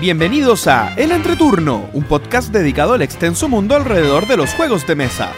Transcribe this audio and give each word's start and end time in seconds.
Bienvenidos 0.00 0.66
a 0.66 0.94
El 0.96 1.12
Entreturno, 1.12 1.90
un 1.92 2.04
podcast 2.04 2.50
dedicado 2.50 2.94
al 2.94 3.02
extenso 3.02 3.50
mundo 3.50 3.76
alrededor 3.76 4.26
de 4.26 4.38
los 4.38 4.54
juegos 4.54 4.86
de 4.86 4.94
mesa. 4.94 5.30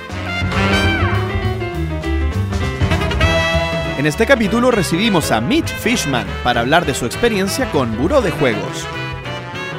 En 3.99 4.07
este 4.07 4.25
capítulo 4.25 4.71
recibimos 4.71 5.33
a 5.33 5.41
Mitch 5.41 5.67
Fishman 5.67 6.29
para 6.45 6.61
hablar 6.61 6.87
de 6.87 6.95
su 6.95 7.07
experiencia 7.07 7.69
con 7.73 7.99
Buró 7.99 8.23
de 8.23 8.31
Juegos. 8.31 8.87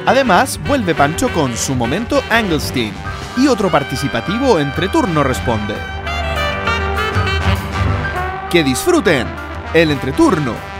Además, 0.04 0.60
vuelve 0.68 0.94
Pancho 0.94 1.30
con 1.30 1.56
su 1.56 1.74
momento 1.74 2.22
Anglestein 2.28 2.92
y 3.38 3.48
otro 3.48 3.70
participativo 3.70 4.60
entre 4.60 4.90
turno 4.90 5.22
responde. 5.24 5.76
Que 8.50 8.62
disfruten 8.62 9.26
el 9.72 9.90
entreturno. 9.90 10.73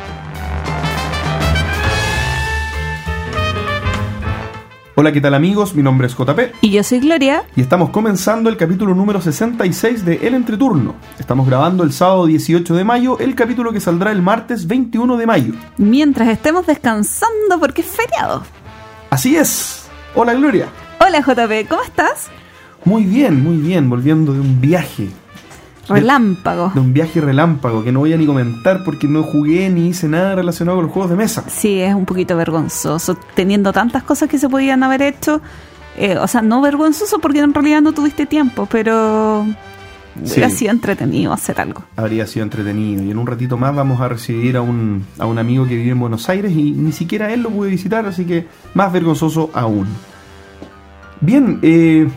Hola, 4.97 5.11
¿qué 5.11 5.21
tal 5.21 5.34
amigos? 5.34 5.75
Mi 5.75 5.83
nombre 5.83 6.07
es 6.07 6.15
JP 6.16 6.39
Y 6.61 6.71
yo 6.71 6.84
soy 6.84 7.01
Gloria. 7.01 7.43
y 7.57 7.61
estamos 7.61 7.91
comenzando 7.91 8.48
el 8.48 8.57
capítulo 8.57 8.95
número 8.95 9.21
66 9.21 10.05
de 10.05 10.27
El 10.27 10.35
Entreturno. 10.35 10.95
Estamos 11.19 11.48
grabando 11.48 11.83
el 11.83 11.93
sábado 11.93 12.27
18 12.27 12.75
de 12.77 12.85
mayo, 12.85 13.19
el 13.19 13.35
capítulo 13.35 13.73
que 13.73 13.80
saldrá 13.80 14.12
el 14.12 14.23
martes 14.23 14.69
21 14.69 15.16
de 15.16 15.27
mayo. 15.27 15.52
Mientras 15.79 16.29
estemos 16.29 16.66
descansando 16.66 17.59
porque 17.59 17.80
es 17.80 17.88
feriado. 17.88 18.45
Así 19.11 19.35
es. 19.37 19.87
Hola 20.15 20.35
Gloria. 20.35 20.69
Hola 21.05 21.21
JP, 21.21 21.69
¿cómo 21.69 21.83
estás? 21.83 22.29
Muy 22.85 23.02
bien, 23.05 23.43
muy 23.43 23.57
bien, 23.57 23.91
volviendo 23.91 24.33
de 24.33 24.41
un 24.41 24.61
viaje. 24.61 25.09
Relámpago. 25.88 26.70
De 26.74 26.80
un 26.80 26.93
viaje 26.93 27.21
relámpago 27.21 27.85
que 27.85 27.93
no 27.93 28.01
voy 28.01 28.13
a 28.13 28.16
ni 28.16 28.27
comentar 28.27 28.85
porque 28.85 29.07
no 29.07 29.23
jugué 29.23 29.68
ni 29.71 29.88
hice 29.88 30.09
nada 30.09 30.35
relacionado 30.35 30.77
con 30.79 30.85
los 30.87 30.93
juegos 30.93 31.10
de 31.10 31.16
mesa. 31.16 31.45
Sí, 31.49 31.80
es 31.80 31.95
un 31.95 32.07
poquito 32.07 32.37
vergonzoso, 32.37 33.16
teniendo 33.35 33.73
tantas 33.73 34.02
cosas 34.02 34.29
que 34.29 34.38
se 34.38 34.49
podían 34.49 34.82
haber 34.82 35.02
hecho. 35.02 35.40
Eh, 35.96 36.16
o 36.18 36.27
sea, 36.27 36.43
no 36.43 36.60
vergonzoso 36.60 37.18
porque 37.21 37.38
en 37.40 37.52
realidad 37.55 37.80
no 37.82 37.93
tuviste 37.93 38.27
tiempo, 38.27 38.66
pero 38.71 39.45
Sí. 40.24 40.35
hubiera 40.35 40.51
sido 40.51 40.71
entretenido 40.71 41.32
hacer 41.32 41.60
algo. 41.60 41.82
Habría 41.96 42.27
sido 42.27 42.45
entretenido. 42.45 43.02
Y 43.02 43.10
en 43.10 43.18
un 43.18 43.27
ratito 43.27 43.57
más 43.57 43.74
vamos 43.74 44.01
a 44.01 44.09
recibir 44.09 44.57
a 44.57 44.62
un, 44.62 45.05
a 45.18 45.27
un 45.27 45.38
amigo 45.38 45.66
que 45.66 45.77
vive 45.77 45.90
en 45.90 45.99
Buenos 46.01 46.29
Aires 46.29 46.52
y 46.52 46.71
ni 46.71 46.93
siquiera 46.93 47.32
él 47.32 47.43
lo 47.43 47.51
pude 47.51 47.68
visitar, 47.71 48.07
así 48.07 48.24
que 48.24 48.46
más 48.74 48.93
vergonzoso 48.93 49.51
aún. 49.52 49.87
Bien, 51.21 51.59
eh, 51.62 52.09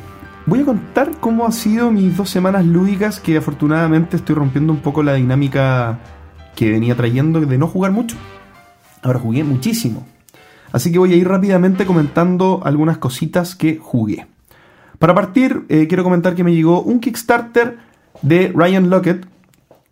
voy 0.48 0.62
a 0.62 0.66
contar 0.66 1.12
cómo 1.20 1.46
ha 1.46 1.52
sido 1.52 1.92
mis 1.92 2.16
dos 2.16 2.30
semanas 2.30 2.66
lúdicas 2.66 3.20
que 3.20 3.38
afortunadamente 3.38 4.16
estoy 4.16 4.34
rompiendo 4.34 4.72
un 4.74 4.80
poco 4.80 5.04
la 5.04 5.14
dinámica 5.14 6.00
que 6.56 6.72
venía 6.72 6.96
trayendo 6.96 7.42
de 7.42 7.58
no 7.58 7.68
jugar 7.68 7.92
mucho. 7.92 8.16
Ahora 9.04 9.20
jugué 9.20 9.44
muchísimo. 9.44 10.08
Así 10.72 10.92
que 10.92 11.00
voy 11.00 11.14
a 11.14 11.16
ir 11.18 11.28
rápidamente 11.28 11.86
comentando 11.86 12.62
algunas 12.64 12.98
cositas 12.98 13.56
que 13.56 13.78
jugué. 13.78 14.26
Para 15.00 15.14
partir, 15.14 15.66
eh, 15.70 15.88
quiero 15.88 16.04
comentar 16.04 16.34
que 16.34 16.44
me 16.44 16.56
llegó 16.56 16.82
un 16.82 17.00
Kickstarter 17.00 17.78
de 18.22 18.52
Ryan 18.56 18.90
Lockett, 18.90 19.28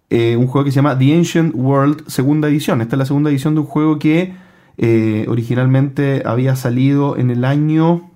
eh, 0.10 0.38
un 0.38 0.48
juego 0.48 0.66
que 0.66 0.72
se 0.72 0.78
llama 0.78 0.98
The 0.98 1.16
Ancient 1.16 1.54
World 1.54 2.08
segunda 2.08 2.48
edición. 2.48 2.82
Esta 2.82 2.96
es 2.96 3.00
la 3.00 3.06
segunda 3.06 3.30
edición 3.30 3.56
de 3.56 3.62
un 3.62 3.68
juego 3.68 4.00
que 4.00 4.34
eh, 4.78 5.26
originalmente 5.28 6.24
había 6.26 6.56
salido 6.56 7.18
en 7.18 7.30
el 7.30 7.44
año... 7.44 8.15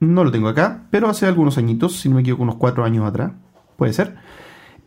No 0.00 0.24
lo 0.24 0.30
tengo 0.30 0.48
acá, 0.48 0.84
pero 0.90 1.08
hace 1.08 1.26
algunos 1.26 1.58
añitos, 1.58 1.98
si 1.98 2.08
no 2.08 2.16
me 2.16 2.20
equivoco, 2.20 2.42
unos 2.44 2.56
cuatro 2.56 2.84
años 2.84 3.04
atrás. 3.06 3.32
Puede 3.76 3.92
ser. 3.92 4.16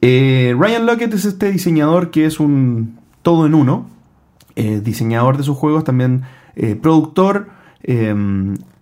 Eh, 0.02 0.56
Ryan 0.58 0.86
Lockett 0.86 1.14
es 1.14 1.26
este 1.26 1.52
diseñador 1.52 2.12
que 2.12 2.26
es 2.26 2.40
un 2.40 2.98
todo 3.22 3.46
en 3.46 3.54
uno. 3.54 3.88
eh, 4.56 4.82
diseñador 4.84 5.38
de 5.38 5.44
sus 5.44 5.58
juegos, 5.58 5.84
también 5.84 6.24
eh, 6.56 6.76
productor, 6.76 7.50
eh, 7.84 8.14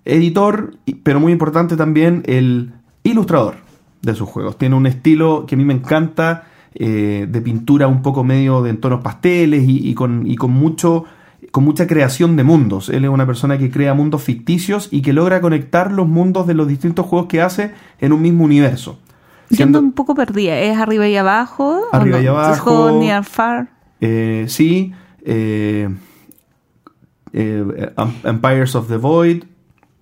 editor, 0.05 0.75
pero 1.03 1.19
muy 1.19 1.31
importante 1.31 1.75
también 1.75 2.23
el 2.25 2.73
ilustrador 3.03 3.55
de 4.01 4.15
sus 4.15 4.27
juegos. 4.29 4.57
Tiene 4.57 4.75
un 4.75 4.87
estilo 4.87 5.45
que 5.47 5.55
a 5.55 5.57
mí 5.57 5.65
me 5.65 5.73
encanta, 5.73 6.45
eh, 6.73 7.27
de 7.29 7.41
pintura 7.41 7.87
un 7.87 8.01
poco 8.01 8.23
medio 8.23 8.61
de 8.61 8.71
en 8.71 8.79
tonos 8.79 9.01
pasteles 9.01 9.63
y, 9.67 9.89
y 9.89 9.93
con, 9.93 10.25
y 10.27 10.35
con 10.35 10.51
mucho 10.51 11.05
con 11.51 11.63
mucha 11.63 11.87
creación 11.87 12.35
de 12.35 12.43
mundos. 12.43 12.89
Él 12.89 13.03
es 13.05 13.09
una 13.09 13.25
persona 13.25 13.57
que 13.57 13.69
crea 13.71 13.93
mundos 13.93 14.23
ficticios 14.23 14.87
y 14.91 15.01
que 15.01 15.13
logra 15.13 15.41
conectar 15.41 15.91
los 15.91 16.07
mundos 16.07 16.45
de 16.47 16.53
los 16.53 16.67
distintos 16.67 17.05
juegos 17.05 17.27
que 17.27 17.41
hace 17.41 17.71
en 17.99 18.13
un 18.13 18.21
mismo 18.21 18.43
universo. 18.45 18.99
Siendo 19.49 19.79
Siendo- 19.79 19.79
un 19.79 19.93
poco 19.93 20.13
perdida, 20.13 20.59
¿es 20.59 20.77
arriba 20.77 21.07
y 21.07 21.15
abajo? 21.17 21.81
¿O 21.91 21.95
Arriba 21.95 22.17
no? 22.17 22.23
y 22.23 22.27
abajo. 22.27 22.89
¿Es 22.89 22.95
near 22.95 23.23
far? 23.23 23.69
Eh, 23.99 24.45
sí, 24.47 24.93
eh, 25.25 25.89
eh, 27.33 27.65
Em- 27.97 28.13
Empires 28.23 28.75
of 28.75 28.87
the 28.87 28.97
Void, 28.97 29.43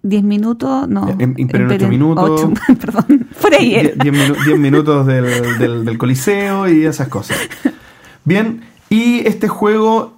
¿10 0.04 0.24
minutos? 0.24 0.88
No. 0.88 1.08
Em- 1.18 1.34
Imperio 1.38 1.66
en 1.66 1.72
ocho 1.72 1.74
Imperio- 1.74 1.88
minutos. 1.90 2.30
ocho, 2.44 2.54
perdón, 2.80 3.28
por 3.42 3.54
ahí 3.54 3.76
era. 3.76 3.90
10 4.04 4.14
minu- 4.14 4.46
10 4.46 4.60
minutos 4.60 5.06
del, 5.08 5.58
del- 5.60 5.86
del 5.86 5.98
Coliseo 5.98 6.68
y 6.70 6.86
esas 6.86 7.08
cosas. 7.08 7.38
Bien, 8.24 8.62
y 8.90 9.26
este 9.28 9.48
juego 9.48 10.17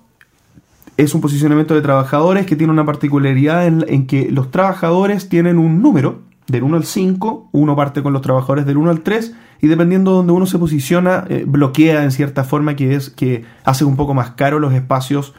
es 0.99 1.15
un 1.15 1.21
posicionamiento 1.21 1.75
de 1.75 1.81
trabajadores 1.81 2.45
que 2.45 2.57
tiene 2.57 2.73
una 2.73 2.85
particularidad 2.85 3.65
en, 3.65 4.05
que 4.05 4.29
los 4.29 4.51
trabajadores 4.51 5.29
tienen 5.29 5.57
un 5.57 5.81
número 5.81 6.23
del 6.47 6.63
1 6.63 6.75
al 6.75 6.83
5, 6.83 7.49
uno 7.53 7.75
parte 7.77 8.03
con 8.03 8.11
los 8.11 8.21
trabajadores 8.21 8.65
del 8.65 8.75
1 8.75 8.89
al 8.89 8.99
3 8.99 9.33
y 9.61 9.67
dependiendo 9.67 10.11
de 10.11 10.17
donde 10.17 10.33
uno 10.33 10.45
se 10.45 10.59
posiciona, 10.59 11.23
eh, 11.29 11.45
bloquea 11.47 12.03
en 12.03 12.11
cierta 12.11 12.43
forma 12.43 12.75
que 12.75 12.95
es 12.95 13.09
que 13.09 13.45
hace 13.63 13.85
un 13.85 13.95
poco 13.95 14.13
más 14.13 14.31
caro 14.31 14.59
los 14.59 14.73
espacios 14.73 15.33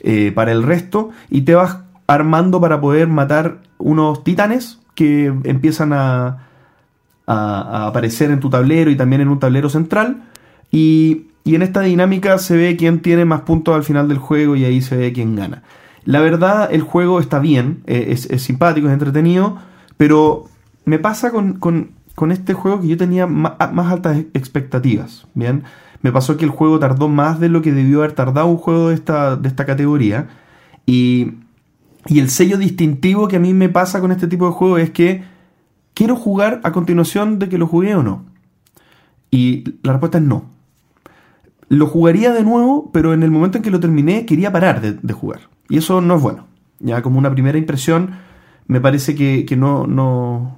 eh, 0.00 0.32
para 0.34 0.50
el 0.50 0.64
resto 0.64 1.10
y 1.30 1.42
te 1.42 1.54
vas 1.54 1.78
armando 2.08 2.60
para 2.60 2.80
poder 2.80 3.06
matar 3.06 3.58
unos 3.78 4.24
titanes 4.24 4.80
que 4.96 5.26
empiezan 5.44 5.92
a, 5.92 6.48
a 7.28 7.86
aparecer 7.86 8.32
en 8.32 8.40
tu 8.40 8.50
tablero 8.50 8.90
y 8.90 8.96
también 8.96 9.22
en 9.22 9.28
un 9.28 9.38
tablero 9.38 9.70
central. 9.70 10.24
Y, 10.72 11.28
y 11.44 11.54
en 11.54 11.62
esta 11.62 11.80
dinámica 11.82 12.38
se 12.38 12.56
ve 12.56 12.76
quién 12.76 13.00
tiene 13.00 13.24
más 13.24 13.42
puntos 13.42 13.74
al 13.74 13.84
final 13.84 14.08
del 14.08 14.18
juego 14.18 14.56
y 14.56 14.64
ahí 14.64 14.80
se 14.80 14.96
ve 14.96 15.12
quién 15.12 15.36
gana. 15.36 15.62
La 16.04 16.20
verdad, 16.20 16.68
el 16.72 16.82
juego 16.82 17.20
está 17.20 17.38
bien, 17.38 17.82
eh, 17.86 18.06
es, 18.10 18.42
simpático, 18.42 18.86
es 18.88 18.92
entretenido, 18.92 19.58
pero 19.96 20.44
me 20.84 20.98
pasa 20.98 21.30
con, 21.30 21.54
con- 21.54 21.92
este 22.30 22.54
juego 22.54 22.80
que 22.80 22.88
yo 22.88 22.96
tenía 22.96 23.26
ma- 23.26 23.56
más, 23.72 23.92
altas 23.92 24.18
expectativas. 24.34 25.26
Bien, 25.34 25.64
me 26.02 26.12
pasó 26.12 26.36
que 26.36 26.44
el 26.44 26.50
juego 26.50 26.78
tardó 26.78 27.08
más 27.08 27.40
de 27.40 27.48
lo 27.48 27.60
que 27.62 27.72
debió 27.72 27.98
haber 27.98 28.12
tardado 28.12 28.46
un 28.46 28.56
juego 28.56 28.88
de 28.88 28.94
esta, 28.94 29.36
de 29.36 29.48
esta 29.48 29.66
categoría. 29.66 30.28
Y, 30.86 31.32
y 32.06 32.20
el 32.20 32.30
sello 32.30 32.58
distintivo 32.58 33.28
que 33.28 33.36
a 33.36 33.40
mí 33.40 33.52
me 33.54 33.68
pasa 33.68 34.00
con 34.00 34.12
este 34.12 34.28
tipo 34.28 34.46
de 34.46 34.52
juego 34.52 34.78
es 34.78 34.90
que 34.90 35.24
quiero 35.94 36.16
jugar 36.16 36.60
a 36.64 36.72
continuación 36.72 37.38
de 37.38 37.48
que 37.48 37.58
lo 37.58 37.66
jugué 37.66 37.94
o 37.94 38.02
no. 38.02 38.24
Y 39.30 39.64
la 39.82 39.92
respuesta 39.92 40.18
es 40.18 40.24
no. 40.24 40.44
Lo 41.74 41.88
jugaría 41.88 42.32
de 42.32 42.44
nuevo, 42.44 42.88
pero 42.92 43.14
en 43.14 43.24
el 43.24 43.32
momento 43.32 43.58
en 43.58 43.64
que 43.64 43.70
lo 43.72 43.80
terminé 43.80 44.26
quería 44.26 44.52
parar 44.52 44.80
de, 44.80 45.12
jugar. 45.12 45.48
Y 45.68 45.78
eso 45.78 46.00
no 46.00 46.14
es 46.14 46.22
bueno. 46.22 46.46
Ya 46.78 47.02
como 47.02 47.18
una 47.18 47.32
primera 47.32 47.58
impresión, 47.58 48.12
me 48.68 48.80
parece 48.80 49.16
que, 49.16 49.44
que 49.44 49.56
no, 49.56 49.84
no, 49.88 50.56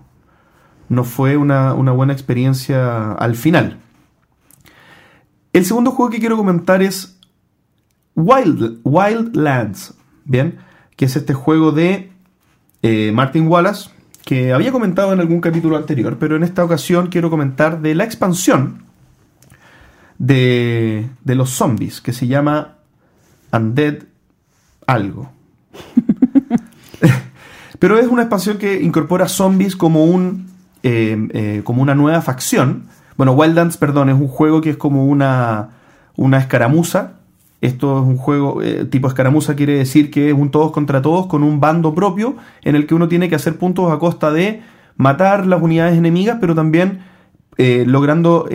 no 0.91 1.05
fue 1.05 1.39
una, 1.39 1.73
una 1.73 1.93
buena 1.93 2.13
experiencia 2.13 3.13
al 3.13 3.35
final. 3.35 3.79
El 5.55 5.65
segundo 5.65 5.91
juego 5.93 6.11
que 6.11 6.21
quiero 6.21 6.37
comentar 6.37 6.83
es 6.83 7.19
Wild, 8.15 8.81
Wildlands, 8.85 9.95
¿bien? 10.27 10.59
Que 10.97 11.07
es 11.07 11.17
este 11.17 11.33
juego 11.33 11.73
de 11.73 12.13
eh, 12.83 13.11
Martin 13.15 13.49
Wallace, 13.49 13.89
que 14.23 14.53
había 14.53 14.71
comentado 14.71 15.15
en 15.15 15.21
algún 15.21 15.41
capítulo 15.41 15.79
anterior, 15.79 16.19
pero 16.21 16.37
en 16.37 16.43
esta 16.43 16.63
ocasión 16.63 17.07
quiero 17.07 17.31
comentar 17.31 17.81
de 17.81 17.95
la 17.95 18.05
expansión 18.05 18.86
de, 20.19 21.09
de 21.25 21.35
los 21.35 21.51
zombies, 21.51 22.01
que 22.01 22.13
se 22.13 22.27
llama 22.27 22.77
Undead 23.53 24.05
algo. 24.87 25.31
pero 27.79 27.99
es 27.99 28.07
una 28.07 28.23
expansión 28.23 28.59
que 28.59 28.83
incorpora 28.83 29.29
zombies 29.29 29.77
como 29.77 30.05
un 30.05 30.47
eh, 30.83 31.17
eh, 31.33 31.63
como 31.65 31.83
una 31.83 31.95
nueva 31.95 32.23
facción. 32.23 32.85
Bueno, 33.17 33.33
Wildlands, 33.33 33.77
perdón, 33.77 34.09
es 34.09 34.15
un 34.15 34.29
juego 34.29 34.61
que 34.61 34.71
es 34.71 34.77
como 34.77 35.07
una, 35.07 35.71
una 36.15 36.39
escaramuza. 36.39 37.15
Esto 37.61 37.99
es 37.99 38.07
un 38.07 38.19
juego 38.19 38.63
eh, 38.63 38.85
tipo 38.85 39.09
escaramuza, 39.09 39.57
quiere 39.57 39.79
decir 39.79 40.11
que 40.11 40.29
es 40.29 40.35
un 40.35 40.51
todos 40.51 40.71
contra 40.71 41.03
todos 41.03 41.27
con 41.27 41.43
un 41.43 41.59
bando 41.59 41.95
propio 41.95 42.37
en 42.63 42.77
el 42.77 42.87
que 42.87 42.95
uno 42.95 43.09
tiene 43.09 43.29
que 43.29 43.35
hacer 43.35 43.59
puntos 43.59 43.91
a 43.91 43.99
costa 43.99 44.31
de 44.31 44.63
matar 44.97 45.47
las 45.47 45.61
unidades 45.61 45.97
enemigas, 45.99 46.39
pero 46.41 46.55
también 46.55 47.01
eh, 47.57 47.85
logrando 47.87 48.47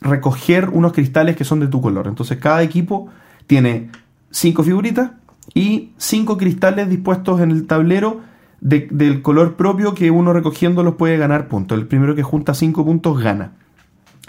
recoger 0.00 0.68
unos 0.70 0.92
cristales 0.92 1.36
que 1.36 1.44
son 1.44 1.60
de 1.60 1.68
tu 1.68 1.80
color. 1.80 2.06
Entonces 2.06 2.38
cada 2.38 2.62
equipo 2.62 3.08
tiene 3.46 3.90
cinco 4.30 4.62
figuritas 4.62 5.12
y 5.54 5.92
cinco 5.96 6.36
cristales 6.36 6.88
dispuestos 6.88 7.40
en 7.40 7.50
el 7.50 7.66
tablero 7.66 8.20
de- 8.60 8.88
del 8.90 9.22
color 9.22 9.54
propio 9.56 9.94
que 9.94 10.10
uno 10.10 10.32
recogiendo 10.32 10.82
los 10.82 10.94
puede 10.94 11.16
ganar 11.16 11.48
puntos. 11.48 11.78
El 11.78 11.86
primero 11.86 12.14
que 12.14 12.22
junta 12.22 12.54
cinco 12.54 12.84
puntos 12.84 13.20
gana. 13.20 13.52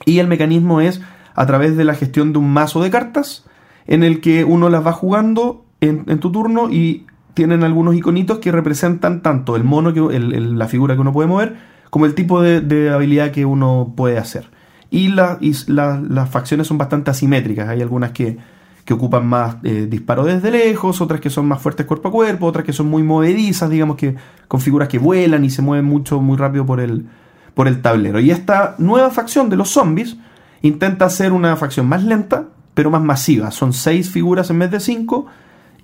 Y 0.05 0.19
el 0.19 0.27
mecanismo 0.27 0.81
es 0.81 1.01
a 1.33 1.45
través 1.45 1.75
de 1.75 1.83
la 1.83 1.95
gestión 1.95 2.33
de 2.33 2.39
un 2.39 2.51
mazo 2.51 2.81
de 2.81 2.89
cartas 2.89 3.45
en 3.87 4.03
el 4.03 4.21
que 4.21 4.43
uno 4.43 4.69
las 4.69 4.85
va 4.85 4.91
jugando 4.91 5.65
en, 5.81 6.05
tu 6.19 6.31
turno 6.31 6.69
y 6.69 7.05
tienen 7.33 7.63
algunos 7.63 7.95
iconitos 7.95 8.39
que 8.39 8.51
representan 8.51 9.21
tanto 9.21 9.55
el 9.55 9.63
mono, 9.63 9.93
que, 9.93 10.19
la 10.19 10.67
figura 10.67 10.95
que 10.95 11.01
uno 11.01 11.13
puede 11.13 11.27
mover, 11.27 11.55
como 11.89 12.05
el 12.05 12.15
tipo 12.15 12.41
de 12.41 12.89
habilidad 12.89 13.31
que 13.31 13.45
uno 13.45 13.93
puede 13.95 14.17
hacer. 14.17 14.49
Y, 14.89 15.09
la- 15.09 15.37
y 15.41 15.53
la- 15.67 16.01
las 16.07 16.29
facciones 16.29 16.67
son 16.67 16.77
bastante 16.77 17.11
asimétricas. 17.11 17.67
Hay 17.69 17.81
algunas 17.81 18.11
que, 18.11 18.37
que 18.85 18.93
ocupan 18.93 19.27
más 19.27 19.57
eh, 19.63 19.87
disparo 19.89 20.23
desde 20.23 20.49
lejos, 20.51 21.01
otras 21.01 21.19
que 21.19 21.29
son 21.29 21.45
más 21.47 21.61
fuertes 21.61 21.85
cuerpo 21.85 22.07
a 22.09 22.11
cuerpo, 22.11 22.45
otras 22.45 22.65
que 22.65 22.73
son 22.73 22.87
muy 22.87 23.03
movedizas, 23.03 23.69
digamos 23.69 23.97
que 23.97 24.15
con 24.47 24.61
figuras 24.61 24.87
que 24.87 24.97
vuelan 24.99 25.43
y 25.43 25.49
se 25.49 25.61
mueven 25.61 25.85
mucho, 25.85 26.21
muy 26.21 26.37
rápido 26.37 26.65
por 26.65 26.79
el, 26.79 27.05
por 27.53 27.67
el 27.67 27.81
tablero. 27.81 28.19
Y 28.19 28.31
esta 28.31 28.75
nueva 28.77 29.09
facción 29.09 29.49
de 29.49 29.57
los 29.57 29.69
zombies 29.69 30.15
intenta 30.61 31.05
hacer 31.05 31.33
una 31.33 31.55
facción 31.57 31.87
más 31.87 32.03
lenta, 32.03 32.45
pero 32.73 32.89
más 32.89 33.01
masiva. 33.03 33.51
Son 33.51 33.73
seis 33.73 34.09
figuras 34.09 34.49
en 34.49 34.59
vez 34.59 34.71
de 34.71 34.79
cinco 34.79 35.25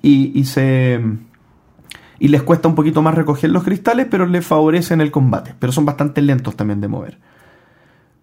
y, 0.01 0.31
y 0.39 0.45
se 0.45 1.01
y 2.19 2.27
les 2.29 2.41
cuesta 2.43 2.69
un 2.69 2.75
poquito 2.75 3.01
más 3.01 3.15
recoger 3.15 3.49
los 3.49 3.63
cristales, 3.63 4.07
pero 4.09 4.25
les 4.25 4.45
favorecen 4.45 5.01
el 5.01 5.11
combate. 5.11 5.55
Pero 5.59 5.73
son 5.73 5.85
bastante 5.85 6.21
lentos 6.21 6.55
también 6.55 6.79
de 6.79 6.87
mover. 6.87 7.17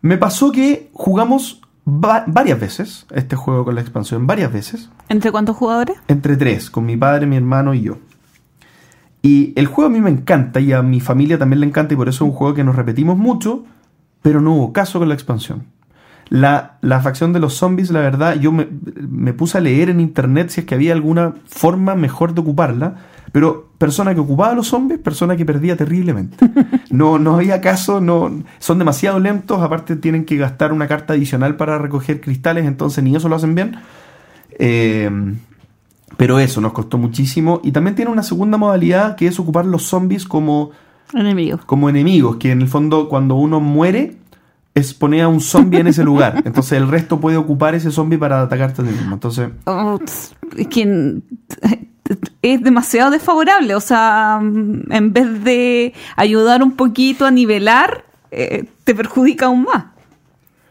Me 0.02 0.16
pasó 0.16 0.50
que 0.52 0.90
jugamos 0.92 1.60
va- 1.86 2.24
varias 2.26 2.58
veces 2.60 3.06
este 3.12 3.36
juego 3.36 3.64
con 3.64 3.74
la 3.74 3.80
expansión, 3.80 4.26
varias 4.26 4.52
veces, 4.52 4.90
¿Entre 5.08 5.30
cuántos 5.32 5.56
jugadores? 5.56 5.96
entre 6.08 6.36
tres, 6.36 6.70
con 6.70 6.86
mi 6.86 6.96
padre, 6.96 7.26
mi 7.26 7.36
hermano 7.36 7.74
y 7.74 7.82
yo. 7.82 7.98
Y 9.22 9.52
el 9.56 9.66
juego 9.66 9.88
a 9.88 9.92
mí 9.92 10.00
me 10.00 10.10
encanta 10.10 10.60
y 10.60 10.72
a 10.72 10.82
mi 10.82 11.00
familia 11.00 11.38
también 11.38 11.60
le 11.60 11.66
encanta 11.66 11.92
y 11.94 11.96
por 11.96 12.08
eso 12.08 12.24
es 12.24 12.30
un 12.30 12.36
juego 12.36 12.54
que 12.54 12.64
nos 12.64 12.74
repetimos 12.76 13.18
mucho, 13.18 13.64
pero 14.22 14.40
no 14.40 14.54
hubo 14.54 14.72
caso 14.72 14.98
con 14.98 15.08
la 15.08 15.14
expansión. 15.14 15.64
La, 16.30 16.78
la 16.80 17.00
facción 17.00 17.32
de 17.32 17.40
los 17.40 17.54
zombies, 17.54 17.90
la 17.90 18.00
verdad, 18.00 18.36
yo 18.36 18.52
me, 18.52 18.68
me 19.08 19.32
puse 19.34 19.58
a 19.58 19.60
leer 19.60 19.90
en 19.90 20.00
internet 20.00 20.48
si 20.50 20.60
es 20.60 20.66
que 20.66 20.74
había 20.76 20.92
alguna 20.92 21.34
forma 21.44 21.94
mejor 21.96 22.34
de 22.34 22.40
ocuparla, 22.40 22.96
pero 23.32 23.69
persona 23.80 24.12
que 24.14 24.20
ocupaba 24.20 24.50
a 24.50 24.54
los 24.54 24.68
zombies, 24.68 25.00
persona 25.00 25.36
que 25.36 25.46
perdía 25.46 25.74
terriblemente. 25.74 26.36
No, 26.90 27.18
no 27.18 27.36
había 27.36 27.60
caso, 27.62 28.00
no, 28.00 28.42
son 28.58 28.78
demasiado 28.78 29.18
lentos, 29.20 29.62
aparte 29.62 29.96
tienen 29.96 30.24
que 30.24 30.36
gastar 30.36 30.72
una 30.72 30.86
carta 30.86 31.14
adicional 31.14 31.56
para 31.56 31.78
recoger 31.78 32.20
cristales, 32.20 32.66
entonces 32.66 33.02
ni 33.02 33.14
eso 33.16 33.28
lo 33.28 33.36
hacen 33.36 33.54
bien. 33.54 33.76
Eh, 34.58 35.08
pero 36.16 36.38
eso 36.38 36.60
nos 36.60 36.72
costó 36.72 36.98
muchísimo. 36.98 37.60
Y 37.64 37.72
también 37.72 37.94
tiene 37.94 38.10
una 38.10 38.22
segunda 38.22 38.58
modalidad 38.58 39.16
que 39.16 39.28
es 39.28 39.38
ocupar 39.38 39.64
los 39.64 39.84
zombies 39.84 40.26
como, 40.26 40.72
Enemigos. 41.14 41.64
como 41.64 41.88
enemigos, 41.88 42.36
que 42.36 42.50
en 42.50 42.60
el 42.60 42.68
fondo 42.68 43.08
cuando 43.08 43.36
uno 43.36 43.60
muere 43.60 44.16
es 44.74 44.92
poner 44.92 45.22
a 45.22 45.28
un 45.28 45.40
zombie 45.40 45.78
en 45.80 45.86
ese 45.86 46.04
lugar. 46.04 46.42
Entonces 46.44 46.72
el 46.72 46.88
resto 46.88 47.18
puede 47.20 47.36
ocupar 47.38 47.74
ese 47.74 47.90
zombie 47.90 48.18
para 48.18 48.42
atacarte 48.42 48.82
a 48.82 48.84
ti 48.84 48.90
mismo. 48.90 49.14
Entonces, 49.14 49.48
Oh, 49.64 49.98
tss, 50.04 50.34
es 50.56 50.66
que 50.68 51.22
es 52.42 52.62
demasiado 52.62 53.10
desfavorable. 53.10 53.74
O 53.74 53.80
sea, 53.80 54.38
en 54.40 55.12
vez 55.12 55.44
de 55.44 55.94
ayudar 56.16 56.62
un 56.62 56.72
poquito 56.72 57.26
a 57.26 57.30
nivelar, 57.30 58.04
eh, 58.30 58.64
te 58.84 58.94
perjudica 58.94 59.46
aún 59.46 59.64
más. 59.64 59.84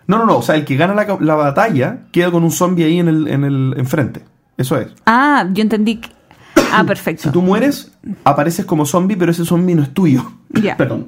no, 0.08 0.18
no, 0.18 0.26
no. 0.26 0.38
O 0.38 0.42
sea, 0.42 0.56
el 0.56 0.66
que 0.66 0.76
gana 0.76 0.94
la, 0.94 1.18
la 1.20 1.36
batalla 1.36 2.00
queda 2.12 2.32
con 2.32 2.44
un 2.44 2.52
zombie 2.52 2.86
ahí 2.86 3.00
en 3.00 3.08
el, 3.08 3.28
en 3.28 3.44
el 3.44 3.74
enfrente. 3.78 4.24
Eso 4.58 4.78
es. 4.78 4.90
Ah, 5.06 5.48
yo 5.54 5.62
entendí 5.62 5.98
que... 5.98 6.10
Ah, 6.72 6.84
perfecto. 6.84 7.24
Si 7.24 7.30
tú 7.32 7.42
mueres, 7.42 7.92
apareces 8.24 8.66
como 8.66 8.86
zombie, 8.86 9.16
pero 9.16 9.32
ese 9.32 9.46
zombie 9.46 9.74
no 9.76 9.84
es 9.84 9.94
tuyo. 9.94 10.32
Ya. 10.50 10.76
Perdón. 10.78 11.08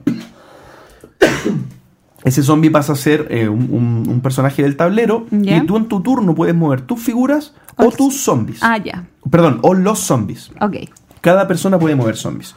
Ese 2.24 2.44
zombie 2.44 2.70
pasa 2.70 2.94
a 2.94 2.96
ser 2.96 3.28
eh, 3.32 3.50
un, 3.50 3.68
un- 3.72 4.04
un 4.08 4.22
personaje 4.22 4.62
del 4.62 4.76
tablero 4.78 5.26
y 5.32 5.66
tú 5.66 5.78
en 5.78 5.86
tu 5.88 6.02
turno 6.02 6.36
puedes 6.36 6.54
mover 6.56 6.82
tus 6.82 7.00
figuras 7.02 7.54
o 7.78 7.90
tus 7.92 8.22
zombies. 8.24 8.60
Ah, 8.62 8.78
ya. 8.78 9.06
Perdón, 9.30 9.60
o 9.64 9.74
los 9.74 10.00
zombies. 10.00 10.52
Ok. 10.62 10.76
Cada 11.22 11.48
persona 11.48 11.80
puede 11.80 11.96
mover 11.96 12.16
zombies. 12.18 12.56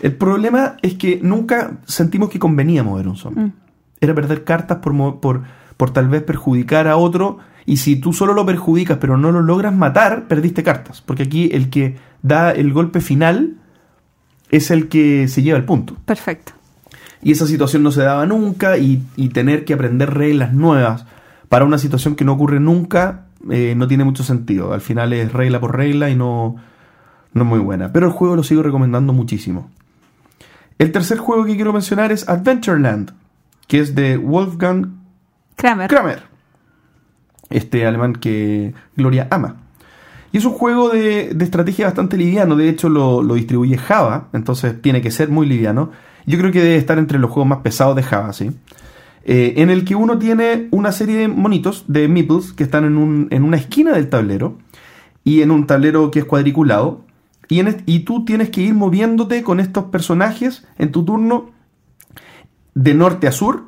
El 0.00 0.14
problema 0.16 0.76
es 0.82 0.94
que 0.94 1.20
nunca 1.22 1.78
sentimos 1.86 2.28
que 2.30 2.38
convenía 2.38 2.82
mover 2.82 3.06
un 3.08 3.16
zombie. 3.16 3.44
Mm. 3.44 3.52
Era 4.00 4.14
perder 4.14 4.44
cartas 4.44 4.78
por, 4.78 5.20
por, 5.20 5.42
por 5.76 5.90
tal 5.90 6.08
vez 6.08 6.22
perjudicar 6.22 6.88
a 6.88 6.96
otro. 6.96 7.38
Y 7.66 7.76
si 7.76 7.96
tú 7.96 8.12
solo 8.12 8.32
lo 8.34 8.44
perjudicas 8.44 8.98
pero 8.98 9.16
no 9.16 9.30
lo 9.30 9.42
logras 9.42 9.74
matar, 9.74 10.26
perdiste 10.26 10.62
cartas. 10.62 11.00
Porque 11.02 11.22
aquí 11.24 11.50
el 11.52 11.68
que 11.70 11.96
da 12.22 12.50
el 12.50 12.72
golpe 12.72 13.00
final 13.00 13.58
es 14.50 14.70
el 14.70 14.88
que 14.88 15.28
se 15.28 15.42
lleva 15.42 15.58
el 15.58 15.64
punto. 15.64 15.96
Perfecto. 16.04 16.52
Y 17.22 17.32
esa 17.32 17.46
situación 17.46 17.82
no 17.82 17.92
se 17.92 18.02
daba 18.02 18.26
nunca 18.26 18.78
y, 18.78 19.02
y 19.16 19.28
tener 19.28 19.64
que 19.64 19.74
aprender 19.74 20.12
reglas 20.12 20.52
nuevas 20.52 21.06
para 21.48 21.64
una 21.64 21.78
situación 21.78 22.16
que 22.16 22.24
no 22.24 22.32
ocurre 22.32 22.60
nunca 22.60 23.26
eh, 23.50 23.74
no 23.76 23.88
tiene 23.88 24.04
mucho 24.04 24.22
sentido. 24.22 24.72
Al 24.72 24.80
final 24.80 25.12
es 25.12 25.32
regla 25.32 25.60
por 25.60 25.76
regla 25.76 26.10
y 26.10 26.16
no, 26.16 26.56
no 27.32 27.42
es 27.42 27.48
muy 27.48 27.58
buena. 27.58 27.92
Pero 27.92 28.06
el 28.06 28.12
juego 28.12 28.36
lo 28.36 28.42
sigo 28.42 28.62
recomendando 28.62 29.12
muchísimo. 29.12 29.70
El 30.78 30.92
tercer 30.92 31.18
juego 31.18 31.44
que 31.44 31.56
quiero 31.56 31.72
mencionar 31.72 32.12
es 32.12 32.28
Adventureland, 32.28 33.12
que 33.68 33.80
es 33.80 33.94
de 33.94 34.16
Wolfgang 34.16 34.94
Kramer. 35.56 35.88
Kramer, 35.88 36.22
este 37.50 37.86
alemán 37.86 38.14
que 38.14 38.74
Gloria 38.96 39.28
ama. 39.30 39.56
Y 40.32 40.38
es 40.38 40.44
un 40.44 40.52
juego 40.52 40.88
de, 40.88 41.34
de 41.34 41.44
estrategia 41.44 41.86
bastante 41.86 42.16
liviano, 42.16 42.56
de 42.56 42.68
hecho 42.68 42.88
lo, 42.88 43.22
lo 43.22 43.34
distribuye 43.34 43.76
Java, 43.76 44.28
entonces 44.32 44.80
tiene 44.80 45.02
que 45.02 45.10
ser 45.10 45.28
muy 45.28 45.46
liviano. 45.46 45.90
Yo 46.26 46.38
creo 46.38 46.52
que 46.52 46.60
debe 46.60 46.76
estar 46.76 46.98
entre 46.98 47.18
los 47.18 47.30
juegos 47.30 47.48
más 47.48 47.58
pesados 47.58 47.96
de 47.96 48.02
Java, 48.02 48.32
¿sí? 48.32 48.50
Eh, 49.24 49.54
en 49.58 49.70
el 49.70 49.84
que 49.84 49.94
uno 49.94 50.18
tiene 50.18 50.68
una 50.72 50.90
serie 50.92 51.16
de 51.16 51.28
monitos, 51.28 51.84
de 51.88 52.08
meeples, 52.08 52.52
que 52.52 52.64
están 52.64 52.84
en, 52.84 52.96
un- 52.96 53.28
en 53.30 53.44
una 53.44 53.56
esquina 53.56 53.92
del 53.92 54.08
tablero, 54.08 54.58
y 55.24 55.42
en 55.42 55.50
un 55.52 55.66
tablero 55.66 56.10
que 56.10 56.20
es 56.20 56.24
cuadriculado, 56.24 57.02
y, 57.48 57.60
en 57.60 57.82
y 57.86 58.00
tú 58.00 58.24
tienes 58.24 58.50
que 58.50 58.62
ir 58.62 58.74
moviéndote 58.74 59.42
con 59.42 59.60
estos 59.60 59.84
personajes 59.84 60.66
en 60.78 60.90
tu 60.90 61.04
turno 61.04 61.50
de 62.74 62.94
norte 62.94 63.26
a 63.28 63.32
sur, 63.32 63.64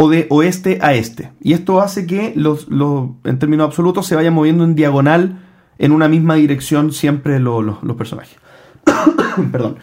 o 0.00 0.08
de 0.08 0.26
oeste 0.30 0.78
a 0.80 0.94
este. 0.94 1.32
Y 1.40 1.52
esto 1.54 1.80
hace 1.80 2.06
que 2.06 2.32
los, 2.36 2.68
los- 2.68 3.10
en 3.24 3.38
términos 3.38 3.66
absolutos 3.66 4.06
se 4.06 4.14
vayan 4.14 4.32
moviendo 4.34 4.62
en 4.64 4.74
diagonal 4.76 5.40
en 5.78 5.92
una 5.92 6.08
misma 6.08 6.34
dirección 6.36 6.92
siempre 6.92 7.38
lo- 7.40 7.62
los 7.62 7.96
personajes. 7.96 8.36
perdón. 9.52 9.76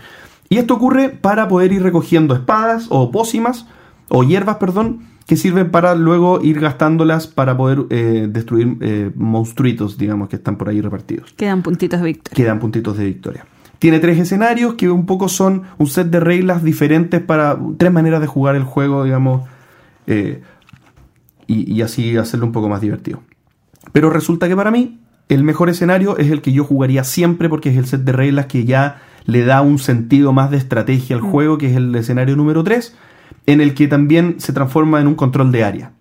Y 0.49 0.57
esto 0.57 0.75
ocurre 0.75 1.09
para 1.09 1.47
poder 1.47 1.73
ir 1.73 1.83
recogiendo 1.83 2.33
espadas 2.33 2.87
o 2.89 3.11
pócimas 3.11 3.67
o 4.09 4.23
hierbas, 4.23 4.57
perdón, 4.57 5.01
que 5.25 5.37
sirven 5.37 5.71
para 5.71 5.95
luego 5.95 6.39
ir 6.43 6.59
gastándolas 6.59 7.27
para 7.27 7.57
poder 7.57 7.85
eh, 7.89 8.27
destruir 8.29 8.77
eh, 8.81 9.11
monstruitos, 9.15 9.97
digamos, 9.97 10.29
que 10.29 10.35
están 10.35 10.55
por 10.57 10.69
ahí 10.69 10.81
repartidos 10.81 11.33
Quedan 11.33 11.63
puntitos 11.63 11.99
de 11.99 12.05
victoria. 12.05 12.35
quedan 12.35 12.59
puntitos 12.59 12.97
de 12.97 13.05
victoria. 13.05 13.45
Tiene 13.79 13.99
tres 13.99 14.19
escenarios 14.19 14.75
que 14.75 14.89
un 14.89 15.05
poco 15.05 15.27
son 15.27 15.63
un 15.77 15.87
set 15.87 16.07
de 16.07 16.19
reglas 16.19 16.63
diferentes 16.63 17.21
para 17.21 17.59
tres 17.77 17.91
maneras 17.91 18.21
de 18.21 18.27
jugar 18.27 18.55
el 18.55 18.63
juego, 18.63 19.03
digamos, 19.03 19.47
eh, 20.07 20.41
y, 21.47 21.73
y 21.73 21.81
así 21.81 22.15
hacerlo 22.17 22.45
un 22.45 22.51
poco 22.51 22.69
más 22.69 22.81
divertido. 22.81 23.21
Pero 23.91 24.09
resulta 24.09 24.47
que 24.47 24.55
para 24.55 24.71
mí 24.71 24.99
el 25.27 25.43
mejor 25.43 25.69
escenario 25.69 26.17
es 26.17 26.31
el 26.31 26.41
que 26.41 26.53
yo 26.53 26.63
jugaría 26.63 27.03
siempre 27.03 27.49
porque 27.49 27.69
es 27.69 27.77
el 27.77 27.85
set 27.85 28.01
de 28.01 28.11
reglas 28.11 28.45
que 28.45 28.65
ya 28.65 29.01
le 29.25 29.43
da 29.45 29.61
un 29.61 29.79
sentido 29.79 30.33
más 30.33 30.51
de 30.51 30.57
estrategia 30.57 31.15
al 31.15 31.21
juego, 31.21 31.57
que 31.57 31.69
es 31.71 31.75
el 31.75 31.93
escenario 31.95 32.35
número 32.35 32.63
3, 32.63 32.95
en 33.47 33.61
el 33.61 33.73
que 33.73 33.87
también 33.87 34.35
se 34.39 34.53
transforma 34.53 35.01
en 35.01 35.07
un 35.07 35.15
control 35.15 35.51
de 35.51 35.63
área. 35.63 35.91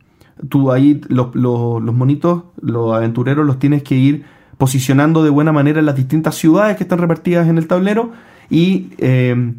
Tú 0.48 0.72
ahí 0.72 1.00
los, 1.08 1.34
los- 1.34 1.82
los 1.82 1.94
monitos, 1.94 2.44
los 2.60 2.94
aventureros 2.94 3.46
los 3.46 3.58
tienes 3.58 3.82
que 3.82 3.94
ir 3.96 4.24
posicionando 4.58 5.22
de 5.24 5.30
buena 5.30 5.52
manera 5.52 5.80
en 5.80 5.86
las 5.86 5.96
distintas 5.96 6.34
ciudades 6.36 6.76
que 6.76 6.84
están 6.84 6.98
repartidas 6.98 7.48
en 7.48 7.58
el 7.58 7.66
tablero 7.66 8.12
y 8.50 8.88
eh, 8.98 9.54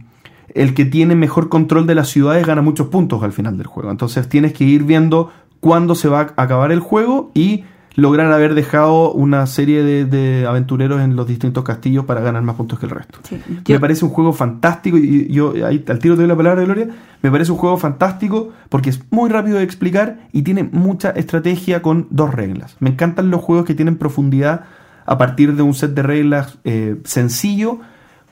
el 0.53 0.73
que 0.73 0.85
tiene 0.85 1.15
mejor 1.15 1.49
control 1.49 1.85
de 1.87 1.95
las 1.95 2.09
ciudades 2.09 2.45
gana 2.45 2.61
muchos 2.61 2.87
puntos 2.87 3.21
al 3.23 3.33
final 3.33 3.57
del 3.57 3.67
juego. 3.67 3.91
Entonces 3.91 4.29
tienes 4.29 4.53
que 4.53 4.63
ir 4.63 4.83
viendo 4.83 5.31
cuándo 5.59 5.95
se 5.95 6.07
va 6.07 6.33
a 6.37 6.43
acabar 6.43 6.71
el 6.71 6.79
juego 6.79 7.31
y 7.33 7.65
lograr 7.95 8.31
haber 8.31 8.53
dejado 8.53 9.11
una 9.11 9.45
serie 9.47 9.83
de, 9.83 10.05
de 10.05 10.45
aventureros 10.45 11.01
en 11.01 11.15
los 11.15 11.27
distintos 11.27 11.63
castillos 11.63 12.05
para 12.05 12.21
ganar 12.21 12.41
más 12.41 12.55
puntos 12.55 12.79
que 12.79 12.85
el 12.85 12.91
resto. 12.91 13.19
Sí. 13.23 13.41
Me 13.67 13.79
parece 13.79 14.05
un 14.05 14.11
juego 14.11 14.33
fantástico 14.33 14.97
y 14.97 15.27
yo 15.31 15.53
ahí 15.65 15.83
al 15.87 15.99
tiro 15.99 16.15
te 16.15 16.21
doy 16.21 16.27
la 16.27 16.35
palabra 16.35 16.63
Gloria. 16.63 16.89
Me 17.21 17.31
parece 17.31 17.51
un 17.51 17.57
juego 17.57 17.77
fantástico 17.77 18.51
porque 18.69 18.89
es 18.89 19.01
muy 19.11 19.29
rápido 19.29 19.57
de 19.57 19.63
explicar 19.63 20.27
y 20.31 20.41
tiene 20.43 20.63
mucha 20.63 21.11
estrategia 21.11 21.81
con 21.81 22.07
dos 22.09 22.33
reglas. 22.33 22.75
Me 22.79 22.89
encantan 22.89 23.31
los 23.31 23.41
juegos 23.41 23.65
que 23.65 23.75
tienen 23.75 23.97
profundidad 23.97 24.65
a 25.05 25.17
partir 25.17 25.55
de 25.55 25.61
un 25.61 25.73
set 25.73 25.91
de 25.91 26.03
reglas 26.03 26.57
eh, 26.63 26.97
sencillo. 27.05 27.79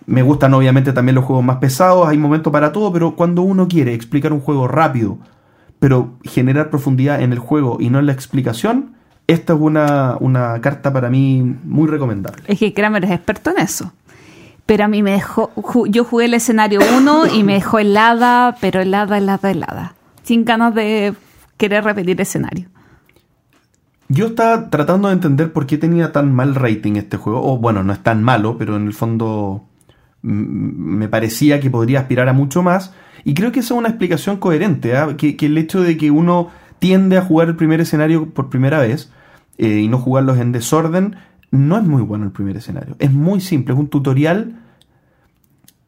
Me 0.06 0.22
gustan 0.22 0.54
obviamente 0.54 0.92
también 0.92 1.16
los 1.16 1.24
juegos 1.24 1.46
más 1.46 1.58
pesados, 1.58 2.08
hay 2.08 2.18
momento 2.18 2.52
para 2.52 2.74
todo, 2.74 2.92
pero 2.92 3.16
cuando 3.16 3.42
uno 3.42 3.70
quiere 3.70 3.94
explicar 3.94 4.34
un 4.34 4.42
juego 4.42 4.68
rápido, 4.68 5.18
pero 5.80 6.18
generar 6.24 6.70
profundidad 6.70 7.22
en 7.22 7.32
el 7.32 7.40
juego 7.40 7.78
y 7.80 7.90
no 7.90 8.00
en 8.00 8.08
la 8.08 8.12
explicación, 8.12 8.96
esta 9.28 9.54
es 9.54 9.60
una, 9.60 10.18
una 10.20 10.60
carta 10.62 10.92
para 10.92 11.10
mí 11.10 11.42
muy 11.64 11.88
recomendable. 11.88 12.44
Es 12.48 12.60
que 12.60 12.74
Kramer 12.74 13.06
es 13.06 13.12
experto 13.12 13.52
en 13.52 13.60
eso. 13.60 13.94
Pero 14.66 14.86
a 14.86 14.88
mí 14.88 15.04
me 15.04 15.12
dejó. 15.12 15.52
Yo 15.88 16.06
jugué 16.06 16.26
el 16.26 16.34
escenario 16.34 16.80
1 16.98 17.36
y 17.36 17.44
me 17.44 17.54
dejó 17.54 17.80
helada, 17.80 18.56
pero 18.62 18.82
helada, 18.82 19.18
helada, 19.18 19.52
helada. 19.52 19.96
Sin 20.24 20.46
ganas 20.46 20.74
de 20.74 21.14
querer 21.58 21.84
repetir 21.84 22.20
escenario. 22.22 22.70
Yo 24.08 24.28
estaba 24.28 24.70
tratando 24.70 25.10
de 25.10 25.16
entender 25.16 25.52
por 25.52 25.66
qué 25.66 25.78
tenía 25.78 26.12
tan 26.12 26.34
mal 26.34 26.56
rating 26.56 26.94
este 26.96 27.18
juego. 27.18 27.44
O 27.44 27.58
bueno, 27.58 27.84
no 27.84 27.92
es 27.92 28.00
tan 28.00 28.24
malo, 28.24 28.58
pero 28.58 28.78
en 28.78 28.88
el 28.88 28.94
fondo 28.94 29.66
me 30.22 31.10
parecía 31.10 31.60
que 31.60 31.70
podría 31.70 32.00
aspirar 32.00 32.30
a 32.30 32.34
mucho 32.34 32.64
más. 32.64 32.94
Y 33.26 33.34
creo 33.34 33.52
que 33.52 33.60
esa 33.60 33.74
es 33.74 33.78
una 33.80 33.90
explicación 33.90 34.38
coherente, 34.38 34.96
¿ah? 34.96 35.16
que, 35.18 35.36
el 35.40 35.58
hecho 35.58 35.82
de 35.82 35.98
que 35.98 36.12
uno 36.12 36.50
tiende 36.84 37.18
a 37.18 37.22
jugar 37.22 37.48
el 37.48 37.56
primer 37.56 37.80
escenario 37.80 38.30
por 38.32 38.50
primera 38.50 38.78
vez 38.78 39.10
eh, 39.58 39.80
y 39.80 39.88
no 39.88 40.00
jugarlos 40.00 40.38
en 40.38 40.52
desorden, 40.52 41.16
no 41.50 41.78
es 41.78 41.84
muy 41.86 42.02
bueno 42.02 42.26
el 42.26 42.32
primer 42.32 42.58
escenario. 42.58 42.98
Es 43.00 43.14
muy 43.14 43.40
simple, 43.40 43.74
es 43.74 43.80
un 43.80 43.88
tutorial 43.88 44.60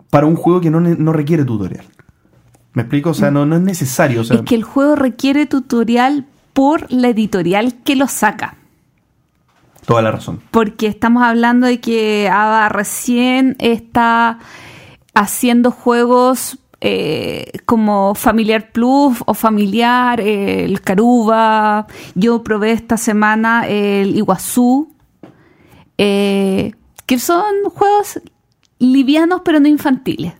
para 0.09 0.25
un 0.25 0.37
juego 0.37 0.61
que 0.61 0.71
no, 0.71 1.11
requiere 1.11 1.43
tutorial. 1.43 1.83
¿Me 2.71 2.83
explico? 2.83 3.09
O 3.09 3.13
sea, 3.13 3.29
no, 3.29 3.45
no 3.45 3.57
es 3.57 3.61
necesario. 3.61 4.21
es 4.21 4.41
que 4.45 4.55
el 4.55 4.63
juego 4.63 4.95
requiere 4.95 5.45
tutorial 5.47 6.27
por 6.53 6.89
la 6.89 7.09
editorial 7.09 7.73
que 7.83 7.97
lo 7.97 8.07
saca. 8.07 8.55
Toda 9.85 10.01
la 10.01 10.11
razón. 10.11 10.39
Porque 10.49 10.87
estamos 10.87 11.23
hablando 11.23 11.67
de 11.67 11.81
que 11.81 12.29
ABA 12.29 12.69
recién 12.69 13.57
está 13.59 14.39
haciendo 15.13 15.71
juegos 15.71 16.57
eh, 16.87 17.51
como 17.65 18.13
Familiar 18.13 18.71
Plus 18.71 19.17
o 19.25 19.33
Familiar, 19.33 20.21
el 20.21 20.81
Caruba. 20.81 21.87
Yo 22.13 22.43
probé 22.43 22.73
esta 22.73 22.95
semana 22.95 23.67
el 23.67 24.15
Iguazú, 24.15 24.93
eh, 25.97 26.73
que 27.07 27.17
son 27.17 27.43
juegos 27.73 28.21
livianos 28.77 29.41
pero 29.43 29.59
no 29.59 29.67
infantiles. 29.67 30.33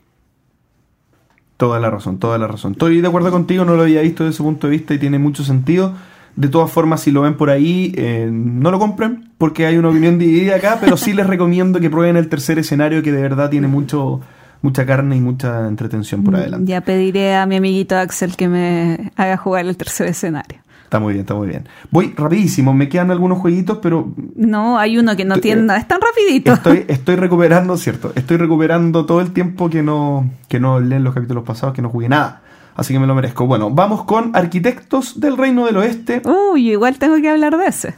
Toda 1.58 1.80
la 1.80 1.90
razón, 1.90 2.20
toda 2.20 2.38
la 2.38 2.46
razón. 2.46 2.74
Estoy 2.74 3.02
de 3.02 3.08
acuerdo 3.08 3.32
contigo, 3.32 3.66
no 3.66 3.76
lo 3.76 3.82
había 3.82 4.02
visto 4.02 4.24
desde 4.24 4.36
ese 4.36 4.44
punto 4.44 4.68
de 4.68 4.72
vista 4.72 4.94
y 4.94 5.00
tiene 5.00 5.18
mucho 5.18 5.44
sentido. 5.44 5.94
De 6.36 6.48
todas 6.48 6.70
formas, 6.70 7.02
si 7.02 7.10
lo 7.10 7.22
ven 7.22 7.38
por 7.38 7.50
ahí, 7.50 7.92
eh, 7.98 8.30
no 8.32 8.70
lo 8.70 8.78
compren 8.78 9.32
porque 9.40 9.66
hay 9.66 9.78
una 9.78 9.90
opinión 9.90 10.20
dividida 10.20 10.58
acá, 10.58 10.78
pero 10.80 10.96
sí 10.96 11.14
les 11.14 11.26
recomiendo 11.26 11.80
que 11.80 11.90
prueben 11.90 12.18
el 12.18 12.30
tercer 12.30 12.60
escenario 12.60 13.02
que 13.02 13.12
de 13.12 13.22
verdad 13.24 13.50
tiene 13.50 13.68
mucho 13.68 14.22
mucha 14.62 14.86
carne 14.86 15.16
y 15.16 15.22
mucha 15.22 15.68
entretención 15.68 16.24
por 16.24 16.34
mm, 16.34 16.38
adelante. 16.38 16.72
Ya 16.72 16.82
pediré 16.82 17.36
a 17.36 17.46
mi 17.46 17.58
amiguito 17.58 17.98
Axel 17.98 18.36
que 18.36 18.48
me 18.48 19.12
haga 19.16 19.38
jugar 19.38 19.66
el 19.66 19.78
tercer 19.78 20.08
escenario. 20.08 20.60
Está 20.84 21.00
muy 21.00 21.14
bien, 21.14 21.22
está 21.22 21.34
muy 21.34 21.48
bien. 21.48 21.68
Voy 21.90 22.14
rapidísimo, 22.16 22.74
me 22.74 22.88
quedan 22.88 23.10
algunos 23.10 23.40
jueguitos, 23.40 23.80
pero... 23.80 24.14
No, 24.36 24.78
hay 24.78 24.98
uno 24.98 25.16
que 25.16 25.26
no 25.26 25.40
tiene 25.40 25.64
nada, 25.64 25.80
es 25.80 25.88
tan 25.88 26.00
rapidito. 26.00 26.54
Estoy, 26.54 26.86
estoy 26.88 27.16
recuperando, 27.16 27.76
cierto, 27.78 28.12
estoy 28.16 28.38
recuperando 28.38 29.06
todo 29.06 29.20
el 29.20 29.32
tiempo 29.32 29.70
que 29.70 29.82
no, 29.82 30.30
que 30.48 30.60
no 30.60 30.80
leen 30.80 31.04
los 31.04 31.14
capítulos 31.16 31.44
pasados, 31.44 31.74
que 31.76 31.82
no 31.82 31.90
jugué 31.90 32.08
nada. 32.08 32.42
Así 32.76 32.94
que 32.94 33.00
me 33.00 33.08
lo 33.08 33.16
merezco. 33.16 33.48
Bueno, 33.48 33.72
vamos 33.72 34.04
con 34.04 34.36
Arquitectos 34.36 35.20
del 35.20 35.38
Reino 35.38 35.66
del 35.66 35.78
Oeste. 35.78 36.22
Uy, 36.26 36.72
igual 36.72 37.00
tengo 37.00 37.16
que 37.22 37.30
hablar 37.30 37.58
de 37.58 37.66
ese. 37.66 37.96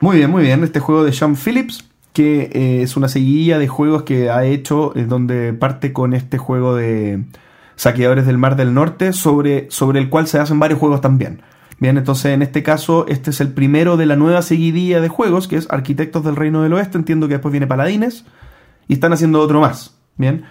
Muy 0.00 0.16
bien, 0.16 0.30
muy 0.30 0.42
bien. 0.42 0.64
Este 0.64 0.80
juego 0.80 1.04
de 1.04 1.12
Sean 1.12 1.36
Phillips, 1.36 1.84
que 2.12 2.50
eh, 2.52 2.82
es 2.82 2.96
una 2.96 3.08
seguidilla 3.08 3.58
de 3.58 3.68
juegos 3.68 4.02
que 4.02 4.30
ha 4.30 4.44
hecho, 4.44 4.96
en 4.96 5.08
donde 5.08 5.52
parte 5.52 5.92
con 5.92 6.12
este 6.12 6.38
juego 6.38 6.74
de 6.74 7.24
Saqueadores 7.76 8.26
del 8.26 8.38
Mar 8.38 8.56
del 8.56 8.74
Norte, 8.74 9.12
sobre, 9.12 9.70
sobre 9.70 10.00
el 10.00 10.08
cual 10.08 10.26
se 10.26 10.38
hacen 10.38 10.58
varios 10.58 10.80
juegos 10.80 11.00
también. 11.00 11.42
Bien, 11.78 11.96
entonces 11.96 12.32
en 12.34 12.42
este 12.42 12.62
caso, 12.62 13.06
este 13.08 13.30
es 13.30 13.40
el 13.40 13.52
primero 13.52 13.96
de 13.96 14.04
la 14.06 14.16
nueva 14.16 14.42
seguidilla 14.42 15.00
de 15.00 15.08
juegos, 15.08 15.48
que 15.48 15.56
es 15.56 15.66
Arquitectos 15.70 16.24
del 16.24 16.36
Reino 16.36 16.62
del 16.62 16.74
Oeste. 16.74 16.98
Entiendo 16.98 17.26
que 17.26 17.34
después 17.34 17.52
viene 17.52 17.66
Paladines, 17.66 18.26
y 18.86 18.94
están 18.94 19.12
haciendo 19.12 19.40
otro 19.40 19.60
más. 19.60 19.96
Bien. 20.16 20.44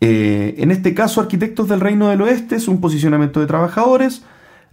Eh, 0.00 0.54
en 0.58 0.70
este 0.70 0.94
caso, 0.94 1.20
Arquitectos 1.20 1.68
del 1.68 1.80
Reino 1.80 2.08
del 2.08 2.22
Oeste 2.22 2.56
es 2.56 2.68
un 2.68 2.80
posicionamiento 2.80 3.40
de 3.40 3.46
trabajadores 3.46 4.24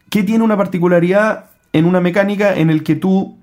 que 0.09 0.23
tiene 0.23 0.43
una 0.43 0.57
particularidad 0.57 1.49
en 1.73 1.85
una 1.85 1.99
mecánica 2.01 2.55
en 2.55 2.69
el 2.69 2.83
que 2.83 2.95
tú 2.95 3.37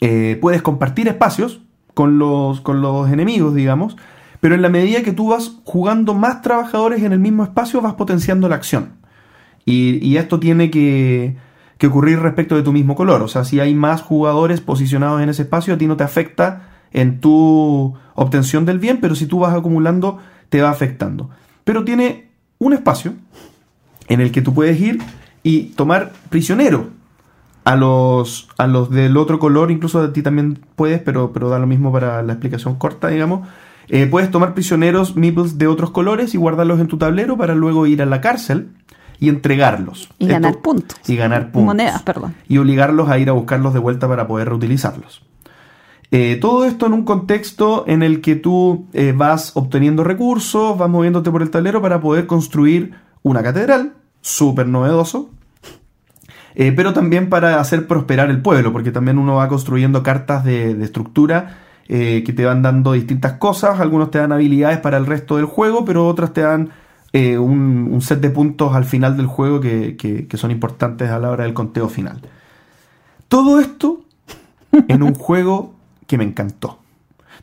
eh, 0.00 0.38
puedes 0.40 0.62
compartir 0.62 1.08
espacios 1.08 1.62
con 1.94 2.18
los, 2.18 2.60
con 2.60 2.80
los 2.80 3.10
enemigos, 3.10 3.54
digamos, 3.54 3.96
pero 4.40 4.54
en 4.54 4.62
la 4.62 4.68
medida 4.68 5.02
que 5.02 5.12
tú 5.12 5.28
vas 5.28 5.58
jugando 5.64 6.14
más 6.14 6.42
trabajadores 6.42 7.02
en 7.02 7.12
el 7.12 7.20
mismo 7.20 7.44
espacio, 7.44 7.80
vas 7.80 7.94
potenciando 7.94 8.48
la 8.48 8.56
acción. 8.56 8.94
Y, 9.64 10.16
esto 10.16 10.40
tiene 10.40 10.70
que, 10.70 11.36
que, 11.78 11.86
ocurrir 11.86 12.18
respecto 12.18 12.56
de 12.56 12.64
tu 12.64 12.72
mismo 12.72 12.96
color. 12.96 13.22
O 13.22 13.28
sea, 13.28 13.44
si 13.44 13.60
hay 13.60 13.74
más 13.74 14.02
jugadores 14.02 14.60
posicionados 14.60 15.22
en 15.22 15.28
ese 15.28 15.42
espacio, 15.42 15.74
a 15.74 15.78
ti 15.78 15.86
no 15.86 15.96
te 15.96 16.02
afecta 16.02 16.70
en 16.92 17.20
tu 17.20 17.94
obtención 18.14 18.64
del 18.64 18.80
bien, 18.80 18.98
pero 19.00 19.14
si 19.14 19.26
tú 19.26 19.38
vas 19.38 19.54
acumulando 19.54 20.18
te 20.48 20.60
va 20.60 20.70
afectando. 20.70 21.30
Pero 21.62 21.84
tiene 21.84 22.28
un 22.58 22.72
espacio 22.72 23.14
en 24.08 24.20
el 24.20 24.32
que 24.32 24.42
tú 24.42 24.52
puedes 24.52 24.80
ir 24.80 25.00
y 25.42 25.66
tomar 25.76 26.12
prisionero 26.28 26.88
a 27.64 27.76
los, 27.76 28.48
a 28.58 28.66
los 28.66 28.90
del 28.90 29.16
otro 29.16 29.38
color, 29.38 29.70
incluso 29.70 30.00
a 30.00 30.12
ti 30.12 30.22
también 30.22 30.58
puedes, 30.76 31.00
pero, 31.00 31.32
pero 31.32 31.48
da 31.48 31.58
lo 31.58 31.66
mismo 31.66 31.92
para 31.92 32.22
la 32.22 32.32
explicación 32.32 32.76
corta, 32.76 33.08
digamos. 33.08 33.48
Eh, 33.88 34.06
puedes 34.06 34.30
tomar 34.30 34.54
prisioneros 34.54 35.16
meeples 35.16 35.58
de 35.58 35.66
otros 35.66 35.90
colores 35.90 36.34
y 36.34 36.38
guardarlos 36.38 36.80
en 36.80 36.86
tu 36.86 36.98
tablero 36.98 37.36
para 37.36 37.54
luego 37.54 37.86
ir 37.86 38.02
a 38.02 38.06
la 38.06 38.20
cárcel 38.20 38.70
y 39.18 39.28
entregarlos. 39.28 40.08
Y 40.18 40.26
ganar 40.26 40.58
puntos. 40.58 40.98
Y 41.08 41.16
ganar 41.16 41.52
puntos. 41.52 41.66
Monedas, 41.66 42.02
perdón. 42.02 42.34
Y 42.48 42.58
obligarlos 42.58 43.08
a 43.08 43.18
ir 43.18 43.28
a 43.28 43.32
buscarlos 43.32 43.72
de 43.74 43.80
vuelta 43.80 44.08
para 44.08 44.26
poder 44.26 44.48
reutilizarlos. 44.48 45.22
Eh, 46.10 46.36
todo 46.40 46.66
esto 46.66 46.86
en 46.86 46.92
un 46.92 47.04
contexto 47.04 47.84
en 47.86 48.02
el 48.02 48.20
que 48.20 48.34
tú 48.34 48.86
eh, 48.92 49.14
vas 49.16 49.52
obteniendo 49.56 50.04
recursos, 50.04 50.76
vas 50.76 50.90
moviéndote 50.90 51.30
por 51.30 51.40
el 51.40 51.50
tablero 51.50 51.80
para 51.80 52.00
poder 52.00 52.26
construir 52.26 52.94
una 53.22 53.42
catedral, 53.42 53.94
súper 54.20 54.66
novedoso, 54.66 55.30
eh, 56.54 56.72
pero 56.72 56.92
también 56.92 57.28
para 57.28 57.60
hacer 57.60 57.86
prosperar 57.86 58.30
el 58.30 58.42
pueblo, 58.42 58.72
porque 58.72 58.90
también 58.90 59.18
uno 59.18 59.36
va 59.36 59.48
construyendo 59.48 60.02
cartas 60.02 60.44
de, 60.44 60.72
estructura 60.82 61.58
que 61.88 62.32
te 62.34 62.44
van 62.46 62.62
dando 62.62 62.92
distintas 62.92 63.34
cosas, 63.34 63.78
algunos 63.78 64.10
te 64.10 64.16
dan 64.16 64.32
habilidades 64.32 64.78
para 64.78 64.96
el 64.96 65.04
resto 65.04 65.36
del 65.36 65.44
juego, 65.44 65.84
pero 65.84 66.06
otras 66.06 66.32
te 66.32 66.40
dan 66.40 66.70
un, 67.12 67.98
set 68.00 68.20
de 68.20 68.30
puntos 68.30 68.74
al 68.74 68.86
final 68.86 69.18
del 69.18 69.26
juego 69.26 69.60
que, 69.60 69.96
que 69.98 70.36
son 70.38 70.50
importantes 70.50 71.10
a 71.10 71.18
la 71.18 71.30
hora 71.30 71.44
del 71.44 71.52
conteo 71.52 71.90
final. 71.90 72.22
Todo 73.28 73.60
esto 73.60 74.04
en 74.88 75.02
un 75.02 75.14
juego 75.18 75.74
que 76.06 76.18
me 76.18 76.24
encantó. 76.24 76.78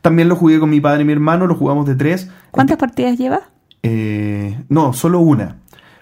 También 0.02 0.28
lo 0.28 0.36
jugué 0.36 0.58
con 0.58 0.70
mi 0.70 0.80
padre 0.80 1.02
y 1.02 1.04
mi 1.04 1.12
hermano, 1.12 1.46
lo 1.46 1.54
jugamos 1.54 1.86
de 1.86 1.94
tres. 1.94 2.30
¿Cuántas 2.50 2.78
partidas 2.78 3.18
lleva? 3.18 3.40
Eh, 3.82 4.58
no, 4.68 4.92
solo 4.92 5.20
una. 5.20 5.56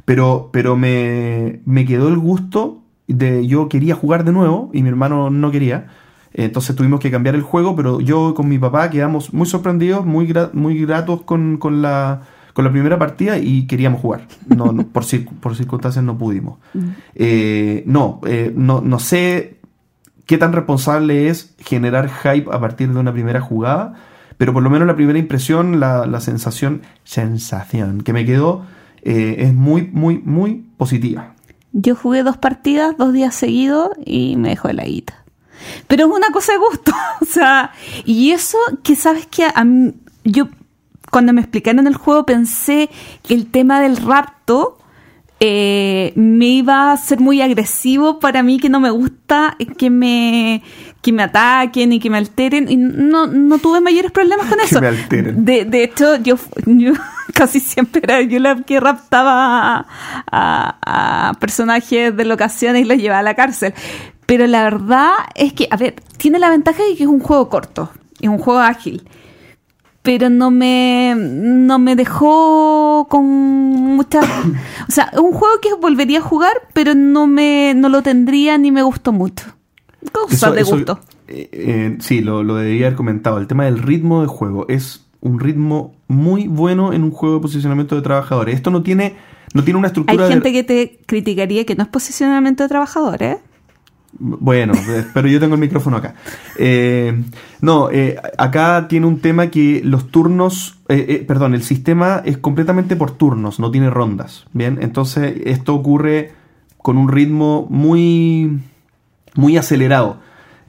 Pero, 0.04 0.50
pero 0.52 0.76
me, 0.76 1.60
me, 1.64 1.84
quedó 1.84 2.08
el 2.08 2.18
gusto 2.18 2.82
de 3.14 3.46
yo 3.46 3.68
quería 3.68 3.94
jugar 3.94 4.24
de 4.24 4.32
nuevo 4.32 4.70
y 4.72 4.82
mi 4.82 4.88
hermano 4.88 5.30
no 5.30 5.50
quería. 5.50 5.88
Entonces 6.32 6.76
tuvimos 6.76 7.00
que 7.00 7.10
cambiar 7.10 7.34
el 7.34 7.42
juego, 7.42 7.74
pero 7.74 8.00
yo 8.00 8.34
con 8.34 8.48
mi 8.48 8.58
papá 8.58 8.90
quedamos 8.90 9.32
muy 9.32 9.46
sorprendidos, 9.46 10.04
muy, 10.04 10.32
muy 10.52 10.78
gratos 10.84 11.22
con, 11.22 11.56
con, 11.56 11.82
la, 11.82 12.20
con 12.52 12.64
la 12.64 12.70
primera 12.70 12.98
partida 12.98 13.38
y 13.38 13.66
queríamos 13.66 14.00
jugar. 14.00 14.26
No, 14.46 14.66
por, 14.92 15.04
por 15.40 15.56
circunstancias 15.56 16.04
no 16.04 16.18
pudimos. 16.18 16.58
Mm. 16.74 16.88
Eh, 17.14 17.82
no, 17.86 18.20
eh, 18.26 18.52
no, 18.54 18.80
no 18.82 18.98
sé 18.98 19.58
qué 20.26 20.36
tan 20.36 20.52
responsable 20.52 21.28
es 21.28 21.54
generar 21.58 22.10
hype 22.10 22.50
a 22.52 22.60
partir 22.60 22.92
de 22.92 23.00
una 23.00 23.12
primera 23.12 23.40
jugada, 23.40 23.94
pero 24.36 24.52
por 24.52 24.62
lo 24.62 24.68
menos 24.68 24.86
la 24.86 24.94
primera 24.94 25.18
impresión, 25.18 25.80
la, 25.80 26.20
sensación, 26.20 26.82
sensación 27.02 28.02
que 28.02 28.12
me 28.12 28.26
quedó 28.26 28.66
eh, 29.02 29.36
es 29.38 29.54
muy, 29.54 29.88
muy, 29.90 30.18
muy 30.18 30.66
positiva. 30.76 31.32
Yo 31.72 31.94
jugué 31.94 32.22
dos 32.22 32.36
partidas, 32.36 32.96
dos 32.96 33.12
días 33.12 33.34
seguidos 33.34 33.90
y 34.04 34.36
me 34.36 34.50
dejó 34.50 34.68
la 34.68 34.84
guita. 34.84 35.24
Pero 35.86 36.06
es 36.06 36.12
una 36.12 36.30
cosa 36.30 36.52
de 36.52 36.58
gusto, 36.58 36.92
o 37.20 37.24
sea, 37.24 37.72
y 38.04 38.30
eso 38.30 38.58
que 38.82 38.96
sabes 38.96 39.26
que 39.26 39.46
a 39.52 39.64
mí, 39.64 39.94
yo 40.24 40.48
cuando 41.10 41.32
me 41.32 41.40
explicaron 41.40 41.86
el 41.86 41.96
juego 41.96 42.26
pensé 42.26 42.90
que 43.22 43.34
el 43.34 43.50
tema 43.50 43.80
del 43.80 43.96
rapto 43.96 44.78
eh, 45.40 46.12
me 46.16 46.46
iba 46.46 46.92
a 46.92 46.96
ser 46.96 47.20
muy 47.20 47.40
agresivo 47.40 48.18
para 48.18 48.42
mí 48.42 48.58
que 48.58 48.68
no 48.68 48.80
me 48.80 48.90
gusta 48.90 49.56
que 49.76 49.88
me 49.88 50.62
que 51.00 51.12
me 51.12 51.22
ataquen 51.22 51.92
y 51.92 52.00
que 52.00 52.10
me 52.10 52.18
alteren 52.18 52.68
y 52.68 52.76
no, 52.76 53.28
no 53.28 53.58
tuve 53.58 53.80
mayores 53.80 54.10
problemas 54.10 54.48
con 54.48 54.58
eso. 54.64 54.80
De, 54.80 55.64
de 55.64 55.84
hecho, 55.84 56.16
yo, 56.16 56.36
yo 56.66 56.92
casi 57.38 57.60
siempre 57.60 58.00
era 58.02 58.20
yo 58.22 58.40
la 58.40 58.56
que 58.62 58.80
raptaba 58.80 59.86
a, 60.26 61.32
personajes 61.38 62.16
de 62.16 62.24
locaciones 62.24 62.82
y 62.82 62.84
los 62.84 62.98
llevaba 62.98 63.20
a 63.20 63.22
la 63.22 63.34
cárcel. 63.34 63.74
Pero 64.26 64.46
la 64.48 64.64
verdad 64.64 65.12
es 65.36 65.52
que, 65.52 65.68
a 65.70 65.76
ver, 65.76 65.94
tiene 66.16 66.40
la 66.40 66.50
ventaja 66.50 66.82
de 66.82 66.96
que 66.96 67.04
es 67.04 67.08
un 67.08 67.20
juego 67.20 67.48
corto, 67.48 67.90
es 68.20 68.28
un 68.28 68.38
juego 68.38 68.60
ágil 68.60 69.08
pero 70.00 70.30
no 70.30 70.50
me, 70.50 71.14
no 71.14 71.78
me 71.78 71.94
dejó 71.94 73.08
con 73.10 73.26
muchas... 73.26 74.24
O 74.88 74.90
sea, 74.90 75.10
un 75.20 75.32
juego 75.32 75.60
que 75.60 75.74
volvería 75.74 76.20
a 76.20 76.22
jugar, 76.22 76.54
pero 76.72 76.94
no, 76.94 77.26
me, 77.26 77.74
no 77.76 77.90
lo 77.90 78.02
tendría 78.02 78.56
ni 78.56 78.72
me 78.72 78.80
gustó 78.80 79.12
mucho. 79.12 79.44
Cosas 80.10 80.54
de 80.54 80.62
gusto. 80.62 80.98
Eh, 81.26 81.50
eh, 81.52 81.98
sí, 82.00 82.22
lo, 82.22 82.42
lo 82.42 82.54
debería 82.54 82.86
haber 82.86 82.96
comentado. 82.96 83.36
El 83.36 83.46
tema 83.46 83.66
del 83.66 83.82
ritmo 83.82 84.22
de 84.22 84.28
juego 84.28 84.64
es 84.68 85.07
un 85.20 85.40
ritmo 85.40 85.94
muy 86.06 86.46
bueno 86.48 86.92
en 86.92 87.02
un 87.04 87.10
juego 87.10 87.36
de 87.36 87.42
posicionamiento 87.42 87.96
de 87.96 88.02
trabajadores. 88.02 88.54
Esto 88.54 88.70
no 88.70 88.82
tiene, 88.82 89.16
no 89.54 89.64
tiene 89.64 89.78
una 89.78 89.88
estructura... 89.88 90.24
Hay 90.24 90.30
gente 90.30 90.52
que 90.52 90.64
te 90.64 91.00
criticaría 91.06 91.64
que 91.66 91.74
no 91.74 91.82
es 91.82 91.88
posicionamiento 91.88 92.62
de 92.62 92.68
trabajadores. 92.68 93.38
Bueno, 94.18 94.72
eh, 94.74 95.04
pero 95.12 95.28
yo 95.28 95.38
tengo 95.38 95.54
el 95.54 95.60
micrófono 95.60 95.98
acá. 95.98 96.14
Eh, 96.56 97.22
no, 97.60 97.90
eh, 97.90 98.16
acá 98.38 98.86
tiene 98.88 99.06
un 99.06 99.20
tema 99.20 99.48
que 99.48 99.82
los 99.84 100.10
turnos, 100.10 100.80
eh, 100.88 101.24
perdón, 101.28 101.54
el 101.54 101.62
sistema 101.62 102.22
es 102.24 102.38
completamente 102.38 102.96
por 102.96 103.10
turnos, 103.12 103.60
no 103.60 103.70
tiene 103.70 103.90
rondas. 103.90 104.46
Bien, 104.52 104.78
entonces 104.80 105.34
esto 105.44 105.74
ocurre 105.74 106.32
con 106.78 106.96
un 106.96 107.08
ritmo 107.08 107.66
muy, 107.68 108.60
muy 109.34 109.56
acelerado. 109.56 110.20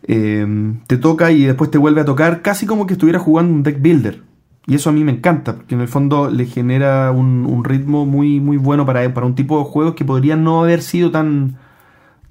Te 0.05 0.97
toca 0.97 1.31
y 1.31 1.43
después 1.43 1.69
te 1.69 1.77
vuelve 1.77 2.01
a 2.01 2.05
tocar, 2.05 2.41
casi 2.41 2.65
como 2.65 2.87
que 2.87 2.93
estuviera 2.93 3.19
jugando 3.19 3.53
un 3.53 3.63
deck 3.63 3.79
builder. 3.79 4.23
Y 4.67 4.75
eso 4.75 4.89
a 4.89 4.93
mí 4.93 5.03
me 5.03 5.11
encanta, 5.11 5.55
porque 5.55 5.75
en 5.75 5.81
el 5.81 5.87
fondo 5.87 6.29
le 6.29 6.45
genera 6.45 7.11
un, 7.11 7.45
un 7.45 7.63
ritmo 7.63 8.05
muy, 8.05 8.39
muy 8.39 8.57
bueno 8.57 8.85
para, 8.85 9.11
para 9.13 9.25
un 9.25 9.33
tipo 9.33 9.57
de 9.57 9.65
juegos 9.65 9.95
que 9.95 10.05
podría 10.05 10.35
no 10.35 10.61
haber 10.61 10.81
sido 10.81 11.09
tan, 11.09 11.57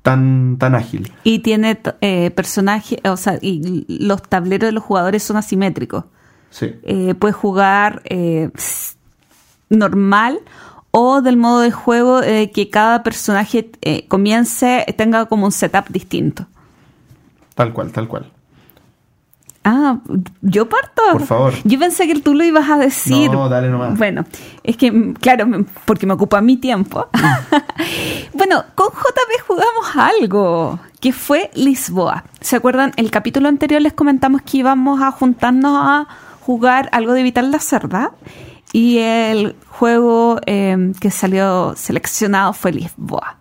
tan, 0.03 0.57
tan 0.59 0.75
ágil. 0.75 1.13
Y 1.25 1.41
tiene 1.41 1.81
eh, 2.01 2.31
personajes, 2.31 2.99
o 3.05 3.17
sea, 3.17 3.39
y 3.41 3.85
los 3.89 4.23
tableros 4.23 4.69
de 4.69 4.73
los 4.73 4.85
jugadores 4.85 5.23
son 5.23 5.37
asimétricos. 5.37 6.05
Sí. 6.51 6.75
Eh, 6.83 7.15
puedes 7.19 7.37
jugar 7.37 8.03
eh, 8.05 8.51
normal 9.69 10.39
o 10.91 11.21
del 11.21 11.37
modo 11.37 11.61
de 11.61 11.71
juego 11.71 12.23
eh, 12.23 12.51
que 12.51 12.71
cada 12.71 13.03
personaje 13.03 13.71
eh, 13.83 14.07
comience, 14.09 14.87
tenga 14.97 15.27
como 15.27 15.47
un 15.47 15.53
setup 15.53 15.89
distinto. 15.91 16.47
Tal 17.55 17.73
cual, 17.73 17.93
tal 17.93 18.09
cual. 18.09 18.33
Ah, 19.71 19.99
yo 20.41 20.67
parto. 20.67 21.03
Por 21.13 21.27
favor. 21.27 21.53
Yo 21.65 21.79
pensé 21.79 22.07
que 22.07 22.19
tú 22.21 22.33
lo 22.35 22.43
ibas 22.43 22.71
a 22.71 22.79
decir. 22.79 23.31
No, 23.31 23.51
dale 23.51 23.69
nomás. 23.69 23.99
Bueno, 23.99 24.25
es 24.63 24.79
que, 24.79 24.91
mm, 24.91 25.13
claro, 25.21 25.47
porque 25.85 26.07
me 26.07 26.15
ocupa 26.15 26.41
mi 26.41 26.57
tiempo. 26.57 27.07
bueno, 28.33 28.65
con 28.75 28.89
JP 28.89 29.47
jugamos 29.47 29.95
algo, 29.95 30.81
que 31.01 31.13
fue 31.13 31.51
Lisboa. 31.53 32.25
¿Se 32.41 32.57
acuerdan? 32.57 32.93
El 32.97 33.11
capítulo 33.11 33.47
anterior 33.47 33.83
les 33.83 33.93
comentamos 33.93 34.41
que 34.41 34.57
íbamos 34.57 35.03
a 35.03 35.13
juntarnos 35.13 35.77
a 35.77 36.09
jugar 36.41 36.89
algo 36.93 37.13
de 37.13 37.23
Vital 37.23 37.51
la 37.51 37.59
Cerda. 37.59 38.13
Y 38.73 38.99
el 38.99 39.55
juego 39.69 40.41
eh, 40.47 40.93
que 40.99 41.11
salió 41.11 41.75
seleccionado 41.77 42.55
fue 42.55 42.73
Lisboa. 42.73 43.37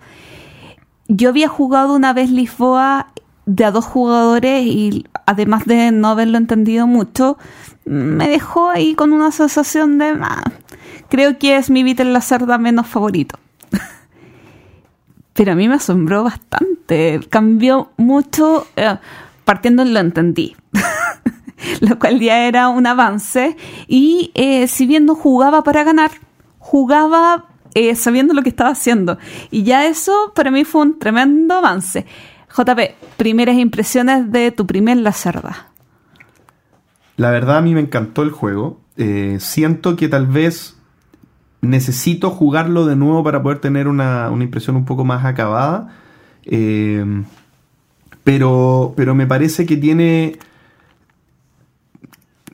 Yo 1.07 1.29
había 1.29 1.48
jugado 1.48 1.96
una 1.96 2.12
vez 2.12 2.29
Lisboa 2.29 3.13
de 3.47 3.63
a 3.65 3.71
dos 3.71 3.85
jugadores 3.85 4.63
y 4.65 5.05
además 5.25 5.65
de 5.65 5.91
no 5.91 6.09
haberlo 6.09 6.37
entendido 6.37 6.85
mucho, 6.85 7.37
me 7.85 8.27
dejó 8.27 8.69
ahí 8.69 8.93
con 8.93 9.13
una 9.13 9.31
sensación 9.31 9.97
de... 9.97 10.17
"Ah, 10.21 10.43
creo 11.09 11.39
que 11.39 11.55
es 11.55 11.69
mi 11.69 11.81
Beatle 11.81 12.11
la 12.11 12.21
cerda 12.21 12.57
menos 12.57 12.87
favorito. 12.87 13.39
Pero 15.33 15.53
a 15.53 15.55
mí 15.55 15.69
me 15.69 15.75
asombró 15.75 16.23
bastante. 16.23 17.21
Cambió 17.29 17.91
mucho, 17.95 18.67
eh, 18.75 18.97
partiendo 19.45 19.81
en 19.83 19.93
lo 19.93 20.01
entendí. 20.01 20.55
lo 21.79 21.97
cual 21.97 22.19
ya 22.19 22.47
era 22.47 22.67
un 22.67 22.85
avance. 22.85 23.55
Y 23.87 24.31
eh, 24.35 24.67
si 24.67 24.85
bien 24.85 25.05
no 25.05 25.15
jugaba 25.15 25.63
para 25.63 25.85
ganar, 25.85 26.11
jugaba 26.59 27.45
eh, 27.73 27.95
sabiendo 27.95 28.33
lo 28.33 28.43
que 28.43 28.49
estaba 28.49 28.71
haciendo. 28.71 29.17
Y 29.51 29.63
ya 29.63 29.85
eso 29.85 30.33
para 30.35 30.51
mí 30.51 30.65
fue 30.65 30.81
un 30.81 30.99
tremendo 30.99 31.55
avance. 31.55 32.05
JP, 32.57 32.79
primeras 33.17 33.57
impresiones 33.57 34.31
de 34.31 34.51
tu 34.51 34.65
primer 34.65 34.97
La 34.97 35.11
Cerda. 35.11 35.67
La 37.15 37.29
verdad 37.31 37.57
a 37.57 37.61
mí 37.61 37.73
me 37.73 37.81
encantó 37.81 38.23
el 38.23 38.31
juego. 38.31 38.79
Eh, 38.97 39.37
siento 39.39 39.95
que 39.95 40.07
tal 40.07 40.25
vez 40.25 40.75
necesito 41.61 42.31
jugarlo 42.31 42.85
de 42.85 42.95
nuevo 42.95 43.23
para 43.23 43.43
poder 43.43 43.59
tener 43.59 43.87
una, 43.87 44.29
una 44.31 44.43
impresión 44.43 44.75
un 44.75 44.85
poco 44.85 45.05
más 45.05 45.25
acabada. 45.25 45.95
Eh, 46.45 47.23
pero, 48.23 48.93
pero 48.95 49.15
me 49.15 49.27
parece 49.27 49.65
que 49.65 49.77
tiene... 49.77 50.38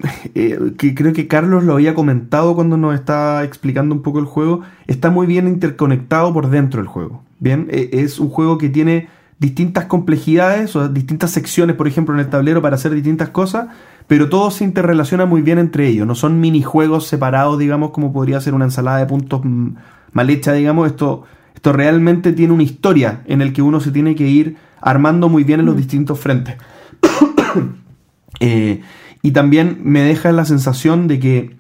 eh, 0.36 0.74
que 0.78 0.96
creo 0.96 1.14
que 1.14 1.28
Carlos 1.28 1.64
lo 1.64 1.74
había 1.74 1.94
comentado 1.94 2.56
cuando 2.56 2.78
nos 2.78 2.94
estaba 2.94 3.44
explicando 3.44 3.96
un 3.96 4.02
poco 4.02 4.20
el 4.20 4.26
juego. 4.26 4.62
Está 4.88 5.10
muy 5.10 5.28
bien 5.28 5.48
interconectado 5.48 6.34
por 6.34 6.50
dentro 6.50 6.82
del 6.82 6.88
juego. 6.88 7.24
Bien, 7.40 7.68
Eh, 7.72 7.90
es 7.94 8.20
un 8.20 8.30
juego 8.30 8.58
que 8.58 8.70
tiene 8.70 9.08
distintas 9.40 9.86
complejidades 9.86 10.76
o 10.76 10.88
distintas 10.90 11.32
secciones, 11.32 11.76
por 11.76 11.88
ejemplo, 11.88 12.14
en 12.14 12.22
el 12.22 12.30
tablero 12.30 12.62
para 12.62 12.76
hacer 12.76 12.94
distintas 12.94 13.30
cosas, 13.30 13.68
pero 14.08 14.30
todo 14.30 14.52
se 14.52 14.64
interrelaciona 14.64 15.26
muy 15.26 15.42
bien 15.42 15.60
entre 15.60 15.88
ellos. 15.88 16.08
No 16.08 16.16
son 16.16 16.40
minijuegos 16.40 17.08
separados, 17.08 17.60
digamos, 17.60 17.92
como 17.92 18.14
podría 18.14 18.42
ser 18.42 18.54
una 18.54 18.66
ensalada 18.66 19.00
de 19.00 19.06
puntos 19.06 19.42
mm, 19.44 19.76
mal 20.12 20.30
hecha, 20.30 20.54
digamos. 20.54 20.88
Esto, 20.88 21.24
esto 21.56 21.74
realmente 21.74 22.34
tiene 22.34 22.54
una 22.54 22.64
historia 22.64 23.22
en 23.26 23.42
el 23.42 23.54
que 23.54 23.62
uno 23.62 23.80
se 23.80 23.92
tiene 23.92 24.16
que 24.16 24.28
ir 24.28 24.58
armando 24.82 25.30
muy 25.30 25.44
bien 25.44 25.62
en 25.62 25.66
los 25.66 25.78
distintos 25.78 26.20
frentes. 26.20 26.56
Eh, 28.40 28.82
y 29.22 29.32
también 29.32 29.80
me 29.84 30.02
deja 30.02 30.34
la 30.34 30.44
sensación 30.44 31.08
de 31.08 31.18
que, 31.20 31.56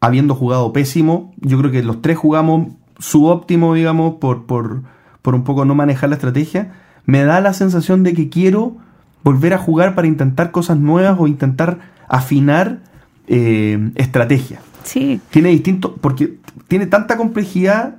habiendo 0.00 0.34
jugado 0.34 0.72
pésimo, 0.72 1.32
yo 1.36 1.58
creo 1.58 1.70
que 1.70 1.84
los 1.84 2.02
tres 2.02 2.18
jugamos 2.18 2.72
subóptimo, 2.98 3.74
digamos, 3.74 4.16
por, 4.16 4.46
por, 4.46 4.82
por 5.22 5.36
un 5.36 5.44
poco 5.44 5.64
no 5.64 5.76
manejar 5.76 6.08
la 6.08 6.16
estrategia, 6.16 6.72
me 7.08 7.24
da 7.24 7.40
la 7.40 7.52
sensación 7.54 8.02
de 8.04 8.12
que 8.12 8.28
quiero 8.28 8.76
volver 9.24 9.54
a 9.54 9.58
jugar 9.58 9.94
para 9.94 10.06
intentar 10.06 10.50
cosas 10.52 10.76
nuevas 10.78 11.16
o 11.18 11.26
intentar 11.26 11.78
afinar 12.06 12.80
eh, 13.26 13.90
estrategia. 13.96 14.60
Sí, 14.84 15.18
Tiene 15.30 15.48
distinto, 15.48 15.96
porque 16.00 16.34
tiene 16.68 16.86
tanta 16.86 17.16
complejidad, 17.16 17.96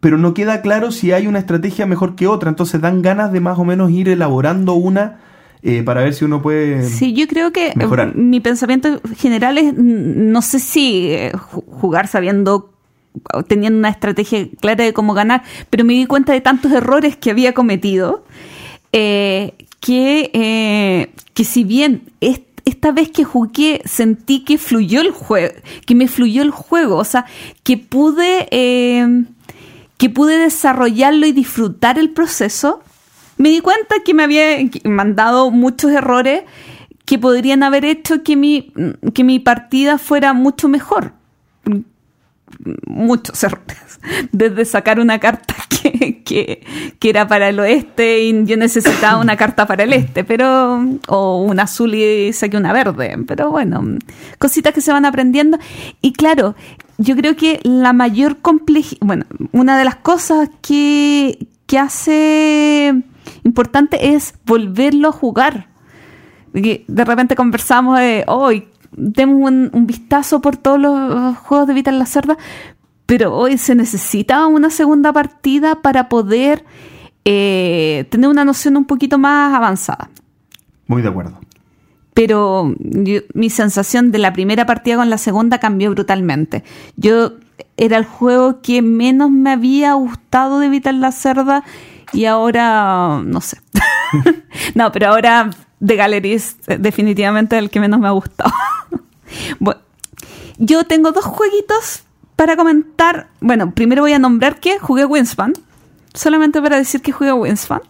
pero 0.00 0.16
no 0.18 0.32
queda 0.34 0.62
claro 0.62 0.90
si 0.92 1.12
hay 1.12 1.26
una 1.26 1.38
estrategia 1.40 1.84
mejor 1.84 2.14
que 2.14 2.26
otra, 2.26 2.48
entonces 2.48 2.80
dan 2.80 3.02
ganas 3.02 3.32
de 3.32 3.40
más 3.40 3.58
o 3.58 3.64
menos 3.64 3.90
ir 3.90 4.08
elaborando 4.08 4.74
una 4.74 5.18
eh, 5.62 5.82
para 5.82 6.02
ver 6.02 6.14
si 6.14 6.24
uno 6.24 6.40
puede... 6.40 6.84
Sí, 6.84 7.12
yo 7.12 7.26
creo 7.26 7.52
que 7.52 7.68
eh, 7.68 7.72
mejorar. 7.76 8.16
mi 8.16 8.40
pensamiento 8.40 9.00
general 9.16 9.58
es, 9.58 9.74
no 9.76 10.40
sé 10.42 10.58
si 10.58 11.10
eh, 11.12 11.32
ju- 11.34 11.64
jugar 11.66 12.06
sabiendo, 12.06 12.69
teniendo 13.48 13.78
una 13.78 13.88
estrategia 13.90 14.46
clara 14.60 14.84
de 14.84 14.92
cómo 14.92 15.14
ganar, 15.14 15.42
pero 15.70 15.84
me 15.84 15.94
di 15.94 16.06
cuenta 16.06 16.32
de 16.32 16.40
tantos 16.40 16.72
errores 16.72 17.16
que 17.16 17.30
había 17.30 17.52
cometido, 17.54 18.24
eh, 18.92 19.54
que, 19.80 20.30
eh, 20.32 21.12
que 21.34 21.44
si 21.44 21.64
bien 21.64 22.02
est- 22.20 22.44
esta 22.64 22.92
vez 22.92 23.10
que 23.10 23.24
jugué 23.24 23.82
sentí 23.84 24.44
que 24.44 24.58
fluyó 24.58 25.00
el 25.00 25.10
juego, 25.10 25.54
que 25.86 25.94
me 25.94 26.08
fluyó 26.08 26.42
el 26.42 26.50
juego, 26.50 26.96
o 26.96 27.04
sea, 27.04 27.24
que 27.62 27.76
pude... 27.78 28.48
eh, 28.50 29.24
que 29.96 30.08
pude 30.08 30.38
desarrollarlo 30.38 31.26
y 31.26 31.32
disfrutar 31.32 31.98
el 31.98 32.08
proceso, 32.08 32.82
me 33.36 33.50
di 33.50 33.60
cuenta 33.60 33.96
que 34.02 34.14
me 34.14 34.22
había 34.22 34.56
mandado 34.84 35.50
muchos 35.50 35.90
errores 35.90 36.44
que 37.04 37.18
podrían 37.18 37.62
haber 37.62 37.84
hecho 37.84 38.22
que 38.22 38.34
mi, 38.34 38.72
que 39.12 39.24
mi 39.24 39.40
partida 39.40 39.98
fuera 39.98 40.32
mucho 40.32 40.70
mejor. 40.70 41.12
Muchos 42.86 43.42
errores. 43.42 44.00
Desde 44.32 44.64
sacar 44.64 45.00
una 45.00 45.18
carta 45.18 45.54
que, 45.68 46.22
que, 46.22 46.66
que 46.98 47.08
era 47.08 47.26
para 47.26 47.48
el 47.48 47.58
oeste 47.58 48.22
y 48.22 48.44
yo 48.44 48.56
necesitaba 48.56 49.20
una 49.20 49.36
carta 49.36 49.66
para 49.66 49.84
el 49.84 49.92
este, 49.92 50.24
pero. 50.24 50.82
o 51.08 51.42
un 51.42 51.60
azul 51.60 51.94
y 51.94 52.32
saqué 52.32 52.56
una 52.56 52.72
verde. 52.72 53.16
Pero 53.26 53.50
bueno, 53.50 53.82
cositas 54.38 54.74
que 54.74 54.80
se 54.80 54.92
van 54.92 55.04
aprendiendo. 55.04 55.58
Y 56.00 56.12
claro, 56.12 56.54
yo 56.98 57.16
creo 57.16 57.36
que 57.36 57.60
la 57.62 57.92
mayor 57.92 58.38
complejidad. 58.38 59.00
Bueno, 59.00 59.24
una 59.52 59.78
de 59.78 59.84
las 59.84 59.96
cosas 59.96 60.50
que, 60.60 61.46
que 61.66 61.78
hace 61.78 62.94
importante 63.44 64.14
es 64.14 64.34
volverlo 64.44 65.08
a 65.08 65.12
jugar. 65.12 65.68
De 66.52 67.04
repente 67.04 67.36
conversamos 67.36 67.98
de 67.98 68.24
hoy, 68.26 68.66
demos 68.92 69.36
un, 69.50 69.70
un 69.72 69.86
vistazo 69.86 70.40
por 70.40 70.56
todos 70.56 70.78
los 70.80 71.36
juegos 71.38 71.66
de 71.68 71.74
Vital 71.74 71.98
la 71.98 72.06
Cerda, 72.06 72.36
pero 73.06 73.34
hoy 73.34 73.58
se 73.58 73.74
necesita 73.74 74.46
una 74.46 74.70
segunda 74.70 75.12
partida 75.12 75.76
para 75.82 76.08
poder 76.08 76.64
eh, 77.24 78.06
tener 78.10 78.28
una 78.30 78.44
noción 78.44 78.76
un 78.76 78.84
poquito 78.84 79.18
más 79.18 79.54
avanzada. 79.54 80.10
Muy 80.86 81.02
de 81.02 81.08
acuerdo. 81.08 81.38
Pero 82.14 82.74
yo- 82.80 83.20
mi 83.34 83.50
sensación 83.50 84.10
de 84.10 84.18
la 84.18 84.32
primera 84.32 84.66
partida 84.66 84.96
con 84.96 85.10
la 85.10 85.18
segunda 85.18 85.58
cambió 85.58 85.90
brutalmente. 85.90 86.64
Yo 86.96 87.32
era 87.76 87.96
el 87.96 88.04
juego 88.04 88.60
que 88.62 88.82
menos 88.82 89.30
me 89.30 89.50
había 89.50 89.92
gustado 89.94 90.58
de 90.58 90.68
Vital 90.68 91.00
la 91.00 91.12
Cerda 91.12 91.62
y 92.12 92.24
ahora 92.24 93.22
no 93.24 93.40
sé. 93.40 93.58
no, 94.74 94.90
pero 94.92 95.08
ahora 95.10 95.50
The 95.84 95.94
Gallery 95.96 96.32
es 96.32 96.56
eh, 96.66 96.78
definitivamente 96.78 97.56
el 97.58 97.70
que 97.70 97.78
menos 97.80 98.00
me 98.00 98.08
ha 98.08 98.12
gustado. 98.12 98.52
Bueno, 99.58 99.80
yo 100.58 100.84
tengo 100.84 101.12
dos 101.12 101.24
jueguitos 101.24 102.04
para 102.36 102.56
comentar. 102.56 103.28
Bueno, 103.40 103.72
primero 103.72 104.02
voy 104.02 104.12
a 104.12 104.18
nombrar 104.18 104.60
que 104.60 104.78
jugué 104.78 105.04
Wingspan. 105.04 105.52
Solamente 106.14 106.60
para 106.60 106.76
decir 106.76 107.02
que 107.02 107.12
jugué 107.12 107.32
Wingspan. 107.32 107.82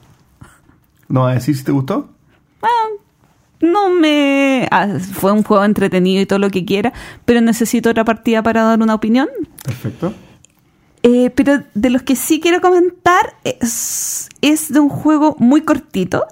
¿No 1.09 1.23
vas 1.23 1.33
a 1.33 1.35
decir 1.35 1.57
si 1.57 1.65
te 1.65 1.73
gustó? 1.73 2.09
no 3.61 3.91
me... 3.91 4.67
ah, 4.71 4.89
fue 5.13 5.33
un 5.33 5.43
juego 5.43 5.63
entretenido 5.65 6.23
y 6.23 6.27
todo 6.27 6.39
lo 6.39 6.51
que 6.51 6.65
quiera, 6.65 6.95
pero 7.27 7.43
necesito 7.43 7.91
otra 7.91 8.07
partida 8.07 8.43
para 8.43 8.63
dar 8.63 8.81
una 8.81 8.95
opinión. 8.95 9.29
Perfecto. 9.63 10.15
Eh, 11.03 11.31
pero 11.31 11.63
de 11.75 11.91
los 11.91 12.03
que 12.03 12.17
sí 12.17 12.41
quiero 12.41 12.63
comentar 12.63 13.35
es 13.45 14.29
es 14.43 14.73
de 14.73 14.81
un 14.81 14.89
juego 14.89 15.37
muy 15.39 15.63
cortito 15.63 16.27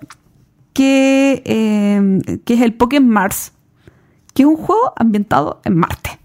que, 0.72 1.42
eh, 1.44 2.38
que 2.44 2.54
es 2.54 2.60
el 2.60 2.74
Pokémon 2.74 3.10
Mars, 3.10 3.52
que 4.38 4.44
es 4.44 4.48
un 4.48 4.57
juego 4.57 4.92
ambientado 4.94 5.61
en 5.64 5.77
Marte. 5.77 6.16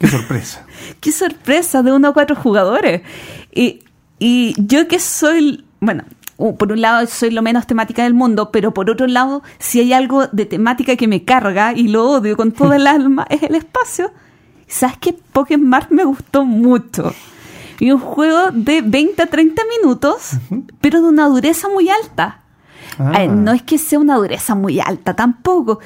Qué 0.00 0.08
sorpresa. 0.08 0.66
Qué 1.00 1.12
sorpresa 1.12 1.80
de 1.84 1.92
uno 1.92 2.08
a 2.08 2.12
cuatro 2.12 2.34
jugadores. 2.34 3.02
Y, 3.54 3.84
y 4.18 4.52
yo 4.58 4.88
que 4.88 4.98
soy, 4.98 5.64
bueno, 5.78 6.02
por 6.58 6.72
un 6.72 6.80
lado 6.80 7.06
soy 7.06 7.30
lo 7.30 7.40
menos 7.40 7.68
temática 7.68 8.02
del 8.02 8.14
mundo, 8.14 8.50
pero 8.50 8.74
por 8.74 8.90
otro 8.90 9.06
lado, 9.06 9.44
si 9.60 9.78
hay 9.78 9.92
algo 9.92 10.26
de 10.26 10.44
temática 10.44 10.96
que 10.96 11.06
me 11.06 11.24
carga 11.24 11.72
y 11.72 11.86
lo 11.86 12.10
odio 12.10 12.36
con 12.36 12.50
todo 12.50 12.72
el 12.72 12.86
alma, 12.88 13.28
es 13.30 13.44
el 13.44 13.54
espacio. 13.54 14.10
¿Sabes 14.66 14.96
qué? 14.98 15.12
Pokémon 15.12 15.68
Mars 15.68 15.86
me 15.90 16.02
gustó 16.02 16.44
mucho. 16.44 17.14
Y 17.78 17.92
un 17.92 18.00
juego 18.00 18.50
de 18.50 18.82
20 18.82 19.22
a 19.22 19.26
30 19.26 19.62
minutos, 19.80 20.32
pero 20.80 21.00
de 21.00 21.06
una 21.10 21.28
dureza 21.28 21.68
muy 21.68 21.88
alta. 21.90 22.42
Ah. 22.98 23.22
Eh, 23.22 23.28
no 23.28 23.52
es 23.52 23.62
que 23.62 23.78
sea 23.78 24.00
una 24.00 24.16
dureza 24.16 24.56
muy 24.56 24.80
alta 24.80 25.14
tampoco, 25.14 25.78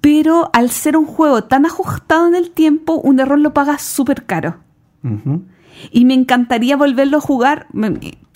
pero 0.00 0.50
al 0.52 0.70
ser 0.70 0.96
un 0.96 1.06
juego 1.06 1.44
tan 1.44 1.66
ajustado 1.66 2.26
en 2.26 2.34
el 2.34 2.50
tiempo, 2.50 2.94
un 2.94 3.20
error 3.20 3.38
lo 3.38 3.52
pagas 3.52 3.82
súper 3.82 4.24
caro. 4.24 4.56
Y 5.92 6.04
me 6.04 6.14
encantaría 6.14 6.76
volverlo 6.76 7.18
a 7.18 7.20
jugar. 7.20 7.66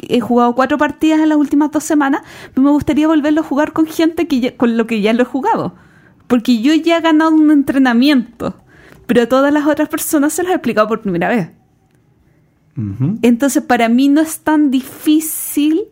He 0.06 0.20
jugado 0.20 0.54
cuatro 0.54 0.76
partidas 0.78 1.20
en 1.20 1.28
las 1.30 1.38
últimas 1.38 1.70
dos 1.70 1.84
semanas, 1.84 2.22
pero 2.52 2.62
me 2.64 2.70
gustaría 2.70 3.06
volverlo 3.06 3.40
a 3.40 3.44
jugar 3.44 3.72
con 3.72 3.86
gente 3.86 4.26
que 4.28 4.40
ya- 4.40 4.56
con 4.56 4.76
lo 4.76 4.86
que 4.86 5.00
ya 5.00 5.12
lo 5.12 5.22
he 5.22 5.26
jugado. 5.26 5.74
Porque 6.26 6.60
yo 6.60 6.74
ya 6.74 6.98
he 6.98 7.00
ganado 7.00 7.32
un 7.32 7.50
entrenamiento, 7.50 8.54
pero 9.06 9.22
a 9.22 9.26
todas 9.26 9.52
las 9.52 9.66
otras 9.66 9.88
personas 9.88 10.32
se 10.32 10.42
los 10.42 10.52
he 10.52 10.54
explicado 10.54 10.88
por 10.88 11.00
primera 11.02 11.28
vez. 11.28 11.50
Entonces, 13.22 13.62
para 13.62 13.88
mí 13.88 14.08
no 14.08 14.20
es 14.20 14.40
tan 14.40 14.70
difícil, 14.70 15.82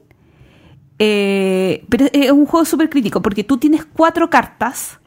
eh, 0.98 1.84
pero 1.88 2.06
es 2.12 2.30
un 2.32 2.46
juego 2.46 2.64
súper 2.64 2.90
crítico, 2.90 3.22
porque 3.22 3.44
tú 3.44 3.56
tienes 3.58 3.84
cuatro 3.84 4.30
cartas, 4.30 4.98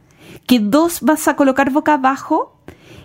que 0.47 0.59
dos 0.59 1.01
vas 1.01 1.27
a 1.27 1.35
colocar 1.35 1.71
boca 1.71 1.93
abajo, 1.95 2.51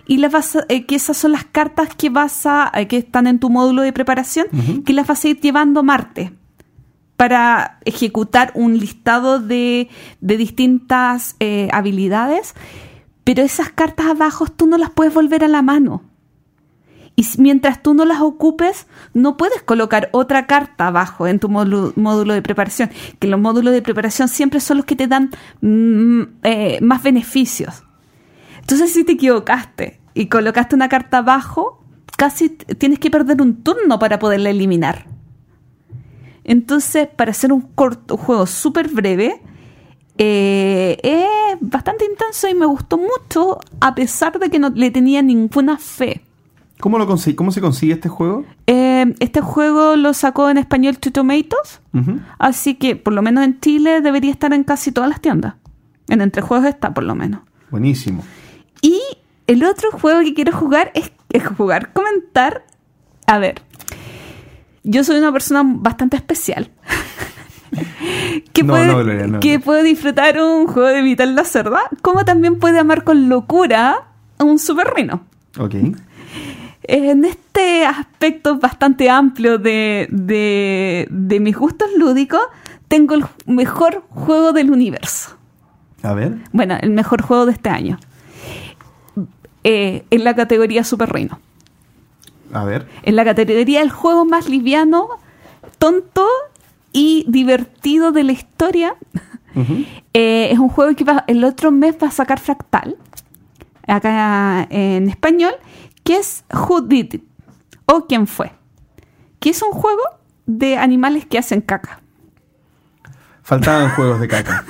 y 0.07 0.17
las 0.17 0.31
vas 0.31 0.55
a- 0.55 0.65
eh, 0.67 0.85
que 0.85 0.95
esas 0.95 1.15
son 1.17 1.31
las 1.31 1.45
cartas 1.45 1.89
que 1.95 2.09
vas 2.09 2.45
a, 2.45 2.71
eh, 2.73 2.87
que 2.87 2.97
están 2.97 3.27
en 3.27 3.39
tu 3.39 3.49
módulo 3.49 3.81
de 3.83 3.93
preparación, 3.93 4.47
que 4.83 4.93
las 4.93 5.07
vas 5.07 5.23
a 5.23 5.27
ir 5.29 5.39
llevando 5.39 5.83
Marte 5.83 6.33
para 7.17 7.77
ejecutar 7.85 8.51
un 8.55 8.77
listado 8.79 9.39
de, 9.39 9.89
de 10.21 10.37
distintas 10.37 11.35
eh, 11.39 11.69
habilidades, 11.71 12.55
pero 13.23 13.43
esas 13.43 13.69
cartas 13.69 14.07
abajo 14.07 14.47
tú 14.47 14.65
no 14.65 14.77
las 14.77 14.89
puedes 14.89 15.13
volver 15.13 15.43
a 15.43 15.47
la 15.47 15.61
mano. 15.61 16.01
Y 17.21 17.27
mientras 17.37 17.83
tú 17.83 17.93
no 17.93 18.03
las 18.03 18.19
ocupes, 18.19 18.87
no 19.13 19.37
puedes 19.37 19.61
colocar 19.61 20.09
otra 20.11 20.47
carta 20.47 20.87
abajo 20.87 21.27
en 21.27 21.37
tu 21.37 21.49
módulo, 21.49 22.33
de 22.33 22.41
preparación. 22.41 22.89
Que 23.19 23.27
los 23.27 23.39
módulos 23.39 23.73
de 23.73 23.83
preparación 23.83 24.27
siempre 24.27 24.59
son 24.59 24.77
los 24.77 24.87
que 24.87 24.95
te 24.95 25.05
dan 25.05 25.29
mm, 25.61 26.21
eh, 26.41 26.79
más 26.81 27.03
beneficios. 27.03 27.83
Entonces, 28.59 28.91
si 28.91 29.03
te 29.03 29.11
equivocaste 29.11 29.99
y 30.15 30.29
colocaste 30.29 30.73
una 30.73 30.89
carta 30.89 31.19
abajo, 31.19 31.85
casi 32.17 32.49
tienes 32.49 32.97
que 32.97 33.11
perder 33.11 33.39
un 33.39 33.61
turno 33.61 33.99
para 33.99 34.17
poderla 34.17 34.49
eliminar. 34.49 35.05
Entonces, 36.43 37.07
para 37.07 37.29
hacer 37.29 37.53
un 37.53 37.61
corto 37.61 38.17
juego 38.17 38.47
súper 38.47 38.87
breve, 38.87 39.43
eh, 40.17 40.97
es 41.03 41.59
bastante 41.59 42.03
intenso 42.03 42.47
y 42.47 42.55
me 42.55 42.65
gustó 42.65 42.97
mucho, 42.97 43.59
a 43.79 43.93
pesar 43.93 44.39
de 44.39 44.49
que 44.49 44.57
no 44.57 44.71
le 44.71 44.89
tenía 44.89 45.21
ninguna 45.21 45.77
fe. 45.77 46.23
¿Cómo, 46.81 46.97
lo 46.97 47.07
consi- 47.07 47.35
¿Cómo 47.35 47.51
se 47.51 47.61
consigue 47.61 47.93
este 47.93 48.09
juego? 48.09 48.43
Eh, 48.67 49.15
este 49.19 49.39
juego 49.39 49.95
lo 49.95 50.13
sacó 50.13 50.49
en 50.49 50.57
español 50.57 50.97
Two 50.97 51.11
Tomatoes, 51.13 51.79
así 52.39 52.75
que 52.75 52.95
por 52.97 53.13
lo 53.13 53.21
menos 53.21 53.45
en 53.45 53.59
Chile 53.61 54.01
debería 54.01 54.31
estar 54.31 54.51
en 54.53 54.63
casi 54.65 54.91
todas 54.91 55.09
las 55.09 55.21
tiendas. 55.21 55.53
En 56.09 56.19
Entrejuegos 56.21 56.67
está, 56.67 56.93
por 56.93 57.03
lo 57.05 57.15
menos. 57.15 57.41
Buenísimo. 57.69 58.23
Y 58.81 58.99
el 59.47 59.63
otro 59.63 59.91
juego 59.91 60.19
que 60.21 60.33
quiero 60.33 60.51
jugar 60.51 60.91
es, 60.93 61.11
es 61.29 61.45
jugar, 61.47 61.93
comentar. 61.93 62.65
A 63.27 63.37
ver, 63.39 63.61
yo 64.83 65.03
soy 65.03 65.17
una 65.19 65.31
persona 65.31 65.61
bastante 65.63 66.17
especial. 66.17 66.69
que, 68.53 68.63
No, 68.63 68.73
puede, 68.73 68.87
no, 68.87 68.93
Gloria, 69.03 69.27
no, 69.27 69.39
que 69.39 69.59
puede 69.59 69.83
disfrutar 69.83 70.37
un 70.41 70.67
juego 70.67 70.89
de 70.89 71.01
Vital 71.01 71.35
la 71.35 71.45
Cerda, 71.45 71.79
como 72.01 72.25
también 72.25 72.59
puede 72.59 72.79
amar 72.79 73.03
con 73.03 73.29
locura 73.29 74.07
a 74.37 74.43
un 74.43 74.59
super 74.59 74.87
rino. 74.95 75.21
Ok. 75.59 75.75
En 76.83 77.25
este 77.25 77.85
aspecto 77.85 78.57
bastante 78.57 79.09
amplio 79.09 79.57
de, 79.57 80.07
de, 80.09 81.07
de 81.11 81.39
mis 81.39 81.55
gustos 81.55 81.89
lúdicos, 81.95 82.41
tengo 82.87 83.13
el 83.15 83.23
mejor 83.45 84.03
juego 84.09 84.51
del 84.51 84.71
universo. 84.71 85.37
A 86.03 86.13
ver. 86.13 86.37
Bueno, 86.51 86.77
el 86.81 86.89
mejor 86.91 87.21
juego 87.21 87.45
de 87.45 87.51
este 87.53 87.69
año. 87.69 87.99
Eh, 89.63 90.03
en 90.09 90.23
la 90.23 90.35
categoría 90.35 90.83
Super 90.83 91.09
Reino. 91.09 91.39
A 92.51 92.63
ver. 92.65 92.87
En 93.03 93.15
la 93.15 93.23
categoría 93.23 93.79
del 93.79 93.91
juego 93.91 94.25
más 94.25 94.49
liviano, 94.49 95.07
tonto 95.77 96.25
y 96.91 97.25
divertido 97.27 98.11
de 98.11 98.23
la 98.23 98.31
historia. 98.31 98.95
Eh, 100.13 100.49
es 100.51 100.57
un 100.59 100.69
juego 100.69 100.95
que 100.95 101.03
va- 101.03 101.23
el 101.27 101.43
otro 101.43 101.71
mes 101.71 101.95
va 102.01 102.07
a 102.07 102.11
sacar 102.11 102.39
Fractal, 102.39 102.95
acá 103.85 104.65
en 104.69 105.09
español, 105.09 105.53
que 106.11 106.17
es 106.17 106.43
Who 106.51 106.81
Did 106.81 107.13
It? 107.13 107.23
o 107.85 108.05
¿Quién 108.05 108.27
fue? 108.27 108.51
Que 109.39 109.51
es 109.51 109.61
un 109.61 109.71
juego 109.71 110.01
de 110.45 110.75
animales 110.75 111.25
que 111.25 111.37
hacen 111.37 111.61
caca. 111.61 112.01
Faltaban 113.43 113.91
juegos 113.91 114.19
de 114.19 114.27
caca. 114.27 114.65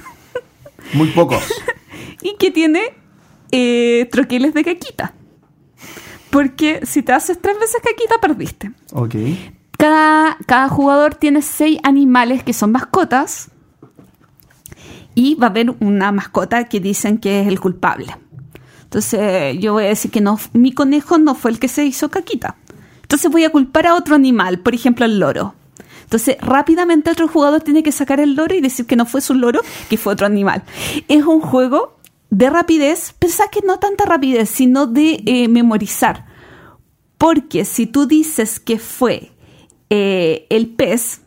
Muy 0.94 1.08
pocos. 1.08 1.44
y 2.22 2.36
que 2.38 2.52
tiene 2.52 2.94
eh, 3.52 4.08
troqueles 4.12 4.54
de 4.54 4.64
caquita. 4.64 5.16
Porque 6.30 6.82
si 6.84 7.02
te 7.02 7.12
haces 7.12 7.42
tres 7.42 7.58
veces 7.60 7.82
caquita, 7.84 8.20
perdiste. 8.22 8.72
Ok. 8.94 9.16
Cada, 9.80 10.38
cada 10.46 10.70
jugador 10.70 11.16
tiene 11.16 11.42
seis 11.42 11.80
animales 11.82 12.44
que 12.44 12.54
son 12.54 12.72
mascotas. 12.72 13.50
Y 15.16 15.34
va 15.36 15.48
a 15.48 15.50
haber 15.50 15.72
una 15.80 16.12
mascota 16.12 16.66
que 16.66 16.80
dicen 16.80 17.18
que 17.18 17.42
es 17.42 17.48
el 17.48 17.60
culpable. 17.60 18.16
Entonces 18.92 19.58
yo 19.62 19.72
voy 19.72 19.86
a 19.86 19.88
decir 19.88 20.12
que 20.12 20.20
no, 20.20 20.38
mi 20.52 20.74
conejo 20.74 21.18
no 21.18 21.34
fue 21.34 21.52
el 21.52 21.60
que 21.60 21.70
se 21.70 21.86
hizo 21.86 22.12
caquita. 22.12 22.58
Entonces 23.04 23.32
voy 23.32 23.46
a 23.46 23.50
culpar 23.50 23.88
a 23.88 23.96
otro 23.96 24.16
animal, 24.16 24.60
por 24.60 24.76
ejemplo 24.76 25.06
el 25.06 25.18
loro. 25.18 25.56
Entonces 26.04 26.36
rápidamente 26.42 27.10
otro 27.10 27.30
jugador 27.30 27.62
tiene 27.62 27.84
que 27.84 27.94
sacar 27.94 28.20
el 28.20 28.36
loro 28.36 28.54
y 28.54 28.60
decir 28.60 28.86
que 28.86 28.98
no 28.98 29.06
fue 29.06 29.22
su 29.22 29.34
loro, 29.34 29.62
que 29.90 29.96
fue 29.96 30.12
otro 30.12 30.26
animal. 30.26 30.64
Es 31.08 31.24
un 31.24 31.40
juego 31.40 32.00
de 32.32 32.50
rapidez, 32.50 33.16
sabes 33.30 33.52
que 33.54 33.62
no 33.66 33.80
tanta 33.80 34.04
rapidez, 34.04 34.50
sino 34.50 34.88
de 34.88 35.24
eh, 35.26 35.48
memorizar. 35.48 36.26
Porque 37.18 37.64
si 37.64 37.88
tú 37.88 38.08
dices 38.08 38.60
que 38.60 38.78
fue 38.78 39.32
eh, 39.90 40.48
el 40.50 40.68
pez 40.68 41.22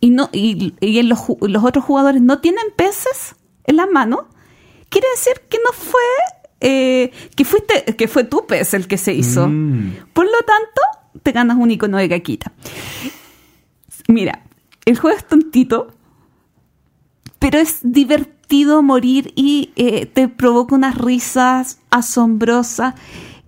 y, 0.00 0.08
no, 0.08 0.30
y, 0.32 0.72
y 0.80 1.02
los, 1.02 1.18
los 1.42 1.64
otros 1.64 1.84
jugadores 1.84 2.22
no 2.22 2.40
tienen 2.40 2.64
peces 2.74 3.36
en 3.64 3.76
la 3.76 3.86
mano, 3.86 4.28
quiere 4.88 5.08
decir 5.14 5.42
que 5.50 5.58
no 5.58 5.72
fue, 5.72 6.00
eh, 6.66 7.12
que, 7.36 7.44
fuiste, 7.44 7.84
que 7.94 8.08
fue 8.08 8.24
tu 8.24 8.46
pez 8.46 8.72
el 8.72 8.88
que 8.88 8.96
se 8.96 9.12
hizo. 9.12 9.46
Mm. 9.46 9.96
Por 10.14 10.24
lo 10.24 10.38
tanto, 10.46 10.80
te 11.22 11.32
ganas 11.32 11.58
un 11.58 11.70
icono 11.70 11.98
de 11.98 12.08
caquita. 12.08 12.52
Mira, 14.08 14.40
el 14.86 14.98
juego 14.98 15.16
es 15.16 15.28
tontito, 15.28 15.88
pero 17.38 17.58
es 17.58 17.80
divertido 17.82 18.82
morir 18.82 19.34
y 19.36 19.72
eh, 19.76 20.06
te 20.06 20.28
provoca 20.28 20.74
unas 20.74 20.96
risas 20.96 21.80
asombrosas 21.90 22.94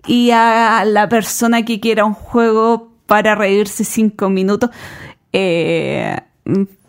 y 0.05 0.29
a 0.29 0.85
la 0.85 1.09
persona 1.09 1.65
que 1.65 1.79
quiera 1.79 2.05
un 2.05 2.13
juego 2.13 2.91
para 3.07 3.33
reírse 3.33 3.83
cinco 3.83 4.29
minutos, 4.29 4.69
eh, 5.33 6.17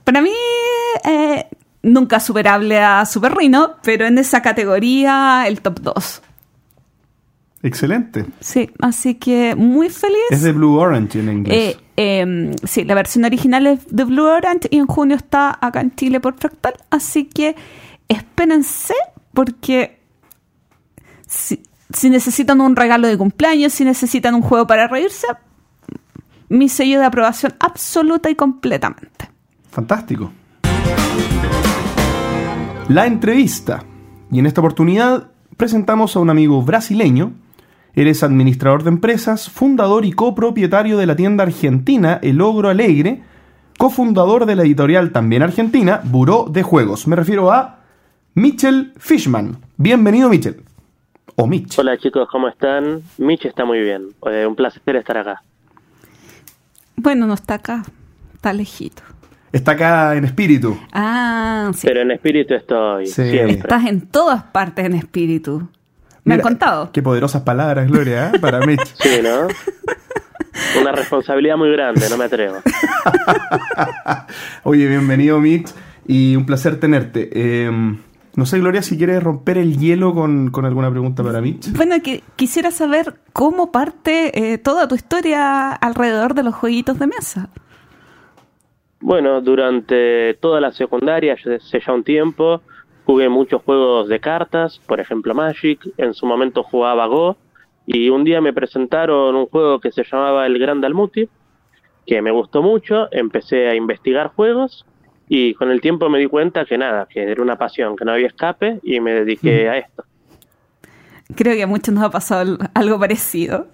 para 0.04 0.20
mí 0.20 0.30
eh, 1.04 1.46
nunca 1.82 2.20
superable 2.20 2.78
a 2.80 3.04
Super 3.06 3.34
Rhino, 3.34 3.76
pero 3.82 4.06
en 4.06 4.18
esa 4.18 4.42
categoría 4.42 5.44
el 5.46 5.60
top 5.60 5.80
2. 5.80 6.22
Excelente. 7.62 8.24
Sí, 8.40 8.70
así 8.80 9.16
que 9.16 9.54
muy 9.56 9.90
feliz. 9.90 10.18
Es 10.30 10.42
de 10.42 10.52
Blue 10.52 10.76
Orange 10.76 11.18
en 11.18 11.28
inglés. 11.28 11.76
Eh, 11.76 11.76
eh, 11.96 12.56
sí, 12.64 12.84
la 12.84 12.94
versión 12.94 13.24
original 13.24 13.66
es 13.66 13.86
de 13.88 14.04
Blue 14.04 14.26
Orange 14.26 14.68
y 14.70 14.78
en 14.78 14.86
junio 14.86 15.16
está 15.16 15.58
acá 15.60 15.80
en 15.80 15.94
Chile 15.94 16.20
por 16.20 16.34
Fractal. 16.36 16.74
Así 16.90 17.24
que 17.24 17.56
espérense 18.06 18.94
porque 19.34 19.98
si, 21.26 21.62
si 21.92 22.10
necesitan 22.10 22.60
un 22.60 22.76
regalo 22.76 23.08
de 23.08 23.18
cumpleaños, 23.18 23.72
si 23.72 23.84
necesitan 23.84 24.36
un 24.36 24.42
juego 24.42 24.66
para 24.68 24.86
reírse, 24.86 25.26
mi 26.48 26.68
sello 26.68 27.00
de 27.00 27.06
aprobación 27.06 27.54
absoluta 27.58 28.30
y 28.30 28.36
completamente. 28.36 29.30
Fantástico. 29.70 30.32
La 32.88 33.05
entrevista. 33.05 33.85
Y 34.31 34.38
en 34.38 34.46
esta 34.46 34.62
oportunidad 34.62 35.29
presentamos 35.59 36.16
a 36.16 36.20
un 36.20 36.31
amigo 36.31 36.62
brasileño. 36.62 37.33
Él 37.92 38.09
es 38.09 38.22
administrador 38.22 38.83
de 38.83 38.88
empresas, 38.88 39.51
fundador 39.51 40.07
y 40.07 40.12
copropietario 40.12 40.96
de 40.96 41.05
la 41.05 41.14
tienda 41.14 41.44
argentina 41.44 42.18
El 42.22 42.40
Ogro 42.40 42.70
Alegre, 42.70 43.22
cofundador 43.77 44.46
de 44.46 44.57
la 44.57 44.62
editorial 44.62 45.12
también 45.12 45.42
argentina, 45.42 46.01
Buró 46.03 46.46
de 46.51 46.62
Juegos. 46.62 47.07
Me 47.07 47.14
refiero 47.14 47.53
a 47.53 47.81
Mitchell 48.33 48.94
Fishman. 48.96 49.59
Bienvenido, 49.77 50.31
Mitchell. 50.31 50.62
O 51.37 51.46
Mitch. 51.46 51.79
Hola 51.79 51.98
chicos, 51.98 52.27
¿cómo 52.33 52.48
están? 52.48 53.03
Mitch 53.18 53.44
está 53.44 53.66
muy 53.66 53.81
bien. 53.81 54.14
Eh, 54.31 54.46
un 54.46 54.57
placer 54.57 54.96
estar 54.96 55.18
acá. 55.18 55.42
Bueno, 56.96 57.27
no 57.27 57.35
está 57.35 57.55
acá, 57.55 57.85
está 58.35 58.55
lejito. 58.55 59.03
Está 59.52 59.72
acá 59.72 60.16
en 60.16 60.24
espíritu. 60.24 60.78
Ah, 60.92 61.70
sí. 61.74 61.87
Pero 61.87 62.02
en 62.02 62.11
espíritu 62.11 62.54
estoy, 62.54 63.06
Sí. 63.06 63.30
siempre. 63.30 63.56
Estás 63.58 63.87
en 63.87 64.02
todas 64.02 64.42
partes 64.44 64.84
en 64.84 64.94
espíritu. 64.94 65.68
Me 66.24 66.34
han 66.34 66.40
contado. 66.40 66.90
Qué 66.92 67.02
poderosas 67.02 67.42
palabras, 67.42 67.88
Gloria, 67.88 68.32
¿eh? 68.34 68.38
para 68.38 68.61
Mitch. 68.61 68.94
Sí, 68.98 69.20
¿no? 69.22 69.48
Una 70.82 70.92
responsabilidad 70.92 71.56
muy 71.56 71.70
grande, 71.70 72.02
no 72.11 72.16
me 72.18 72.24
atrevo. 72.24 72.56
Oye, 74.64 74.87
bienvenido, 74.88 75.40
Mitch, 75.40 75.70
y 76.06 76.37
un 76.37 76.46
placer 76.46 76.78
tenerte. 76.80 77.30
Eh, 77.32 77.70
no 78.34 78.46
sé, 78.46 78.58
Gloria, 78.58 78.82
si 78.82 78.96
quieres 78.98 79.22
romper 79.22 79.58
el 79.58 79.78
hielo 79.78 80.14
con, 80.14 80.50
con 80.50 80.64
alguna 80.64 80.90
pregunta 80.90 81.22
para 81.22 81.40
Mitch. 81.40 81.72
Bueno, 81.72 81.96
que 82.02 82.22
quisiera 82.37 82.70
saber 82.70 83.14
cómo 83.32 83.72
parte 83.72 84.52
eh, 84.52 84.58
toda 84.58 84.88
tu 84.88 84.94
historia 84.94 85.72
alrededor 85.72 86.34
de 86.34 86.42
los 86.42 86.54
jueguitos 86.54 86.98
de 86.98 87.06
mesa. 87.06 87.48
Bueno, 89.00 89.40
durante 89.40 90.34
toda 90.34 90.61
la 90.61 90.72
secundaria, 90.72 91.34
hace 91.34 91.80
ya 91.80 91.92
un 91.92 92.02
tiempo, 92.02 92.62
jugué 93.04 93.28
muchos 93.28 93.62
juegos 93.62 94.08
de 94.08 94.18
cartas, 94.20 94.80
por 94.87 95.00
ejemplo 95.00 95.34
Magic, 95.34 95.80
en 95.96 96.14
su 96.14 96.26
momento 96.26 96.62
jugaba 96.62 97.06
Go, 97.06 97.37
y 97.87 98.08
un 98.11 98.24
día 98.24 98.40
me 98.40 98.52
presentaron 98.52 99.34
un 99.37 99.46
juego 99.46 99.80
que 99.80 99.92
se 99.92 100.04
llamaba 100.04 100.46
El 100.46 100.58
Gran 100.58 100.80
Dalmuti, 100.80 101.28
que 102.06 102.22
me 102.22 102.30
gustó 102.30 102.62
mucho, 102.62 103.08
empecé 103.12 103.68
a 103.68 103.74
investigar 103.74 104.28
juegos, 104.34 104.84
y 105.28 105.54
con 105.54 105.70
el 105.70 105.80
tiempo 105.80 106.08
me 106.08 106.18
di 106.18 106.26
cuenta 106.26 106.64
que 106.64 106.76
nada, 106.76 107.06
que 107.08 107.22
era 107.22 107.40
una 107.42 107.56
pasión, 107.56 107.96
que 107.96 108.04
no 108.04 108.12
había 108.12 108.26
escape, 108.26 108.80
y 108.82 108.98
me 109.00 109.12
dediqué 109.12 109.68
a 109.68 109.78
esto. 109.78 110.04
Creo 111.37 111.54
que 111.54 111.62
a 111.62 111.66
muchos 111.66 111.94
nos 111.94 112.02
ha 112.04 112.11
pasado 112.11 112.40
al- 112.40 112.70
algo 112.74 112.98
parecido. 112.98 113.68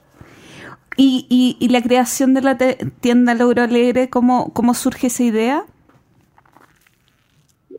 Y, 0.96 1.26
y, 1.28 1.56
y 1.64 1.70
la 1.70 1.82
creación 1.82 2.34
de 2.34 2.42
la 2.42 2.56
tienda 3.00 3.34
Logro 3.34 3.62
Alegre, 3.62 4.08
¿cómo, 4.08 4.52
¿cómo 4.52 4.74
surge 4.74 5.08
esa 5.08 5.24
idea? 5.24 5.64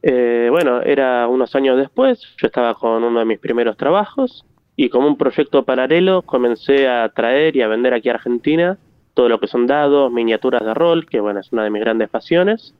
Eh, 0.03 0.49
bueno, 0.51 0.81
era 0.81 1.27
unos 1.27 1.55
años 1.55 1.77
después, 1.77 2.21
yo 2.37 2.47
estaba 2.47 2.75
con 2.75 3.03
uno 3.03 3.19
de 3.19 3.25
mis 3.25 3.39
primeros 3.39 3.75
trabajos 3.75 4.45
y 4.75 4.89
como 4.89 5.07
un 5.07 5.17
proyecto 5.17 5.63
paralelo 5.63 6.21
comencé 6.21 6.87
a 6.87 7.09
traer 7.09 7.55
y 7.55 7.61
a 7.61 7.67
vender 7.67 7.93
aquí 7.93 8.09
a 8.09 8.13
Argentina 8.13 8.77
todo 9.15 9.29
lo 9.29 9.39
que 9.39 9.47
son 9.47 9.65
dados, 9.65 10.11
miniaturas 10.11 10.63
de 10.63 10.73
rol, 10.73 11.07
que 11.07 11.19
bueno, 11.19 11.39
es 11.39 11.51
una 11.51 11.63
de 11.63 11.71
mis 11.71 11.81
grandes 11.81 12.09
pasiones. 12.09 12.75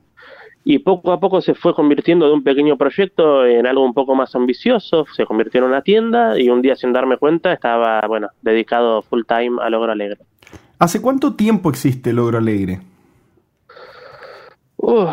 Y 0.68 0.80
poco 0.80 1.12
a 1.14 1.20
poco 1.20 1.42
se 1.42 1.54
fue 1.54 1.76
convirtiendo 1.76 2.26
de 2.28 2.34
un 2.34 2.44
pequeño 2.44 2.76
proyecto 2.76 3.46
en 3.46 3.68
algo 3.68 3.86
un 3.86 3.94
poco 3.94 4.16
más 4.16 4.34
ambicioso, 4.36 5.06
se 5.16 5.24
convirtió 5.26 5.60
en 5.62 5.68
una 5.68 5.84
tienda 5.84 6.40
y 6.40 6.50
un 6.50 6.64
día 6.64 6.76
sin 6.76 6.92
darme 6.92 7.18
cuenta 7.18 7.54
estaba, 7.54 8.02
bueno, 8.08 8.30
dedicado 8.42 9.04
full 9.04 9.22
time 9.28 9.58
a 9.62 9.70
Logro 9.70 9.92
Alegre. 9.92 10.18
¿Hace 10.80 11.02
cuánto 11.04 11.36
tiempo 11.36 11.70
existe 11.70 12.12
Logro 12.14 12.40
Alegre? 12.40 12.80
Uf, 14.78 15.10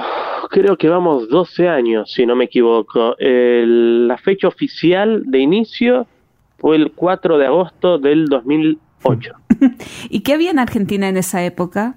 creo 0.50 0.76
que 0.78 0.88
vamos 0.88 1.28
12 1.28 1.68
años, 1.68 2.10
si 2.10 2.24
no 2.24 2.34
me 2.34 2.44
equivoco. 2.46 3.14
El- 3.18 4.08
la 4.08 4.16
fecha 4.16 4.48
oficial 4.48 5.22
de 5.26 5.38
inicio 5.38 6.06
fue 6.58 6.76
el 6.76 6.92
4 6.92 7.36
de 7.36 7.46
agosto 7.46 7.98
del 7.98 8.26
2008. 8.26 9.32
¿Y 10.08 10.20
qué 10.20 10.32
había 10.32 10.50
en 10.50 10.58
Argentina 10.58 11.08
en 11.08 11.16
esa 11.18 11.44
época? 11.44 11.96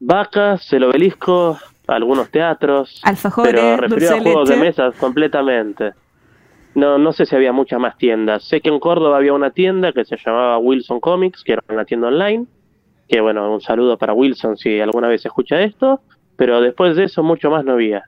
Vacas, 0.00 0.72
el 0.72 0.84
obelisco, 0.84 1.58
algunos 1.86 2.30
teatros. 2.30 3.00
Alfajores, 3.04 3.52
pero 3.52 3.76
referido 3.76 4.12
a 4.12 4.14
de 4.14 4.20
juegos 4.22 4.48
de 4.48 4.56
leche. 4.56 4.66
mesas 4.68 4.94
completamente. 4.96 5.92
No, 6.74 6.98
no 6.98 7.12
sé 7.12 7.26
si 7.26 7.36
había 7.36 7.52
muchas 7.52 7.78
más 7.78 7.98
tiendas. 7.98 8.44
Sé 8.44 8.60
que 8.60 8.70
en 8.70 8.80
Córdoba 8.80 9.18
había 9.18 9.34
una 9.34 9.50
tienda 9.50 9.92
que 9.92 10.04
se 10.04 10.16
llamaba 10.16 10.58
Wilson 10.58 11.00
Comics, 11.00 11.44
que 11.44 11.52
era 11.52 11.62
una 11.68 11.84
tienda 11.84 12.08
online. 12.08 12.46
Que 13.08 13.20
bueno, 13.20 13.52
un 13.52 13.60
saludo 13.60 13.98
para 13.98 14.14
Wilson 14.14 14.56
si 14.56 14.80
alguna 14.80 15.08
vez 15.08 15.24
escucha 15.26 15.60
esto. 15.60 16.00
Pero 16.36 16.60
después 16.60 16.96
de 16.96 17.04
eso, 17.04 17.22
mucho 17.22 17.50
más 17.50 17.64
no 17.64 17.72
había. 17.72 18.04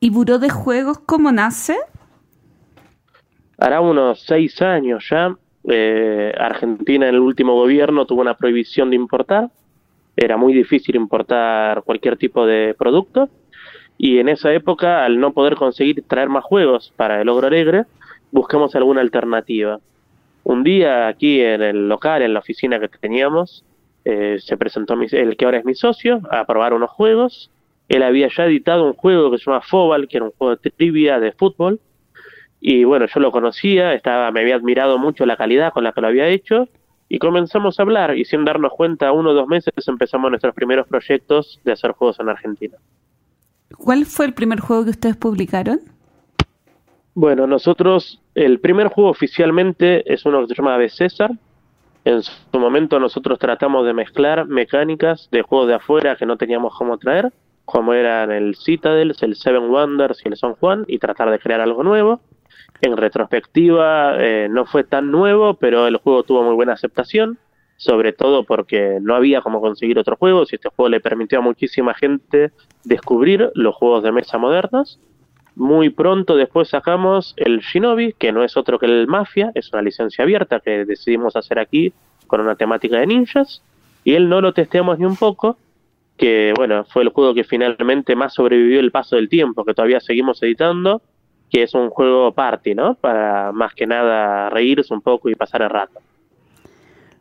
¿Y 0.00 0.10
Buró 0.10 0.38
de 0.38 0.48
Juegos 0.50 0.98
cómo 0.98 1.30
nace? 1.30 1.76
Hará 3.58 3.82
unos 3.82 4.22
seis 4.22 4.60
años 4.62 5.06
ya, 5.10 5.36
eh, 5.68 6.32
Argentina 6.38 7.06
en 7.06 7.14
el 7.14 7.20
último 7.20 7.54
gobierno 7.54 8.06
tuvo 8.06 8.22
una 8.22 8.34
prohibición 8.34 8.88
de 8.88 8.96
importar. 8.96 9.50
Era 10.22 10.36
muy 10.36 10.52
difícil 10.52 10.96
importar 10.96 11.82
cualquier 11.82 12.18
tipo 12.18 12.44
de 12.44 12.74
producto. 12.78 13.30
Y 13.96 14.18
en 14.18 14.28
esa 14.28 14.52
época, 14.52 15.02
al 15.06 15.18
no 15.18 15.32
poder 15.32 15.54
conseguir 15.54 16.04
traer 16.06 16.28
más 16.28 16.44
juegos 16.44 16.92
para 16.94 17.18
el 17.22 17.26
Logro 17.26 17.46
Alegre, 17.46 17.84
buscamos 18.30 18.74
alguna 18.76 19.00
alternativa. 19.00 19.80
Un 20.44 20.62
día 20.62 21.08
aquí 21.08 21.40
en 21.40 21.62
el 21.62 21.88
local, 21.88 22.20
en 22.20 22.34
la 22.34 22.40
oficina 22.40 22.78
que 22.78 22.88
teníamos, 22.88 23.64
eh, 24.04 24.36
se 24.40 24.58
presentó 24.58 24.94
mi- 24.94 25.06
el 25.10 25.38
que 25.38 25.46
ahora 25.46 25.58
es 25.58 25.64
mi 25.64 25.74
socio 25.74 26.20
a 26.30 26.44
probar 26.44 26.74
unos 26.74 26.90
juegos. 26.90 27.50
Él 27.88 28.02
había 28.02 28.28
ya 28.28 28.44
editado 28.44 28.84
un 28.84 28.92
juego 28.92 29.30
que 29.30 29.38
se 29.38 29.44
llama 29.46 29.62
Fobal, 29.62 30.06
que 30.06 30.18
era 30.18 30.26
un 30.26 30.32
juego 30.32 30.54
de 30.56 30.70
trivia 30.70 31.18
de 31.18 31.32
fútbol. 31.32 31.80
Y 32.60 32.84
bueno, 32.84 33.06
yo 33.06 33.20
lo 33.20 33.32
conocía, 33.32 33.94
estaba, 33.94 34.30
me 34.32 34.40
había 34.40 34.56
admirado 34.56 34.98
mucho 34.98 35.24
la 35.24 35.38
calidad 35.38 35.72
con 35.72 35.82
la 35.84 35.92
que 35.92 36.02
lo 36.02 36.08
había 36.08 36.28
hecho. 36.28 36.68
Y 37.12 37.18
comenzamos 37.18 37.78
a 37.78 37.82
hablar 37.82 38.16
y 38.16 38.24
sin 38.24 38.44
darnos 38.44 38.72
cuenta, 38.72 39.10
uno 39.10 39.30
o 39.30 39.34
dos 39.34 39.48
meses 39.48 39.74
empezamos 39.88 40.30
nuestros 40.30 40.54
primeros 40.54 40.86
proyectos 40.86 41.58
de 41.64 41.72
hacer 41.72 41.90
juegos 41.90 42.20
en 42.20 42.28
Argentina. 42.28 42.76
¿Cuál 43.76 44.06
fue 44.06 44.26
el 44.26 44.32
primer 44.32 44.60
juego 44.60 44.84
que 44.84 44.90
ustedes 44.90 45.16
publicaron? 45.16 45.80
Bueno, 47.14 47.48
nosotros, 47.48 48.22
el 48.36 48.60
primer 48.60 48.86
juego 48.86 49.10
oficialmente 49.10 50.04
es 50.10 50.24
uno 50.24 50.40
que 50.42 50.54
se 50.54 50.62
llama 50.62 50.78
de 50.78 50.88
César. 50.88 51.32
En 52.04 52.22
su 52.22 52.32
momento 52.52 53.00
nosotros 53.00 53.40
tratamos 53.40 53.84
de 53.86 53.92
mezclar 53.92 54.46
mecánicas 54.46 55.28
de 55.32 55.42
juegos 55.42 55.66
de 55.66 55.74
afuera 55.74 56.14
que 56.14 56.26
no 56.26 56.36
teníamos 56.36 56.72
cómo 56.78 56.96
traer, 56.96 57.32
como 57.64 57.92
eran 57.92 58.30
el 58.30 58.54
Citadel, 58.54 59.16
el 59.20 59.34
Seven 59.34 59.68
Wonders 59.68 60.22
y 60.24 60.28
el 60.28 60.36
San 60.36 60.54
Juan, 60.54 60.84
y 60.86 61.00
tratar 61.00 61.28
de 61.32 61.40
crear 61.40 61.60
algo 61.60 61.82
nuevo. 61.82 62.20
En 62.82 62.96
retrospectiva 62.96 64.14
eh, 64.18 64.48
no 64.50 64.64
fue 64.64 64.84
tan 64.84 65.10
nuevo, 65.10 65.54
pero 65.54 65.86
el 65.86 65.96
juego 65.98 66.22
tuvo 66.22 66.42
muy 66.42 66.54
buena 66.54 66.72
aceptación, 66.72 67.38
sobre 67.76 68.12
todo 68.12 68.44
porque 68.44 68.98
no 69.02 69.14
había 69.14 69.42
cómo 69.42 69.60
conseguir 69.60 69.98
otros 69.98 70.18
juegos 70.18 70.52
y 70.52 70.56
este 70.56 70.70
juego 70.74 70.88
le 70.88 71.00
permitió 71.00 71.38
a 71.38 71.42
muchísima 71.42 71.94
gente 71.94 72.52
descubrir 72.84 73.50
los 73.54 73.74
juegos 73.74 74.02
de 74.02 74.12
mesa 74.12 74.38
modernos. 74.38 74.98
Muy 75.56 75.90
pronto 75.90 76.36
después 76.36 76.68
sacamos 76.68 77.34
el 77.36 77.60
Shinobi, 77.60 78.14
que 78.14 78.32
no 78.32 78.44
es 78.44 78.56
otro 78.56 78.78
que 78.78 78.86
el 78.86 79.06
Mafia, 79.06 79.50
es 79.54 79.72
una 79.72 79.82
licencia 79.82 80.24
abierta 80.24 80.60
que 80.60 80.86
decidimos 80.86 81.36
hacer 81.36 81.58
aquí 81.58 81.92
con 82.26 82.40
una 82.40 82.54
temática 82.54 82.98
de 82.98 83.06
ninjas, 83.06 83.62
y 84.04 84.14
él 84.14 84.28
no 84.28 84.40
lo 84.40 84.54
testeamos 84.54 84.98
ni 84.98 85.04
un 85.04 85.16
poco, 85.16 85.58
que 86.16 86.54
bueno, 86.56 86.84
fue 86.84 87.02
el 87.02 87.10
juego 87.10 87.34
que 87.34 87.44
finalmente 87.44 88.14
más 88.14 88.34
sobrevivió 88.34 88.80
el 88.80 88.90
paso 88.90 89.16
del 89.16 89.28
tiempo, 89.28 89.64
que 89.64 89.74
todavía 89.74 90.00
seguimos 90.00 90.42
editando, 90.42 91.02
que 91.50 91.62
es 91.64 91.74
un 91.74 91.90
juego 91.90 92.32
party, 92.32 92.74
¿no? 92.74 92.94
Para 92.94 93.52
más 93.52 93.74
que 93.74 93.86
nada 93.86 94.50
reírse 94.50 94.94
un 94.94 95.00
poco 95.00 95.28
y 95.28 95.34
pasar 95.34 95.62
el 95.62 95.70
rato. 95.70 96.00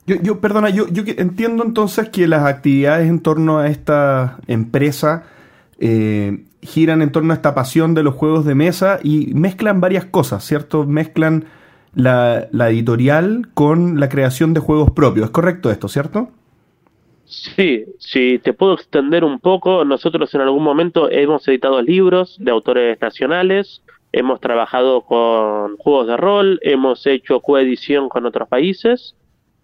Yo, 0.05 0.15
yo 0.21 0.39
perdona, 0.39 0.69
yo, 0.69 0.85
entiendo 1.17 1.63
entonces 1.63 2.09
que 2.09 2.27
las 2.27 2.45
actividades 2.45 3.09
en 3.09 3.21
torno 3.21 3.59
a 3.59 3.67
esta 3.67 4.39
empresa 4.47 5.25
eh, 5.79 6.45
giran 6.61 7.01
en 7.01 7.11
torno 7.11 7.33
a 7.33 7.35
esta 7.35 7.53
pasión 7.53 7.93
de 7.93 8.03
los 8.03 8.15
juegos 8.15 8.45
de 8.45 8.55
mesa 8.55 8.99
y 9.03 9.33
mezclan 9.33 9.81
varias 9.81 10.05
cosas, 10.05 10.43
¿cierto? 10.43 10.85
Mezclan 10.85 11.45
la, 11.93 12.47
la 12.51 12.69
editorial 12.69 13.49
con 13.53 13.99
la 13.99 14.09
creación 14.09 14.53
de 14.53 14.59
juegos 14.61 14.91
propios. 14.91 15.25
¿Es 15.25 15.31
correcto 15.31 15.71
esto, 15.71 15.87
cierto? 15.87 16.29
Sí, 17.29 17.85
si 17.99 18.39
te 18.39 18.53
puedo 18.53 18.73
extender 18.73 19.23
un 19.23 19.39
poco, 19.39 19.85
nosotros 19.85 20.33
en 20.33 20.41
algún 20.41 20.63
momento 20.63 21.11
hemos 21.11 21.47
editado 21.47 21.79
libros 21.79 22.35
de 22.39 22.49
autores 22.49 22.99
nacionales, 22.99 23.83
hemos 24.11 24.39
trabajado 24.39 25.01
con 25.01 25.77
juegos 25.77 26.07
de 26.07 26.17
rol, 26.17 26.59
hemos 26.61 27.05
hecho 27.05 27.39
coedición 27.41 28.09
con 28.09 28.25
otros 28.25 28.47
países, 28.47 29.15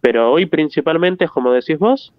pero 0.01 0.31
hoy 0.31 0.45
principalmente, 0.45 1.27
como 1.27 1.51
decís 1.51 1.79
vos, 1.79 2.13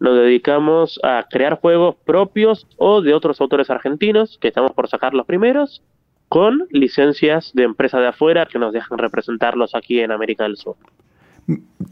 nos 0.00 0.16
dedicamos 0.16 0.98
a 1.02 1.26
crear 1.30 1.60
juegos 1.60 1.96
propios 2.04 2.66
o 2.76 3.02
de 3.02 3.14
otros 3.14 3.40
autores 3.40 3.70
argentinos, 3.70 4.38
que 4.40 4.48
estamos 4.48 4.72
por 4.72 4.88
sacar 4.88 5.14
los 5.14 5.26
primeros, 5.26 5.82
con 6.28 6.66
licencias 6.70 7.50
de 7.54 7.64
empresas 7.64 8.00
de 8.00 8.08
afuera 8.08 8.46
que 8.46 8.58
nos 8.58 8.72
dejan 8.72 8.98
representarlos 8.98 9.74
aquí 9.74 10.00
en 10.00 10.12
América 10.12 10.44
del 10.44 10.56
Sur. 10.56 10.76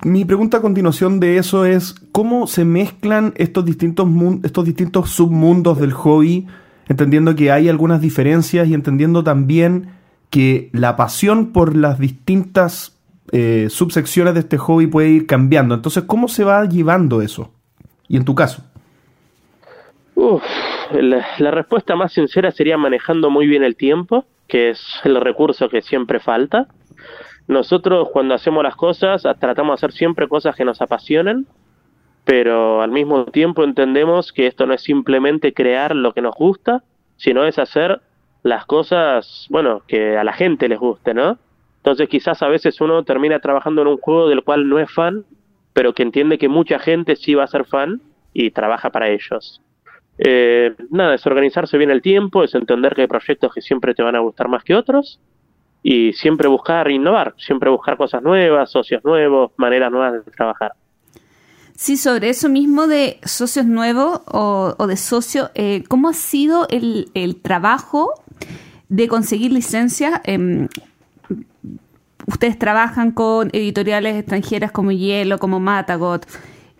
Mi 0.05 0.25
pregunta 0.25 0.59
a 0.59 0.61
continuación 0.61 1.19
de 1.21 1.39
eso 1.39 1.65
es, 1.65 1.95
¿cómo 2.13 2.47
se 2.47 2.65
mezclan 2.65 3.35
estos 3.37 3.65
distintos, 3.65 4.09
estos 4.45 4.65
distintos 4.65 5.11
submundos 5.11 5.81
del 5.81 5.93
hobby, 5.93 6.47
entendiendo 6.89 7.35
que 7.35 7.51
hay 7.51 7.69
algunas 7.69 8.01
diferencias 8.01 8.69
y 8.69 8.75
entendiendo 8.75 9.23
también 9.23 9.91
que 10.31 10.71
la 10.73 10.97
pasión 10.97 11.53
por 11.53 11.77
las 11.77 11.99
distintas 11.99 12.99
eh, 13.33 13.67
subsecciones 13.71 14.35
de 14.35 14.41
este 14.41 14.59
hobby 14.59 14.87
puede 14.87 15.09
ir 15.11 15.27
cambiando? 15.27 15.75
Entonces, 15.75 16.05
¿cómo 16.05 16.29
se 16.29 16.45
va 16.45 16.65
llevando 16.65 17.23
eso? 17.23 17.51
Y 18.09 18.17
en 18.17 18.25
tu 18.25 18.35
caso. 18.35 18.63
La, 20.93 21.27
la 21.39 21.51
respuesta 21.51 21.95
más 21.95 22.13
sincera 22.13 22.51
sería 22.51 22.77
manejando 22.77 23.31
muy 23.31 23.47
bien 23.47 23.63
el 23.63 23.77
tiempo, 23.77 24.25
que 24.49 24.71
es 24.71 24.81
el 25.05 25.21
recurso 25.21 25.69
que 25.69 25.83
siempre 25.83 26.19
falta. 26.19 26.67
Nosotros 27.47 28.09
cuando 28.13 28.35
hacemos 28.35 28.63
las 28.63 28.77
cosas 28.77 29.23
tratamos 29.39 29.73
de 29.73 29.75
hacer 29.75 29.93
siempre 29.93 30.29
cosas 30.29 30.57
que 30.57 30.65
nos 30.65 30.83
apasionen, 30.83 31.47
pero 32.29 32.83
al 32.83 32.91
mismo 32.91 33.25
tiempo 33.25 33.65
entendemos 33.65 34.35
que 34.35 34.47
esto 34.47 34.67
no 34.67 34.75
es 34.75 34.83
simplemente 34.83 35.55
crear 35.55 35.97
lo 35.97 36.13
que 36.13 36.21
nos 36.21 36.35
gusta, 36.35 36.85
sino 37.17 37.47
es 37.47 37.59
hacer 37.59 38.03
las 38.43 38.67
cosas, 38.67 39.47
bueno, 39.49 39.81
que 39.89 40.19
a 40.19 40.25
la 40.25 40.35
gente 40.35 40.69
les 40.69 40.79
guste, 40.79 41.15
¿no? 41.15 41.39
Entonces 41.79 42.07
quizás 42.11 42.43
a 42.43 42.49
veces 42.49 42.83
uno 42.83 43.03
termina 43.03 43.41
trabajando 43.41 43.81
en 43.81 43.89
un 43.89 43.97
juego 43.97 44.29
del 44.29 44.45
cual 44.45 44.69
no 44.69 44.79
es 44.79 44.93
fan, 44.93 45.25
pero 45.73 45.95
que 45.95 46.03
entiende 46.03 46.37
que 46.37 46.51
mucha 46.51 46.79
gente 46.79 47.17
sí 47.17 47.35
va 47.35 47.45
a 47.45 47.47
ser 47.47 47.65
fan 47.65 48.03
y 48.35 48.51
trabaja 48.51 48.91
para 48.91 49.09
ellos. 49.09 49.63
Eh, 50.19 50.75
nada, 50.91 51.15
es 51.15 51.27
organizarse 51.27 51.79
bien 51.79 51.91
el 51.91 52.03
tiempo, 52.03 52.45
es 52.45 52.55
entender 52.55 52.95
que 52.95 53.01
hay 53.01 53.09
proyectos 53.09 53.55
que 53.55 53.63
siempre 53.63 53.95
te 53.95 54.03
van 54.03 54.17
a 54.17 54.21
gustar 54.21 54.49
más 54.49 54.65
que 54.65 54.75
otros 54.75 55.19
y 55.83 56.13
siempre 56.13 56.47
buscar 56.47 56.91
innovar, 56.91 57.33
siempre 57.39 57.71
buscar 57.71 57.97
cosas 57.97 58.23
nuevas, 58.23 58.71
socios 58.71 59.03
nuevos, 59.03 59.53
maneras 59.57 59.91
nuevas 59.91 60.13
de 60.27 60.31
trabajar. 60.31 60.73
Sí, 61.81 61.97
sobre 61.97 62.29
eso 62.29 62.49
mismo 62.49 62.89
de 62.89 63.21
socios 63.25 63.65
nuevos 63.65 64.23
o, 64.27 64.75
de 64.89 64.97
socio, 64.97 65.53
eh, 65.55 65.85
¿cómo 65.87 66.09
ha 66.09 66.13
sido 66.13 66.67
el, 66.71 67.39
trabajo 67.41 68.15
de 68.89 69.07
conseguir 69.07 69.53
licencias? 69.53 70.21
Eh, 70.25 70.67
ustedes 72.27 72.59
trabajan 72.59 73.13
con 73.13 73.51
editoriales 73.53 74.17
extranjeras 74.17 74.73
como 74.73 74.91
Hielo, 74.91 75.39
como 75.39 75.61
Matagot, 75.61 76.27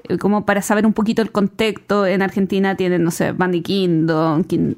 eh, 0.09 0.19
como 0.19 0.45
para 0.45 0.63
saber 0.63 0.85
un 0.85 0.95
poquito 0.95 1.23
el 1.23 1.31
contexto. 1.31 2.05
En 2.05 2.21
Argentina 2.21 2.77
tienen, 2.77 3.05
no 3.05 3.13
sé, 3.13 3.31
Bandy 3.31 3.63
Kingdom, 3.63 4.43
King, 4.43 4.75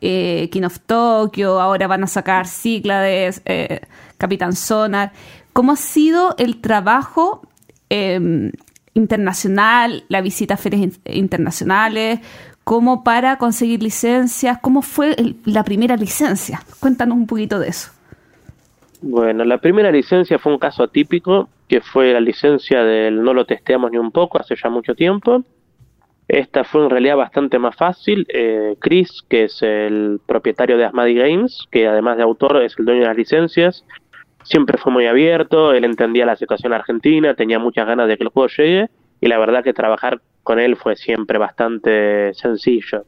eh, 0.00 0.48
King 0.50 0.62
of 0.62 0.78
Tokyo, 0.86 1.60
ahora 1.60 1.86
van 1.86 2.04
a 2.04 2.06
sacar 2.06 2.46
Cíclades, 2.46 3.42
eh, 3.44 3.82
Capitán 4.16 4.56
Sonar. 4.56 5.12
¿Cómo 5.52 5.72
ha 5.72 5.76
sido 5.76 6.34
el 6.38 6.62
trabajo 6.62 7.42
em, 7.90 8.52
internacional, 8.94 10.04
la 10.08 10.20
visita 10.20 10.54
a 10.54 10.56
ferias 10.56 11.00
internacionales, 11.04 12.20
como 12.64 13.02
para 13.02 13.36
conseguir 13.36 13.82
licencias? 13.82 14.58
¿Cómo 14.60 14.82
fue 14.82 15.16
la 15.44 15.64
primera 15.64 15.96
licencia? 15.96 16.62
Cuéntanos 16.78 17.16
un 17.16 17.26
poquito 17.26 17.58
de 17.58 17.68
eso. 17.68 17.90
Bueno, 19.02 19.44
la 19.44 19.58
primera 19.58 19.90
licencia 19.90 20.38
fue 20.38 20.52
un 20.52 20.58
caso 20.58 20.82
atípico, 20.82 21.48
que 21.68 21.80
fue 21.80 22.12
la 22.12 22.20
licencia 22.20 22.84
del 22.84 23.22
no 23.22 23.32
lo 23.32 23.46
testeamos 23.46 23.90
ni 23.90 23.98
un 23.98 24.10
poco 24.10 24.38
hace 24.38 24.54
ya 24.62 24.68
mucho 24.68 24.94
tiempo. 24.94 25.42
Esta 26.28 26.62
fue 26.62 26.84
en 26.84 26.90
realidad 26.90 27.16
bastante 27.16 27.58
más 27.58 27.74
fácil. 27.74 28.24
Eh, 28.28 28.76
Chris, 28.78 29.22
que 29.28 29.44
es 29.44 29.62
el 29.62 30.20
propietario 30.26 30.76
de 30.76 30.84
Asmadi 30.84 31.14
Games, 31.14 31.66
que 31.72 31.88
además 31.88 32.18
de 32.18 32.22
autor 32.22 32.62
es 32.62 32.78
el 32.78 32.84
dueño 32.84 33.00
de 33.00 33.06
las 33.06 33.16
licencias, 33.16 33.84
siempre 34.50 34.78
fue 34.78 34.92
muy 34.92 35.06
abierto, 35.06 35.72
él 35.72 35.84
entendía 35.84 36.26
la 36.26 36.34
situación 36.34 36.72
argentina, 36.72 37.34
tenía 37.34 37.60
muchas 37.60 37.86
ganas 37.86 38.08
de 38.08 38.16
que 38.16 38.24
el 38.24 38.30
juego 38.30 38.48
llegue 38.48 38.90
y 39.20 39.28
la 39.28 39.38
verdad 39.38 39.62
que 39.62 39.72
trabajar 39.72 40.20
con 40.42 40.58
él 40.58 40.76
fue 40.76 40.96
siempre 40.96 41.38
bastante 41.38 42.34
sencillo. 42.34 43.04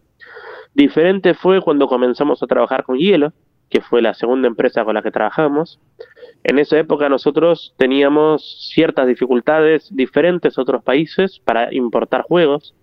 Diferente 0.73 1.35
fue 1.35 1.61
cuando 1.61 1.89
comenzamos 1.89 2.43
a 2.43 2.47
trabajar 2.47 2.85
con 2.85 2.97
Hielo, 2.97 3.33
que 3.69 3.81
fue 3.81 4.03
la 4.03 4.15
segunda 4.15 4.47
empresa 4.47 4.85
con 4.85 4.95
la 4.95 5.03
que 5.03 5.11
trabajamos. 5.11 5.81
En 6.45 6.59
esa 6.59 6.79
época 6.79 7.09
nosotros 7.09 7.75
teníamos 7.77 8.71
ciertas 8.73 9.09
dificultades 9.09 9.89
diferentes 9.95 10.57
a 10.57 10.63
otros 10.63 10.85
países 10.85 11.41
para 11.45 11.75
importar 11.75 12.23
juegos. 12.23 12.75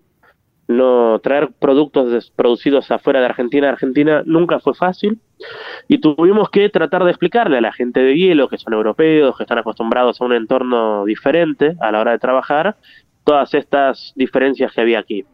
No 0.69 1.19
traer 1.19 1.49
productos 1.59 2.31
producidos 2.35 2.89
afuera 2.91 3.19
de 3.19 3.25
Argentina 3.25 3.67
a 3.67 3.71
Argentina 3.71 4.23
nunca 4.25 4.59
fue 4.59 4.73
fácil 4.75 5.19
y 5.87 5.97
tuvimos 5.97 6.49
que 6.49 6.69
tratar 6.69 7.03
de 7.03 7.09
explicarle 7.09 7.57
a 7.57 7.61
la 7.61 7.73
gente 7.73 7.99
de 7.99 8.15
hielo 8.15 8.47
que 8.47 8.57
son 8.57 8.73
europeos, 8.73 9.35
que 9.35 9.43
están 9.43 9.57
acostumbrados 9.57 10.21
a 10.21 10.25
un 10.25 10.33
entorno 10.33 11.05
diferente 11.05 11.75
a 11.81 11.91
la 11.91 11.99
hora 11.99 12.11
de 12.11 12.19
trabajar, 12.19 12.77
todas 13.23 13.53
estas 13.55 14.13
diferencias 14.15 14.71
que 14.71 14.81
había 14.81 14.99
aquí 14.99 15.25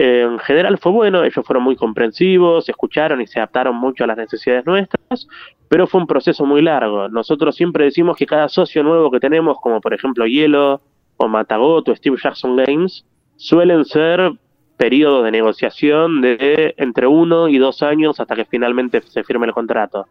en 0.00 0.38
general 0.38 0.78
fue 0.78 0.92
bueno, 0.92 1.24
ellos 1.24 1.44
fueron 1.44 1.64
muy 1.64 1.74
comprensivos, 1.74 2.68
escucharon 2.68 3.20
y 3.20 3.26
se 3.26 3.40
adaptaron 3.40 3.74
mucho 3.74 4.04
a 4.04 4.06
las 4.06 4.16
necesidades 4.16 4.64
nuestras, 4.64 5.26
pero 5.68 5.88
fue 5.88 6.00
un 6.00 6.06
proceso 6.06 6.46
muy 6.46 6.62
largo. 6.62 7.08
Nosotros 7.08 7.56
siempre 7.56 7.86
decimos 7.86 8.16
que 8.16 8.24
cada 8.24 8.48
socio 8.48 8.84
nuevo 8.84 9.10
que 9.10 9.18
tenemos, 9.18 9.56
como 9.60 9.80
por 9.80 9.92
ejemplo 9.92 10.24
Hielo 10.24 10.80
o 11.16 11.26
Matagot 11.26 11.88
o 11.88 11.96
Steve 11.96 12.16
Jackson 12.22 12.54
Games, 12.54 13.04
suelen 13.38 13.84
ser 13.84 14.32
periodos 14.76 15.24
de 15.24 15.30
negociación 15.30 16.20
de 16.20 16.74
entre 16.76 17.06
uno 17.06 17.48
y 17.48 17.58
dos 17.58 17.82
años 17.82 18.20
hasta 18.20 18.36
que 18.36 18.44
finalmente 18.44 19.00
se 19.00 19.24
firme 19.24 19.46
el 19.46 19.52
contrato. 19.52 20.06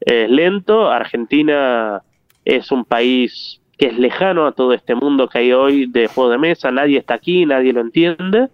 Es 0.00 0.30
lento, 0.30 0.90
Argentina 0.90 2.00
es 2.44 2.72
un 2.72 2.84
país 2.84 3.60
que 3.76 3.86
es 3.86 3.98
lejano 3.98 4.46
a 4.46 4.52
todo 4.52 4.72
este 4.72 4.94
mundo 4.94 5.28
que 5.28 5.38
hay 5.38 5.52
hoy 5.52 5.86
de 5.86 6.06
juego 6.06 6.30
de 6.30 6.38
mesa, 6.38 6.70
nadie 6.70 6.98
está 6.98 7.14
aquí, 7.14 7.44
nadie 7.44 7.72
lo 7.72 7.80
entiende, 7.80 8.48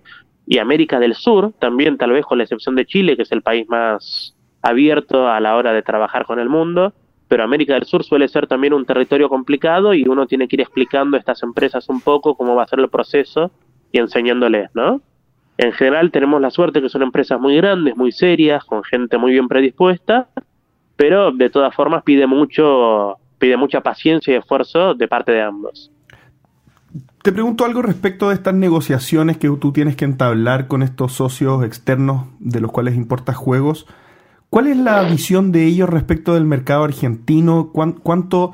y 0.47 0.59
América 0.59 0.99
del 0.99 1.15
Sur, 1.15 1.53
también 1.59 1.97
tal 1.99 2.13
vez 2.13 2.25
con 2.25 2.39
la 2.39 2.45
excepción 2.45 2.75
de 2.75 2.87
Chile, 2.87 3.17
que 3.17 3.23
es 3.23 3.33
el 3.33 3.43
país 3.43 3.69
más 3.69 4.35
abierto 4.63 5.29
a 5.29 5.41
la 5.41 5.57
hora 5.57 5.73
de 5.73 5.83
trabajar 5.83 6.27
con 6.27 6.39
el 6.39 6.49
mundo, 6.49 6.93
pero 7.29 7.43
América 7.43 7.75
del 7.75 7.85
Sur 7.85 8.05
suele 8.05 8.29
ser 8.29 8.47
también 8.47 8.73
un 8.73 8.87
territorio 8.87 9.29
complicado 9.29 9.95
y 9.95 10.07
uno 10.07 10.27
tiene 10.27 10.49
que 10.49 10.57
ir 10.57 10.61
explicando 10.61 11.17
a 11.17 11.21
estas 11.21 11.43
empresas 11.43 11.89
un 11.89 12.01
poco 12.01 12.37
cómo 12.37 12.55
va 12.55 12.63
a 12.63 12.69
ser 12.69 12.79
el 12.81 12.89
proceso 12.89 13.51
y 13.97 13.99
enseñándoles, 13.99 14.69
¿no? 14.75 15.01
En 15.57 15.73
general 15.73 16.11
tenemos 16.11 16.41
la 16.41 16.51
suerte 16.51 16.83
que 16.83 16.91
son 16.91 17.03
empresas 17.03 17.41
muy 17.41 17.57
grandes, 17.57 17.97
muy 17.97 18.13
serias, 18.13 18.63
con 18.65 18.85
gente 18.85 19.17
muy 19.17 19.33
bien 19.33 19.49
predispuesta, 19.49 20.29
pero 20.97 21.33
de 21.33 21.49
todas 21.49 21.75
formas 21.75 22.03
pide 22.03 22.27
mucho, 22.27 23.17
pide 23.39 23.57
mucha 23.57 23.81
paciencia 23.81 24.35
y 24.35 24.37
esfuerzo 24.37 24.95
de 24.95 25.09
parte 25.09 25.33
de 25.33 25.43
ambos. 25.43 25.91
Te 27.23 27.33
pregunto 27.33 27.65
algo 27.65 27.81
respecto 27.81 28.29
de 28.29 28.35
estas 28.35 28.55
negociaciones 28.55 29.39
que 29.39 29.49
tú 29.49 29.73
tienes 29.73 29.97
que 29.97 30.05
entablar 30.05 30.69
con 30.69 30.83
estos 30.83 31.15
socios 31.15 31.65
externos 31.65 32.27
de 32.39 32.61
los 32.61 32.71
cuales 32.71 32.95
importas 32.95 33.37
juegos. 33.37 33.87
¿Cuál 34.51 34.67
es 34.67 34.77
la 34.77 35.03
visión 35.05 35.53
de 35.53 35.65
ellos 35.65 35.89
respecto 35.89 36.35
del 36.35 36.45
mercado 36.45 36.85
argentino? 36.85 37.71
¿Cuánto 37.73 38.53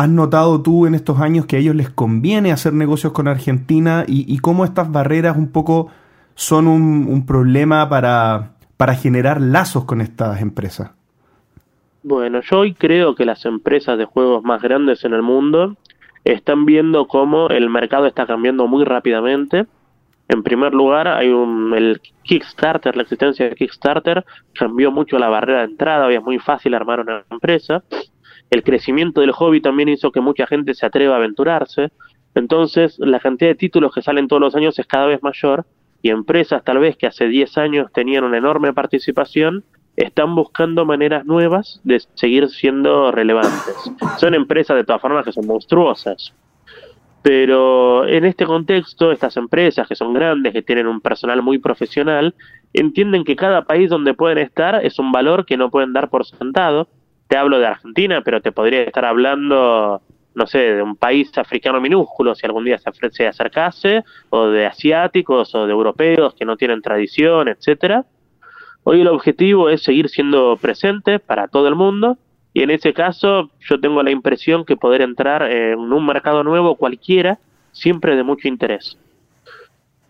has 0.00 0.08
notado 0.08 0.62
tú 0.62 0.86
en 0.86 0.94
estos 0.94 1.20
años 1.20 1.44
que 1.44 1.56
a 1.56 1.58
ellos 1.58 1.74
les 1.74 1.90
conviene 1.90 2.52
hacer 2.52 2.72
negocios 2.72 3.12
con 3.12 3.28
Argentina 3.28 4.04
y, 4.08 4.38
cómo 4.38 4.64
estas 4.64 4.90
barreras 4.90 5.36
un 5.36 5.52
poco 5.52 5.90
son 6.34 6.68
un, 6.68 7.26
problema 7.26 7.86
para, 7.90 8.52
para 8.78 8.94
generar 8.94 9.42
lazos 9.42 9.84
con 9.84 10.00
estas 10.00 10.40
empresas? 10.40 10.92
Bueno, 12.02 12.40
yo 12.40 12.60
hoy 12.60 12.72
creo 12.72 13.14
que 13.14 13.26
las 13.26 13.44
empresas 13.44 13.98
de 13.98 14.06
juegos 14.06 14.42
más 14.42 14.62
grandes 14.62 15.04
en 15.04 15.12
el 15.12 15.20
mundo 15.20 15.76
están 16.24 16.64
viendo 16.64 17.06
cómo 17.06 17.48
el 17.48 17.68
mercado 17.68 18.06
está 18.06 18.24
cambiando 18.24 18.66
muy 18.66 18.86
rápidamente. 18.86 19.66
En 20.28 20.42
primer 20.42 20.72
lugar, 20.72 21.08
hay 21.08 21.28
un, 21.28 21.74
el 21.74 22.00
Kickstarter, 22.22 22.96
la 22.96 23.02
existencia 23.02 23.50
de 23.50 23.54
Kickstarter 23.54 24.24
cambió 24.54 24.90
mucho 24.90 25.18
la 25.18 25.28
barrera 25.28 25.58
de 25.58 25.66
entrada, 25.66 26.06
hoy 26.06 26.14
es 26.14 26.22
muy 26.22 26.38
fácil 26.38 26.72
armar 26.72 27.00
una 27.00 27.22
empresa. 27.30 27.82
El 28.50 28.62
crecimiento 28.62 29.20
del 29.20 29.32
hobby 29.32 29.60
también 29.60 29.88
hizo 29.88 30.10
que 30.10 30.20
mucha 30.20 30.46
gente 30.46 30.74
se 30.74 30.86
atreva 30.86 31.14
a 31.14 31.18
aventurarse. 31.18 31.90
Entonces, 32.34 32.98
la 32.98 33.20
cantidad 33.20 33.50
de 33.50 33.54
títulos 33.54 33.94
que 33.94 34.02
salen 34.02 34.28
todos 34.28 34.42
los 34.42 34.54
años 34.54 34.78
es 34.78 34.86
cada 34.86 35.06
vez 35.06 35.22
mayor 35.22 35.66
y 36.02 36.10
empresas 36.10 36.64
tal 36.64 36.78
vez 36.78 36.96
que 36.96 37.06
hace 37.06 37.28
10 37.28 37.58
años 37.58 37.92
tenían 37.92 38.24
una 38.24 38.38
enorme 38.38 38.72
participación 38.72 39.64
están 39.96 40.34
buscando 40.34 40.84
maneras 40.84 41.26
nuevas 41.26 41.80
de 41.84 42.00
seguir 42.14 42.48
siendo 42.48 43.12
relevantes. 43.12 43.76
Son 44.18 44.34
empresas 44.34 44.76
de 44.76 44.84
todas 44.84 45.02
formas 45.02 45.24
que 45.24 45.32
son 45.32 45.46
monstruosas. 45.46 46.32
Pero 47.22 48.08
en 48.08 48.24
este 48.24 48.46
contexto, 48.46 49.12
estas 49.12 49.36
empresas 49.36 49.86
que 49.86 49.94
son 49.94 50.14
grandes, 50.14 50.54
que 50.54 50.62
tienen 50.62 50.86
un 50.86 51.02
personal 51.02 51.42
muy 51.42 51.58
profesional, 51.58 52.34
entienden 52.72 53.24
que 53.24 53.36
cada 53.36 53.66
país 53.66 53.90
donde 53.90 54.14
pueden 54.14 54.38
estar 54.38 54.84
es 54.84 54.98
un 54.98 55.12
valor 55.12 55.44
que 55.44 55.58
no 55.58 55.70
pueden 55.70 55.92
dar 55.92 56.08
por 56.08 56.24
sentado. 56.24 56.88
Te 57.30 57.36
hablo 57.36 57.60
de 57.60 57.66
Argentina, 57.66 58.22
pero 58.22 58.42
te 58.42 58.50
podría 58.50 58.82
estar 58.82 59.04
hablando, 59.04 60.02
no 60.34 60.46
sé, 60.48 60.58
de 60.58 60.82
un 60.82 60.96
país 60.96 61.30
africano 61.38 61.80
minúsculo, 61.80 62.34
si 62.34 62.44
algún 62.44 62.64
día 62.64 62.76
se, 62.76 62.90
se 63.12 63.28
acercase, 63.28 64.02
o 64.30 64.48
de 64.48 64.66
asiáticos 64.66 65.54
o 65.54 65.64
de 65.64 65.72
europeos 65.72 66.34
que 66.34 66.44
no 66.44 66.56
tienen 66.56 66.82
tradición, 66.82 67.46
etcétera 67.46 68.04
Hoy 68.82 69.02
el 69.02 69.08
objetivo 69.08 69.68
es 69.68 69.82
seguir 69.82 70.08
siendo 70.08 70.56
presente 70.56 71.20
para 71.20 71.46
todo 71.46 71.68
el 71.68 71.76
mundo 71.76 72.16
y 72.54 72.62
en 72.62 72.70
ese 72.70 72.94
caso 72.94 73.50
yo 73.60 73.78
tengo 73.78 74.02
la 74.02 74.10
impresión 74.10 74.64
que 74.64 74.76
poder 74.76 75.02
entrar 75.02 75.42
en 75.42 75.78
un 75.78 76.06
mercado 76.06 76.42
nuevo 76.42 76.74
cualquiera 76.74 77.38
siempre 77.72 78.16
de 78.16 78.24
mucho 78.24 78.48
interés. 78.48 78.98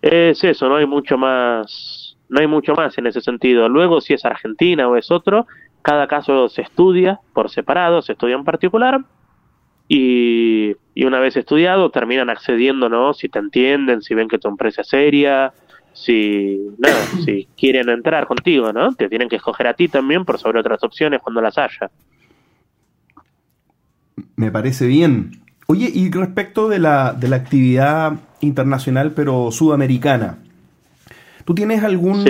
Es 0.00 0.42
eso, 0.44 0.68
no 0.68 0.76
hay 0.76 0.86
mucho 0.86 1.18
más, 1.18 2.16
no 2.28 2.40
hay 2.40 2.46
mucho 2.46 2.74
más 2.74 2.96
en 2.96 3.08
ese 3.08 3.20
sentido. 3.20 3.68
Luego 3.68 4.00
si 4.00 4.14
es 4.14 4.24
Argentina 4.24 4.88
o 4.88 4.96
es 4.96 5.10
otro, 5.10 5.46
cada 5.82 6.06
caso 6.06 6.48
se 6.48 6.62
estudia 6.62 7.20
por 7.32 7.50
separado, 7.50 8.02
se 8.02 8.12
estudia 8.12 8.36
en 8.36 8.44
particular 8.44 9.00
y, 9.88 10.76
y 10.94 11.04
una 11.04 11.18
vez 11.18 11.36
estudiado 11.36 11.90
terminan 11.90 12.30
accediendo, 12.30 12.88
¿no? 12.88 13.12
Si 13.14 13.28
te 13.28 13.38
entienden, 13.38 14.02
si 14.02 14.14
ven 14.14 14.28
que 14.28 14.38
tu 14.38 14.48
empresa 14.48 14.82
es 14.82 14.88
seria, 14.88 15.52
si, 15.92 16.60
nada, 16.78 16.96
si 17.24 17.48
quieren 17.56 17.88
entrar 17.88 18.26
contigo, 18.26 18.72
¿no? 18.72 18.94
Te 18.94 19.08
tienen 19.08 19.28
que 19.28 19.36
escoger 19.36 19.66
a 19.66 19.74
ti 19.74 19.88
también 19.88 20.24
por 20.24 20.38
sobre 20.38 20.60
otras 20.60 20.82
opciones 20.82 21.20
cuando 21.22 21.40
las 21.40 21.58
haya. 21.58 21.90
Me 24.36 24.50
parece 24.50 24.86
bien. 24.86 25.42
Oye, 25.66 25.90
y 25.92 26.10
respecto 26.10 26.68
de 26.68 26.78
la, 26.78 27.12
de 27.12 27.28
la 27.28 27.36
actividad 27.36 28.14
internacional 28.40 29.12
pero 29.12 29.50
sudamericana, 29.52 30.38
¿tú 31.44 31.54
tienes 31.54 31.84
algún, 31.84 32.24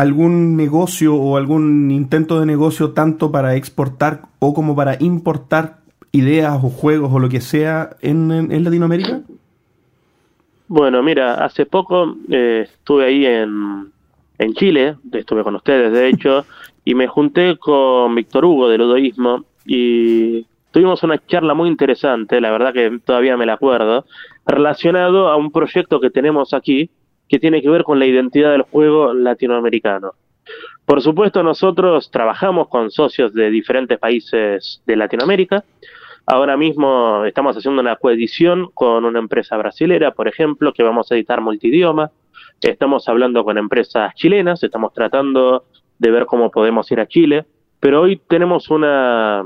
algún 0.00 0.56
negocio 0.56 1.14
o 1.14 1.36
algún 1.36 1.90
intento 1.90 2.40
de 2.40 2.46
negocio 2.46 2.92
tanto 2.92 3.30
para 3.30 3.54
exportar 3.56 4.22
o 4.38 4.54
como 4.54 4.74
para 4.74 4.96
importar 4.98 5.80
ideas 6.10 6.54
o 6.64 6.70
juegos 6.70 7.12
o 7.12 7.18
lo 7.18 7.28
que 7.28 7.42
sea 7.42 7.90
en, 8.00 8.30
en 8.30 8.64
Latinoamérica? 8.64 9.20
Bueno, 10.68 11.02
mira, 11.02 11.44
hace 11.44 11.66
poco 11.66 12.16
eh, 12.30 12.66
estuve 12.72 13.04
ahí 13.04 13.26
en, 13.26 13.92
en 14.38 14.54
Chile, 14.54 14.96
estuve 15.12 15.44
con 15.44 15.56
ustedes 15.56 15.92
de 15.92 16.08
hecho, 16.08 16.46
y 16.86 16.94
me 16.94 17.06
junté 17.06 17.58
con 17.58 18.14
Víctor 18.14 18.46
Hugo 18.46 18.70
del 18.70 18.80
Ludoísmo 18.80 19.44
y 19.66 20.46
tuvimos 20.70 21.02
una 21.02 21.18
charla 21.26 21.52
muy 21.52 21.68
interesante, 21.68 22.40
la 22.40 22.50
verdad 22.50 22.72
que 22.72 23.00
todavía 23.04 23.36
me 23.36 23.44
la 23.44 23.52
acuerdo, 23.52 24.06
relacionado 24.46 25.28
a 25.28 25.36
un 25.36 25.52
proyecto 25.52 26.00
que 26.00 26.08
tenemos 26.08 26.54
aquí 26.54 26.88
que 27.30 27.38
tiene 27.38 27.62
que 27.62 27.70
ver 27.70 27.84
con 27.84 27.98
la 27.98 28.04
identidad 28.04 28.50
del 28.50 28.62
juego 28.62 29.14
latinoamericano. 29.14 30.12
Por 30.84 31.00
supuesto, 31.00 31.42
nosotros 31.42 32.10
trabajamos 32.10 32.68
con 32.68 32.90
socios 32.90 33.32
de 33.32 33.50
diferentes 33.50 33.98
países 33.98 34.82
de 34.84 34.96
Latinoamérica, 34.96 35.64
Ahora 36.32 36.56
mismo 36.56 37.24
estamos 37.24 37.56
haciendo 37.56 37.80
una 37.80 37.96
coedición 37.96 38.70
con 38.72 39.04
una 39.04 39.18
empresa 39.18 39.56
brasilera, 39.56 40.12
por 40.12 40.28
ejemplo, 40.28 40.72
que 40.72 40.84
vamos 40.84 41.10
a 41.10 41.16
editar 41.16 41.40
multidioma. 41.40 42.12
Estamos 42.60 43.08
hablando 43.08 43.42
con 43.42 43.58
empresas 43.58 44.14
chilenas, 44.14 44.62
estamos 44.62 44.92
tratando 44.92 45.64
de 45.98 46.10
ver 46.12 46.26
cómo 46.26 46.52
podemos 46.52 46.88
ir 46.92 47.00
a 47.00 47.08
Chile, 47.08 47.46
pero 47.80 48.02
hoy 48.02 48.20
tenemos 48.28 48.70
una, 48.70 49.42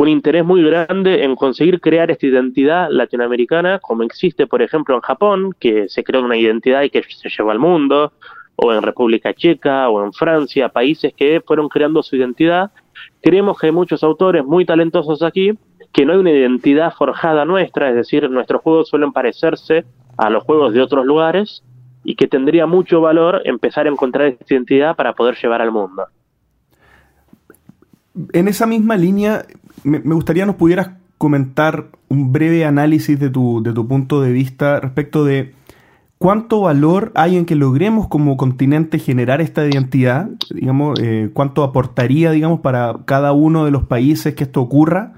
un 0.00 0.08
interés 0.08 0.46
muy 0.46 0.62
grande 0.62 1.24
en 1.24 1.36
conseguir 1.36 1.78
crear 1.78 2.10
esta 2.10 2.26
identidad 2.26 2.88
latinoamericana, 2.90 3.80
como 3.80 4.02
existe, 4.02 4.46
por 4.46 4.62
ejemplo, 4.62 4.94
en 4.94 5.02
Japón, 5.02 5.54
que 5.60 5.90
se 5.90 6.02
creó 6.02 6.24
una 6.24 6.38
identidad 6.38 6.82
y 6.84 6.88
que 6.88 7.02
se 7.02 7.28
llevó 7.28 7.50
al 7.50 7.58
mundo, 7.58 8.14
o 8.56 8.72
en 8.72 8.80
República 8.80 9.34
Checa, 9.34 9.90
o 9.90 10.02
en 10.02 10.14
Francia, 10.14 10.70
países 10.70 11.12
que 11.14 11.42
fueron 11.46 11.68
creando 11.68 12.02
su 12.02 12.16
identidad. 12.16 12.70
Creemos 13.20 13.58
que 13.58 13.66
hay 13.66 13.72
muchos 13.72 14.02
autores 14.02 14.42
muy 14.42 14.64
talentosos 14.64 15.22
aquí 15.22 15.52
que 15.92 16.06
no 16.06 16.14
hay 16.14 16.18
una 16.18 16.30
identidad 16.30 16.94
forjada 16.94 17.44
nuestra, 17.44 17.90
es 17.90 17.96
decir, 17.96 18.30
nuestros 18.30 18.62
juegos 18.62 18.88
suelen 18.88 19.12
parecerse 19.12 19.84
a 20.16 20.30
los 20.30 20.44
juegos 20.44 20.72
de 20.72 20.80
otros 20.80 21.04
lugares 21.04 21.62
y 22.04 22.14
que 22.14 22.26
tendría 22.26 22.64
mucho 22.64 23.02
valor 23.02 23.42
empezar 23.44 23.86
a 23.86 23.90
encontrar 23.90 24.28
esta 24.28 24.54
identidad 24.54 24.96
para 24.96 25.12
poder 25.12 25.36
llevar 25.36 25.60
al 25.60 25.72
mundo. 25.72 26.04
En 28.32 28.48
esa 28.48 28.66
misma 28.66 28.96
línea, 28.96 29.44
me, 29.84 29.98
gustaría 29.98 30.46
nos 30.46 30.56
pudieras 30.56 30.90
comentar 31.18 31.88
un 32.08 32.32
breve 32.32 32.64
análisis 32.64 33.18
de 33.18 33.30
tu, 33.30 33.62
de 33.62 33.72
tu 33.72 33.86
punto 33.86 34.20
de 34.22 34.32
vista 34.32 34.80
respecto 34.80 35.24
de 35.24 35.54
cuánto 36.18 36.62
valor 36.62 37.12
hay 37.14 37.36
en 37.36 37.44
que 37.44 37.56
logremos 37.56 38.08
como 38.08 38.36
continente 38.36 38.98
generar 38.98 39.40
esta 39.40 39.66
identidad, 39.66 40.28
digamos, 40.50 40.98
eh, 41.00 41.30
cuánto 41.32 41.62
aportaría, 41.62 42.30
digamos, 42.30 42.60
para 42.60 42.96
cada 43.04 43.32
uno 43.32 43.64
de 43.64 43.70
los 43.70 43.84
países 43.84 44.34
que 44.34 44.44
esto 44.44 44.60
ocurra 44.60 45.14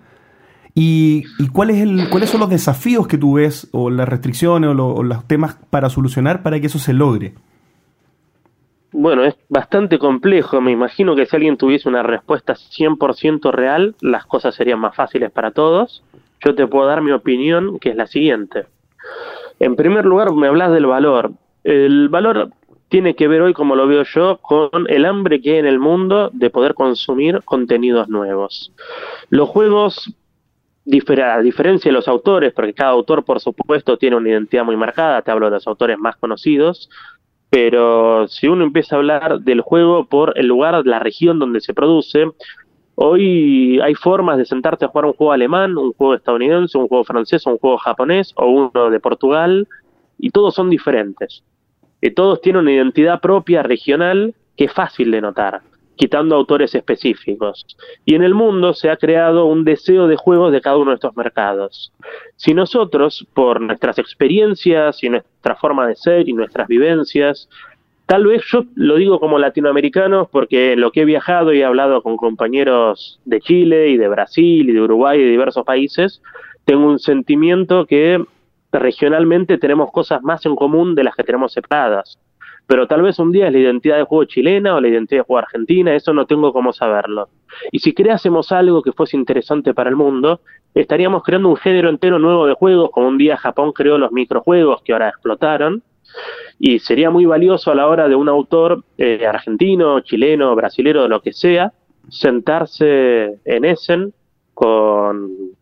¿Y, 0.74 1.24
cuál 1.52 1.70
es 1.70 1.82
el, 1.82 2.08
cuáles 2.08 2.30
son 2.30 2.40
los 2.40 2.48
desafíos 2.48 3.06
que 3.06 3.18
tú 3.18 3.34
ves, 3.34 3.68
o 3.72 3.90
las 3.90 4.08
restricciones, 4.08 4.70
o, 4.70 5.02
los 5.02 5.24
temas 5.26 5.56
para 5.70 5.90
solucionar 5.90 6.42
para 6.42 6.60
que 6.60 6.66
eso 6.66 6.78
se 6.78 6.92
logre? 6.92 7.34
Bueno, 9.02 9.24
es 9.24 9.34
bastante 9.48 9.98
complejo. 9.98 10.60
Me 10.60 10.70
imagino 10.70 11.16
que 11.16 11.26
si 11.26 11.34
alguien 11.34 11.56
tuviese 11.56 11.88
una 11.88 12.04
respuesta 12.04 12.54
100% 12.54 13.50
real, 13.50 13.96
las 14.00 14.26
cosas 14.26 14.54
serían 14.54 14.78
más 14.78 14.94
fáciles 14.94 15.32
para 15.32 15.50
todos. 15.50 16.04
Yo 16.40 16.54
te 16.54 16.68
puedo 16.68 16.86
dar 16.86 17.02
mi 17.02 17.10
opinión, 17.10 17.80
que 17.80 17.88
es 17.90 17.96
la 17.96 18.06
siguiente. 18.06 18.66
En 19.58 19.74
primer 19.74 20.04
lugar, 20.04 20.32
me 20.32 20.46
hablas 20.46 20.70
del 20.70 20.86
valor. 20.86 21.32
El 21.64 22.10
valor 22.10 22.50
tiene 22.90 23.16
que 23.16 23.26
ver 23.26 23.42
hoy, 23.42 23.54
como 23.54 23.74
lo 23.74 23.88
veo 23.88 24.04
yo, 24.04 24.36
con 24.36 24.70
el 24.88 25.04
hambre 25.04 25.40
que 25.40 25.54
hay 25.54 25.58
en 25.58 25.66
el 25.66 25.80
mundo 25.80 26.30
de 26.32 26.50
poder 26.50 26.74
consumir 26.74 27.42
contenidos 27.44 28.08
nuevos. 28.08 28.72
Los 29.30 29.48
juegos 29.48 30.14
a 30.84 31.40
diferencia 31.40 31.88
de 31.88 31.92
los 31.92 32.06
autores, 32.06 32.52
porque 32.52 32.72
cada 32.72 32.92
autor, 32.92 33.24
por 33.24 33.40
supuesto, 33.40 33.96
tiene 33.96 34.14
una 34.14 34.28
identidad 34.28 34.64
muy 34.64 34.76
marcada, 34.76 35.22
te 35.22 35.30
hablo 35.32 35.46
de 35.46 35.56
los 35.56 35.66
autores 35.66 35.98
más 35.98 36.16
conocidos, 36.16 36.88
pero 37.52 38.28
si 38.28 38.48
uno 38.48 38.64
empieza 38.64 38.96
a 38.96 38.98
hablar 38.98 39.40
del 39.40 39.60
juego 39.60 40.06
por 40.06 40.38
el 40.38 40.46
lugar, 40.46 40.86
la 40.86 41.00
región 41.00 41.38
donde 41.38 41.60
se 41.60 41.74
produce, 41.74 42.24
hoy 42.94 43.78
hay 43.80 43.94
formas 43.94 44.38
de 44.38 44.46
sentarte 44.46 44.86
a 44.86 44.88
jugar 44.88 45.04
un 45.04 45.12
juego 45.12 45.32
alemán, 45.32 45.76
un 45.76 45.92
juego 45.92 46.14
estadounidense, 46.14 46.78
un 46.78 46.88
juego 46.88 47.04
francés, 47.04 47.44
un 47.44 47.58
juego 47.58 47.76
japonés 47.76 48.32
o 48.36 48.46
uno 48.46 48.88
de 48.88 48.98
Portugal, 49.00 49.68
y 50.18 50.30
todos 50.30 50.54
son 50.54 50.70
diferentes. 50.70 51.44
Y 52.00 52.12
todos 52.12 52.40
tienen 52.40 52.62
una 52.62 52.72
identidad 52.72 53.20
propia 53.20 53.62
regional 53.62 54.34
que 54.56 54.64
es 54.64 54.72
fácil 54.72 55.10
de 55.10 55.20
notar 55.20 55.60
quitando 55.96 56.34
autores 56.34 56.74
específicos. 56.74 57.64
Y 58.04 58.14
en 58.14 58.22
el 58.22 58.34
mundo 58.34 58.74
se 58.74 58.90
ha 58.90 58.96
creado 58.96 59.46
un 59.46 59.64
deseo 59.64 60.08
de 60.08 60.16
juegos 60.16 60.52
de 60.52 60.60
cada 60.60 60.76
uno 60.76 60.90
de 60.90 60.96
estos 60.96 61.16
mercados. 61.16 61.92
Si 62.36 62.54
nosotros, 62.54 63.26
por 63.34 63.60
nuestras 63.60 63.98
experiencias 63.98 65.02
y 65.02 65.08
nuestra 65.08 65.56
forma 65.56 65.86
de 65.86 65.96
ser 65.96 66.28
y 66.28 66.32
nuestras 66.32 66.68
vivencias, 66.68 67.48
tal 68.06 68.26
vez 68.26 68.42
yo 68.50 68.64
lo 68.74 68.96
digo 68.96 69.20
como 69.20 69.38
latinoamericano 69.38 70.28
porque 70.30 70.72
en 70.72 70.80
lo 70.80 70.90
que 70.90 71.02
he 71.02 71.04
viajado 71.04 71.52
y 71.52 71.60
he 71.60 71.64
hablado 71.64 72.02
con 72.02 72.16
compañeros 72.16 73.20
de 73.24 73.40
Chile 73.40 73.90
y 73.90 73.96
de 73.96 74.08
Brasil 74.08 74.68
y 74.68 74.72
de 74.72 74.80
Uruguay 74.80 75.20
y 75.20 75.24
de 75.24 75.30
diversos 75.30 75.64
países, 75.64 76.22
tengo 76.64 76.86
un 76.86 76.98
sentimiento 76.98 77.86
que 77.86 78.24
regionalmente 78.72 79.58
tenemos 79.58 79.90
cosas 79.92 80.22
más 80.22 80.46
en 80.46 80.56
común 80.56 80.94
de 80.94 81.04
las 81.04 81.14
que 81.14 81.24
tenemos 81.24 81.52
separadas 81.52 82.18
pero 82.66 82.86
tal 82.86 83.02
vez 83.02 83.18
un 83.18 83.32
día 83.32 83.48
es 83.48 83.52
la 83.52 83.58
identidad 83.58 83.96
de 83.96 84.04
juego 84.04 84.24
chilena 84.24 84.74
o 84.74 84.80
la 84.80 84.88
identidad 84.88 85.20
de 85.20 85.26
juego 85.26 85.38
argentina, 85.38 85.94
eso 85.94 86.12
no 86.12 86.26
tengo 86.26 86.52
cómo 86.52 86.72
saberlo. 86.72 87.28
Y 87.70 87.80
si 87.80 87.92
creásemos 87.92 88.52
algo 88.52 88.82
que 88.82 88.92
fuese 88.92 89.16
interesante 89.16 89.74
para 89.74 89.90
el 89.90 89.96
mundo, 89.96 90.40
estaríamos 90.74 91.22
creando 91.22 91.48
un 91.48 91.56
género 91.56 91.90
entero 91.90 92.18
nuevo 92.18 92.46
de 92.46 92.54
juegos, 92.54 92.90
como 92.90 93.08
un 93.08 93.18
día 93.18 93.36
Japón 93.36 93.72
creó 93.72 93.98
los 93.98 94.12
microjuegos 94.12 94.82
que 94.82 94.92
ahora 94.92 95.08
explotaron, 95.08 95.82
y 96.58 96.78
sería 96.78 97.10
muy 97.10 97.24
valioso 97.24 97.70
a 97.70 97.74
la 97.74 97.88
hora 97.88 98.08
de 98.08 98.14
un 98.14 98.28
autor 98.28 98.84
eh, 98.98 99.26
argentino, 99.26 100.00
chileno, 100.00 100.54
brasilero, 100.54 101.08
lo 101.08 101.20
que 101.20 101.32
sea, 101.32 101.72
sentarse 102.08 103.38
en 103.44 103.64
Essen 103.64 104.12
con 104.54 105.52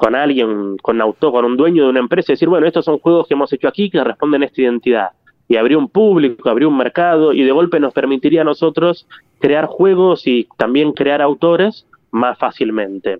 con 0.00 0.14
alguien, 0.14 0.78
con 0.78 0.98
autor, 1.02 1.30
con 1.30 1.44
un 1.44 1.58
dueño 1.58 1.84
de 1.84 1.90
una 1.90 2.00
empresa 2.00 2.32
y 2.32 2.34
decir, 2.34 2.48
bueno, 2.48 2.66
estos 2.66 2.86
son 2.86 3.00
juegos 3.00 3.28
que 3.28 3.34
hemos 3.34 3.52
hecho 3.52 3.68
aquí 3.68 3.90
que 3.90 4.02
responden 4.02 4.42
a 4.42 4.46
esta 4.46 4.62
identidad 4.62 5.10
y 5.50 5.56
abrió 5.56 5.80
un 5.80 5.88
público, 5.88 6.48
abrió 6.48 6.68
un 6.68 6.76
mercado 6.76 7.32
y 7.32 7.42
de 7.42 7.50
golpe 7.50 7.80
nos 7.80 7.92
permitiría 7.92 8.42
a 8.42 8.44
nosotros 8.44 9.08
crear 9.40 9.66
juegos 9.66 10.24
y 10.28 10.46
también 10.56 10.92
crear 10.92 11.20
autores 11.20 11.88
más 12.12 12.38
fácilmente. 12.38 13.18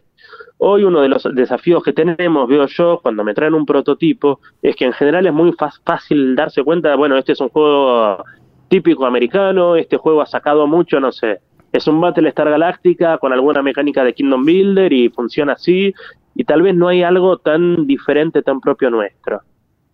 Hoy 0.59 0.85
uno 0.85 1.01
de 1.01 1.09
los 1.09 1.26
desafíos 1.35 1.83
que 1.83 1.93
tenemos, 1.93 2.49
veo 2.49 2.66
yo, 2.68 3.01
cuando 3.03 3.24
me 3.24 3.35
traen 3.35 3.55
un 3.55 3.66
prototipo, 3.66 4.39
es 4.62 4.76
que 4.76 4.85
en 4.85 4.93
general 4.93 5.26
es 5.26 5.33
muy 5.33 5.53
fácil 5.85 6.37
darse 6.37 6.62
cuenta, 6.62 6.95
bueno, 6.95 7.16
este 7.16 7.33
es 7.33 7.41
un 7.41 7.49
juego 7.49 8.22
típico 8.68 9.07
americano, 9.07 9.74
este 9.74 9.97
juego 9.97 10.22
ha 10.22 10.26
sacado 10.26 10.68
mucho, 10.68 11.01
no 11.01 11.11
sé, 11.11 11.41
es 11.72 11.89
un 11.89 12.01
Battle 12.01 12.28
Star 12.28 12.49
Galáctica 12.49 13.18
con 13.18 13.33
alguna 13.33 13.61
mecánica 13.61 14.05
de 14.05 14.14
Kingdom 14.14 14.45
Builder 14.45 14.93
y 14.93 15.09
funciona 15.09 15.55
así, 15.55 15.93
y 16.37 16.45
tal 16.45 16.62
vez 16.62 16.76
no 16.76 16.87
hay 16.87 17.03
algo 17.03 17.39
tan 17.39 17.89
diferente, 17.89 18.41
tan 18.41 18.61
propio 18.61 18.89
nuestro. 18.89 19.41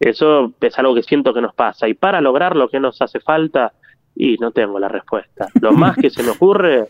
Eso 0.01 0.53
es 0.61 0.79
algo 0.79 0.95
que 0.95 1.03
siento 1.03 1.33
que 1.33 1.41
nos 1.41 1.55
pasa. 1.55 1.89
Y 1.89 1.95
para 1.95 2.21
lograr 2.21 2.57
lo 2.57 2.69
que 2.69 2.81
nos 2.81 3.01
hace 3.01 3.21
falta, 3.21 3.73
y 4.17 4.37
no 4.39 4.51
tengo 4.51 4.81
la 4.81 4.89
respuesta. 4.89 5.49
Lo 5.61 5.73
más 5.73 5.97
que 5.97 6.11
se 6.11 6.23
me 6.23 6.31
ocurre 6.31 6.89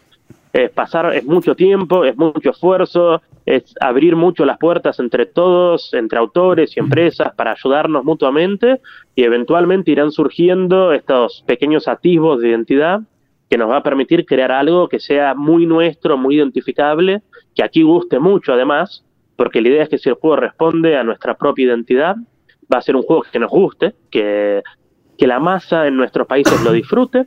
es 0.53 0.71
pasar, 0.71 1.13
es 1.15 1.25
mucho 1.25 1.55
tiempo, 1.55 2.05
es 2.05 2.17
mucho 2.17 2.51
esfuerzo, 2.51 3.21
es 3.45 3.75
abrir 3.81 4.17
mucho 4.17 4.45
las 4.45 4.59
puertas 4.59 4.99
entre 5.01 5.27
todos, 5.27 5.93
entre 5.93 6.19
autores 6.19 6.77
y 6.77 6.81
empresas 6.81 7.35
para 7.35 7.53
ayudarnos 7.53 8.05
mutuamente 8.05 8.81
y 9.15 9.25
eventualmente 9.25 9.91
irán 9.91 10.13
surgiendo 10.13 10.93
estos 10.93 11.43
pequeños 11.47 11.89
atisbos 11.89 12.41
de 12.41 12.51
identidad 12.51 13.01
que 13.51 13.59
nos 13.59 13.71
va 13.71 13.79
a 13.79 13.83
permitir 13.83 14.25
crear 14.25 14.51
algo 14.51 14.89
que 14.89 14.99
sea 14.99 15.35
muy 15.35 15.67
nuestro, 15.67 16.17
muy 16.17 16.37
identificable, 16.37 17.23
que 17.55 17.63
aquí 17.63 17.83
guste 17.83 18.19
mucho 18.19 18.53
además, 18.53 19.05
porque 19.37 19.61
la 19.61 19.69
idea 19.69 19.83
es 19.83 19.89
que 19.89 19.99
si 19.99 20.09
el 20.09 20.17
juego 20.17 20.37
responde 20.37 20.97
a 20.97 21.05
nuestra 21.05 21.35
propia 21.35 21.67
identidad, 21.67 22.17
va 22.73 22.79
a 22.79 22.83
ser 22.83 22.97
un 22.97 23.03
juego 23.03 23.23
que 23.31 23.39
nos 23.39 23.51
guste, 23.51 23.95
que, 24.11 24.63
que 25.17 25.27
la 25.27 25.39
masa 25.39 25.87
en 25.87 25.97
nuestros 25.97 26.27
países 26.27 26.63
lo 26.63 26.73
disfrute 26.73 27.27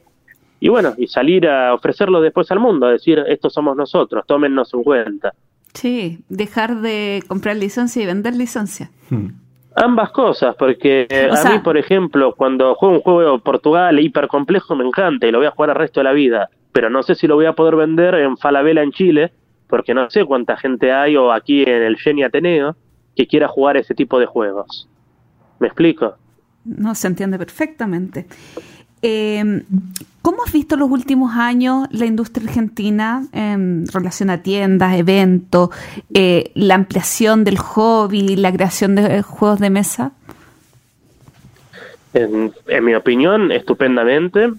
y 0.60 0.70
bueno, 0.70 0.94
y 0.98 1.08
salir 1.08 1.48
a 1.48 1.74
ofrecerlo 1.74 2.22
después 2.22 2.52
al 2.52 2.60
mundo, 2.60 2.88
a 2.88 2.92
decir, 2.92 3.24
estos 3.28 3.54
somos 3.54 3.78
nosotros, 3.78 4.26
tómennos 4.28 4.74
en 4.74 4.84
cuenta. 4.84 5.34
Sí, 5.74 6.20
dejar 6.28 6.82
de 6.82 7.24
comprar 7.28 7.56
licencia 7.56 8.04
y 8.04 8.06
vender 8.06 8.36
licencia. 8.36 8.90
Hmm. 9.10 9.30
Ambas 9.76 10.12
cosas, 10.12 10.56
porque 10.58 11.08
a 11.32 11.50
mí, 11.50 11.60
por 11.60 11.78
ejemplo, 11.78 12.34
cuando 12.36 12.76
juego 12.76 12.96
un 12.96 13.02
juego 13.02 13.34
de 13.34 13.40
Portugal 13.40 14.00
hiper 14.00 14.28
complejo 14.28 14.76
me 14.76 14.86
encanta 14.86 15.28
y 15.28 15.32
lo 15.32 15.38
voy 15.38 15.48
a 15.48 15.52
jugar 15.52 15.70
el 15.70 15.76
resto 15.76 16.02
de 16.02 16.06
la 16.06 16.12
vida, 16.12 16.50
pero 16.74 16.90
no 16.90 17.04
sé 17.04 17.16
si 17.16 17.28
lo 17.28 17.36
voy 17.36 17.46
a 17.46 17.54
poder 17.54 17.78
vender 17.78 18.16
en 18.16 18.36
Falabella 18.36 18.84
en 18.84 18.92
Chile, 18.92 19.32
porque 19.68 19.94
no 19.94 20.10
sé 20.10 20.26
cuánta 20.26 20.58
gente 20.58 20.92
hay 20.92 21.16
o 21.16 21.32
aquí 21.32 21.62
en 21.62 21.84
el 21.84 21.98
Geni 21.98 22.24
Ateneo 22.24 22.76
que 23.16 23.28
quiera 23.28 23.48
jugar 23.48 23.78
ese 23.78 23.94
tipo 23.94 24.20
de 24.20 24.26
juegos. 24.26 24.90
¿Me 25.60 25.68
explico? 25.68 26.16
No, 26.66 26.96
se 26.96 27.08
entiende 27.08 27.38
perfectamente. 27.38 28.28
Eh, 29.02 29.64
¿Cómo 30.22 30.44
has 30.44 30.52
visto 30.52 30.76
los 30.76 30.92
últimos 30.92 31.36
años 31.36 31.88
la 31.92 32.06
industria 32.06 32.48
argentina 32.48 33.26
en 33.32 33.88
relación 33.88 34.30
a 34.30 34.44
tiendas, 34.44 34.98
eventos, 34.98 35.70
eh, 36.14 36.52
la 36.56 36.76
ampliación 36.76 37.44
del 37.46 37.58
hobby, 37.58 38.36
la 38.36 38.52
creación 38.52 38.96
de 38.96 39.22
juegos 39.22 39.60
de 39.60 39.70
mesa? 39.70 40.12
En, 42.14 42.52
en, 42.68 42.84
mi 42.84 42.96
opinión, 42.96 43.52
estupendamente. 43.52 44.50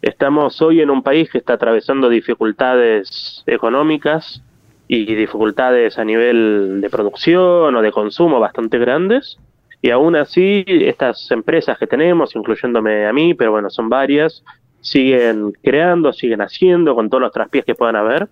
Estamos 0.00 0.62
hoy 0.62 0.80
en 0.80 0.88
un 0.88 1.02
país 1.02 1.28
que 1.30 1.38
está 1.38 1.54
atravesando 1.54 2.08
dificultades 2.08 3.42
económicas 3.46 4.42
y 4.88 5.04
dificultades 5.14 5.98
a 5.98 6.04
nivel 6.04 6.80
de 6.80 6.88
producción 6.88 7.76
o 7.76 7.82
de 7.82 7.92
consumo 7.92 8.40
bastante 8.40 8.78
grandes. 8.78 9.38
Y 9.82 9.90
aún 9.90 10.16
así, 10.16 10.64
estas 10.66 11.30
empresas 11.30 11.78
que 11.78 11.86
tenemos, 11.86 12.36
incluyéndome 12.36 13.06
a 13.06 13.12
mí, 13.12 13.34
pero 13.34 13.52
bueno, 13.52 13.70
son 13.70 13.88
varias, 13.88 14.44
siguen 14.80 15.52
creando, 15.62 16.12
siguen 16.12 16.42
haciendo 16.42 16.94
con 16.94 17.08
todos 17.08 17.22
los 17.22 17.32
traspiés 17.32 17.64
que 17.64 17.74
puedan 17.74 17.96
haber. 17.96 18.28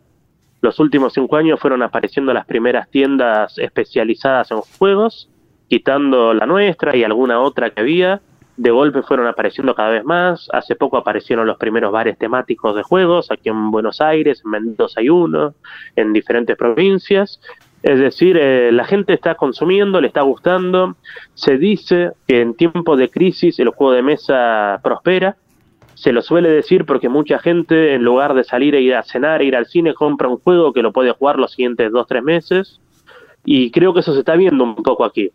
Los 0.61 0.78
últimos 0.80 1.12
cinco 1.12 1.36
años 1.36 1.61
fueron 1.61 1.82
apareciendo 1.82 2.34
las 2.34 2.44
primeras 2.44 2.88
tiendas 2.90 3.57
especializadas 3.59 4.51
en 4.51 4.59
juegos, 4.59 5.30
quitando 5.68 6.34
la 6.34 6.46
nuestra 6.46 6.96
y 6.96 7.05
alguna 7.05 7.40
otra 7.40 7.70
que 7.70 7.80
había. 7.80 8.20
De 8.57 8.70
golpe 8.72 9.03
fueron 9.03 9.28
apareciendo 9.28 9.72
cada 9.74 9.90
vez 9.90 10.05
más. 10.05 10.49
Hace 10.53 10.74
poco 10.74 10.96
aparecieron 10.96 11.46
los 11.46 11.59
primeros 11.59 11.92
bares 11.92 12.18
temáticos 12.18 12.74
de 12.74 12.82
juegos, 12.82 13.30
aquí 13.30 13.51
en 13.51 13.70
Buenos 13.70 14.01
Aires, 14.01 14.42
en 14.44 14.51
Mendoza 14.51 15.01
hay 15.01 15.09
uno, 15.09 15.55
en 15.94 16.12
diferentes 16.12 16.57
provincias. 16.57 17.40
Es 17.83 17.99
decir, 17.99 18.37
eh, 18.37 18.72
la 18.72 18.85
gente 18.85 19.12
está 19.12 19.37
consumiendo, 19.37 20.01
le 20.01 20.09
está 20.09 20.22
gustando. 20.22 20.97
Se 21.35 21.59
dice 21.59 22.12
que 22.26 22.41
en 22.41 22.55
tiempos 22.55 22.99
de 22.99 23.09
crisis 23.09 23.59
el 23.59 23.70
juego 23.70 23.93
de 23.93 24.03
mesa 24.03 24.81
prospera. 24.83 25.37
Se 25.95 26.12
lo 26.12 26.22
suele 26.22 26.49
decir 26.51 26.85
porque 26.85 27.09
mucha 27.09 27.39
gente, 27.39 27.95
en 27.95 28.05
lugar 28.05 28.35
de 28.35 28.45
salir 28.45 28.74
e 28.74 28.81
ir 28.81 28.95
a 28.95 29.03
cenar, 29.03 29.43
ir 29.43 29.57
al 29.57 29.66
cine, 29.66 29.95
compra 29.95 30.29
un 30.29 30.39
juego 30.39 30.72
que 30.72 30.83
lo 30.83 30.93
puede 30.93 31.11
jugar 31.12 31.39
los 31.39 31.53
siguientes 31.53 31.91
dos, 31.91 32.07
tres 32.07 32.22
meses. 32.22 32.81
Y 33.45 33.70
creo 33.70 33.95
que 33.95 34.01
eso 34.01 34.12
se 34.12 34.20
está 34.20 34.37
viendo 34.37 34.62
un 34.62 34.76
poco 34.76 35.05
aquí. 35.05 35.31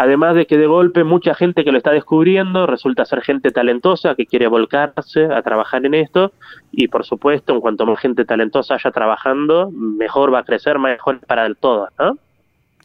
Además 0.00 0.36
de 0.36 0.46
que 0.46 0.56
de 0.56 0.68
golpe 0.68 1.02
mucha 1.02 1.34
gente 1.34 1.64
que 1.64 1.72
lo 1.72 1.78
está 1.78 1.90
descubriendo 1.90 2.68
resulta 2.68 3.04
ser 3.04 3.20
gente 3.20 3.50
talentosa 3.50 4.14
que 4.14 4.26
quiere 4.26 4.46
volcarse 4.46 5.24
a 5.24 5.42
trabajar 5.42 5.84
en 5.84 5.94
esto 5.94 6.30
y 6.70 6.86
por 6.86 7.04
supuesto 7.04 7.52
en 7.52 7.60
cuanto 7.60 7.84
más 7.84 7.98
gente 7.98 8.24
talentosa 8.24 8.74
haya 8.74 8.92
trabajando, 8.92 9.72
mejor 9.72 10.32
va 10.32 10.38
a 10.38 10.44
crecer, 10.44 10.78
mejor 10.78 11.18
para 11.26 11.46
el 11.46 11.56
todo, 11.56 11.88
¿no? 11.98 12.16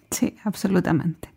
Sí, 0.10 0.36
absolutamente. 0.44 1.30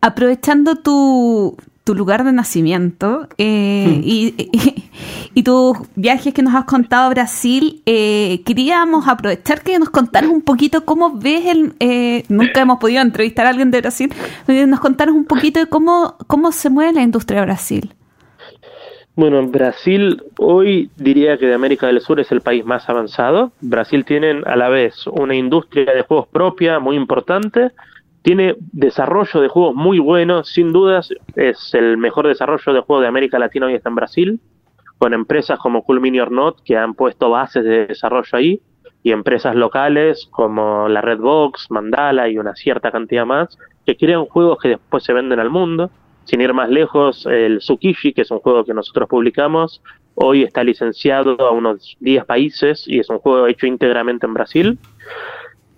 Aprovechando 0.00 0.74
tu, 0.74 1.56
tu 1.84 1.94
lugar 1.94 2.24
de 2.24 2.32
nacimiento 2.32 3.28
eh, 3.38 3.86
hmm. 3.88 4.02
y, 5.34 5.42
tus 5.42 5.78
viajes 5.96 6.34
que 6.34 6.42
nos 6.42 6.54
has 6.54 6.64
contado 6.64 7.06
a 7.06 7.10
Brasil, 7.10 7.82
eh, 7.86 8.42
queríamos 8.44 9.08
aprovechar 9.08 9.62
que 9.62 9.78
nos 9.78 9.90
contaras 9.90 10.30
un 10.30 10.42
poquito 10.42 10.84
cómo 10.84 11.16
ves 11.16 11.46
el... 11.46 11.74
Eh, 11.80 12.24
nunca 12.28 12.60
hemos 12.60 12.78
podido 12.78 13.00
entrevistar 13.00 13.46
a 13.46 13.50
alguien 13.50 13.70
de 13.70 13.80
Brasil, 13.80 14.12
nos 14.46 14.80
contaras 14.80 15.14
un 15.14 15.24
poquito 15.24 15.60
de 15.60 15.66
cómo, 15.66 16.16
cómo 16.26 16.52
se 16.52 16.68
mueve 16.68 16.92
la 16.92 17.02
industria 17.02 17.40
de 17.40 17.46
Brasil. 17.46 17.94
Bueno, 19.16 19.46
Brasil 19.48 20.22
hoy 20.38 20.90
diría 20.96 21.36
que 21.36 21.46
de 21.46 21.54
América 21.54 21.86
del 21.88 22.00
Sur 22.00 22.20
es 22.20 22.30
el 22.32 22.40
país 22.40 22.64
más 22.64 22.88
avanzado. 22.88 23.52
Brasil 23.60 24.04
tiene 24.04 24.42
a 24.46 24.56
la 24.56 24.68
vez 24.68 25.06
una 25.08 25.34
industria 25.34 25.92
de 25.92 26.02
juegos 26.02 26.28
propia 26.28 26.78
muy 26.78 26.96
importante, 26.96 27.72
tiene 28.22 28.56
desarrollo 28.72 29.40
de 29.40 29.48
juegos 29.48 29.74
muy 29.74 29.98
buenos, 29.98 30.48
sin 30.48 30.72
dudas 30.72 31.10
es 31.36 31.74
el 31.74 31.96
mejor 31.96 32.28
desarrollo 32.28 32.72
de 32.72 32.80
juegos 32.80 33.02
de 33.02 33.08
América 33.08 33.38
Latina 33.38 33.66
hoy 33.66 33.74
está 33.74 33.88
en 33.88 33.94
Brasil, 33.94 34.40
con 34.98 35.14
empresas 35.14 35.58
como 35.58 35.82
Cool 35.82 36.00
Mini 36.00 36.20
or 36.20 36.30
Not 36.30 36.62
que 36.62 36.76
han 36.76 36.94
puesto 36.94 37.30
bases 37.30 37.64
de 37.64 37.86
desarrollo 37.86 38.30
ahí 38.32 38.60
y 39.02 39.12
empresas 39.12 39.54
locales 39.54 40.28
como 40.30 40.88
la 40.88 41.00
Redbox, 41.00 41.70
Mandala 41.70 42.28
y 42.28 42.36
una 42.36 42.54
cierta 42.54 42.90
cantidad 42.90 43.24
más 43.24 43.56
que 43.86 43.96
crean 43.96 44.26
juegos 44.26 44.58
que 44.60 44.68
después 44.68 45.02
se 45.02 45.12
venden 45.12 45.40
al 45.40 45.50
mundo. 45.50 45.90
Sin 46.24 46.42
ir 46.42 46.52
más 46.52 46.68
lejos, 46.68 47.26
el 47.26 47.58
Tsukishi, 47.58 48.12
que 48.12 48.22
es 48.22 48.30
un 48.30 48.40
juego 48.40 48.64
que 48.64 48.74
nosotros 48.74 49.08
publicamos, 49.08 49.82
hoy 50.14 50.42
está 50.42 50.62
licenciado 50.62 51.40
a 51.40 51.50
unos 51.50 51.96
10 52.00 52.24
países 52.26 52.84
y 52.86 52.98
es 52.98 53.08
un 53.08 53.18
juego 53.18 53.46
hecho 53.46 53.66
íntegramente 53.66 54.26
en 54.26 54.34
Brasil. 54.34 54.78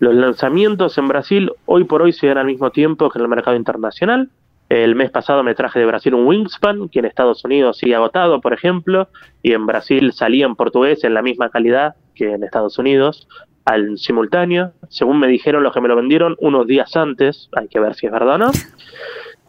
Los 0.03 0.17
lanzamientos 0.17 0.99
en 0.99 1.07
Brasil 1.07 1.53
hoy 1.65 1.85
por 1.85 2.03
hoy 2.03 2.13
se 2.13 2.27
dan 2.27 2.39
al 2.39 2.47
mismo 2.47 2.73
tiempo 2.73 3.09
que 3.09 3.21
en 3.21 3.23
el 3.23 3.29
mercado 3.29 3.57
internacional. 3.57 4.31
El 4.69 4.97
mes 4.97 5.13
pasado 5.13 5.45
me 5.45 5.55
traje 5.55 5.79
de 5.79 5.87
Brasil 5.87 6.13
un 6.13 6.27
Wingspan, 6.27 6.89
que 6.89 6.99
en 6.99 7.05
Estados 7.05 7.45
Unidos 7.45 7.79
sigue 7.79 7.95
agotado, 7.95 8.41
por 8.41 8.53
ejemplo, 8.53 9.07
y 9.45 9.53
en 9.53 9.65
Brasil 9.65 10.13
salía 10.13 10.47
en 10.47 10.57
portugués 10.57 11.05
en 11.05 11.15
la 11.15 11.23
misma 11.23 11.51
calidad 11.51 11.95
que 12.17 12.33
en 12.33 12.43
Estados 12.43 12.81
Unidos, 12.81 13.29
al 13.65 13.97
simultáneo. 13.97 14.73
Según 14.89 15.21
me 15.21 15.29
dijeron 15.29 15.63
los 15.63 15.73
que 15.73 15.81
me 15.81 15.87
lo 15.87 15.95
vendieron 15.95 16.35
unos 16.41 16.67
días 16.67 16.97
antes, 16.97 17.49
hay 17.53 17.69
que 17.69 17.79
ver 17.79 17.95
si 17.95 18.07
es 18.07 18.13
verdad 18.13 18.35
o 18.35 18.39
no. 18.39 18.51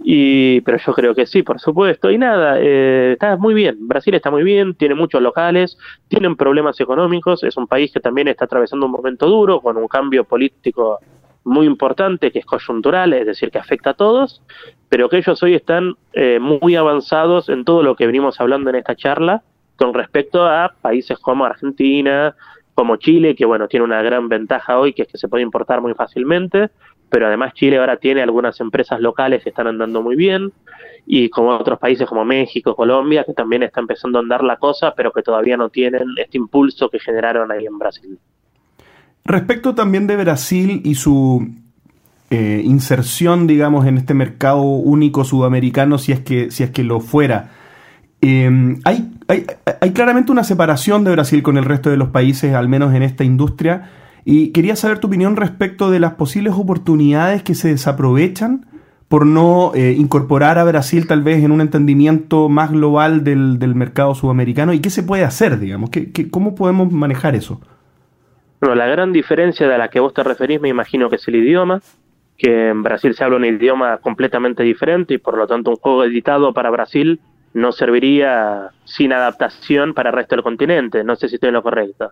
Y, 0.01 0.61
pero 0.61 0.77
yo 0.77 0.93
creo 0.93 1.15
que 1.15 1.25
sí, 1.25 1.43
por 1.43 1.59
supuesto. 1.59 2.11
Y 2.11 2.17
nada, 2.17 2.57
eh, 2.59 3.11
está 3.13 3.37
muy 3.37 3.53
bien. 3.53 3.87
Brasil 3.87 4.13
está 4.15 4.31
muy 4.31 4.43
bien, 4.43 4.75
tiene 4.75 4.95
muchos 4.95 5.21
locales, 5.21 5.77
tienen 6.07 6.35
problemas 6.35 6.79
económicos, 6.79 7.43
es 7.43 7.55
un 7.57 7.67
país 7.67 7.91
que 7.91 7.99
también 7.99 8.27
está 8.27 8.45
atravesando 8.45 8.85
un 8.85 8.91
momento 8.91 9.27
duro, 9.27 9.61
con 9.61 9.77
un 9.77 9.87
cambio 9.87 10.23
político 10.25 10.99
muy 11.45 11.65
importante, 11.65 12.31
que 12.31 12.39
es 12.39 12.45
coyuntural, 12.45 13.13
es 13.13 13.25
decir, 13.25 13.51
que 13.51 13.57
afecta 13.57 13.91
a 13.91 13.93
todos, 13.93 14.41
pero 14.89 15.09
que 15.09 15.17
ellos 15.17 15.41
hoy 15.43 15.55
están 15.55 15.95
eh, 16.13 16.39
muy 16.39 16.75
avanzados 16.75 17.49
en 17.49 17.65
todo 17.65 17.83
lo 17.83 17.95
que 17.95 18.07
venimos 18.07 18.39
hablando 18.39 18.69
en 18.69 18.77
esta 18.77 18.95
charla 18.95 19.43
con 19.75 19.93
respecto 19.93 20.45
a 20.45 20.73
países 20.81 21.17
como 21.19 21.45
Argentina, 21.45 22.35
como 22.75 22.95
Chile, 22.97 23.35
que 23.35 23.45
bueno, 23.45 23.67
tiene 23.67 23.83
una 23.83 24.01
gran 24.01 24.29
ventaja 24.29 24.79
hoy, 24.79 24.93
que 24.93 25.03
es 25.03 25.07
que 25.07 25.17
se 25.17 25.27
puede 25.27 25.43
importar 25.43 25.81
muy 25.81 25.93
fácilmente, 25.93 26.69
pero 27.09 27.27
además 27.27 27.53
Chile 27.53 27.77
ahora 27.77 27.97
tiene 27.97 28.21
algunas 28.21 28.59
empresas 28.59 28.99
locales 28.99 29.43
que 29.43 29.49
están 29.49 29.67
andando 29.67 30.01
muy 30.01 30.15
bien 30.15 30.51
y 31.05 31.29
como 31.29 31.49
otros 31.49 31.79
países 31.79 32.07
como 32.07 32.23
México, 32.23 32.75
Colombia, 32.75 33.23
que 33.25 33.33
también 33.33 33.63
está 33.63 33.81
empezando 33.81 34.17
a 34.17 34.21
andar 34.21 34.43
la 34.43 34.57
cosa, 34.57 34.93
pero 34.95 35.11
que 35.11 35.21
todavía 35.21 35.57
no 35.57 35.69
tienen 35.69 36.07
este 36.17 36.37
impulso 36.37 36.89
que 36.89 36.99
generaron 36.99 37.51
ahí 37.51 37.65
en 37.65 37.77
Brasil. 37.77 38.17
Respecto 39.25 39.75
también 39.75 40.07
de 40.07 40.15
Brasil 40.17 40.81
y 40.83 40.95
su 40.95 41.47
eh, 42.29 42.61
inserción, 42.63 43.47
digamos, 43.47 43.85
en 43.85 43.97
este 43.97 44.13
mercado 44.13 44.61
único 44.61 45.23
sudamericano, 45.23 45.97
si 45.97 46.13
es 46.13 46.21
que, 46.21 46.51
si 46.51 46.63
es 46.63 46.71
que 46.71 46.83
lo 46.83 46.99
fuera, 46.99 47.51
em, 48.21 48.79
hay, 48.85 49.11
hay, 49.27 49.45
hay 49.81 49.91
claramente 49.91 50.31
una 50.31 50.43
separación 50.43 51.03
de 51.03 51.11
Brasil 51.11 51.43
con 51.43 51.57
el 51.57 51.65
resto 51.65 51.89
de 51.89 51.97
los 51.97 52.09
países, 52.09 52.53
al 52.53 52.69
menos 52.69 52.93
en 52.95 53.03
esta 53.03 53.23
industria 53.23 53.91
y 54.25 54.51
quería 54.51 54.75
saber 54.75 54.99
tu 54.99 55.07
opinión 55.07 55.35
respecto 55.35 55.91
de 55.91 55.99
las 55.99 56.13
posibles 56.13 56.53
oportunidades 56.55 57.43
que 57.43 57.55
se 57.55 57.69
desaprovechan 57.69 58.65
por 59.09 59.25
no 59.25 59.73
eh, 59.75 59.95
incorporar 59.97 60.57
a 60.57 60.63
Brasil 60.63 61.05
tal 61.07 61.21
vez 61.21 61.43
en 61.43 61.51
un 61.51 61.61
entendimiento 61.61 62.49
más 62.49 62.71
global 62.71 63.23
del, 63.23 63.59
mercado 63.75 64.15
sudamericano 64.15 64.73
y 64.73 64.79
qué 64.79 64.89
se 64.89 65.03
puede 65.03 65.23
hacer, 65.23 65.59
digamos, 65.59 65.89
¿Qué, 65.89 66.29
cómo 66.31 66.55
podemos 66.55 66.91
manejar 66.91 67.35
eso? 67.35 67.61
Bueno, 68.59 68.75
la 68.75 68.87
gran 68.87 69.11
diferencia 69.11 69.67
de 69.67 69.77
la 69.77 69.89
que 69.89 69.99
vos 69.99 70.13
te 70.13 70.23
referís 70.23 70.59
me 70.61 70.69
imagino 70.69 71.09
que 71.09 71.17
es 71.17 71.27
el 71.27 71.35
idioma, 71.35 71.81
que 72.37 72.69
en 72.69 72.81
Brasil 72.81 73.13
se 73.13 73.23
habla 73.23 73.37
un 73.37 73.45
idioma 73.45 73.97
completamente 73.97 74.63
diferente 74.63 75.13
y 75.13 75.17
por 75.17 75.37
lo 75.37 75.45
tanto 75.45 75.69
un 75.69 75.75
juego 75.75 76.05
editado 76.05 76.53
para 76.53 76.71
Brasil 76.71 77.19
no 77.53 77.71
serviría 77.71 78.69
sin 78.85 79.13
adaptación 79.13 79.93
para 79.93 80.09
el 80.09 80.15
resto 80.15 80.35
del 80.35 80.43
continente. 80.43 81.03
No 81.03 81.15
sé 81.15 81.29
si 81.29 81.35
estoy 81.35 81.49
en 81.49 81.53
lo 81.53 81.61
correcto. 81.61 82.11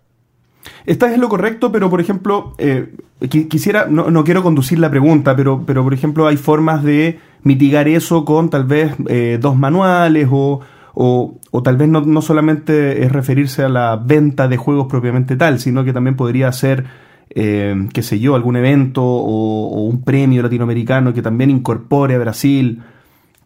Estás 0.86 1.14
en 1.14 1.22
lo 1.22 1.30
correcto, 1.30 1.72
pero 1.72 1.90
por 1.90 2.02
ejemplo, 2.02 2.54
eh, 2.58 2.96
quisiera, 3.28 3.86
no, 3.86 4.24
quiero 4.24 4.42
conducir 4.42 4.80
la 4.80 4.90
pregunta, 4.90 5.36
pero, 5.36 5.64
pero 5.66 5.84
por 5.84 5.94
ejemplo 5.94 6.28
hay 6.28 6.38
formas 6.38 6.84
de 6.84 7.20
mitigar 7.44 7.88
eso 7.88 8.26
con 8.26 8.50
tal 8.50 8.66
vez 8.66 8.94
eh, 9.08 9.38
dos 9.40 9.56
manuales 9.56 10.28
o, 10.32 10.62
o, 10.94 11.64
tal 11.64 11.78
vez 11.78 11.88
no, 11.88 12.02
no, 12.02 12.22
solamente 12.22 13.04
es 13.04 13.12
referirse 13.12 13.64
a 13.64 13.70
la 13.70 13.96
venta 13.96 14.48
de 14.48 14.58
juegos 14.58 14.88
propiamente 14.88 15.36
tal, 15.36 15.60
sino 15.60 15.84
que 15.84 15.94
también 15.94 16.16
podría 16.16 16.52
ser, 16.52 16.86
eh, 17.30 17.88
qué 17.94 18.02
sé 18.02 18.20
yo, 18.20 18.36
algún 18.36 18.56
evento 18.56 19.04
o, 19.04 19.82
un 19.84 20.04
premio 20.04 20.42
latinoamericano 20.42 21.14
que 21.14 21.22
también 21.22 21.50
incorpore 21.50 22.16
a 22.16 22.20
Brasil, 22.20 22.82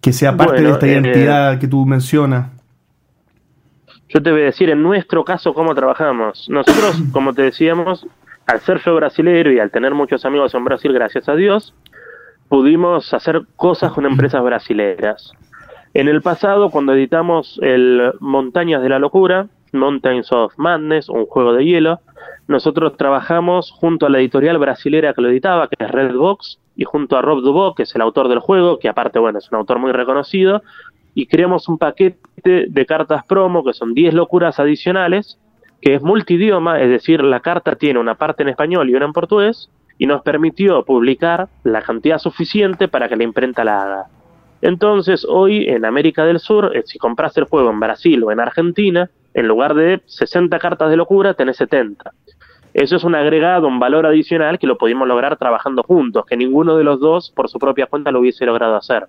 que 0.01 0.13
sea 0.13 0.37
parte 0.37 0.61
de 0.61 0.71
esta 0.71 0.87
identidad 0.87 1.59
que 1.59 1.67
tú 1.67 1.85
mencionas. 1.85 2.54
Yo 4.15 4.23
te 4.23 4.31
voy 4.31 4.43
a 4.43 4.45
decir 4.45 4.69
en 4.69 4.81
nuestro 4.81 5.25
caso 5.25 5.53
cómo 5.53 5.75
trabajamos. 5.75 6.49
Nosotros, 6.49 7.03
como 7.11 7.33
te 7.33 7.41
decíamos, 7.41 8.07
al 8.47 8.61
ser 8.61 8.79
yo 8.79 8.95
brasilero 8.95 9.51
y 9.51 9.59
al 9.59 9.71
tener 9.71 9.93
muchos 9.93 10.23
amigos 10.23 10.55
en 10.55 10.63
Brasil, 10.63 10.93
gracias 10.93 11.27
a 11.27 11.35
Dios, 11.35 11.73
pudimos 12.47 13.13
hacer 13.13 13.41
cosas 13.57 13.91
con 13.91 14.05
empresas 14.05 14.41
brasileras. 14.41 15.33
En 15.93 16.07
el 16.07 16.21
pasado, 16.21 16.69
cuando 16.69 16.93
editamos 16.93 17.59
el 17.61 18.13
Montañas 18.21 18.81
de 18.81 18.87
la 18.87 18.99
Locura, 18.99 19.47
Mountains 19.73 20.31
of 20.31 20.53
Madness, 20.55 21.09
un 21.09 21.25
juego 21.25 21.51
de 21.51 21.65
hielo, 21.65 21.99
nosotros 22.47 22.95
trabajamos 22.95 23.69
junto 23.69 24.05
a 24.05 24.09
la 24.09 24.19
editorial 24.19 24.57
brasilera 24.59 25.13
que 25.13 25.23
lo 25.23 25.29
editaba, 25.29 25.67
que 25.67 25.83
es 25.83 25.91
Redbox, 25.91 26.59
y 26.77 26.85
junto 26.85 27.17
a 27.17 27.21
Rob 27.21 27.41
Dubois, 27.41 27.75
que 27.75 27.83
es 27.83 27.93
el 27.93 28.01
autor 28.01 28.29
del 28.29 28.39
juego, 28.39 28.79
que 28.79 28.87
aparte, 28.87 29.19
bueno, 29.19 29.39
es 29.39 29.51
un 29.51 29.57
autor 29.57 29.79
muy 29.79 29.91
reconocido, 29.91 30.63
y 31.13 31.27
creamos 31.27 31.67
un 31.67 31.77
paquete 31.77 32.19
de 32.43 32.85
cartas 32.85 33.25
promo, 33.25 33.63
que 33.63 33.73
son 33.73 33.93
10 33.93 34.13
locuras 34.13 34.59
adicionales, 34.59 35.39
que 35.81 35.95
es 35.95 36.01
multidioma, 36.01 36.81
es 36.81 36.89
decir, 36.89 37.23
la 37.23 37.39
carta 37.39 37.75
tiene 37.75 37.99
una 37.99 38.15
parte 38.15 38.43
en 38.43 38.49
español 38.49 38.89
y 38.89 38.95
una 38.95 39.05
en 39.05 39.13
portugués, 39.13 39.69
y 39.97 40.07
nos 40.07 40.21
permitió 40.21 40.83
publicar 40.83 41.47
la 41.63 41.81
cantidad 41.81 42.17
suficiente 42.17 42.87
para 42.87 43.07
que 43.07 43.15
la 43.15 43.23
imprenta 43.23 43.63
la 43.63 43.81
haga. 43.81 44.05
Entonces, 44.61 45.25
hoy 45.29 45.67
en 45.69 45.85
América 45.85 46.25
del 46.25 46.39
Sur, 46.39 46.75
eh, 46.75 46.83
si 46.85 46.97
compras 46.97 47.37
el 47.37 47.45
juego 47.45 47.69
en 47.69 47.79
Brasil 47.79 48.23
o 48.23 48.31
en 48.31 48.39
Argentina, 48.39 49.09
en 49.33 49.47
lugar 49.47 49.75
de 49.75 50.01
60 50.05 50.57
cartas 50.59 50.89
de 50.89 50.97
locura, 50.97 51.33
tenés 51.33 51.57
70. 51.57 52.11
Eso 52.73 52.95
es 52.95 53.03
un 53.03 53.15
agregado, 53.15 53.67
un 53.67 53.79
valor 53.79 54.05
adicional 54.05 54.59
que 54.59 54.67
lo 54.67 54.77
pudimos 54.77 55.07
lograr 55.07 55.37
trabajando 55.37 55.83
juntos, 55.83 56.25
que 56.25 56.35
ninguno 56.35 56.75
de 56.77 56.83
los 56.83 56.99
dos 56.99 57.31
por 57.33 57.47
su 57.47 57.59
propia 57.59 57.85
cuenta 57.85 58.11
lo 58.11 58.19
hubiese 58.19 58.45
logrado 58.45 58.75
hacer. 58.75 59.07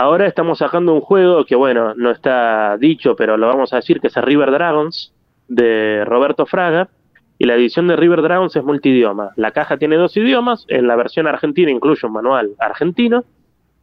Ahora 0.00 0.28
estamos 0.28 0.58
sacando 0.58 0.94
un 0.94 1.00
juego 1.00 1.44
que, 1.44 1.56
bueno, 1.56 1.92
no 1.96 2.12
está 2.12 2.76
dicho, 2.76 3.16
pero 3.16 3.36
lo 3.36 3.48
vamos 3.48 3.72
a 3.72 3.76
decir, 3.78 4.00
que 4.00 4.06
es 4.06 4.14
River 4.14 4.52
Dragons, 4.52 5.12
de 5.48 6.04
Roberto 6.04 6.46
Fraga, 6.46 6.88
y 7.36 7.46
la 7.46 7.56
edición 7.56 7.88
de 7.88 7.96
River 7.96 8.22
Dragons 8.22 8.54
es 8.54 8.62
multidioma. 8.62 9.30
La 9.34 9.50
caja 9.50 9.76
tiene 9.76 9.96
dos 9.96 10.16
idiomas, 10.16 10.66
en 10.68 10.86
la 10.86 10.94
versión 10.94 11.26
argentina 11.26 11.72
incluye 11.72 12.06
un 12.06 12.12
manual 12.12 12.50
argentino 12.60 13.24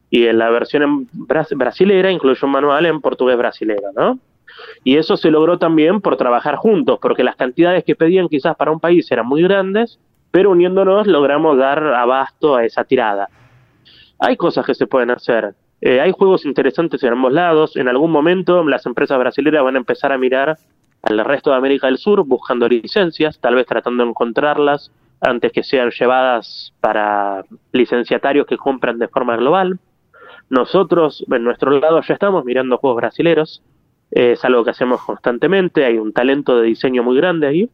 y 0.09 0.28
en 0.28 0.38
la 0.38 0.49
versión 0.51 1.09
brasilera 1.11 2.09
incluye 2.09 2.45
un 2.45 2.51
manual 2.51 2.86
en 2.86 3.01
portugués 3.01 3.38
brasilero, 3.38 3.91
¿no? 3.93 4.18
Y 4.86 4.95
eso 4.95 5.18
se 5.18 5.32
logró 5.32 5.59
también 5.59 5.99
por 5.99 6.16
trabajar 6.16 6.55
juntos, 6.55 6.97
porque 7.01 7.26
las 7.26 7.36
cantidades 7.36 7.84
que 7.84 7.97
pedían 7.97 8.30
quizás 8.30 8.55
para 8.55 8.72
un 8.72 8.80
país 8.80 9.11
eran 9.11 9.28
muy 9.28 9.43
grandes, 9.43 9.99
pero 10.32 10.51
uniéndonos 10.51 11.07
logramos 11.07 11.57
dar 11.57 11.84
abasto 11.93 12.55
a 12.55 12.63
esa 12.63 12.86
tirada. 12.86 13.28
Hay 14.18 14.38
cosas 14.38 14.66
que 14.66 14.76
se 14.76 14.88
pueden 14.88 15.11
hacer. 15.11 15.53
Eh, 15.86 16.02
hay 16.02 16.12
juegos 16.14 16.46
interesantes 16.46 17.04
en 17.04 17.14
ambos 17.14 17.32
lados. 17.32 17.76
En 17.76 17.88
algún 17.88 18.10
momento 18.10 18.64
las 18.64 18.88
empresas 18.88 19.20
brasileñas 19.20 19.64
van 19.64 19.76
a 19.76 19.78
empezar 19.78 20.12
a 20.12 20.18
mirar 20.18 20.58
al 21.04 21.24
resto 21.24 21.52
de 21.52 21.58
América 21.58 21.86
del 21.86 22.00
Sur 22.00 22.26
buscando 22.26 22.68
licencias, 22.68 23.40
tal 23.40 23.54
vez 23.54 23.68
tratando 23.68 24.04
de 24.04 24.10
encontrarlas 24.10 24.92
antes 25.22 25.52
que 25.52 25.62
sean 25.62 25.92
llevadas 25.92 26.74
para 26.82 27.46
licenciatarios 27.72 28.48
que 28.48 28.58
compran 28.58 28.98
de 28.98 29.08
forma 29.10 29.38
global. 29.38 29.78
Nosotros, 30.50 31.24
en 31.30 31.44
nuestro 31.44 31.70
lado, 31.70 32.02
ya 32.02 32.16
estamos 32.16 32.44
mirando 32.46 32.80
juegos 32.80 32.98
brasileros, 32.98 33.62
es 34.10 34.44
algo 34.44 34.64
que 34.64 34.72
hacemos 34.72 35.04
constantemente, 35.04 35.86
hay 35.86 36.00
un 36.00 36.14
talento 36.14 36.58
de 36.58 36.66
diseño 36.66 37.04
muy 37.04 37.16
grande 37.16 37.46
ahí, 37.46 37.70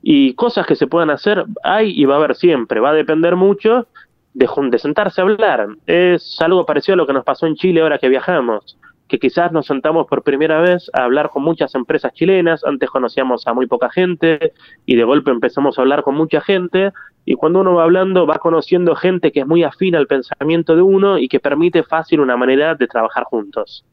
y 0.00 0.34
cosas 0.34 0.64
que 0.64 0.76
se 0.76 0.86
puedan 0.86 1.10
hacer 1.10 1.44
hay 1.64 1.90
y 1.90 2.04
va 2.04 2.14
a 2.14 2.18
haber 2.18 2.36
siempre, 2.36 2.78
va 2.78 2.90
a 2.90 2.94
depender 2.94 3.34
mucho 3.34 3.88
de, 4.34 4.48
de 4.70 4.78
sentarse 4.78 5.20
a 5.20 5.24
hablar. 5.24 5.68
Es 5.86 6.40
algo 6.40 6.66
parecido 6.66 6.94
a 6.94 6.96
lo 6.96 7.06
que 7.06 7.12
nos 7.12 7.24
pasó 7.24 7.46
en 7.46 7.54
Chile 7.54 7.80
ahora 7.80 7.98
que 7.98 8.08
viajamos 8.08 8.76
que 9.12 9.18
quizás 9.18 9.52
nos 9.52 9.66
sentamos 9.66 10.06
por 10.06 10.22
primera 10.22 10.62
vez 10.62 10.90
a 10.94 11.04
hablar 11.04 11.28
con 11.28 11.42
muchas 11.42 11.74
empresas 11.74 12.14
chilenas, 12.14 12.64
antes 12.64 12.88
conocíamos 12.88 13.46
a 13.46 13.52
muy 13.52 13.66
poca 13.66 13.90
gente 13.90 14.54
y 14.86 14.96
de 14.96 15.04
golpe 15.04 15.30
empezamos 15.30 15.76
a 15.78 15.82
hablar 15.82 16.02
con 16.02 16.14
mucha 16.14 16.40
gente 16.40 16.92
y 17.26 17.34
cuando 17.34 17.60
uno 17.60 17.74
va 17.74 17.82
hablando 17.82 18.26
va 18.26 18.36
conociendo 18.36 18.94
gente 18.94 19.30
que 19.30 19.40
es 19.40 19.46
muy 19.46 19.64
afín 19.64 19.96
al 19.96 20.06
pensamiento 20.06 20.74
de 20.74 20.80
uno 20.80 21.18
y 21.18 21.28
que 21.28 21.40
permite 21.40 21.82
fácil 21.82 22.20
una 22.20 22.38
manera 22.38 22.74
de 22.74 22.86
trabajar 22.86 23.24
juntos. 23.24 23.84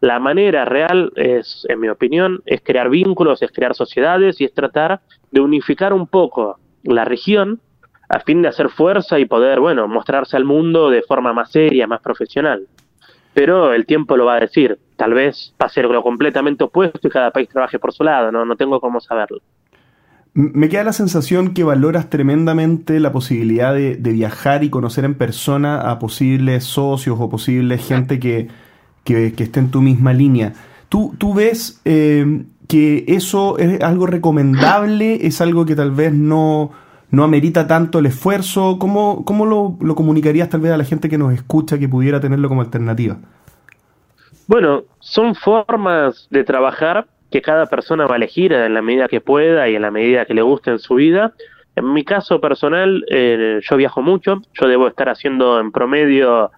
La 0.00 0.18
manera 0.18 0.64
real 0.64 1.12
es, 1.14 1.64
en 1.68 1.78
mi 1.78 1.88
opinión, 1.88 2.42
es 2.44 2.60
crear 2.60 2.90
vínculos, 2.90 3.42
es 3.42 3.52
crear 3.52 3.76
sociedades 3.76 4.40
y 4.40 4.46
es 4.46 4.52
tratar 4.52 5.00
de 5.30 5.42
unificar 5.42 5.92
un 5.92 6.08
poco 6.08 6.58
la 6.82 7.04
región 7.04 7.60
a 8.08 8.20
fin 8.20 8.42
de 8.42 8.48
hacer 8.48 8.68
fuerza 8.68 9.18
y 9.18 9.24
poder, 9.24 9.60
bueno, 9.60 9.88
mostrarse 9.88 10.36
al 10.36 10.44
mundo 10.44 10.90
de 10.90 11.02
forma 11.02 11.32
más 11.32 11.50
seria, 11.50 11.86
más 11.86 12.00
profesional 12.00 12.66
pero 13.36 13.74
el 13.74 13.84
tiempo 13.84 14.16
lo 14.16 14.24
va 14.24 14.36
a 14.36 14.40
decir. 14.40 14.78
Tal 14.96 15.12
vez 15.12 15.52
pase 15.58 15.82
lo 15.82 16.02
completamente 16.02 16.64
opuesto 16.64 17.06
y 17.06 17.10
cada 17.10 17.30
país 17.32 17.50
trabaje 17.50 17.78
por 17.78 17.92
su 17.92 18.02
lado, 18.02 18.32
no, 18.32 18.46
no 18.46 18.56
tengo 18.56 18.80
cómo 18.80 18.98
saberlo. 18.98 19.42
Me 20.32 20.70
queda 20.70 20.84
la 20.84 20.94
sensación 20.94 21.52
que 21.52 21.62
valoras 21.62 22.08
tremendamente 22.08 22.98
la 22.98 23.12
posibilidad 23.12 23.74
de, 23.74 23.96
viajar 23.96 24.64
y 24.64 24.70
conocer 24.70 25.04
en 25.04 25.16
persona 25.16 25.82
a 25.82 25.98
posibles 25.98 26.64
socios 26.64 27.18
o 27.20 27.28
posibles 27.28 27.86
gente 27.86 28.18
que, 28.18 28.48
que, 29.04 29.26
esté 29.36 29.60
en 29.60 29.70
tu 29.70 29.82
misma 29.82 30.14
línea. 30.14 30.54
¿Tú, 30.88 31.14
tú 31.18 31.34
ves 31.34 31.82
eh, 31.84 32.42
que 32.68 33.04
eso 33.06 33.58
es 33.58 33.82
algo 33.82 34.06
recomendable? 34.06 35.26
¿Es 35.26 35.42
algo 35.42 35.66
que 35.66 35.76
tal 35.76 35.90
vez 35.90 36.14
no, 36.14 36.70
no 37.16 37.24
amerita 37.24 37.66
tanto 37.66 37.98
el 37.98 38.06
esfuerzo? 38.06 38.78
¿Cómo, 38.78 39.24
cómo 39.24 39.46
lo, 39.46 39.94
comunicarías 39.94 40.50
tal 40.50 40.60
vez 40.60 40.72
a 40.72 40.76
la 40.76 40.84
gente 40.84 41.08
que 41.08 41.16
nos 41.16 41.32
escucha 41.32 41.78
que 41.78 41.88
pudiera 41.88 42.20
tenerlo 42.20 42.48
como 42.48 42.60
alternativa? 42.60 43.16
Bueno, 44.46 44.84
son 45.00 45.34
formas 45.34 46.28
de 46.30 46.44
trabajar 46.44 47.06
que 47.30 47.40
cada 47.40 47.66
persona 47.66 48.06
va 48.06 48.14
a 48.14 48.16
elegir 48.18 48.52
en 48.52 48.74
la 48.74 48.82
medida 48.82 49.08
que 49.08 49.20
pueda 49.20 49.68
y 49.68 49.74
en 49.74 49.82
la 49.82 49.90
medida 49.90 50.26
que 50.26 50.34
le 50.34 50.42
guste 50.42 50.70
en 50.70 50.78
su 50.78 50.96
vida. 50.96 51.32
En 51.74 51.92
mi 51.92 52.04
caso 52.04 52.40
personal, 52.40 53.04
eh, 53.10 53.60
yo 53.62 53.76
viajo 53.76 54.02
mucho, 54.02 54.42
yo 54.52 54.68
debo 54.68 54.86
estar 54.86 55.08
haciendo 55.08 55.58
en 55.58 55.72
promedio 55.72 56.50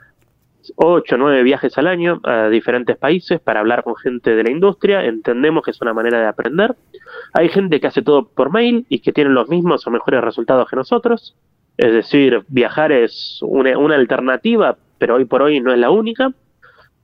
8 0.76 1.14
o 1.14 1.18
9 1.18 1.42
viajes 1.42 1.76
al 1.78 1.86
año 1.86 2.20
a 2.24 2.48
diferentes 2.48 2.96
países 2.96 3.40
para 3.40 3.60
hablar 3.60 3.82
con 3.82 3.96
gente 3.96 4.34
de 4.34 4.42
la 4.42 4.50
industria, 4.50 5.04
entendemos 5.04 5.64
que 5.64 5.70
es 5.70 5.80
una 5.80 5.94
manera 5.94 6.20
de 6.20 6.26
aprender. 6.26 6.76
Hay 7.34 7.48
gente 7.48 7.80
que 7.80 7.86
hace 7.86 8.02
todo 8.02 8.28
por 8.28 8.52
mail 8.52 8.86
y 8.88 9.00
que 9.00 9.12
tiene 9.12 9.30
los 9.30 9.48
mismos 9.48 9.86
o 9.86 9.90
mejores 9.90 10.22
resultados 10.22 10.68
que 10.68 10.76
nosotros, 10.76 11.36
es 11.76 11.92
decir, 11.92 12.42
viajar 12.48 12.92
es 12.92 13.38
una, 13.42 13.78
una 13.78 13.94
alternativa, 13.94 14.76
pero 14.98 15.14
hoy 15.14 15.24
por 15.24 15.42
hoy 15.42 15.60
no 15.60 15.72
es 15.72 15.78
la 15.78 15.90
única. 15.90 16.32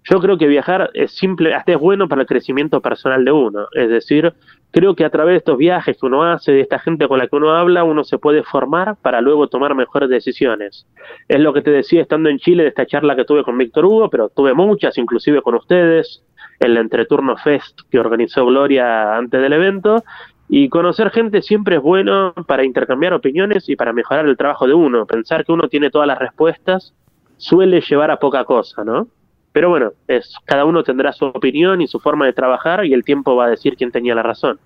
Yo 0.02 0.20
creo 0.20 0.36
que 0.36 0.46
viajar 0.46 0.90
es 0.94 1.12
simple, 1.12 1.54
hasta 1.54 1.72
es 1.72 1.78
bueno 1.78 2.08
para 2.08 2.22
el 2.22 2.26
crecimiento 2.26 2.82
personal 2.82 3.24
de 3.24 3.32
uno. 3.32 3.68
Es 3.72 3.88
decir, 3.88 4.34
creo 4.74 4.96
que 4.96 5.04
a 5.04 5.10
través 5.10 5.34
de 5.34 5.38
estos 5.38 5.56
viajes 5.56 5.96
que 5.96 6.04
uno 6.04 6.24
hace, 6.24 6.50
de 6.50 6.60
esta 6.60 6.80
gente 6.80 7.06
con 7.06 7.18
la 7.18 7.28
que 7.28 7.36
uno 7.36 7.54
habla, 7.54 7.84
uno 7.84 8.02
se 8.02 8.18
puede 8.18 8.42
formar 8.42 8.96
para 9.00 9.20
luego 9.20 9.46
tomar 9.46 9.76
mejores 9.76 10.08
decisiones. 10.08 10.84
Es 11.28 11.38
lo 11.38 11.52
que 11.52 11.62
te 11.62 11.70
decía 11.70 12.02
estando 12.02 12.28
en 12.28 12.38
Chile 12.38 12.64
de 12.64 12.70
esta 12.70 12.84
charla 12.84 13.14
que 13.14 13.24
tuve 13.24 13.44
con 13.44 13.56
Víctor 13.56 13.84
Hugo, 13.84 14.10
pero 14.10 14.30
tuve 14.30 14.52
muchas, 14.52 14.98
inclusive 14.98 15.42
con 15.42 15.54
ustedes, 15.54 16.24
en 16.58 16.72
el 16.72 16.76
Entreturno 16.78 17.36
Fest 17.36 17.82
que 17.88 18.00
organizó 18.00 18.44
Gloria 18.44 19.16
antes 19.16 19.40
del 19.40 19.52
evento. 19.52 20.02
Y 20.48 20.68
conocer 20.68 21.10
gente 21.10 21.40
siempre 21.40 21.76
es 21.76 21.82
bueno 21.82 22.34
para 22.48 22.64
intercambiar 22.64 23.14
opiniones 23.14 23.68
y 23.68 23.76
para 23.76 23.92
mejorar 23.92 24.26
el 24.26 24.36
trabajo 24.36 24.66
de 24.66 24.74
uno. 24.74 25.06
Pensar 25.06 25.44
que 25.44 25.52
uno 25.52 25.68
tiene 25.68 25.90
todas 25.90 26.08
las 26.08 26.18
respuestas 26.18 26.92
suele 27.36 27.80
llevar 27.80 28.10
a 28.10 28.18
poca 28.18 28.44
cosa, 28.44 28.82
¿no? 28.82 29.06
Pero 29.54 29.68
bueno, 29.68 29.92
es, 30.08 30.34
cada 30.46 30.64
uno 30.64 30.82
tendrá 30.82 31.12
su 31.12 31.26
opinión 31.26 31.80
y 31.80 31.86
su 31.86 32.00
forma 32.00 32.26
de 32.26 32.32
trabajar 32.32 32.84
y 32.84 32.92
el 32.92 33.04
tiempo 33.04 33.36
va 33.36 33.44
a 33.44 33.50
decir 33.50 33.76
quién 33.76 33.92
tenía 33.92 34.12
la 34.12 34.24
razón. 34.24 34.58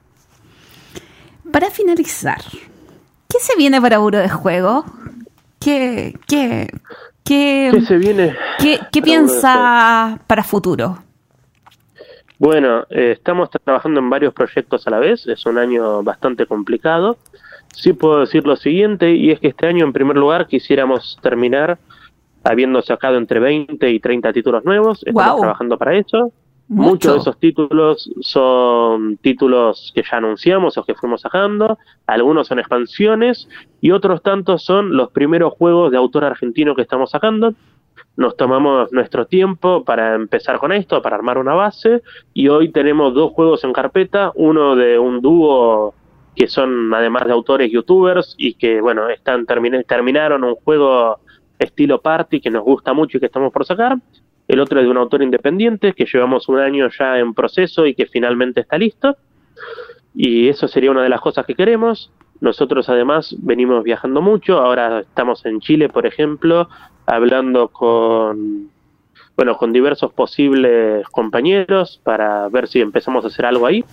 Para 1.53 1.68
finalizar, 1.68 2.41
¿qué 3.28 3.39
se 3.39 3.55
viene 3.59 3.82
para 3.82 3.97
Euro 3.97 4.16
de 4.16 4.30
Juego? 4.30 4.86
¿Qué, 5.61 6.14
qué, 6.26 6.70
qué, 7.22 7.70
se 7.86 7.99
viene? 7.99 8.34
¿Qué, 8.59 8.80
qué 8.91 9.03
piensa 9.03 10.20
para 10.26 10.43
futuro? 10.43 10.97
Bueno, 12.39 12.86
eh, 12.89 13.12
estamos 13.12 13.51
trabajando 13.51 14.01
en 14.01 14.09
varios 14.09 14.32
proyectos 14.32 14.86
a 14.86 14.91
la 14.91 15.01
vez, 15.01 15.26
es 15.26 15.45
un 15.45 15.59
año 15.59 16.03
bastante 16.03 16.47
complicado. 16.47 17.18
Sí 17.74 17.93
puedo 17.93 18.20
decir 18.20 18.47
lo 18.47 18.57
siguiente, 18.57 19.11
y 19.11 19.32
es 19.32 19.39
que 19.39 19.49
este 19.49 19.66
año 19.66 19.84
en 19.84 19.93
primer 19.93 20.16
lugar 20.16 20.47
quisiéramos 20.47 21.18
terminar 21.20 21.78
habiendo 22.49 22.80
sacado 22.80 23.18
entre 23.18 23.40
20 23.40 23.90
y 23.90 24.01
30 24.01 24.32
títulos 24.32 24.64
nuevos. 24.64 25.03
Estamos 25.05 25.40
trabajando 25.40 25.76
para 25.76 25.96
eso. 25.96 26.32
Muchos 26.68 27.14
de 27.14 27.18
esos 27.20 27.38
títulos 27.38 28.11
son 28.20 29.16
títulos 29.18 29.90
que 29.94 30.03
ya 30.03 30.18
anunciamos 30.18 30.76
o 30.76 30.84
que 30.84 30.94
fuimos 30.94 31.22
sacando, 31.22 31.78
algunos 32.07 32.46
son 32.46 32.59
expansiones 32.59 33.49
y 33.80 33.90
otros 33.90 34.22
tantos 34.22 34.64
son 34.64 34.94
los 34.94 35.11
primeros 35.11 35.55
juegos 35.55 35.90
de 35.90 35.96
autor 35.96 36.24
argentino 36.24 36.74
que 36.74 36.82
estamos 36.82 37.11
sacando. 37.11 37.55
Nos 38.16 38.36
tomamos 38.36 38.92
nuestro 38.92 39.26
tiempo 39.26 39.82
para 39.82 40.14
empezar 40.14 40.59
con 40.59 40.72
esto, 40.72 41.01
para 41.01 41.16
armar 41.16 41.38
una 41.38 41.55
base 41.55 42.03
y 42.34 42.49
hoy 42.49 42.70
tenemos 42.70 43.14
dos 43.14 43.32
juegos 43.32 43.64
en 43.64 43.72
carpeta, 43.72 44.32
uno 44.34 44.76
de 44.76 44.99
un 44.99 45.22
dúo 45.22 45.94
que 46.36 46.49
son 46.49 46.92
además 46.92 47.24
de 47.24 47.32
autores 47.32 47.72
youtubers 47.72 48.34
y 48.36 48.55
que 48.55 48.82
bueno, 48.82 49.09
están 49.09 49.46
terminaron 49.46 50.44
un 50.44 50.55
juego 50.57 51.20
estilo 51.59 52.01
party 52.01 52.41
que 52.41 52.51
nos 52.51 52.65
gusta 52.65 52.93
mucho 52.93 53.17
y 53.17 53.21
que 53.21 53.27
estamos 53.27 53.53
por 53.53 53.65
sacar. 53.65 53.97
El 54.47 54.61
otro 54.61 54.81
es 54.81 54.87
de 54.87 54.91
un 54.91 54.97
autor 54.97 55.23
independiente 55.23 55.93
que 55.93 56.07
llevamos 56.07 56.49
un 56.49 56.59
año 56.59 56.89
ya 56.99 57.19
en 57.19 57.35
proceso 57.35 57.87
y 57.87 57.95
que 57.95 58.07
finalmente 58.07 58.61
está 58.61 58.79
listo. 58.79 59.17
Y 60.15 60.49
eso 60.49 60.67
sería 60.69 60.91
una 60.91 61.03
de 61.03 61.11
las 61.11 61.21
cosas 61.21 61.45
que 61.45 61.55
queremos. 61.55 62.11
Nosotros 62.41 62.89
además 62.89 63.37
venimos 63.39 63.85
viajando 63.85 64.23
mucho. 64.23 64.59
Ahora 64.59 65.01
estamos 65.01 65.45
en 65.45 65.61
Chile, 65.61 65.89
por 65.89 66.07
ejemplo, 66.07 66.69
hablando 67.07 67.69
con 67.69 68.71
bueno, 69.37 69.57
con 69.57 69.73
diversos 69.73 70.13
posibles 70.13 71.07
compañeros 71.11 72.01
para 72.03 72.49
ver 72.49 72.67
si 72.67 72.81
empezamos 72.81 73.25
a 73.25 73.29
hacer 73.29 73.47
algo 73.47 73.67
ahí, 73.67 73.85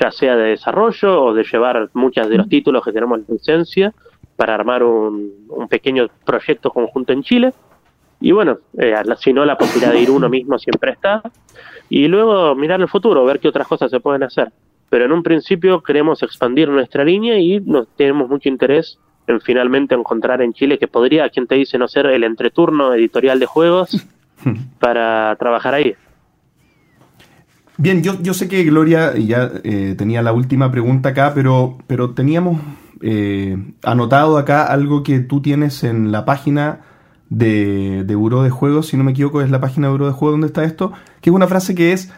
ya 0.00 0.10
sea 0.10 0.34
de 0.34 0.50
desarrollo 0.50 1.22
o 1.22 1.34
de 1.34 1.44
llevar 1.44 1.88
muchos 1.92 2.28
de 2.28 2.36
los 2.36 2.48
títulos 2.48 2.84
que 2.84 2.92
tenemos 2.92 3.20
en 3.20 3.26
licencia 3.28 3.94
para 4.38 4.54
armar 4.54 4.84
un, 4.84 5.32
un 5.48 5.66
pequeño 5.66 6.06
proyecto 6.24 6.70
conjunto 6.70 7.12
en 7.12 7.24
Chile. 7.24 7.52
Y 8.20 8.30
bueno, 8.30 8.58
eh, 8.78 8.94
si 9.18 9.32
no, 9.32 9.44
la 9.44 9.58
posibilidad 9.58 9.92
de 9.92 10.00
ir 10.00 10.12
uno 10.12 10.28
mismo 10.28 10.56
siempre 10.60 10.92
está. 10.92 11.20
Y 11.88 12.06
luego 12.06 12.54
mirar 12.54 12.80
el 12.80 12.86
futuro, 12.86 13.24
ver 13.24 13.40
qué 13.40 13.48
otras 13.48 13.66
cosas 13.66 13.90
se 13.90 13.98
pueden 13.98 14.22
hacer. 14.22 14.52
Pero 14.88 15.06
en 15.06 15.10
un 15.10 15.24
principio 15.24 15.82
queremos 15.82 16.22
expandir 16.22 16.68
nuestra 16.68 17.04
línea 17.04 17.36
y 17.36 17.58
nos 17.60 17.88
tenemos 17.96 18.28
mucho 18.28 18.48
interés 18.48 19.00
en 19.26 19.40
finalmente 19.40 19.96
encontrar 19.96 20.40
en 20.40 20.52
Chile 20.52 20.78
que 20.78 20.86
podría, 20.86 21.28
quien 21.30 21.48
te 21.48 21.56
dice, 21.56 21.76
no 21.76 21.88
ser 21.88 22.06
el 22.06 22.22
entreturno 22.22 22.94
editorial 22.94 23.40
de 23.40 23.46
juegos 23.46 24.06
para 24.78 25.34
trabajar 25.34 25.74
ahí. 25.74 25.96
Bien, 27.76 28.04
yo, 28.04 28.22
yo 28.22 28.34
sé 28.34 28.48
que 28.48 28.62
Gloria 28.62 29.16
ya 29.16 29.50
eh, 29.64 29.96
tenía 29.98 30.22
la 30.22 30.32
última 30.32 30.70
pregunta 30.70 31.08
acá, 31.08 31.32
pero, 31.34 31.78
pero 31.88 32.10
teníamos 32.10 32.60
eh, 33.02 33.56
anotado 33.82 34.38
acá 34.38 34.64
algo 34.64 35.02
que 35.02 35.20
tú 35.20 35.40
tienes 35.40 35.84
en 35.84 36.12
la 36.12 36.24
página 36.24 36.80
de, 37.30 38.04
de 38.04 38.14
Buró 38.14 38.42
de 38.42 38.50
Juegos, 38.50 38.88
si 38.88 38.96
no 38.96 39.04
me 39.04 39.12
equivoco, 39.12 39.40
es 39.40 39.50
la 39.50 39.60
página 39.60 39.86
de 39.86 39.92
Buró 39.92 40.06
de 40.06 40.12
Juegos 40.12 40.34
donde 40.34 40.46
está 40.48 40.64
esto, 40.64 40.92
que 41.20 41.30
es 41.30 41.36
una 41.36 41.46
frase 41.46 41.74
que 41.74 41.92
es, 41.92 42.12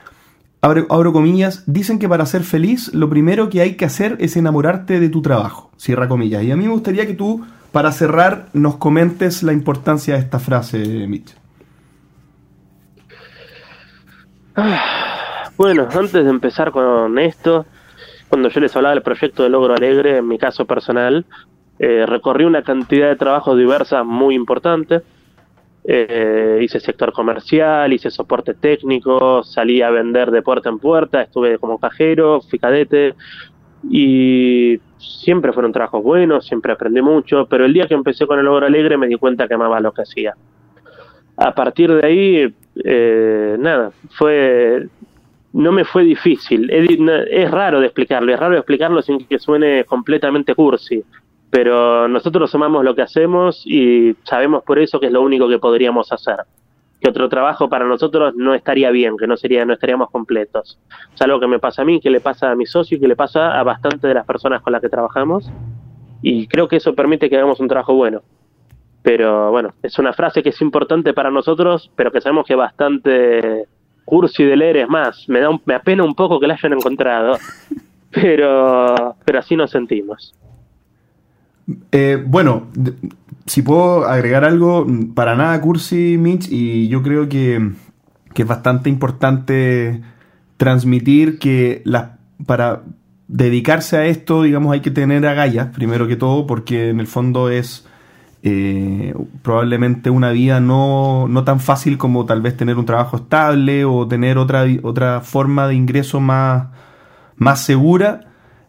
abro, 0.60 0.86
abro 0.90 1.12
comillas, 1.12 1.64
dicen 1.66 1.98
que 1.98 2.08
para 2.08 2.26
ser 2.26 2.42
feliz 2.42 2.92
lo 2.94 3.08
primero 3.10 3.50
que 3.50 3.60
hay 3.60 3.76
que 3.76 3.84
hacer 3.84 4.16
es 4.20 4.36
enamorarte 4.36 5.00
de 5.00 5.08
tu 5.08 5.22
trabajo, 5.22 5.70
cierra 5.76 6.08
comillas. 6.08 6.42
Y 6.42 6.52
a 6.52 6.56
mí 6.56 6.64
me 6.64 6.72
gustaría 6.72 7.06
que 7.06 7.14
tú, 7.14 7.44
para 7.72 7.92
cerrar, 7.92 8.48
nos 8.52 8.76
comentes 8.76 9.42
la 9.42 9.52
importancia 9.52 10.14
de 10.14 10.20
esta 10.20 10.38
frase, 10.38 11.06
Mitch. 11.06 11.34
Bueno, 15.56 15.88
antes 15.92 16.12
de 16.12 16.30
empezar 16.30 16.70
con 16.72 17.18
esto, 17.18 17.66
cuando 18.30 18.48
yo 18.48 18.60
les 18.60 18.74
hablaba 18.76 18.94
del 18.94 19.02
proyecto 19.02 19.42
de 19.42 19.50
Logro 19.50 19.74
Alegre, 19.74 20.18
en 20.18 20.28
mi 20.28 20.38
caso 20.38 20.64
personal, 20.64 21.26
eh, 21.80 22.06
recorrí 22.06 22.44
una 22.44 22.62
cantidad 22.62 23.08
de 23.08 23.16
trabajos 23.16 23.58
diversas 23.58 24.06
muy 24.06 24.36
importante. 24.36 25.00
Eh, 25.82 26.60
hice 26.62 26.78
sector 26.78 27.12
comercial, 27.12 27.92
hice 27.92 28.08
soporte 28.08 28.54
técnico, 28.54 29.42
salí 29.42 29.82
a 29.82 29.90
vender 29.90 30.30
de 30.30 30.42
puerta 30.42 30.68
en 30.68 30.78
puerta, 30.78 31.22
estuve 31.22 31.58
como 31.58 31.78
cajero, 31.78 32.40
fui 32.40 32.60
y 33.90 34.78
siempre 34.98 35.52
fueron 35.52 35.72
trabajos 35.72 36.02
buenos, 36.04 36.46
siempre 36.46 36.72
aprendí 36.72 37.02
mucho, 37.02 37.46
pero 37.46 37.64
el 37.64 37.72
día 37.72 37.88
que 37.88 37.94
empecé 37.94 38.26
con 38.28 38.38
el 38.38 38.44
Logro 38.44 38.66
Alegre 38.66 38.96
me 38.96 39.08
di 39.08 39.16
cuenta 39.16 39.48
que 39.48 39.54
amaba 39.54 39.80
lo 39.80 39.92
que 39.92 40.02
hacía. 40.02 40.34
A 41.36 41.52
partir 41.52 41.92
de 41.92 42.06
ahí 42.06 42.54
eh, 42.84 43.56
nada, 43.58 43.90
fue 44.10 44.86
no 45.52 45.72
me 45.72 45.84
fue 45.84 46.04
difícil. 46.04 46.70
Es, 46.70 47.50
raro 47.50 47.80
de 47.80 47.86
explicarlo, 47.86 48.32
es 48.32 48.38
raro 48.38 48.52
de 48.52 48.58
explicarlo 48.58 49.02
sin 49.02 49.24
que 49.26 49.38
suene 49.38 49.84
completamente 49.84 50.54
cursi, 50.54 51.02
pero 51.50 52.08
nosotros 52.08 52.54
amamos 52.54 52.84
lo 52.84 52.94
que 52.94 53.02
hacemos 53.02 53.62
y 53.66 54.14
sabemos 54.24 54.62
por 54.62 54.78
eso 54.78 55.00
que 55.00 55.06
es 55.06 55.12
lo 55.12 55.22
único 55.22 55.48
que 55.48 55.58
podríamos 55.58 56.12
hacer. 56.12 56.36
Que 57.00 57.08
otro 57.08 57.28
trabajo 57.28 57.68
para 57.68 57.86
nosotros 57.86 58.34
no 58.36 58.54
estaría 58.54 58.90
bien, 58.90 59.16
que 59.16 59.26
no 59.26 59.36
sería, 59.36 59.64
no 59.64 59.72
estaríamos 59.72 60.10
completos. 60.10 60.78
Es 61.14 61.22
algo 61.22 61.40
que 61.40 61.46
me 61.46 61.58
pasa 61.58 61.82
a 61.82 61.84
mí, 61.84 61.98
que 62.00 62.10
le 62.10 62.20
pasa 62.20 62.50
a 62.50 62.54
mi 62.54 62.66
socio 62.66 62.98
y 62.98 63.00
que 63.00 63.08
le 63.08 63.16
pasa 63.16 63.58
a 63.58 63.62
bastante 63.62 64.06
de 64.06 64.14
las 64.14 64.26
personas 64.26 64.60
con 64.60 64.72
las 64.72 64.82
que 64.82 64.90
trabajamos. 64.90 65.50
Y 66.22 66.46
creo 66.46 66.68
que 66.68 66.76
eso 66.76 66.94
permite 66.94 67.30
que 67.30 67.36
hagamos 67.36 67.58
un 67.58 67.68
trabajo 67.68 67.94
bueno 67.94 68.22
pero 69.02 69.50
bueno, 69.50 69.72
es 69.82 69.98
una 69.98 70.12
frase 70.12 70.42
que 70.42 70.50
es 70.50 70.60
importante 70.60 71.14
para 71.14 71.30
nosotros, 71.30 71.90
pero 71.96 72.12
que 72.12 72.20
sabemos 72.20 72.46
que 72.46 72.54
bastante 72.54 73.66
cursi 74.04 74.44
de 74.44 74.56
leer 74.56 74.78
es 74.78 74.88
más. 74.88 75.28
Me, 75.28 75.40
da 75.40 75.48
me 75.64 75.74
apena 75.74 76.04
un 76.04 76.14
poco 76.14 76.40
que 76.40 76.46
la 76.46 76.54
hayan 76.54 76.72
encontrado, 76.74 77.38
pero, 78.10 79.16
pero 79.24 79.38
así 79.38 79.56
nos 79.56 79.70
sentimos. 79.70 80.34
Eh, 81.92 82.22
bueno, 82.26 82.68
si 83.46 83.62
puedo 83.62 84.06
agregar 84.06 84.44
algo, 84.44 84.86
para 85.14 85.34
nada 85.34 85.60
cursi, 85.60 86.16
Mitch, 86.18 86.48
y 86.50 86.88
yo 86.88 87.02
creo 87.02 87.28
que, 87.28 87.72
que 88.34 88.42
es 88.42 88.48
bastante 88.48 88.88
importante 88.88 90.00
transmitir 90.56 91.38
que 91.38 91.82
la, 91.84 92.18
para 92.46 92.82
dedicarse 93.28 93.96
a 93.96 94.06
esto, 94.06 94.42
digamos, 94.42 94.72
hay 94.72 94.80
que 94.80 94.90
tener 94.90 95.24
agallas, 95.26 95.68
primero 95.68 96.08
que 96.08 96.16
todo, 96.16 96.46
porque 96.46 96.90
en 96.90 97.00
el 97.00 97.06
fondo 97.06 97.48
es 97.48 97.86
eh, 98.42 99.14
probablemente 99.42 100.08
una 100.08 100.30
vida 100.30 100.60
no, 100.60 101.28
no, 101.28 101.44
tan 101.44 101.60
fácil 101.60 101.98
como 101.98 102.24
tal 102.24 102.40
vez 102.40 102.56
tener 102.56 102.78
un 102.78 102.86
trabajo 102.86 103.18
estable 103.18 103.84
o 103.84 104.08
tener 104.08 104.38
otra, 104.38 104.64
otra 104.82 105.20
forma 105.20 105.68
de 105.68 105.74
ingreso 105.74 106.20
más, 106.20 106.68
más 107.36 107.60
segura. 107.62 108.22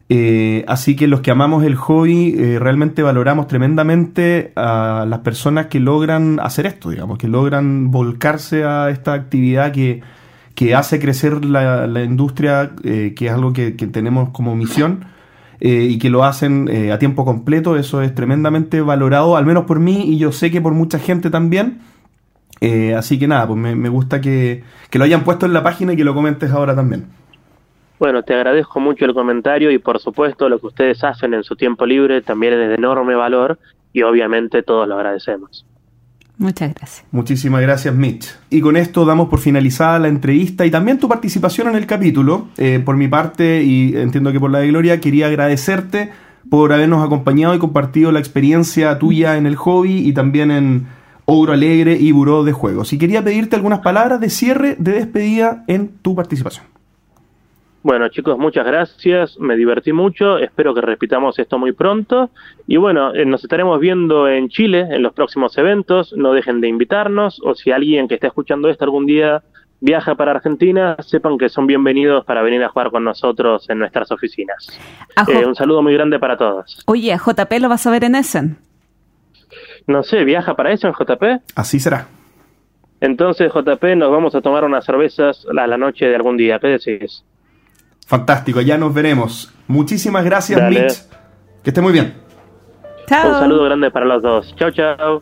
Eh, 0.10 0.66
así 0.68 0.98
que 0.98 1.08
los 1.08 1.22
que 1.22 1.32
amamos 1.32 1.64
el 1.64 1.76
hobby 1.76 2.36
eh, 2.38 2.60
realmente 2.60 3.02
valoramos 3.02 3.48
tremendamente 3.48 4.52
a 4.58 5.06
las 5.08 5.20
personas 5.20 5.68
que 5.68 5.80
logran 5.80 6.42
hacer 6.42 6.66
esto, 6.66 6.90
digamos, 6.90 7.18
que 7.18 7.30
logran 7.30 7.92
volcarse 7.92 8.66
a 8.66 8.90
esta 8.90 9.14
actividad 9.14 9.72
que, 9.72 10.02
que 10.54 10.76
hace 10.76 11.00
crecer 11.00 11.46
la, 11.46 11.88
la 11.88 12.04
industria, 12.04 12.72
que 12.84 13.14
es 13.18 13.32
algo 13.32 13.54
que, 13.54 13.78
que 13.78 13.88
tenemos 13.88 14.32
como 14.32 14.54
misión. 14.54 15.06
Eh, 15.64 15.90
y 15.92 16.00
que 16.00 16.10
lo 16.10 16.24
hacen 16.24 16.68
eh, 16.70 16.92
a 16.92 16.98
tiempo 16.98 17.24
completo, 17.24 17.76
eso 17.76 18.02
es 18.02 18.16
tremendamente 18.16 18.82
valorado, 18.82 19.38
al 19.38 19.46
menos 19.46 19.66
por 19.66 19.80
mí 19.80 20.06
y 20.08 20.18
yo 20.18 20.32
sé 20.32 20.50
que 20.50 20.60
por 20.60 20.74
mucha 20.74 20.98
gente 20.98 21.30
también. 21.30 21.82
Eh, 22.62 22.96
así 22.96 23.20
que 23.20 23.28
nada, 23.28 23.48
pues 23.48 23.60
me, 23.60 23.90
gusta 23.90 24.22
que, 24.22 24.64
que, 24.90 24.98
lo 24.98 25.06
hayan 25.06 25.24
puesto 25.24 25.46
en 25.46 25.54
la 25.54 25.62
página 25.62 25.94
y 25.94 25.98
que 25.98 26.04
lo 26.04 26.16
comentes 26.16 26.52
ahora 26.52 26.76
también. 26.76 27.06
Bueno, 28.00 28.24
te 28.24 28.34
agradezco 28.34 28.80
mucho 28.80 29.06
el 29.06 29.14
comentario 29.14 29.70
y 29.70 29.78
por 29.78 30.00
supuesto 30.00 30.50
lo 30.50 30.60
que 30.60 30.66
ustedes 30.66 31.04
hacen 31.04 31.36
en 31.36 31.44
su 31.44 31.56
tiempo 31.56 31.86
libre 31.86 32.24
también 32.24 32.54
es 32.54 32.70
de 32.70 32.76
enorme 32.76 33.14
valor 33.14 33.60
y 33.94 34.02
obviamente 34.02 34.64
todos 34.64 34.88
lo 34.88 34.96
agradecemos. 34.96 35.64
Muchas 36.42 36.74
gracias. 36.74 37.06
Muchísimas 37.12 37.62
gracias, 37.62 37.94
Mitch. 37.94 38.28
Y 38.50 38.62
con 38.62 38.76
esto 38.76 39.06
damos 39.06 39.30
por 39.30 39.40
finalizada 39.40 40.00
la 40.00 40.08
entrevista 40.08 40.66
y 40.66 40.72
también 40.72 40.98
tu 40.98 41.08
participación 41.08 41.68
en 41.68 41.76
el 41.76 41.86
capítulo. 41.86 42.48
Eh, 42.58 42.82
por 42.84 42.98
mi 42.98 43.08
parte, 43.08 43.62
y 43.62 43.96
entiendo 43.96 44.32
que 44.32 44.40
por 44.40 44.50
la 44.50 44.58
de 44.58 44.70
Gloria, 44.70 45.00
quería 45.00 45.28
agradecerte 45.28 46.10
por 46.50 46.74
habernos 46.74 47.06
acompañado 47.06 47.54
y 47.54 47.60
compartido 47.60 48.12
la 48.12 48.18
experiencia 48.18 48.98
tuya 48.98 49.38
en 49.38 49.46
el 49.46 49.56
hobby 49.56 50.00
y 50.00 50.14
también 50.14 50.50
en 50.50 50.88
Ogro 51.26 51.54
Alegre 51.54 51.96
y 52.00 52.12
Buró 52.12 52.44
de 52.44 52.54
Juegos. 52.54 52.92
Y 52.92 52.98
quería 52.98 53.24
pedirte 53.24 53.56
algunas 53.56 53.82
palabras 53.82 54.20
de 54.20 54.32
cierre, 54.32 54.76
de 54.80 54.94
despedida 54.94 55.64
en 55.68 55.90
tu 56.02 56.16
participación. 56.16 56.66
Bueno, 57.84 58.10
chicos, 58.10 58.38
muchas 58.38 58.66
gracias. 58.66 59.40
Me 59.40 59.56
divertí 59.56 59.92
mucho. 59.92 60.38
Espero 60.38 60.74
que 60.74 60.82
repitamos 60.82 61.40
esto 61.40 61.58
muy 61.58 61.72
pronto. 61.72 62.30
Y 62.68 62.78
bueno, 62.78 63.14
eh, 63.16 63.26
nos 63.26 63.44
estaremos 63.44 63.80
viendo 63.80 64.28
en 64.28 64.50
Chile 64.50 64.88
en 64.92 65.02
los 65.02 65.14
próximos 65.14 65.58
eventos. 65.58 66.14
No 66.14 66.34
dejen 66.34 66.62
de 66.62 66.68
invitarnos. 66.68 67.42
O 67.44 67.56
si 67.56 67.72
alguien 67.72 68.08
que 68.08 68.16
esté 68.16 68.28
escuchando 68.28 68.70
esto 68.70 68.86
algún 68.86 69.08
día 69.08 69.42
viaja 69.80 70.14
para 70.14 70.32
Argentina, 70.32 70.96
sepan 71.00 71.40
que 71.40 71.50
son 71.50 71.66
bienvenidos 71.66 72.24
para 72.24 72.44
venir 72.44 72.64
a 72.64 72.70
jugar 72.70 72.92
con 72.92 73.04
nosotros 73.04 73.68
en 73.68 73.80
nuestras 73.80 74.12
oficinas. 74.12 74.80
Eh, 75.28 75.44
un 75.46 75.56
saludo 75.56 75.82
muy 75.82 75.94
grande 75.94 76.20
para 76.20 76.38
todos. 76.38 76.84
Oye, 76.86 77.18
JP 77.18 77.52
lo 77.60 77.68
vas 77.68 77.88
a 77.88 77.92
ver 77.92 78.04
en 78.04 78.14
Essen? 78.14 78.58
No 79.88 80.04
sé, 80.04 80.24
¿viaja 80.24 80.56
para 80.56 80.72
eso 80.72 80.88
en 80.88 80.94
JP? 80.94 81.42
Así 81.56 81.80
será. 81.80 82.08
Entonces, 83.02 83.52
JP, 83.52 83.84
nos 83.96 84.12
vamos 84.12 84.36
a 84.36 84.42
tomar 84.42 84.64
unas 84.64 84.86
cervezas 84.86 85.48
a 85.50 85.66
la 85.66 85.78
noche 85.78 86.06
de 86.06 86.16
algún 86.16 86.38
día. 86.38 86.60
¿Qué 86.60 86.68
decís? 86.68 87.24
Fantástico, 88.12 88.60
ya 88.60 88.78
nos 88.78 88.94
veremos. 88.94 89.54
Muchísimas 89.70 90.26
gracias, 90.26 90.70
Mitch. 90.70 91.02
Que 91.64 91.70
esté 91.70 91.80
muy 91.80 91.94
bien. 91.94 92.14
Chao. 93.08 93.30
Un 93.30 93.40
saludo 93.40 93.64
grande 93.64 93.90
para 93.90 94.06
los 94.06 94.22
dos. 94.22 94.54
Chao, 94.58 94.70
chao. 94.70 95.22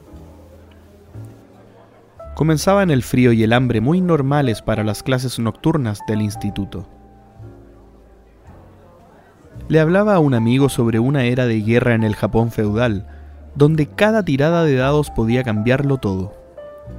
Comenzaban 2.34 2.90
el 2.90 3.04
frío 3.04 3.32
y 3.32 3.44
el 3.44 3.54
hambre 3.54 3.80
muy 3.80 4.02
normales 4.02 4.64
para 4.64 4.84
las 4.84 5.04
clases 5.04 5.38
nocturnas 5.38 6.00
del 6.08 6.24
instituto. 6.24 6.90
Le 9.68 9.80
hablaba 9.80 10.16
a 10.16 10.20
un 10.20 10.34
amigo 10.34 10.68
sobre 10.68 10.98
una 10.98 11.26
era 11.26 11.46
de 11.46 11.62
guerra 11.62 11.94
en 11.94 12.04
el 12.04 12.16
Japón 12.16 12.50
feudal, 12.50 13.06
donde 13.54 13.86
cada 13.86 14.26
tirada 14.26 14.64
de 14.64 14.74
dados 14.74 15.12
podía 15.12 15.44
cambiarlo 15.44 15.98
todo. 15.98 16.34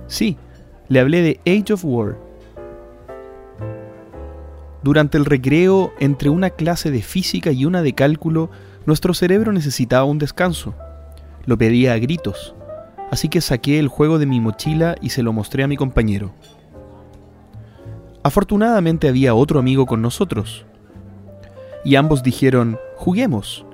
Sí, 0.06 0.38
le 0.86 1.00
hablé 1.00 1.22
de 1.22 1.40
Age 1.52 1.72
of 1.72 1.84
War, 1.84 2.16
durante 4.82 5.18
el 5.18 5.26
recreo, 5.26 5.92
entre 5.98 6.30
una 6.30 6.50
clase 6.50 6.90
de 6.90 7.02
física 7.02 7.52
y 7.52 7.64
una 7.66 7.82
de 7.82 7.92
cálculo, 7.92 8.50
nuestro 8.86 9.12
cerebro 9.12 9.52
necesitaba 9.52 10.04
un 10.04 10.18
descanso. 10.18 10.74
Lo 11.44 11.58
pedía 11.58 11.92
a 11.92 11.98
gritos, 11.98 12.54
así 13.10 13.28
que 13.28 13.40
saqué 13.40 13.78
el 13.78 13.88
juego 13.88 14.18
de 14.18 14.26
mi 14.26 14.40
mochila 14.40 14.96
y 15.00 15.10
se 15.10 15.22
lo 15.22 15.32
mostré 15.32 15.64
a 15.64 15.68
mi 15.68 15.76
compañero. 15.76 16.32
Afortunadamente 18.22 19.08
había 19.08 19.34
otro 19.34 19.58
amigo 19.58 19.86
con 19.86 20.00
nosotros. 20.00 20.64
Y 21.84 21.96
ambos 21.96 22.22
dijeron, 22.22 22.78
juguemos, 22.96 23.64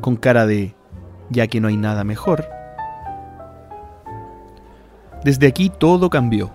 con 0.00 0.16
cara 0.16 0.46
de, 0.46 0.74
ya 1.30 1.46
que 1.46 1.60
no 1.60 1.68
hay 1.68 1.76
nada 1.76 2.04
mejor. 2.04 2.46
Desde 5.24 5.46
aquí 5.46 5.70
todo 5.70 6.08
cambió. 6.10 6.50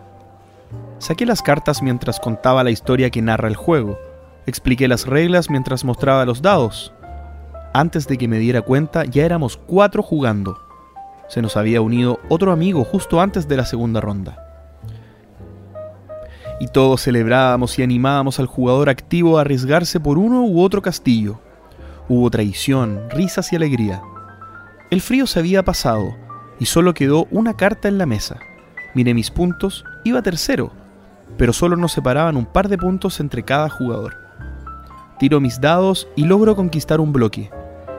Saqué 1.02 1.26
las 1.26 1.42
cartas 1.42 1.82
mientras 1.82 2.20
contaba 2.20 2.64
la 2.64 2.70
historia 2.70 3.10
que 3.10 3.24
narra 3.24 3.48
el 3.48 3.56
juego. 3.56 3.98
Expliqué 4.46 4.88
las 4.88 5.08
reglas 5.08 5.50
mientras 5.50 5.84
mostraba 5.84 6.26
los 6.26 6.44
dados. 6.44 6.94
Antes 7.74 8.08
de 8.08 8.20
que 8.20 8.28
me 8.28 8.38
diera 8.38 8.62
cuenta, 8.62 9.06
ya 9.06 9.26
éramos 9.26 9.58
cuatro 9.58 10.04
jugando. 10.04 10.60
Se 11.28 11.42
nos 11.42 11.58
había 11.58 11.82
unido 11.82 12.20
otro 12.30 12.52
amigo 12.52 12.84
justo 12.84 13.20
antes 13.20 13.48
de 13.48 13.58
la 13.58 13.66
segunda 13.66 14.00
ronda. 14.00 14.46
Y 16.60 16.68
todos 16.68 17.02
celebrábamos 17.02 17.80
y 17.80 17.82
animábamos 17.82 18.40
al 18.40 18.46
jugador 18.46 18.88
activo 18.88 19.40
a 19.40 19.42
arriesgarse 19.42 20.00
por 20.00 20.20
uno 20.20 20.44
u 20.44 20.62
otro 20.62 20.84
castillo. 20.84 21.40
Hubo 22.10 22.30
traición, 22.30 23.10
risas 23.10 23.52
y 23.52 23.56
alegría. 23.56 24.04
El 24.92 25.02
frío 25.02 25.26
se 25.26 25.40
había 25.40 25.66
pasado 25.66 26.16
y 26.60 26.68
solo 26.68 26.94
quedó 26.94 27.26
una 27.32 27.58
carta 27.58 27.88
en 27.88 27.98
la 27.98 28.06
mesa. 28.06 28.38
Miré 28.94 29.16
mis 29.16 29.32
puntos, 29.32 29.84
iba 30.04 30.22
tercero, 30.22 30.72
pero 31.38 31.54
solo 31.54 31.76
nos 31.76 31.92
separaban 31.92 32.38
un 32.38 32.46
par 32.46 32.68
de 32.68 32.78
puntos 32.78 33.20
entre 33.20 33.44
cada 33.44 33.70
jugador. 33.70 34.16
Tiro 35.20 35.40
mis 35.40 35.62
dados 35.62 36.08
y 36.16 36.26
logro 36.26 36.56
conquistar 36.56 37.00
un 37.00 37.14
bloque, 37.14 37.52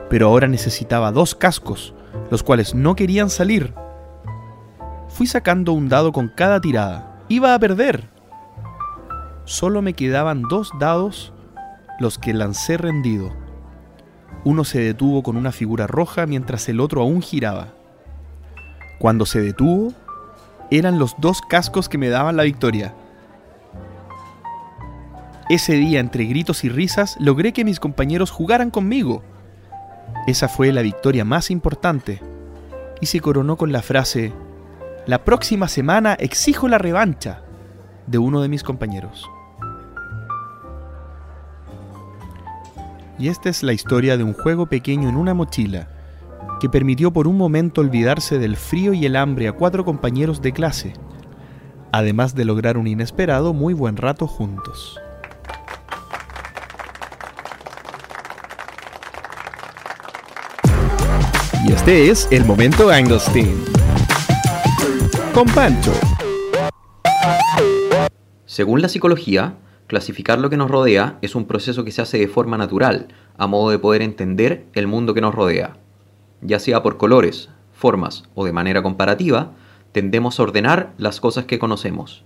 pero 0.09 0.27
ahora 0.27 0.47
necesitaba 0.47 1.11
dos 1.11 1.35
cascos, 1.35 1.93
los 2.29 2.43
cuales 2.43 2.75
no 2.75 2.95
querían 2.95 3.29
salir. 3.29 3.73
Fui 5.07 5.27
sacando 5.27 5.73
un 5.73 5.89
dado 5.89 6.11
con 6.11 6.27
cada 6.29 6.59
tirada. 6.59 7.23
Iba 7.29 7.53
a 7.53 7.59
perder. 7.59 8.09
Solo 9.45 9.81
me 9.81 9.93
quedaban 9.93 10.43
dos 10.43 10.71
dados, 10.79 11.33
los 11.99 12.17
que 12.17 12.33
lancé 12.33 12.77
rendido. 12.77 13.31
Uno 14.43 14.63
se 14.63 14.79
detuvo 14.79 15.23
con 15.23 15.37
una 15.37 15.51
figura 15.51 15.87
roja 15.87 16.25
mientras 16.25 16.67
el 16.67 16.79
otro 16.79 17.01
aún 17.01 17.21
giraba. 17.21 17.69
Cuando 18.99 19.25
se 19.25 19.41
detuvo, 19.41 19.93
eran 20.71 20.99
los 20.99 21.15
dos 21.19 21.41
cascos 21.41 21.87
que 21.87 21.97
me 21.97 22.09
daban 22.09 22.35
la 22.35 22.43
victoria. 22.43 22.93
Ese 25.49 25.73
día, 25.73 25.99
entre 25.99 26.23
gritos 26.23 26.63
y 26.63 26.69
risas, 26.69 27.17
logré 27.19 27.51
que 27.51 27.65
mis 27.65 27.79
compañeros 27.81 28.31
jugaran 28.31 28.71
conmigo. 28.71 29.23
Esa 30.25 30.47
fue 30.47 30.71
la 30.71 30.81
victoria 30.81 31.25
más 31.25 31.51
importante. 31.51 32.21
Y 33.01 33.07
se 33.07 33.19
coronó 33.19 33.57
con 33.57 33.71
la 33.71 33.81
frase, 33.81 34.31
La 35.05 35.25
próxima 35.25 35.67
semana 35.67 36.13
exijo 36.13 36.69
la 36.69 36.77
revancha 36.77 37.41
de 38.07 38.19
uno 38.19 38.41
de 38.41 38.47
mis 38.47 38.63
compañeros. 38.63 39.29
Y 43.19 43.27
esta 43.27 43.49
es 43.49 43.63
la 43.63 43.73
historia 43.73 44.15
de 44.15 44.23
un 44.23 44.31
juego 44.31 44.67
pequeño 44.67 45.09
en 45.09 45.17
una 45.17 45.33
mochila 45.33 45.89
que 46.61 46.69
permitió 46.69 47.11
por 47.11 47.27
un 47.27 47.37
momento 47.37 47.81
olvidarse 47.81 48.39
del 48.39 48.55
frío 48.55 48.93
y 48.93 49.05
el 49.05 49.17
hambre 49.17 49.49
a 49.49 49.51
cuatro 49.51 49.83
compañeros 49.83 50.41
de 50.41 50.53
clase, 50.53 50.93
además 51.91 52.33
de 52.33 52.45
lograr 52.45 52.77
un 52.77 52.87
inesperado 52.87 53.53
muy 53.53 53.73
buen 53.73 53.97
rato 53.97 54.25
juntos. 54.25 55.01
Este 61.73 62.11
es 62.11 62.27
el 62.29 62.45
momento 62.45 62.91
Anglestein. 62.91 63.65
Con 65.33 65.47
Pancho. 65.47 65.91
Según 68.45 68.83
la 68.83 68.89
psicología, 68.89 69.55
clasificar 69.87 70.37
lo 70.37 70.51
que 70.51 70.57
nos 70.57 70.69
rodea 70.69 71.17
es 71.23 71.33
un 71.33 71.45
proceso 71.45 71.83
que 71.83 71.91
se 71.91 72.03
hace 72.03 72.19
de 72.19 72.27
forma 72.27 72.59
natural, 72.59 73.07
a 73.39 73.47
modo 73.47 73.71
de 73.71 73.79
poder 73.79 74.03
entender 74.03 74.67
el 74.73 74.85
mundo 74.85 75.15
que 75.15 75.21
nos 75.21 75.33
rodea. 75.33 75.77
Ya 76.41 76.59
sea 76.59 76.83
por 76.83 76.97
colores, 76.97 77.49
formas 77.71 78.25
o 78.35 78.45
de 78.45 78.53
manera 78.53 78.83
comparativa, 78.83 79.53
tendemos 79.93 80.39
a 80.39 80.43
ordenar 80.43 80.93
las 80.99 81.19
cosas 81.19 81.45
que 81.45 81.57
conocemos. 81.57 82.23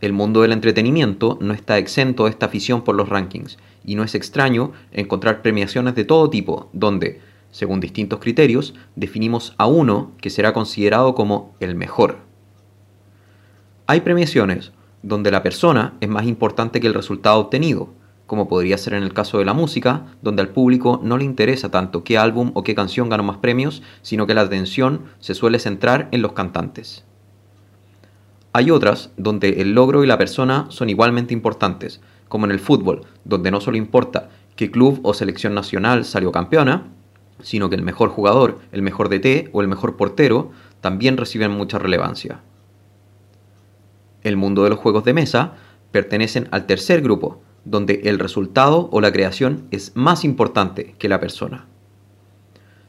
El 0.00 0.14
mundo 0.14 0.40
del 0.40 0.52
entretenimiento 0.52 1.36
no 1.42 1.52
está 1.52 1.76
exento 1.76 2.24
de 2.24 2.30
esta 2.30 2.46
afición 2.46 2.82
por 2.82 2.94
los 2.94 3.10
rankings, 3.10 3.58
y 3.84 3.94
no 3.94 4.02
es 4.04 4.14
extraño 4.14 4.72
encontrar 4.90 5.42
premiaciones 5.42 5.94
de 5.94 6.04
todo 6.04 6.30
tipo, 6.30 6.70
donde, 6.72 7.20
según 7.52 7.78
distintos 7.78 8.18
criterios, 8.18 8.74
definimos 8.96 9.54
a 9.58 9.66
uno 9.66 10.10
que 10.20 10.30
será 10.30 10.52
considerado 10.52 11.14
como 11.14 11.54
el 11.60 11.76
mejor. 11.76 12.18
Hay 13.86 14.00
premiaciones 14.00 14.72
donde 15.02 15.30
la 15.30 15.42
persona 15.42 15.94
es 16.00 16.08
más 16.08 16.26
importante 16.26 16.80
que 16.80 16.86
el 16.86 16.94
resultado 16.94 17.38
obtenido, 17.38 17.90
como 18.26 18.48
podría 18.48 18.78
ser 18.78 18.94
en 18.94 19.02
el 19.02 19.12
caso 19.12 19.38
de 19.38 19.44
la 19.44 19.52
música, 19.52 20.06
donde 20.22 20.42
al 20.42 20.48
público 20.48 21.00
no 21.04 21.18
le 21.18 21.24
interesa 21.24 21.70
tanto 21.70 22.02
qué 22.02 22.16
álbum 22.16 22.52
o 22.54 22.62
qué 22.62 22.74
canción 22.74 23.10
ganó 23.10 23.22
más 23.22 23.36
premios, 23.36 23.82
sino 24.00 24.26
que 24.26 24.34
la 24.34 24.40
atención 24.40 25.02
se 25.18 25.34
suele 25.34 25.58
centrar 25.58 26.08
en 26.12 26.22
los 26.22 26.32
cantantes. 26.32 27.04
Hay 28.54 28.70
otras 28.70 29.10
donde 29.16 29.60
el 29.60 29.74
logro 29.74 30.04
y 30.04 30.06
la 30.06 30.18
persona 30.18 30.66
son 30.70 30.88
igualmente 30.88 31.34
importantes, 31.34 32.00
como 32.28 32.46
en 32.46 32.52
el 32.52 32.60
fútbol, 32.60 33.02
donde 33.24 33.50
no 33.50 33.60
solo 33.60 33.76
importa 33.76 34.30
qué 34.56 34.70
club 34.70 35.00
o 35.02 35.12
selección 35.12 35.54
nacional 35.54 36.04
salió 36.04 36.32
campeona, 36.32 36.90
sino 37.42 37.68
que 37.68 37.76
el 37.76 37.82
mejor 37.82 38.08
jugador, 38.08 38.60
el 38.72 38.82
mejor 38.82 39.08
DT 39.08 39.50
o 39.52 39.60
el 39.60 39.68
mejor 39.68 39.96
portero 39.96 40.50
también 40.80 41.16
reciben 41.16 41.50
mucha 41.50 41.78
relevancia. 41.78 42.40
El 44.22 44.36
mundo 44.36 44.64
de 44.64 44.70
los 44.70 44.78
juegos 44.78 45.04
de 45.04 45.14
mesa 45.14 45.54
pertenecen 45.90 46.48
al 46.50 46.66
tercer 46.66 47.02
grupo, 47.02 47.42
donde 47.64 48.02
el 48.04 48.18
resultado 48.18 48.88
o 48.90 49.00
la 49.00 49.12
creación 49.12 49.66
es 49.70 49.92
más 49.94 50.24
importante 50.24 50.94
que 50.98 51.08
la 51.08 51.20
persona. 51.20 51.66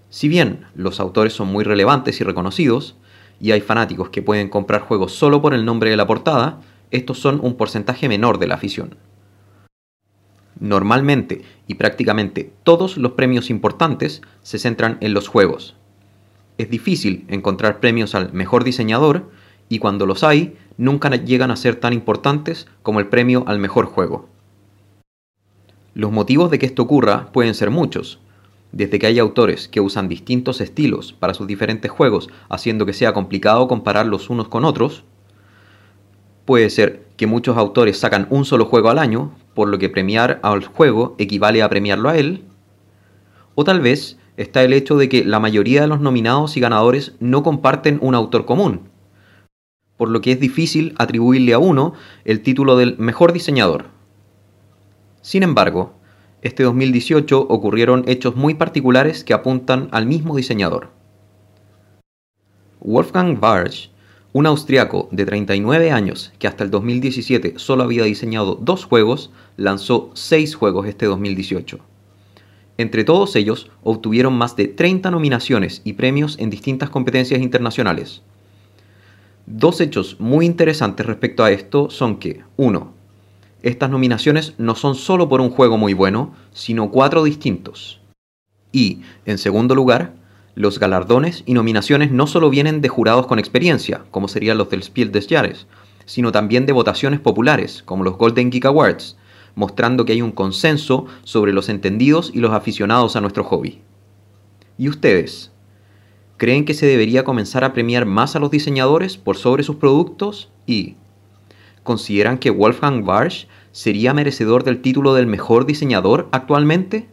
Si 0.10 0.28
bien 0.28 0.66
los 0.76 0.99
autores 0.99 1.34
son 1.34 1.47
muy 1.47 1.64
relevantes 1.64 2.22
y 2.22 2.24
reconocidos, 2.24 2.95
y 3.39 3.51
hay 3.51 3.62
fanáticos 3.62 4.10
que 4.10 4.22
pueden 4.22 4.49
comprar 4.49 4.82
juegos 4.82 5.14
solo 5.14 5.41
por 5.41 5.54
el 5.54 5.66
nombre 5.66 5.89
de 5.89 5.97
la 5.97 6.08
portada, 6.08 6.62
estos 6.91 7.20
son 7.20 7.39
un 7.41 7.56
porcentaje 7.56 8.08
menor 8.08 8.38
de 8.38 8.47
la 8.47 8.56
afición. 8.56 8.95
Normalmente 10.60 11.41
y 11.68 11.76
prácticamente 11.76 12.51
todos 12.64 12.97
los 12.97 13.14
premios 13.14 13.49
importantes 13.49 14.22
se 14.41 14.60
centran 14.60 14.97
en 15.01 15.14
los 15.14 15.28
juegos. 15.28 15.76
Es 16.58 16.70
difícil 16.70 17.26
encontrar 17.30 17.80
premios 17.80 18.16
al 18.16 18.32
mejor 18.34 18.64
diseñador 18.64 19.32
y 19.70 19.80
cuando 19.80 20.06
los 20.06 20.24
hay, 20.24 20.56
nunca 20.78 21.10
llegan 21.10 21.51
a 21.51 21.56
ser 21.56 21.76
tan 21.76 21.93
importantes 21.93 22.68
como 22.82 22.99
el 22.99 23.08
premio 23.08 23.43
al 23.47 23.60
mejor 23.60 23.86
juego. 23.86 24.30
Los 25.95 26.12
motivos 26.12 26.51
de 26.51 26.60
que 26.60 26.66
esto 26.66 26.84
ocurra 26.84 27.32
pueden 27.32 27.54
ser 27.54 27.70
muchos, 27.70 28.20
desde 28.72 28.97
que 28.97 29.06
hay 29.06 29.20
autores 29.20 29.68
que 29.68 29.82
usan 29.82 30.10
distintos 30.10 30.60
estilos 30.60 31.14
para 31.14 31.36
sus 31.36 31.45
diferentes 31.45 31.91
juegos, 31.91 32.30
haciendo 32.49 32.86
que 32.86 32.93
sea 32.93 33.14
complicado 33.14 33.68
compararlos 33.68 34.32
unos 34.32 34.47
con 34.47 34.66
otros, 34.66 35.04
puede 36.45 36.70
ser 36.72 37.06
que 37.16 37.28
muchos 37.28 37.56
autores 37.56 37.99
sacan 37.99 38.28
un 38.32 38.45
solo 38.45 38.66
juego 38.66 38.89
al 38.89 38.97
año, 38.97 39.32
por 39.54 39.70
lo 39.70 39.80
que 39.80 39.89
premiar 39.89 40.39
al 40.43 40.66
juego 40.66 41.16
equivale 41.18 41.62
a 41.62 41.70
premiarlo 41.70 42.10
a 42.10 42.18
él, 42.18 42.43
o 43.56 43.64
tal 43.64 43.82
vez 43.82 44.18
está 44.38 44.64
el 44.64 44.74
hecho 44.74 44.97
de 44.97 45.10
que 45.10 45.24
la 45.24 45.39
mayoría 45.39 45.82
de 45.82 45.88
los 45.88 46.01
nominados 46.01 46.58
y 46.58 46.60
ganadores 46.60 47.14
no 47.20 47.43
comparten 47.43 47.99
un 48.01 48.16
autor 48.16 48.45
común, 48.45 48.89
por 49.97 50.10
lo 50.10 50.22
que 50.22 50.32
es 50.32 50.39
difícil 50.39 50.95
atribuirle 50.97 51.54
a 51.54 51.60
uno 51.60 51.93
el 52.26 52.41
título 52.41 52.76
del 52.76 52.97
mejor 52.97 53.32
diseñador. 53.32 53.86
Sin 55.22 55.43
embargo, 55.43 55.93
este 56.41 56.64
2018 56.64 57.39
ocurrieron 57.39 58.04
hechos 58.08 58.36
muy 58.36 58.56
particulares 58.56 59.24
que 59.24 59.34
apuntan 59.34 59.88
al 59.91 60.06
mismo 60.06 60.36
diseñador. 60.36 60.89
Wolfgang 62.82 63.39
Bartsch, 63.39 63.92
un 64.34 64.47
austriaco 64.47 65.07
de 65.11 65.25
39 65.25 65.91
años 65.91 66.34
que 66.39 66.47
hasta 66.47 66.63
el 66.63 66.71
2017 66.71 67.53
solo 67.57 67.84
había 67.84 68.03
diseñado 68.03 68.55
dos 68.55 68.84
juegos, 68.84 69.31
lanzó 69.57 70.09
seis 70.15 70.55
juegos 70.55 70.88
este 70.88 71.05
2018. 71.05 71.79
Entre 72.77 73.03
todos 73.03 73.36
ellos, 73.36 73.69
obtuvieron 73.84 74.34
más 74.34 74.55
de 74.55 74.67
30 74.67 75.11
nominaciones 75.11 75.81
y 75.84 75.93
premios 75.93 76.38
en 76.39 76.49
distintas 76.49 76.89
competencias 76.89 77.41
internacionales. 77.41 78.23
Dos 79.45 79.79
hechos 79.79 80.19
muy 80.19 80.47
interesantes 80.47 81.05
respecto 81.05 81.43
a 81.43 81.51
esto 81.51 81.91
son 81.91 82.17
que, 82.17 82.41
1. 82.57 82.91
Estas 83.61 83.91
nominaciones 83.91 84.55
no 84.57 84.73
son 84.73 84.95
solo 84.95 85.29
por 85.29 85.41
un 85.41 85.51
juego 85.51 85.77
muy 85.77 85.93
bueno, 85.93 86.34
sino 86.51 86.89
cuatro 86.89 87.23
distintos. 87.23 88.01
Y, 88.71 89.01
en 89.25 89.38
segundo 89.38 89.75
lugar, 89.75 90.15
los 90.56 90.80
galardones 90.80 91.43
y 91.45 91.54
nominaciones 91.54 92.12
no 92.12 92.28
solo 92.28 92.49
vienen 92.49 92.82
de 92.82 92.89
jurados 92.89 93.28
con 93.28 93.39
experiencia, 93.39 94.04
como 94.12 94.28
serían 94.28 94.58
los 94.58 94.70
del 94.70 94.84
Spiel 94.84 95.12
des 95.12 95.28
Jahres, 95.28 95.68
sino 96.06 96.32
también 96.32 96.66
de 96.66 96.74
votaciones 96.74 97.20
populares, 97.20 97.82
como 97.84 98.04
los 98.04 98.18
Golden 98.18 98.51
Geek 98.51 98.66
Awards, 98.66 99.18
mostrando 99.56 100.06
que 100.06 100.14
hay 100.14 100.22
un 100.22 100.32
consenso 100.32 101.06
sobre 101.24 101.54
los 101.54 101.70
entendidos 101.70 102.32
y 102.34 102.39
los 102.39 102.51
aficionados 102.51 103.16
a 103.16 103.22
nuestro 103.22 103.43
hobby. 103.43 103.82
¿Y 104.78 104.89
ustedes? 104.89 105.51
¿Creen 106.38 106.66
que 106.66 106.74
se 106.74 106.86
debería 106.86 107.24
comenzar 107.24 107.64
a 107.64 107.74
premiar 107.74 108.06
más 108.06 108.36
a 108.36 108.39
los 108.39 108.51
diseñadores 108.51 109.18
por 109.18 109.38
sobre 109.38 109.64
sus 109.64 109.78
productos? 109.78 110.49
¿Y 110.66 110.95
consideran 111.84 112.38
que 112.38 112.49
Wolfgang 112.49 113.06
Barsch 113.06 113.47
sería 113.72 114.14
merecedor 114.14 114.64
del 114.64 114.82
título 114.82 115.14
del 115.14 115.28
mejor 115.28 115.66
diseñador 115.66 116.28
actualmente? 116.32 117.08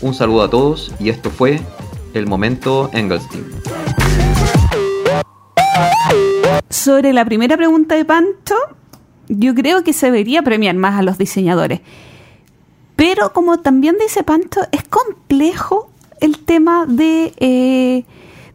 Un 0.00 0.14
saludo 0.14 0.42
a 0.42 0.50
todos 0.50 0.92
y 0.98 1.08
esto 1.10 1.30
fue 1.30 1.60
el 2.14 2.26
momento 2.26 2.90
Engelstein. 2.92 3.44
Sobre 6.68 7.12
la 7.12 7.24
primera 7.24 7.56
pregunta 7.56 7.94
de 7.94 8.04
Pancho, 8.04 8.56
yo 9.28 9.54
creo 9.54 9.84
que 9.84 9.92
se 9.92 10.06
debería 10.06 10.42
premiar 10.42 10.74
más 10.74 10.98
a 10.98 11.02
los 11.02 11.18
diseñadores. 11.18 11.80
Pero 12.96 13.32
como 13.32 13.60
también 13.60 13.96
dice 13.98 14.22
Pancho, 14.22 14.60
es 14.72 14.84
complejo 14.84 15.90
el 16.20 16.38
tema 16.38 16.86
de, 16.86 17.34
eh, 17.38 18.04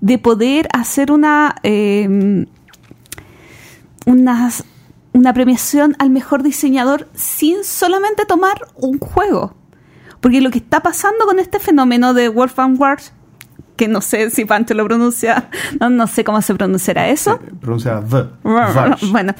de 0.01 0.17
poder 0.19 0.69
hacer 0.73 1.11
una, 1.11 1.55
eh, 1.63 2.45
una, 4.05 5.33
premiación 5.33 5.95
al 5.99 6.09
mejor 6.09 6.43
diseñador 6.43 7.09
sin 7.13 7.63
solamente 7.63 8.25
tomar 8.25 8.67
un 8.75 8.99
juego. 8.99 9.53
Porque 10.21 10.41
lo 10.41 10.49
que 10.49 10.59
está 10.59 10.79
pasando 10.79 11.25
con 11.25 11.39
este 11.39 11.59
fenómeno 11.59 12.13
de 12.13 12.29
Wolfgang 12.29 12.79
Wars, 12.79 13.11
que 13.77 13.87
no 13.87 14.01
sé 14.01 14.29
si 14.29 14.43
Pancho 14.43 14.73
lo 14.73 14.85
pronuncia, 14.85 15.49
no, 15.79 15.89
no 15.89 16.07
sé 16.07 16.23
cómo 16.23 16.41
se 16.41 16.53
pronunciará 16.55 17.07
eso. 17.09 17.39
Se 17.43 17.55
pronuncia 17.55 18.01
the. 18.01 18.25
Bueno, 19.11 19.33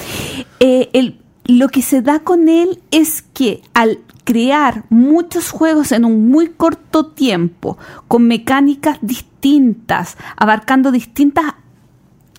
eh, 0.59 0.89
el, 0.93 1.19
lo 1.45 1.67
que 1.69 1.81
se 1.81 2.01
da 2.01 2.19
con 2.19 2.47
él 2.47 2.81
es 2.91 3.21
que 3.21 3.61
al 3.73 3.99
crear 4.23 4.83
muchos 4.89 5.51
juegos 5.51 5.91
en 5.91 6.05
un 6.05 6.29
muy 6.29 6.49
corto 6.49 7.07
tiempo, 7.07 7.77
con 8.07 8.27
mecánicas 8.27 8.99
distintas, 9.01 10.17
abarcando 10.37 10.91
distintas 10.91 11.55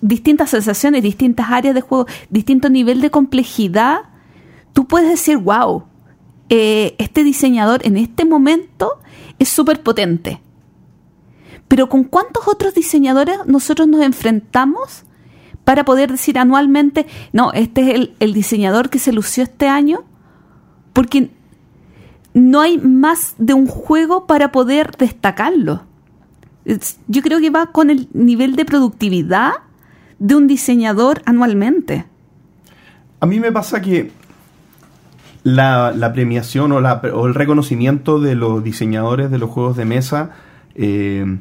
distintas 0.01 0.51
sensaciones, 0.51 1.03
distintas 1.03 1.49
áreas 1.49 1.75
de 1.75 1.81
juego, 1.81 2.05
distinto 2.29 2.69
nivel 2.69 3.01
de 3.01 3.11
complejidad, 3.11 4.01
tú 4.71 4.87
puedes 4.87 5.09
decir, 5.09 5.37
wow, 5.37 5.83
eh, 6.49 6.95
este 6.99 7.23
diseñador 7.23 7.85
en 7.85 7.97
este 7.97 8.23
momento 8.23 8.99
es 9.39 9.49
súper 9.49 9.83
potente. 9.83 10.41
Pero 11.69 11.87
¿con 11.87 12.03
cuántos 12.03 12.47
otros 12.49 12.73
diseñadores 12.73 13.37
nosotros 13.45 13.87
nos 13.87 14.01
enfrentamos 14.01 15.05
para 15.63 15.85
poder 15.85 16.11
decir 16.11 16.37
anualmente, 16.37 17.05
no, 17.31 17.53
este 17.53 17.81
es 17.81 17.95
el, 17.95 18.15
el 18.19 18.33
diseñador 18.33 18.89
que 18.89 18.99
se 18.99 19.13
lució 19.13 19.43
este 19.43 19.67
año? 19.69 20.03
Porque 20.93 21.29
no 22.33 22.59
hay 22.61 22.77
más 22.79 23.35
de 23.37 23.53
un 23.53 23.67
juego 23.67 24.25
para 24.27 24.51
poder 24.51 24.91
destacarlo. 24.97 25.83
Es- 26.65 26.99
Yo 27.07 27.21
creo 27.21 27.39
que 27.39 27.49
va 27.51 27.67
con 27.67 27.89
el 27.89 28.09
nivel 28.13 28.55
de 28.55 28.65
productividad 28.65 29.51
de 30.17 30.35
un 30.35 30.47
diseñador 30.47 31.21
anualmente. 31.25 32.05
A 33.19 33.25
mí 33.25 33.39
me 33.39 33.51
pasa 33.51 33.79
que 33.81 34.11
la, 35.43 35.91
la 35.91 36.11
premiación 36.13 36.71
o, 36.71 36.81
la- 36.81 37.01
o 37.13 37.27
el 37.27 37.35
reconocimiento 37.35 38.19
de 38.19 38.35
los 38.35 38.63
diseñadores 38.63 39.29
de 39.31 39.37
los 39.37 39.49
juegos 39.49 39.77
de 39.77 39.85
mesa, 39.85 40.31
eh, 40.75 41.37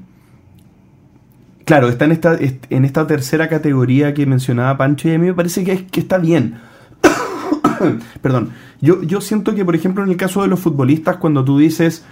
claro, 1.69 1.89
está 1.91 2.07
en 2.07 2.13
esta, 2.13 2.35
est- 2.35 2.65
en 2.71 2.85
esta 2.87 3.07
tercera 3.07 3.47
categoría 3.49 4.15
que 4.15 4.25
mencionaba 4.25 4.77
Pancho 4.79 5.09
y 5.09 5.13
a 5.15 5.19
mí 5.19 5.27
me 5.27 5.35
parece 5.35 5.63
que, 5.65 5.73
es, 5.73 5.83
que 5.83 6.01
está 6.01 6.17
bien. 6.17 6.55
Perdón, 8.23 8.51
yo, 8.81 9.03
yo 9.03 9.21
siento 9.21 9.55
que, 9.55 9.65
por 9.65 9.75
ejemplo, 9.77 10.03
en 10.03 10.11
el 10.11 10.17
caso 10.17 10.43
de 10.43 10.49
los 10.49 10.59
futbolistas, 10.61 11.17
cuando 11.19 11.45
tú 11.45 11.59
dices 11.59 12.05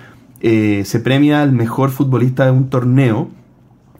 eh, 0.43 0.83
se 0.85 1.01
premia 1.01 1.43
al 1.43 1.53
mejor 1.53 1.91
futbolista 1.91 2.45
de 2.45 2.51
un 2.51 2.69
torneo, 2.69 3.31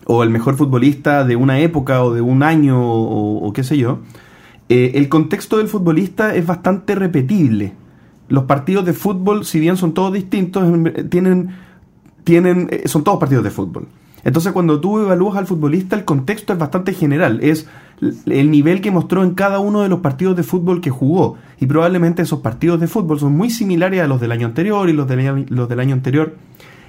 o 0.05 0.23
el 0.23 0.31
mejor 0.31 0.57
futbolista 0.57 1.25
de 1.25 1.35
una 1.35 1.59
época 1.59 2.05
o 2.05 2.13
de 2.15 2.21
un 2.21 2.43
año 2.43 2.79
o, 2.81 3.53
qué 3.53 3.65
sé 3.65 3.77
yo, 3.79 4.01
eh, 4.69 4.93
el 4.95 5.09
contexto 5.09 5.57
del 5.59 5.67
futbolista 5.69 6.35
es 6.37 6.47
bastante 6.47 6.95
repetible. 6.95 7.73
Los 8.29 8.45
partidos 8.45 8.85
de 8.85 8.93
fútbol, 8.93 9.45
si 9.45 9.59
bien 9.59 9.77
son 9.77 9.95
todos 9.95 10.13
distintos, 10.13 10.63
en- 10.65 11.09
tienen, 11.09 11.51
tienen, 12.25 12.69
eh, 12.71 12.83
son 12.87 13.03
todos 13.03 13.19
partidos 13.19 13.43
de 13.45 13.51
fútbol. 13.51 13.89
Entonces, 14.27 14.53
cuando 14.53 14.81
tú 14.81 14.99
evalúas 14.99 15.37
al 15.39 15.47
futbolista, 15.47 15.95
el 15.95 16.05
contexto 16.05 16.53
es 16.53 16.59
bastante 16.59 16.93
general. 16.93 17.39
Es 17.43 17.69
el 18.27 18.51
nivel 18.51 18.81
que 18.81 18.91
mostró 18.91 19.23
en 19.23 19.35
cada 19.35 19.61
uno 19.61 19.83
de 19.83 19.89
los 19.89 20.01
partidos 20.01 20.35
de 20.37 20.43
fútbol 20.43 20.81
que 20.81 20.91
jugó. 20.91 21.37
Y 21.61 21.67
probablemente 21.67 22.23
esos 22.23 22.41
partidos 22.41 22.81
de 22.81 22.89
fútbol 22.89 23.21
son 23.21 23.37
muy 23.37 23.51
similares 23.51 24.01
a 24.03 24.09
los 24.09 24.21
del 24.21 24.33
año 24.33 24.49
anterior 24.49 24.89
y 24.89 24.95
los 24.95 25.07
del 25.07 25.21
año, 25.21 25.45
los 25.49 25.69
del 25.69 25.79
año 25.79 25.95
anterior. 25.95 26.35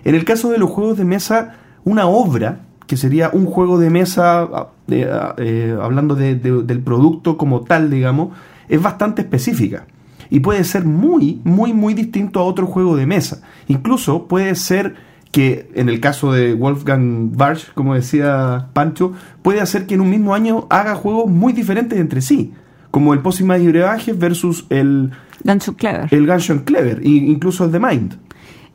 En 0.04 0.16
el 0.16 0.26
caso 0.26 0.50
de 0.50 0.58
los 0.58 0.72
juegos 0.72 0.98
de 0.98 1.06
mesa, 1.06 1.58
una 1.84 2.08
obra, 2.08 2.62
que 2.88 2.98
sería 2.98 3.30
un 3.32 3.46
juego 3.46 3.78
de 3.78 3.92
mesa, 3.92 4.48
eh, 4.88 5.08
eh, 5.38 5.78
hablando 5.80 6.16
de- 6.16 6.36
de- 6.38 6.64
del 6.64 6.80
producto 6.80 7.38
como 7.38 7.62
tal, 7.62 7.92
digamos, 7.92 8.30
es 8.68 8.82
bastante 8.82 9.22
específica. 9.22 9.86
Y 10.32 10.40
puede 10.40 10.64
ser 10.64 10.86
muy, 10.86 11.40
muy, 11.44 11.72
muy 11.72 11.94
distinto 11.94 12.40
a 12.40 12.44
otro 12.46 12.66
juego 12.66 12.96
de 12.96 13.06
mesa. 13.06 13.44
Incluso 13.68 14.28
puede 14.28 14.56
ser 14.56 14.96
que, 15.32 15.70
en 15.76 15.90
el 15.90 16.00
caso 16.00 16.32
de 16.32 16.54
Wolfgang 16.54 17.36
Barsch, 17.36 17.74
como 17.74 17.96
decía 17.96 18.68
Pancho, 18.74 19.14
puede 19.42 19.62
hacer 19.62 19.86
que 19.86 19.96
en 19.96 20.02
un 20.02 20.10
mismo 20.10 20.34
año 20.34 20.68
haga 20.70 20.96
juegos 20.96 21.30
muy 21.30 21.54
diferentes 21.54 22.00
entre 22.00 22.22
sí. 22.22 22.54
Como 22.92 23.14
el 23.14 23.20
Pósimas 23.20 23.62
y 23.62 23.68
Brebajes 23.68 24.18
versus 24.18 24.66
el, 24.70 25.12
Gancho 25.44 25.76
Clever. 25.76 26.08
el 26.12 26.64
Clever, 26.64 27.00
e 27.04 27.10
incluso 27.10 27.66
el 27.66 27.72
The 27.72 27.80
Mind. 27.80 28.18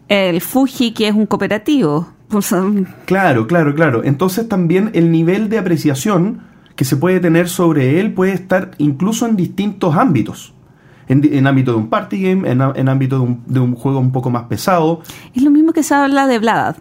El 0.09 0.41
Fuji, 0.41 0.93
que 0.93 1.09
es 1.09 1.15
un 1.15 1.27
cooperativo. 1.27 2.09
Pues, 2.29 2.53
um, 2.53 2.85
Claro, 3.05 3.47
claro, 3.47 3.75
claro. 3.75 4.05
Entonces 4.05 4.49
también 4.49 4.91
el 4.95 5.11
nivel 5.11 5.49
de 5.49 5.59
apreciación 5.59 6.43
que 6.77 6.85
se 6.85 6.97
puede 6.97 7.21
tener 7.21 7.49
sobre 7.49 8.01
él 8.01 8.13
puede 8.13 8.33
estar 8.33 8.73
incluso 8.79 9.27
en 9.27 9.37
distintos 9.37 9.97
ámbitos. 9.97 10.55
En, 11.13 11.47
ámbito 11.47 11.73
de 11.73 11.77
un 11.79 11.89
party 11.89 12.23
game, 12.23 12.51
en, 12.51 12.89
ámbito 12.89 13.17
de 13.17 13.23
un, 13.23 13.43
de 13.47 13.61
un 13.61 13.75
juego 13.75 13.99
un 13.99 14.13
poco 14.13 14.31
más 14.31 14.45
pesado. 14.45 15.03
Es 15.35 15.43
lo 15.43 15.51
mismo 15.51 15.73
que 15.73 15.83
se 15.83 15.95
habla 15.95 16.27
de 16.27 16.39
Vlad, 16.39 16.77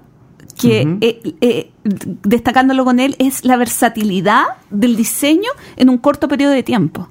que 0.60 0.98
eh, 1.02 1.36
eh, 1.42 1.72
destacándolo 2.24 2.86
con 2.86 3.00
él 3.00 3.16
es 3.20 3.46
la 3.46 3.58
versatilidad 3.58 4.44
del 4.70 4.96
diseño 4.96 5.50
en 5.76 5.90
un 5.90 5.98
corto 5.98 6.28
periodo 6.28 6.54
de 6.54 6.64
tiempo. 6.64 7.10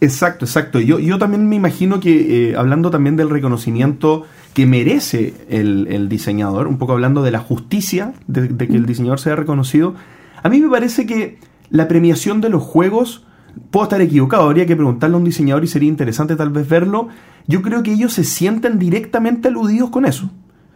Exacto, 0.00 0.46
exacto. 0.46 0.80
Yo, 0.80 0.98
yo 0.98 1.18
también 1.18 1.48
me 1.48 1.56
imagino 1.56 2.00
que, 2.00 2.50
eh, 2.50 2.56
hablando 2.56 2.90
también 2.90 3.16
del 3.16 3.28
reconocimiento 3.28 4.24
que 4.54 4.66
merece 4.66 5.34
el, 5.48 5.86
el 5.90 6.08
diseñador, 6.08 6.66
un 6.66 6.78
poco 6.78 6.92
hablando 6.92 7.22
de 7.22 7.30
la 7.30 7.38
justicia 7.38 8.14
de, 8.26 8.48
de 8.48 8.66
que 8.66 8.76
el 8.76 8.86
diseñador 8.86 9.20
sea 9.20 9.36
reconocido, 9.36 9.94
a 10.42 10.48
mí 10.48 10.60
me 10.60 10.68
parece 10.68 11.06
que 11.06 11.38
la 11.68 11.86
premiación 11.86 12.40
de 12.40 12.48
los 12.48 12.62
juegos, 12.62 13.24
puedo 13.70 13.84
estar 13.84 14.00
equivocado, 14.00 14.44
habría 14.44 14.66
que 14.66 14.76
preguntarle 14.76 15.14
a 15.16 15.18
un 15.18 15.24
diseñador 15.24 15.64
y 15.64 15.68
sería 15.68 15.88
interesante 15.88 16.36
tal 16.36 16.50
vez 16.50 16.68
verlo, 16.68 17.08
yo 17.46 17.62
creo 17.62 17.82
que 17.82 17.92
ellos 17.92 18.12
se 18.12 18.24
sienten 18.24 18.78
directamente 18.78 19.48
aludidos 19.48 19.90
con 19.90 20.04
eso. 20.04 20.30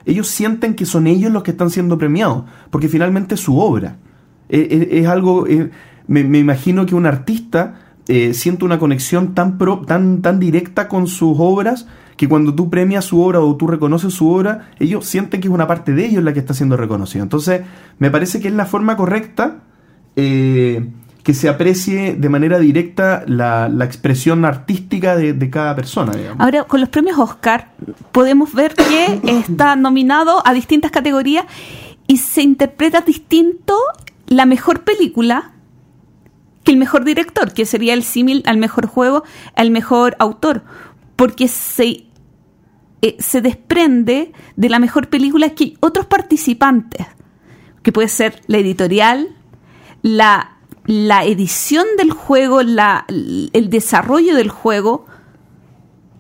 Ellos 0.06 0.28
sienten 0.28 0.74
que 0.74 0.84
son 0.86 1.06
ellos 1.06 1.32
los 1.32 1.42
que 1.42 1.52
están 1.52 1.70
siendo 1.70 1.96
premiados, 1.96 2.44
porque 2.70 2.88
finalmente 2.88 3.36
es 3.36 3.40
su 3.40 3.58
obra. 3.58 3.96
Eh, 4.48 4.68
eh, 4.70 4.88
es 5.00 5.06
algo, 5.06 5.46
eh, 5.46 5.70
me, 6.06 6.24
me 6.24 6.38
imagino 6.38 6.84
que 6.84 6.94
un 6.94 7.06
artista 7.06 7.76
eh, 8.06 8.34
siente 8.34 8.64
una 8.66 8.78
conexión 8.78 9.34
tan, 9.34 9.56
pro- 9.56 9.80
tan, 9.86 10.20
tan 10.20 10.38
directa 10.38 10.88
con 10.88 11.06
sus 11.06 11.36
obras 11.38 11.86
que 12.16 12.28
cuando 12.28 12.54
tú 12.54 12.68
premias 12.70 13.06
su 13.06 13.20
obra 13.20 13.40
o 13.40 13.56
tú 13.56 13.66
reconoces 13.66 14.12
su 14.12 14.28
obra, 14.30 14.70
ellos 14.78 15.06
sienten 15.06 15.40
que 15.40 15.48
es 15.48 15.54
una 15.54 15.66
parte 15.66 15.92
de 15.92 16.06
ellos 16.06 16.22
la 16.22 16.32
que 16.32 16.40
está 16.40 16.54
siendo 16.54 16.76
reconocida. 16.76 17.22
Entonces, 17.22 17.62
me 17.98 18.10
parece 18.10 18.40
que 18.40 18.48
es 18.48 18.54
la 18.54 18.66
forma 18.66 18.96
correcta 18.96 19.62
eh, 20.16 20.90
que 21.24 21.32
se 21.32 21.48
aprecie 21.48 22.14
de 22.14 22.28
manera 22.28 22.58
directa 22.58 23.24
la, 23.26 23.68
la 23.70 23.86
expresión 23.86 24.44
artística 24.44 25.16
de, 25.16 25.32
de 25.32 25.50
cada 25.50 25.74
persona, 25.74 26.12
digamos. 26.12 26.38
Ahora, 26.38 26.64
con 26.64 26.80
los 26.80 26.90
premios 26.90 27.18
Oscar, 27.18 27.72
podemos 28.12 28.52
ver 28.52 28.74
que 28.74 29.20
está 29.40 29.74
nominado 29.74 30.46
a 30.46 30.52
distintas 30.52 30.90
categorías 30.90 31.46
y 32.06 32.18
se 32.18 32.42
interpreta 32.42 33.00
distinto 33.00 33.74
la 34.26 34.44
mejor 34.44 34.84
película 34.84 35.52
que 36.62 36.72
el 36.72 36.78
mejor 36.78 37.04
director, 37.04 37.52
que 37.52 37.64
sería 37.64 37.94
el 37.94 38.02
símil 38.02 38.42
al 38.46 38.58
mejor 38.58 38.86
juego, 38.86 39.24
al 39.56 39.70
mejor 39.70 40.16
autor, 40.18 40.62
porque 41.16 41.48
se, 41.48 42.04
eh, 43.02 43.16
se 43.18 43.40
desprende 43.40 44.32
de 44.56 44.68
la 44.68 44.78
mejor 44.78 45.08
película 45.08 45.50
que 45.50 45.74
otros 45.80 46.04
participantes, 46.04 47.06
que 47.82 47.92
puede 47.92 48.08
ser 48.08 48.42
la 48.46 48.58
editorial, 48.58 49.28
la, 50.02 50.53
la 50.86 51.24
edición 51.24 51.86
del 51.96 52.10
juego, 52.10 52.62
la, 52.62 53.06
el 53.08 53.70
desarrollo 53.70 54.34
del 54.36 54.50
juego, 54.50 55.06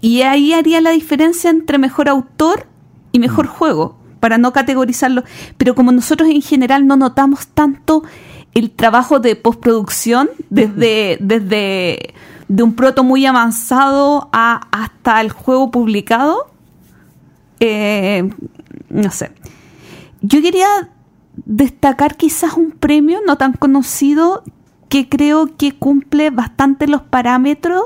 y 0.00 0.22
ahí 0.22 0.52
haría 0.52 0.80
la 0.80 0.90
diferencia 0.90 1.50
entre 1.50 1.78
mejor 1.78 2.08
autor 2.08 2.66
y 3.12 3.18
mejor 3.18 3.46
juego, 3.46 3.98
para 4.20 4.38
no 4.38 4.52
categorizarlo. 4.52 5.24
Pero 5.56 5.74
como 5.74 5.92
nosotros 5.92 6.28
en 6.28 6.42
general 6.42 6.86
no 6.86 6.96
notamos 6.96 7.46
tanto 7.48 8.02
el 8.54 8.70
trabajo 8.70 9.20
de 9.20 9.36
postproducción, 9.36 10.30
desde, 10.50 11.18
desde 11.20 12.14
de 12.48 12.62
un 12.62 12.74
proto 12.74 13.02
muy 13.02 13.26
avanzado 13.26 14.28
a, 14.32 14.68
hasta 14.70 15.20
el 15.20 15.30
juego 15.30 15.70
publicado, 15.70 16.50
eh, 17.60 18.30
no 18.88 19.10
sé. 19.10 19.32
Yo 20.20 20.40
quería 20.40 20.90
destacar 21.46 22.16
quizás 22.16 22.54
un 22.54 22.70
premio 22.70 23.20
no 23.26 23.36
tan 23.36 23.52
conocido 23.52 24.42
que 24.88 25.08
creo 25.08 25.56
que 25.56 25.72
cumple 25.72 26.30
bastante 26.30 26.86
los 26.86 27.02
parámetros 27.02 27.84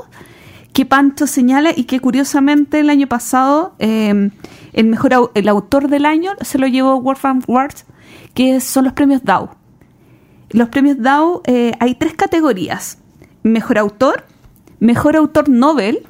que 0.73 0.85
Pancho 0.85 1.27
señala 1.27 1.71
y 1.75 1.85
que 1.85 1.99
curiosamente 1.99 2.79
el 2.79 2.89
año 2.89 3.07
pasado 3.07 3.73
eh, 3.79 4.29
el 4.73 4.87
mejor 4.87 5.31
el 5.33 5.49
autor 5.49 5.87
del 5.87 6.05
año 6.05 6.31
se 6.41 6.59
lo 6.59 6.67
llevó 6.67 7.01
Wolfgang 7.01 7.43
Warts, 7.47 7.85
que 8.33 8.61
son 8.61 8.85
los 8.85 8.93
premios 8.93 9.23
DAO. 9.23 9.55
los 10.51 10.69
premios 10.69 10.97
DAO 10.99 11.41
eh, 11.45 11.73
hay 11.79 11.95
tres 11.95 12.13
categorías. 12.13 12.99
Mejor 13.43 13.77
autor, 13.77 14.25
mejor 14.79 15.15
autor 15.15 15.49
Nobel, 15.49 16.05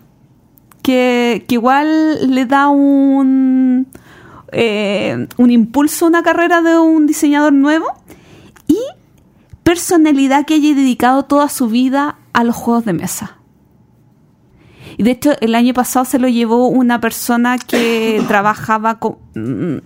que, 0.81 1.45
que 1.47 1.55
igual 1.55 2.33
le 2.33 2.45
da 2.45 2.69
un, 2.69 3.87
eh, 4.51 5.27
un 5.37 5.51
impulso 5.51 6.05
a 6.05 6.09
una 6.09 6.23
carrera 6.23 6.61
de 6.61 6.77
un 6.77 7.07
diseñador 7.07 7.53
nuevo, 7.53 7.87
y 8.67 8.77
personalidad 9.63 10.45
que 10.45 10.55
haya 10.55 10.73
dedicado 10.75 11.23
toda 11.23 11.49
su 11.49 11.67
vida 11.67 12.17
a 12.33 12.43
los 12.43 12.55
juegos 12.55 12.85
de 12.85 12.93
mesa. 12.93 13.37
Y 14.97 15.03
de 15.03 15.11
hecho, 15.11 15.31
el 15.39 15.55
año 15.55 15.73
pasado 15.73 16.03
se 16.03 16.19
lo 16.19 16.27
llevó 16.27 16.67
una 16.67 16.99
persona 16.99 17.57
que 17.57 18.21
trabajaba 18.27 18.99
con. 18.99 19.17
mm, 19.33 19.77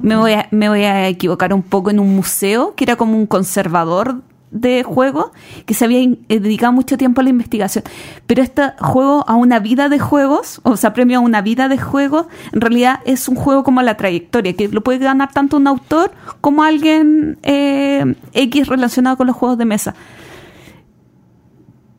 Me 0.00 0.16
voy, 0.16 0.32
a, 0.32 0.48
me 0.50 0.68
voy 0.68 0.84
a 0.84 1.08
equivocar 1.08 1.52
un 1.52 1.62
poco 1.62 1.90
en 1.90 2.00
un 2.00 2.16
museo, 2.16 2.74
que 2.74 2.84
era 2.84 2.96
como 2.96 3.18
un 3.18 3.26
conservador 3.26 4.22
de 4.52 4.84
juegos, 4.84 5.32
que 5.66 5.74
se 5.74 5.84
había 5.84 6.00
eh, 6.00 6.16
dedicado 6.28 6.72
mucho 6.72 6.96
tiempo 6.96 7.20
a 7.20 7.24
la 7.24 7.30
investigación. 7.30 7.82
Pero 8.26 8.42
este 8.42 8.62
juego 8.78 9.24
a 9.26 9.34
una 9.34 9.58
vida 9.58 9.88
de 9.88 9.98
juegos, 9.98 10.60
o 10.62 10.76
sea, 10.76 10.92
premio 10.92 11.18
a 11.18 11.20
una 11.20 11.42
vida 11.42 11.68
de 11.68 11.78
juegos, 11.78 12.26
en 12.52 12.60
realidad 12.60 13.00
es 13.04 13.28
un 13.28 13.34
juego 13.34 13.64
como 13.64 13.82
la 13.82 13.96
trayectoria, 13.96 14.54
que 14.54 14.68
lo 14.68 14.82
puede 14.82 14.98
ganar 14.98 15.32
tanto 15.32 15.56
un 15.56 15.66
autor 15.66 16.12
como 16.40 16.62
alguien 16.62 17.38
eh, 17.42 18.14
X 18.32 18.68
relacionado 18.68 19.16
con 19.16 19.26
los 19.26 19.34
juegos 19.34 19.58
de 19.58 19.64
mesa 19.64 19.94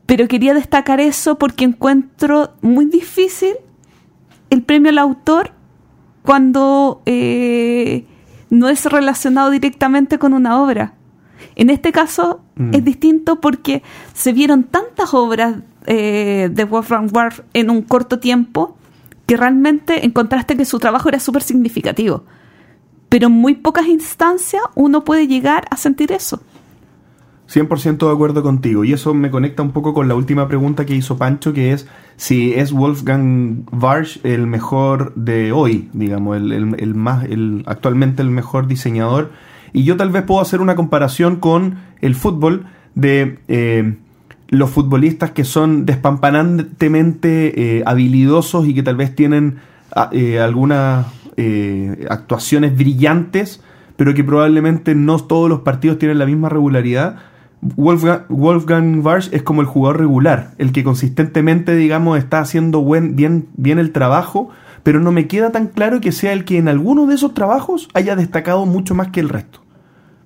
pero 0.06 0.28
quería 0.28 0.54
destacar 0.54 1.00
eso 1.00 1.38
porque 1.38 1.64
encuentro 1.64 2.52
muy 2.60 2.84
difícil 2.86 3.54
el 4.50 4.62
premio 4.62 4.90
al 4.90 4.98
autor 4.98 5.52
cuando 6.22 7.02
eh, 7.06 8.06
no 8.50 8.68
es 8.68 8.84
relacionado 8.86 9.50
directamente 9.50 10.18
con 10.18 10.32
una 10.32 10.62
obra. 10.62 10.94
En 11.56 11.70
este 11.70 11.92
caso 11.92 12.40
Mm. 12.56 12.74
es 12.74 12.84
distinto 12.84 13.40
porque 13.40 13.82
se 14.12 14.32
vieron 14.32 14.64
tantas 14.64 15.12
obras 15.14 15.56
eh, 15.86 16.48
de 16.52 16.64
Wolfgang 16.64 17.10
Warf 17.12 17.40
en 17.52 17.68
un 17.70 17.82
corto 17.82 18.18
tiempo 18.18 18.76
que 19.26 19.36
realmente 19.36 20.04
encontraste 20.06 20.56
que 20.56 20.64
su 20.64 20.78
trabajo 20.78 21.08
era 21.08 21.18
súper 21.20 21.42
significativo. 21.42 22.24
Pero 23.08 23.26
en 23.26 23.32
muy 23.34 23.54
pocas 23.54 23.86
instancias 23.86 24.62
uno 24.74 25.04
puede 25.04 25.26
llegar 25.26 25.64
a 25.70 25.76
sentir 25.76 26.10
eso. 26.12 26.40
100% 27.48 28.06
de 28.08 28.12
acuerdo 28.12 28.42
contigo. 28.42 28.84
Y 28.84 28.92
eso 28.94 29.12
me 29.14 29.30
conecta 29.30 29.62
un 29.62 29.72
poco 29.72 29.92
con 29.92 30.08
la 30.08 30.14
última 30.14 30.48
pregunta 30.48 30.86
que 30.86 30.94
hizo 30.94 31.18
Pancho, 31.18 31.52
que 31.52 31.72
es 31.72 31.86
si 32.16 32.54
es 32.54 32.72
Wolfgang 32.72 33.64
Warsch 33.72 34.20
el 34.24 34.46
mejor 34.46 35.12
de 35.14 35.52
hoy, 35.52 35.90
digamos, 35.92 36.36
el, 36.38 36.52
el- 36.52 36.76
el 36.80 36.94
más, 36.94 37.24
el, 37.24 37.62
actualmente 37.66 38.22
el 38.22 38.30
mejor 38.30 38.66
diseñador. 38.66 39.32
Y 39.74 39.82
yo 39.82 39.96
tal 39.96 40.10
vez 40.10 40.22
puedo 40.22 40.40
hacer 40.40 40.60
una 40.60 40.76
comparación 40.76 41.36
con 41.36 41.74
el 42.00 42.14
fútbol 42.14 42.66
de 42.94 43.40
eh, 43.48 43.96
los 44.48 44.70
futbolistas 44.70 45.32
que 45.32 45.42
son 45.42 45.84
despampanantemente 45.84 47.78
eh, 47.78 47.82
habilidosos 47.84 48.68
y 48.68 48.74
que 48.74 48.84
tal 48.84 48.94
vez 48.94 49.16
tienen 49.16 49.56
ah, 49.94 50.08
eh, 50.12 50.40
algunas 50.40 51.06
actuaciones 52.08 52.76
brillantes, 52.76 53.60
pero 53.96 54.14
que 54.14 54.22
probablemente 54.22 54.94
no 54.94 55.18
todos 55.18 55.48
los 55.48 55.62
partidos 55.62 55.98
tienen 55.98 56.20
la 56.20 56.26
misma 56.26 56.48
regularidad. 56.48 57.16
Wolfgang, 57.60 58.26
Wolfgang 58.28 59.02
es 59.32 59.42
como 59.42 59.60
el 59.60 59.66
jugador 59.66 59.98
regular, 59.98 60.52
el 60.58 60.70
que 60.70 60.84
consistentemente, 60.84 61.74
digamos, 61.74 62.18
está 62.18 62.38
haciendo 62.38 62.82
buen, 62.82 63.16
bien, 63.16 63.48
bien 63.56 63.80
el 63.80 63.90
trabajo, 63.90 64.50
pero 64.84 65.00
no 65.00 65.10
me 65.10 65.26
queda 65.26 65.50
tan 65.50 65.66
claro 65.66 66.00
que 66.00 66.12
sea 66.12 66.32
el 66.32 66.44
que 66.44 66.58
en 66.58 66.68
alguno 66.68 67.08
de 67.08 67.16
esos 67.16 67.34
trabajos 67.34 67.88
haya 67.94 68.14
destacado 68.14 68.66
mucho 68.66 68.94
más 68.94 69.08
que 69.08 69.18
el 69.18 69.28
resto. 69.28 69.63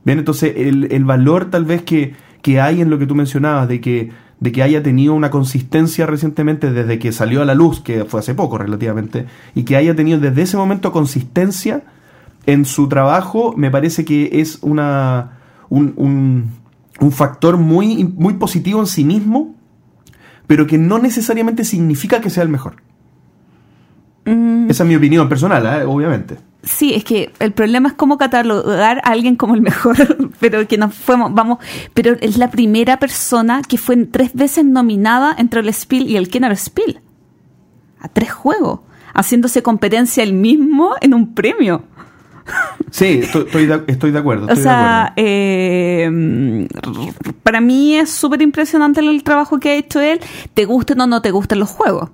Bien, 0.09 0.21
entonces 0.21 0.55
el, 0.57 0.91
el 0.91 1.05
valor 1.05 1.51
tal 1.51 1.67
vez 1.67 1.83
que, 1.83 2.15
que 2.41 2.63
hay 2.63 2.81
en 2.81 2.89
lo 2.89 2.99
que 2.99 3.05
tú 3.05 3.15
mencionabas, 3.15 3.69
de 3.69 3.83
que, 3.83 4.11
de 4.41 4.53
que 4.53 4.63
haya 4.63 4.83
tenido 4.83 5.13
una 5.13 5.31
consistencia 5.31 6.07
recientemente 6.07 6.73
desde 6.73 6.99
que 6.99 7.13
salió 7.13 7.43
a 7.43 7.45
la 7.45 7.55
luz, 7.55 7.83
que 7.83 8.07
fue 8.07 8.21
hace 8.21 8.35
poco 8.35 8.57
relativamente, 8.57 9.27
y 9.55 9.65
que 9.65 9.77
haya 9.77 9.95
tenido 9.95 10.19
desde 10.19 10.41
ese 10.41 10.57
momento 10.57 10.93
consistencia 10.93 11.83
en 12.47 12.65
su 12.65 12.89
trabajo, 12.89 13.53
me 13.55 13.71
parece 13.71 14.07
que 14.07 14.41
es 14.41 14.61
una, 14.63 15.41
un, 15.69 15.93
un, 15.97 16.53
un 17.01 17.13
factor 17.13 17.59
muy, 17.59 18.05
muy 18.05 18.33
positivo 18.33 18.81
en 18.81 18.87
sí 18.87 19.05
mismo, 19.05 19.57
pero 20.47 20.67
que 20.67 20.79
no 20.79 20.99
necesariamente 20.99 21.67
significa 21.67 22.23
que 22.23 22.31
sea 22.31 22.45
el 22.45 22.49
mejor. 22.49 22.77
Mm, 24.25 24.71
Esa 24.71 24.85
es 24.85 24.89
mi 24.89 24.97
opinión 24.97 25.29
personal, 25.29 25.67
¿eh? 25.67 25.85
obviamente. 25.85 26.48
Sí, 26.63 26.93
es 26.93 27.05
que 27.05 27.33
el 27.39 27.53
problema 27.53 27.89
es 27.89 27.95
cómo 27.95 28.19
catalogar 28.19 28.99
a 28.99 29.11
alguien 29.11 29.37
como 29.37 29.55
el 29.55 29.63
mejor, 29.63 29.97
pero 30.41 30.67
que 30.67 30.77
nos 30.77 30.95
fuimos, 30.95 31.33
vamos, 31.33 31.59
pero 31.95 32.17
es 32.21 32.37
la 32.37 32.51
primera 32.51 32.99
persona 32.99 33.63
que 33.63 33.79
fue 33.79 33.97
tres 34.07 34.35
veces 34.35 34.65
nominada 34.65 35.35
entre 35.39 35.61
el 35.61 35.73
Spiel 35.73 36.09
y 36.09 36.17
el 36.17 36.29
Kenner 36.29 36.57
Spiel. 36.57 37.01
A 38.01 38.09
tres 38.09 38.33
juegos, 38.33 38.81
haciéndose 39.15 39.63
competencia 39.63 40.23
él 40.23 40.33
mismo 40.33 40.95
en 41.01 41.15
un 41.15 41.35
premio. 41.35 41.83
Sí, 42.91 43.21
estoy, 43.23 43.43
estoy 43.43 43.67
de, 43.67 43.83
estoy 43.89 44.11
de 44.11 44.19
acuerdo. 44.19 44.47
O 44.47 44.49
de 44.49 44.57
sea, 44.57 45.09
acuerdo. 45.09 45.15
eh, 45.19 46.69
para 47.43 47.61
mí 47.61 47.95
es 47.97 48.09
súper 48.09 48.41
impresionante 48.41 49.01
el 49.01 49.23
trabajo 49.23 49.59
que 49.61 49.69
ha 49.69 49.75
hecho 49.75 50.01
él, 50.01 50.21
te 50.55 50.65
gusten 50.65 50.99
o 51.03 51.07
no 51.07 51.21
te 51.21 51.31
gusten 51.31 51.59
los 51.59 51.69
juegos. 51.69 52.09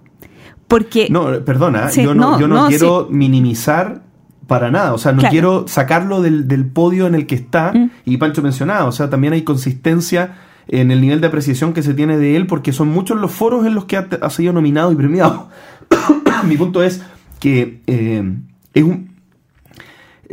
Porque 0.66 1.06
No, 1.10 1.26
perdona, 1.44 1.90
Sí, 1.90 2.02
yo 2.02 2.14
no, 2.14 2.32
no, 2.32 2.40
yo 2.40 2.48
no, 2.48 2.62
no, 2.62 2.68
quiero 2.68 3.06
minimizar 3.08 4.02
para 4.46 4.70
nada, 4.70 4.94
o 4.94 4.98
sea, 4.98 5.12
no 5.12 5.18
Claro. 5.20 5.30
quiero 5.32 5.68
sacarlo 5.68 6.22
del, 6.22 6.48
del 6.48 6.64
podio 6.66 7.06
en 7.06 7.14
el 7.14 7.26
que 7.26 7.34
está, 7.34 7.72
Mm. 7.72 7.90
y 8.04 8.16
Pancho 8.18 8.42
mencionaba, 8.42 8.84
o 8.86 8.92
sea, 8.92 9.10
también 9.10 9.32
hay 9.32 9.42
consistencia 9.42 10.36
en 10.68 10.90
el 10.90 11.00
nivel 11.00 11.20
de 11.20 11.26
apreciación 11.26 11.72
que 11.74 11.82
se 11.82 11.92
tiene 11.94 12.16
de 12.16 12.36
él, 12.36 12.46
porque 12.46 12.72
son 12.72 12.88
muchos 12.88 13.20
los 13.20 13.30
foros 13.32 13.66
en 13.66 13.74
los 13.74 13.84
que 13.84 13.96
ha, 13.98 14.08
ha 14.22 14.30
sido 14.30 14.52
nominado 14.52 14.90
y 14.92 14.96
premiado. 14.96 15.48
Mi 16.48 16.56
punto 16.56 16.82
es 16.82 17.02
que 17.40 17.80
eh, 17.86 18.32
es 18.72 18.82
un... 18.82 19.12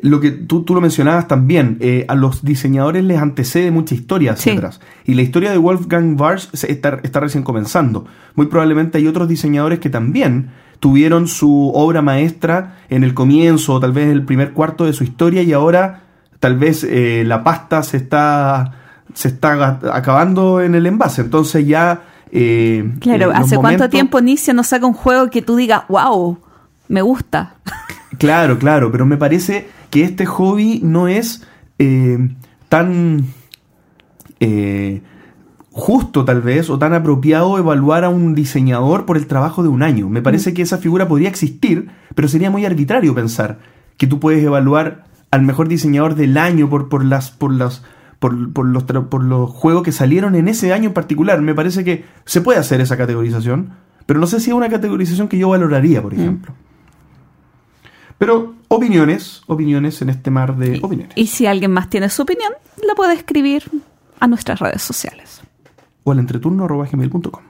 Lo 0.02 0.22
que 0.22 0.32
tú, 0.32 0.64
tú 0.64 0.74
lo 0.74 0.80
mencionabas 0.80 1.28
también, 1.28 1.78
eh, 1.82 2.06
a 2.08 2.16
los 2.16 2.44
diseñadores 2.46 3.04
les 3.04 3.20
antecede 3.20 3.72
mucha 3.72 3.94
historia 3.94 4.32
hacia 4.32 4.54
Sí. 4.54 4.58
atrás. 4.58 4.80
Y 5.06 5.16
la 5.16 5.22
historia 5.22 5.52
de 5.52 5.58
Wolfgang 5.58 6.16
Warsch 6.20 6.50
se- 6.54 6.72
está, 6.72 7.00
está 7.04 7.20
recién 7.20 7.44
comenzando. 7.44 8.06
Muy 8.36 8.46
probablemente 8.46 8.98
hay 9.00 9.08
otros 9.08 9.28
diseñadores 9.28 9.80
que 9.80 9.90
también 9.90 10.52
tuvieron 10.82 11.28
su 11.28 11.72
obra 11.74 12.02
maestra 12.02 12.80
en 12.90 13.06
el 13.06 13.14
comienzo 13.14 13.76
o 13.76 13.80
tal 13.80 13.94
vez 13.94 14.10
el 14.10 14.24
primer 14.26 14.52
cuarto 14.52 14.84
de 14.86 14.94
su 14.94 15.06
historia 15.06 15.44
y 15.44 15.54
ahora 15.54 16.02
tal 16.40 16.58
vez 16.58 16.84
eh, 16.84 17.24
la 17.26 17.44
pasta 17.44 17.84
se 17.84 17.98
está, 17.98 18.74
se 19.14 19.28
está 19.28 19.80
acabando 19.94 20.60
en 20.60 20.74
el 20.74 20.88
envase. 20.88 21.22
Entonces 21.22 21.68
ya... 21.68 22.02
eh, 22.32 22.92
Claro, 23.00 23.32
eh, 23.32 23.36
¿hace 23.36 23.58
cuánto 23.58 23.90
tiempo 23.90 24.20
Nicia 24.22 24.56
nos 24.56 24.68
saca 24.68 24.88
un 24.88 24.94
juego 24.94 25.30
que 25.30 25.44
tú 25.44 25.56
digas, 25.56 25.84
wow, 25.88 26.38
me 26.90 27.02
gusta? 27.02 27.56
Claro, 28.18 28.60
claro, 28.60 28.92
pero 28.92 29.06
me 29.08 29.18
parece 29.18 29.68
que 29.90 30.04
este 30.04 30.28
hobby 30.28 30.80
no 30.84 31.08
es 31.08 31.44
eh, 31.80 32.20
tan 32.70 33.26
eh, 34.40 35.02
justo 35.72 36.26
tal 36.26 36.42
vez 36.42 36.70
o 36.70 36.78
tan 36.78 36.94
apropiado 36.94 37.58
evaluar 37.58 38.04
a 38.04 38.10
un 38.10 38.36
diseñador 38.36 39.06
por 39.06 39.18
el 39.18 39.28
trabajo 39.28 39.64
de 39.64 39.70
un 39.70 39.84
año. 39.84 40.10
Me 40.10 40.22
parece 40.22 40.54
que 40.54 40.62
esa 40.62 40.78
figura 40.78 41.08
podría 41.08 41.30
existir, 41.30 41.90
pero 42.14 42.28
sería 42.28 42.52
muy 42.52 42.66
arbitrario 42.66 43.16
pensar 43.16 43.60
que 43.98 44.08
tú 44.08 44.20
puedes 44.20 44.44
evaluar 44.44 45.06
al 45.32 45.44
mejor 45.44 45.70
diseñador 45.70 46.16
del 46.16 46.38
año 46.38 46.70
por, 46.70 46.90
por 46.90 47.06
las 47.06 47.32
por 47.32 47.54
las 47.54 47.84
por, 48.20 48.52
por 48.52 48.66
los 48.66 48.84
por 48.84 49.24
los 49.24 49.50
juegos 49.50 49.84
que 49.84 49.94
salieron 49.94 50.36
en 50.36 50.50
ese 50.50 50.74
año 50.74 50.88
en 50.88 50.94
particular. 50.94 51.42
Me 51.42 51.56
parece 51.56 51.84
que 51.86 52.04
se 52.26 52.42
puede 52.42 52.60
hacer 52.60 52.82
esa 52.82 52.98
categorización, 52.98 53.72
pero 54.06 54.20
no 54.20 54.28
sé 54.28 54.42
si 54.42 54.50
es 54.50 54.56
una 54.56 54.70
categorización 54.70 55.30
que 55.30 55.38
yo 55.38 55.50
valoraría, 55.50 56.02
por 56.02 56.14
ejemplo. 56.14 56.54
Pero 58.18 58.56
opiniones, 58.68 59.42
opiniones 59.48 60.02
en 60.02 60.10
este 60.10 60.30
mar 60.30 60.56
de 60.58 60.80
opiniones. 60.84 61.14
Y 61.16 61.28
si 61.28 61.48
alguien 61.48 61.72
más 61.72 61.90
tiene 61.90 62.10
su 62.10 62.22
opinión, 62.22 62.52
la 62.88 62.94
puede 62.94 63.14
escribir 63.14 63.64
a 64.20 64.28
nuestras 64.28 64.60
redes 64.60 64.84
sociales. 64.84 65.42
O 66.04 66.12
al 66.12 66.20
entreturno.gmail.com. 66.20 67.44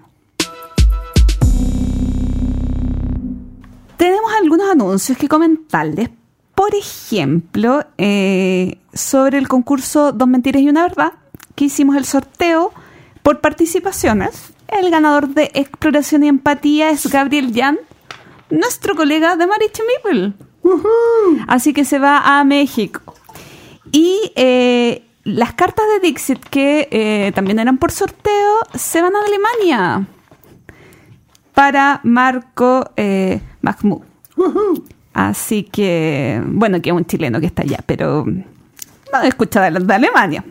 Tenemos 3.98 4.32
algunos 4.42 4.70
anuncios 4.70 5.18
que 5.18 5.28
comentarles. 5.28 6.10
Por 6.56 6.76
ejemplo, 6.76 7.86
eh, 7.98 8.80
sobre 8.94 9.38
el 9.38 9.48
concurso 9.48 10.12
Dos 10.12 10.28
Mentiras 10.28 10.62
y 10.62 10.70
una 10.70 10.84
Verdad, 10.84 11.14
que 11.56 11.66
hicimos 11.66 11.96
el 11.96 12.06
sorteo 12.06 12.72
por 13.24 13.42
participaciones. 13.42 14.54
El 14.68 14.90
ganador 14.90 15.30
de 15.30 15.52
Exploración 15.54 16.24
y 16.24 16.30
Empatía 16.30 16.90
es 16.92 17.08
Gabriel 17.12 17.52
Jan, 17.54 17.78
nuestro 18.50 18.96
colega 18.96 19.36
de 19.36 19.48
Marich 19.48 19.80
Meeple. 20.04 20.34
Así 21.48 21.74
que 21.74 21.86
se 21.86 22.00
va 22.00 22.40
a 22.40 22.44
México. 22.44 23.16
Y 23.92 24.32
eh, 24.36 25.04
las 25.24 25.54
cartas 25.54 25.86
de 25.94 26.08
Dixit, 26.08 26.44
que 26.44 26.88
eh, 26.92 27.32
también 27.36 27.60
eran 27.60 27.78
por 27.78 27.92
sorteo, 27.92 28.58
se 28.74 29.02
van 29.02 29.16
a 29.16 29.20
Alemania 29.26 30.06
para 31.54 32.00
Marco 32.04 32.90
eh, 32.98 33.42
Mahmoud. 33.62 34.02
Así 35.14 35.64
que, 35.64 36.42
bueno, 36.48 36.82
que 36.82 36.90
es 36.90 36.96
un 36.96 37.06
chileno 37.06 37.40
que 37.40 37.46
está 37.46 37.64
allá, 37.64 37.80
pero 37.86 38.26
no 38.26 39.22
he 39.22 39.28
escuchado 39.28 39.70
de, 39.80 39.86
de 39.86 39.94
Alemania. 39.94 40.44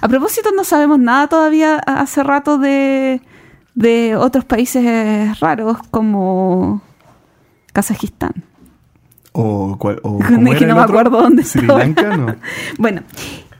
A 0.00 0.08
propósito, 0.08 0.50
no 0.56 0.64
sabemos 0.64 0.98
nada 0.98 1.26
todavía 1.26 1.76
hace 1.78 2.22
rato 2.22 2.58
de, 2.58 3.20
de 3.74 4.16
otros 4.16 4.44
países 4.44 5.38
raros 5.40 5.78
como 5.90 6.80
Kazajistán. 7.72 8.32
O, 9.32 9.76
cuál- 9.78 10.00
o 10.02 10.18
Es 10.20 10.26
¿cómo 10.28 10.52
que 10.52 10.64
era 10.64 10.66
no 10.68 10.72
el 10.72 10.74
me 10.76 10.80
otro? 10.82 10.98
acuerdo 10.98 11.22
dónde 11.22 11.42
Sri. 11.44 11.66
Lanka, 11.66 12.16
no. 12.16 12.34
Bueno, 12.78 13.02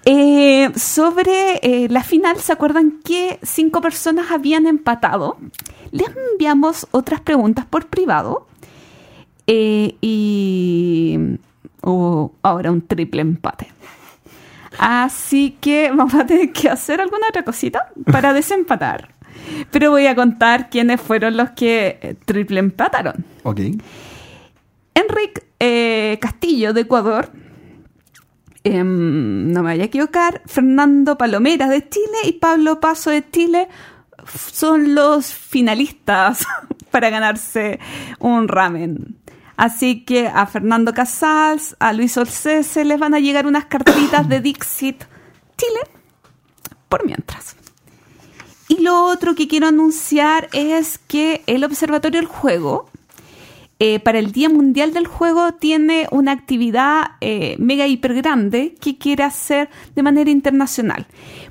eh, 0.09 0.71
sobre 0.77 1.59
eh, 1.63 1.89
la 1.91 2.05
final, 2.05 2.39
¿se 2.39 2.53
acuerdan 2.53 3.01
que 3.05 3.41
cinco 3.43 3.81
personas 3.81 4.31
habían 4.31 4.67
empatado? 4.69 5.37
Les 5.91 6.07
enviamos 6.33 6.87
otras 6.93 7.21
preguntas 7.21 7.67
por 7.67 7.89
privado 7.89 8.47
eh, 9.49 9.97
y 10.01 11.19
hubo 11.83 12.35
ahora 12.43 12.71
un 12.71 12.83
triple 12.83 13.23
empate. 13.23 13.67
Así 14.79 15.57
que 15.61 15.91
vamos 15.91 16.15
a 16.15 16.25
tener 16.25 16.53
que 16.53 16.69
hacer 16.69 17.01
alguna 17.01 17.27
otra 17.29 17.45
cosita 17.45 17.91
para 18.05 18.33
desempatar. 18.35 19.13
Pero 19.73 19.91
voy 19.91 20.07
a 20.07 20.15
contar 20.15 20.71
quiénes 20.71 21.01
fueron 21.01 21.37
los 21.37 21.51
que 21.51 22.17
triple 22.25 22.61
empataron. 22.61 23.25
Ok. 23.43 23.61
Enrique 24.95 25.47
eh, 25.59 26.19
Castillo 26.21 26.73
de 26.73 26.83
Ecuador. 26.83 27.31
Em, 28.67 29.53
no 29.53 29.63
me 29.63 29.71
vaya 29.71 29.85
a 29.85 29.87
equivocar. 29.87 30.43
Fernando 30.47 31.17
Palomera 31.17 31.69
de 31.69 31.89
Chile 31.89 32.19
y 32.25 32.33
Pablo 32.33 32.81
Paso 32.81 33.11
de 33.11 33.31
Chile 33.31 33.69
son 34.53 34.97
los 34.97 35.33
finalistas 35.33 36.45
para 36.91 37.09
ganarse 37.09 37.79
un 38.19 38.49
ramen. 38.49 39.19
Así 39.57 40.05
que 40.05 40.27
a 40.27 40.47
Fernando 40.47 40.93
Casals, 40.93 41.77
a 41.79 41.93
Luis 41.93 42.17
Olcese 42.17 42.85
les 42.85 42.99
van 42.99 43.15
a 43.15 43.21
llegar 43.21 43.47
unas 43.47 43.67
cartitas 43.67 44.29
de 44.29 44.41
Dixit 44.41 45.05
Chile 45.57 45.81
por 46.89 47.07
mientras. 47.07 47.55
Y 48.67 48.81
lo 48.81 49.05
otro 49.05 49.37
que 49.37 49.47
quiero 49.47 49.69
anunciar 49.69 50.49
es 50.53 50.99
que 50.99 51.45
el 51.47 51.63
Observatorio 51.63 52.21
del 52.21 52.29
Juego, 52.29 52.91
eh, 53.79 54.01
para 54.01 54.19
el 54.19 54.33
Día 54.33 54.49
Mundial 54.49 54.93
del 54.95 55.07
Juego, 55.07 55.53
tiene 55.53 56.07
una 56.11 56.33
actividad 56.33 57.13
eh, 57.21 57.57
mega 57.59 57.87
hiper 57.87 58.15
grande 58.15 58.75
que 58.81 58.97
quiere 58.97 59.23
hacer 59.25 59.69
de 59.95 60.03
manera 60.03 60.31
internacional. 60.31 61.07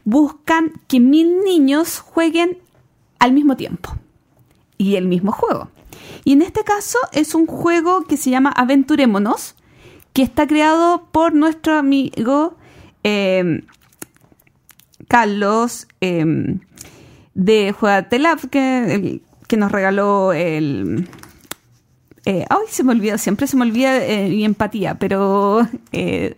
Buscan 0.06 0.72
que 0.88 1.00
mil 1.00 1.44
niños 1.44 2.00
jueguen 2.00 2.58
al 3.20 3.32
mismo 3.32 3.56
tiempo 3.56 3.96
y 4.78 4.96
el 4.96 5.08
mismo 5.08 5.32
juego. 5.32 5.70
Y 6.24 6.34
en 6.34 6.42
este 6.42 6.64
caso 6.64 6.98
es 7.12 7.36
un 7.36 7.46
juego 7.46 8.04
que 8.06 8.18
se 8.18 8.32
llama 8.32 8.50
Aventurémonos, 8.50 9.56
que 10.14 10.24
está 10.24 10.48
creado 10.48 11.08
por 11.12 11.34
nuestro 11.36 11.78
amigo 11.78 12.56
eh, 13.04 13.62
Carlos 15.08 15.88
eh, 16.02 16.58
de 17.36 17.72
Juegatelab, 17.72 18.50
que, 18.50 18.94
el- 18.96 19.22
que 19.48 19.58
nos 19.58 19.72
regaló 19.72 20.34
el... 20.34 21.08
Eh, 22.26 22.46
ay, 22.50 22.66
se 22.70 22.84
me 22.84 22.92
olvida, 22.92 23.18
siempre 23.18 23.46
se 23.48 23.56
me 23.56 23.64
olvida 23.64 24.04
eh, 24.04 24.30
mi 24.30 24.46
empatía, 24.46 24.96
pero... 24.98 25.68
eh, 25.92 26.34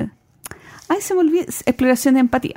ay, 0.89 0.97
se 1.01 1.13
me 1.13 1.21
olvida, 1.21 1.43
exploración 1.43 2.15
de 2.15 2.19
empatía. 2.21 2.55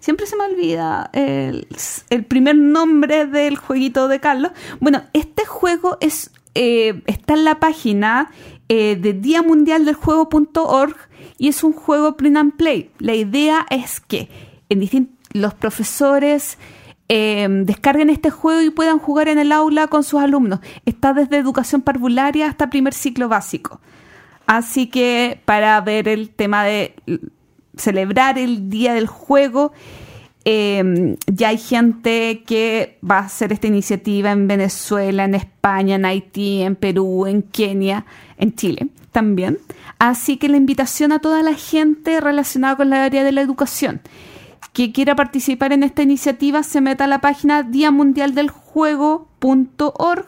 Siempre 0.00 0.26
se 0.26 0.36
me 0.36 0.44
olvida 0.44 1.10
el, 1.12 1.68
el 2.10 2.24
primer 2.24 2.56
nombre 2.56 3.26
del 3.26 3.56
jueguito 3.56 4.08
de 4.08 4.18
Carlos. 4.18 4.50
Bueno, 4.80 5.02
este 5.12 5.44
juego 5.46 5.96
es 6.00 6.30
eh, 6.54 7.02
está 7.06 7.34
en 7.34 7.44
la 7.44 7.60
página 7.60 8.30
de 8.68 9.12
Día 9.12 9.42
Mundial 9.42 9.84
del 9.84 9.94
Juego.org 9.96 10.96
y 11.36 11.48
es 11.48 11.62
un 11.62 11.74
juego 11.74 12.16
print 12.16 12.36
and 12.38 12.56
play. 12.56 12.90
La 12.98 13.14
idea 13.14 13.66
es 13.68 14.00
que 14.00 14.30
en 14.70 14.80
distin- 14.80 15.10
los 15.32 15.52
profesores 15.52 16.56
eh, 17.08 17.46
descarguen 17.64 18.10
este 18.10 18.30
juego 18.30 18.62
y 18.62 18.70
puedan 18.70 18.98
jugar 18.98 19.28
en 19.28 19.38
el 19.38 19.52
aula 19.52 19.88
con 19.88 20.04
sus 20.04 20.20
alumnos. 20.20 20.60
Está 20.86 21.12
desde 21.12 21.38
educación 21.38 21.82
parvularia 21.82 22.46
hasta 22.46 22.70
primer 22.70 22.94
ciclo 22.94 23.28
básico. 23.28 23.80
Así 24.46 24.88
que 24.88 25.40
para 25.44 25.80
ver 25.80 26.08
el 26.08 26.30
tema 26.30 26.64
de 26.64 26.94
celebrar 27.76 28.38
el 28.38 28.70
día 28.70 28.94
del 28.94 29.06
juego, 29.06 29.72
eh, 30.44 31.16
ya 31.26 31.48
hay 31.48 31.58
gente 31.58 32.42
que 32.44 32.98
va 33.08 33.18
a 33.18 33.26
hacer 33.26 33.52
esta 33.52 33.68
iniciativa 33.68 34.32
en 34.32 34.48
Venezuela, 34.48 35.24
en 35.24 35.34
España, 35.34 35.96
en 35.96 36.04
Haití, 36.04 36.62
en 36.62 36.76
Perú, 36.76 37.26
en 37.26 37.42
Kenia, 37.42 38.04
en 38.38 38.54
Chile 38.54 38.88
también. 39.12 39.58
Así 39.98 40.36
que 40.36 40.48
la 40.48 40.56
invitación 40.56 41.12
a 41.12 41.20
toda 41.20 41.42
la 41.42 41.54
gente 41.54 42.20
relacionada 42.20 42.76
con 42.76 42.90
la 42.90 43.04
área 43.04 43.22
de 43.22 43.32
la 43.32 43.40
educación 43.40 44.00
que 44.72 44.92
quiera 44.92 45.14
participar 45.16 45.72
en 45.72 45.82
esta 45.82 46.02
iniciativa 46.02 46.62
se 46.62 46.80
meta 46.80 47.04
a 47.04 47.08
la 47.08 47.20
página 47.20 47.62
diamundialdeljuego.org 47.62 50.26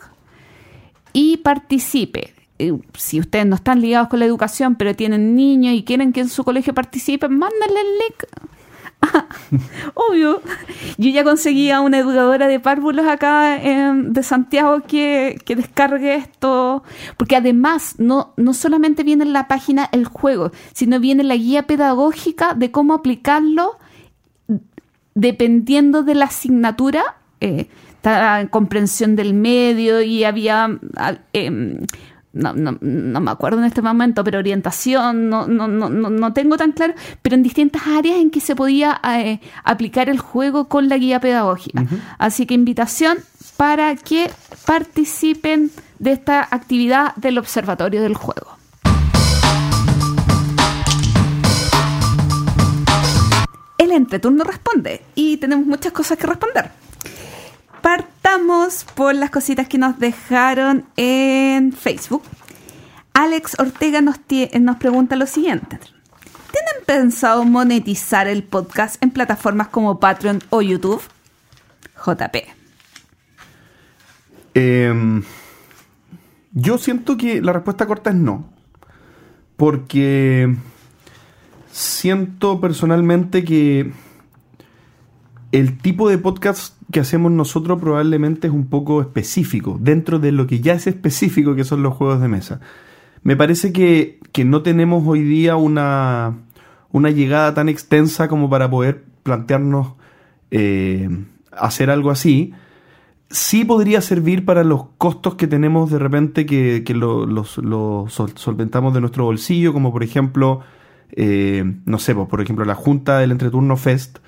y 1.12 1.36
participe. 1.39 2.35
Eh, 2.59 2.73
Si 2.97 3.20
ustedes 3.20 3.47
no 3.47 3.56
están 3.56 3.81
ligados 3.81 4.09
con 4.09 4.20
la 4.20 4.27
educación, 4.27 4.74
pero 4.77 4.94
tienen 4.94 5.35
niños 5.35 5.74
y 5.74 5.82
quieren 5.85 6.12
que 6.12 6.20
en 6.20 6.28
su 6.28 6.44
colegio 6.44 6.74
participen, 6.74 7.36
mándenle 7.39 7.81
el 7.81 7.86
link. 7.98 8.24
Ah, 9.02 9.27
Obvio. 9.94 10.40
Yo 10.98 11.11
ya 11.11 11.24
conseguí 11.24 11.70
a 11.70 11.81
una 11.81 11.98
educadora 11.98 12.47
de 12.47 12.61
párvulos 12.61 13.06
acá 13.06 13.61
en- 13.62 14.12
de 14.12 14.23
Santiago 14.23 14.82
que, 14.86 15.39
que 15.44 15.56
descargue 15.56 16.15
esto. 16.16 16.82
Porque 17.16 17.36
además 17.36 17.94
no, 17.98 18.32
no 18.36 18.55
solamente 18.55 19.02
viene 19.05 19.24
en 19.24 19.32
la 19.32 19.48
página 19.48 19.89
el 19.93 20.05
juego, 20.06 20.52
sino 20.73 21.01
viene 21.01 21.23
la 21.24 21.36
guía 21.36 21.66
pedagógica 21.66 22.55
de 22.55 22.70
cómo 22.70 22.94
aplicarlo 22.94 23.78
dependiendo 25.15 26.03
de 26.03 26.15
la 26.15 26.27
asignatura, 26.27 27.03
eh, 27.41 27.69
está 27.97 28.41
en 28.41 28.49
comprensión 28.49 29.16
del 29.16 29.35
medio 29.35 30.03
y 30.03 30.24
había, 30.24 30.78
ah, 30.97 31.15
em, 31.32 31.78
no, 32.32 32.53
no- 32.53 32.77
no 32.81 33.20
me 33.20 33.31
acuerdo 33.31 33.59
en 33.61 33.65
este 33.65 33.81
momento, 33.81 34.24
pero 34.24 34.39
orientación, 34.41 35.28
no, 35.28 35.47
no, 35.47 35.69
no, 35.69 35.89
no- 35.89 36.11
no 36.11 36.32
tengo 36.32 36.57
tan 36.57 36.73
claro, 36.73 36.95
pero 37.23 37.36
en 37.36 37.43
distintas 37.45 37.86
áreas 37.86 38.19
en 38.19 38.31
que 38.31 38.41
se 38.41 38.57
podía 38.57 39.01
eh, 39.16 39.41
aplicar 39.62 40.09
el 40.09 40.19
juego 40.19 40.69
con 40.69 40.89
la 40.89 40.97
guía 40.99 41.20
pedagógica. 41.20 41.85
Así 42.19 42.45
que 42.47 42.55
invitación 42.55 43.19
para 43.57 43.95
que 43.95 44.31
participen 44.66 45.70
de 46.01 46.12
esta 46.12 46.41
actividad 46.51 47.15
del 47.16 47.39
Observatorio 47.39 48.03
del 48.03 48.15
Juego. 48.15 48.59
El 53.79 53.93
entreturno 53.93 54.45
responde 54.45 55.03
y 55.15 55.37
tenemos 55.39 55.67
muchas 55.67 55.93
cosas 55.93 56.17
que 56.19 56.27
responder. 56.27 56.71
Partamos 57.83 58.85
por 58.95 59.15
las 59.15 59.31
cositas 59.31 59.69
que 59.69 59.79
nos 59.79 59.99
dejaron 59.99 60.87
en 60.97 61.73
Facebook. 61.73 62.23
Alex 63.13 63.59
Ortega 63.59 64.01
nos, 64.01 64.19
pregunta 64.79 65.17
lo 65.17 65.27
siguiente. 65.27 65.79
¿Tienen 65.79 66.85
pensado 66.87 67.45
monetizar 67.45 68.27
el 68.29 68.43
podcast 68.43 69.03
en 69.03 69.11
plataformas 69.11 69.69
como 69.69 70.01
Patreon 70.01 70.43
o 70.51 70.63
YouTube? 70.63 71.03
JP. 72.05 72.37
Eh, 74.55 75.23
yo 76.53 76.79
siento 76.79 77.17
que 77.17 77.43
la 77.43 77.53
respuesta 77.53 77.87
corta 77.87 78.11
es 78.11 78.17
no. 78.17 78.49
Porque 79.57 80.57
siento 81.75 82.61
personalmente 82.61 83.43
que 83.43 83.91
el 85.51 85.77
tipo 85.79 86.09
de 86.09 86.19
podcast 86.19 86.81
que 86.93 87.01
hacemos 87.01 87.33
nosotros 87.33 87.81
probablemente 87.81 88.47
es 88.47 88.53
un 88.53 88.67
poco 88.67 89.01
específico, 89.01 89.77
dentro 89.81 90.21
de 90.21 90.31
lo 90.31 90.47
que 90.47 90.61
ya 90.61 90.75
es 90.75 90.87
específico 90.87 91.57
que 91.57 91.65
son 91.65 91.83
los 91.83 91.95
juegos 91.95 92.21
de 92.21 92.29
mesa. 92.29 92.61
Me 93.25 93.37
parece 93.37 93.73
que, 93.73 94.21
que 94.31 94.45
no 94.45 94.63
tenemos 94.63 95.03
hoy 95.05 95.25
día 95.25 95.57
una, 95.57 96.39
una 96.93 97.11
llegada 97.11 97.55
tan 97.55 97.69
extensa 97.69 98.29
como 98.29 98.49
para 98.49 98.71
poder 98.71 99.05
plantearnos 99.25 99.95
eh, 100.53 101.09
hacer 101.51 101.91
algo 101.91 102.11
así 102.13 102.53
sí 103.31 103.65
podría 103.65 104.01
servir 104.01 104.45
para 104.45 104.63
los 104.63 104.85
costos 104.97 105.35
que 105.35 105.49
tenemos 105.49 105.91
de 105.91 105.99
repente 105.99 106.47
que, 106.47 106.85
que 106.85 106.95
lo, 106.95 107.27
los, 107.27 107.59
lo 107.59 108.05
sol- 108.09 108.35
solventamos 108.37 108.95
de 108.95 109.01
nuestro 109.01 109.25
bolsillo, 109.25 109.73
como 109.73 109.91
por 109.93 110.05
ejemplo, 110.05 110.61
eh, 111.16 111.65
no 111.86 111.99
sé, 111.99 112.15
pues, 112.15 112.28
por 112.28 112.41
ejemplo, 112.41 112.65
la 112.65 112.74
Junta 112.74 113.19
del 113.19 113.32
Entreturno 113.32 113.77
Fest, 113.77 114.19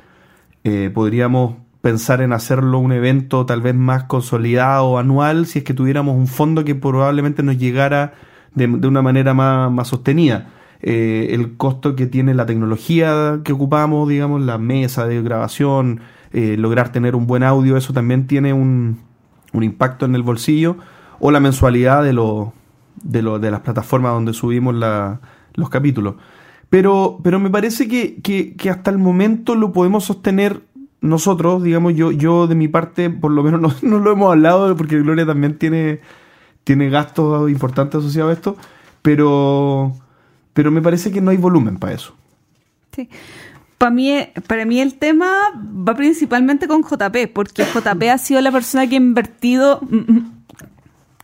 eh, 0.64 0.90
podríamos 0.92 1.56
pensar 1.80 2.20
en 2.20 2.32
hacerlo 2.32 2.78
un 2.78 2.92
evento 2.92 3.46
tal 3.46 3.60
vez 3.60 3.74
más 3.74 4.04
consolidado, 4.04 4.98
anual, 4.98 5.46
si 5.46 5.60
es 5.60 5.64
que 5.64 5.74
tuviéramos 5.74 6.16
un 6.16 6.26
fondo 6.26 6.64
que 6.64 6.74
probablemente 6.74 7.42
nos 7.44 7.58
llegara 7.58 8.14
de, 8.54 8.66
una 8.66 9.02
manera 9.02 9.34
más, 9.34 9.70
más 9.70 9.88
sostenida. 9.88 10.48
Eh, 10.82 11.28
el 11.30 11.56
costo 11.56 11.94
que 11.96 12.06
tiene 12.06 12.34
la 12.34 12.46
tecnología 12.46 13.40
que 13.44 13.52
ocupamos, 13.52 14.08
digamos, 14.08 14.42
la 14.42 14.58
mesa 14.58 15.06
de 15.06 15.22
grabación, 15.22 16.00
eh, 16.32 16.56
lograr 16.58 16.90
tener 16.90 17.14
un 17.14 17.26
buen 17.26 17.42
audio, 17.44 17.76
eso 17.76 17.92
también 17.92 18.26
tiene 18.26 18.52
un, 18.52 18.98
un 19.52 19.62
impacto 19.62 20.06
en 20.06 20.14
el 20.16 20.22
bolsillo, 20.22 20.76
o 21.20 21.30
la 21.30 21.40
mensualidad 21.40 22.02
de, 22.02 22.12
lo, 22.12 22.52
de, 23.02 23.22
lo- 23.22 23.38
de 23.38 23.50
las 23.50 23.60
plataformas 23.60 24.12
donde 24.12 24.32
subimos 24.32 24.74
la- 24.74 25.20
los 25.54 25.70
capítulos. 25.70 26.16
Pero, 26.76 27.20
pero 27.22 27.40
me 27.40 27.48
parece 27.48 27.88
que, 27.88 28.20
que- 28.20 28.68
hasta 28.68 28.90
el 28.90 28.98
momento 28.98 29.54
lo 29.54 29.72
podemos 29.72 30.04
sostener 30.04 30.60
nosotros, 31.00 31.62
digamos, 31.62 31.94
yo, 31.94 32.10
yo 32.12 32.46
de 32.46 32.54
mi 32.54 32.68
parte, 32.68 33.08
por 33.08 33.30
lo 33.30 33.42
menos 33.42 33.62
no, 33.82 33.88
no 33.88 33.98
lo 33.98 34.12
hemos 34.12 34.30
hablado, 34.30 34.76
porque 34.76 35.00
Gloria 35.00 35.24
también 35.24 35.56
tiene, 35.56 36.00
tiene 36.64 36.90
gastos 36.90 37.50
importantes 37.50 38.00
asociados 38.00 38.28
a 38.28 38.32
esto, 38.34 38.56
pero, 39.00 39.94
pero 40.52 40.70
me 40.70 40.82
parece 40.82 41.10
que 41.10 41.22
no 41.22 41.30
hay 41.30 41.38
volumen 41.38 41.78
para 41.78 41.94
eso. 41.94 42.14
Sí. 42.94 43.08
Para 43.78 43.90
mí, 43.90 44.12
para 44.46 44.66
mí 44.66 44.78
el 44.78 44.98
tema 44.98 45.32
va 45.56 45.94
principalmente 45.94 46.68
con 46.68 46.82
JP, 46.82 47.32
porque 47.32 47.64
JP 47.64 48.02
ha 48.12 48.18
sido 48.18 48.42
la 48.42 48.52
persona 48.52 48.86
que 48.86 48.96
ha 48.96 48.98
invertido 48.98 49.80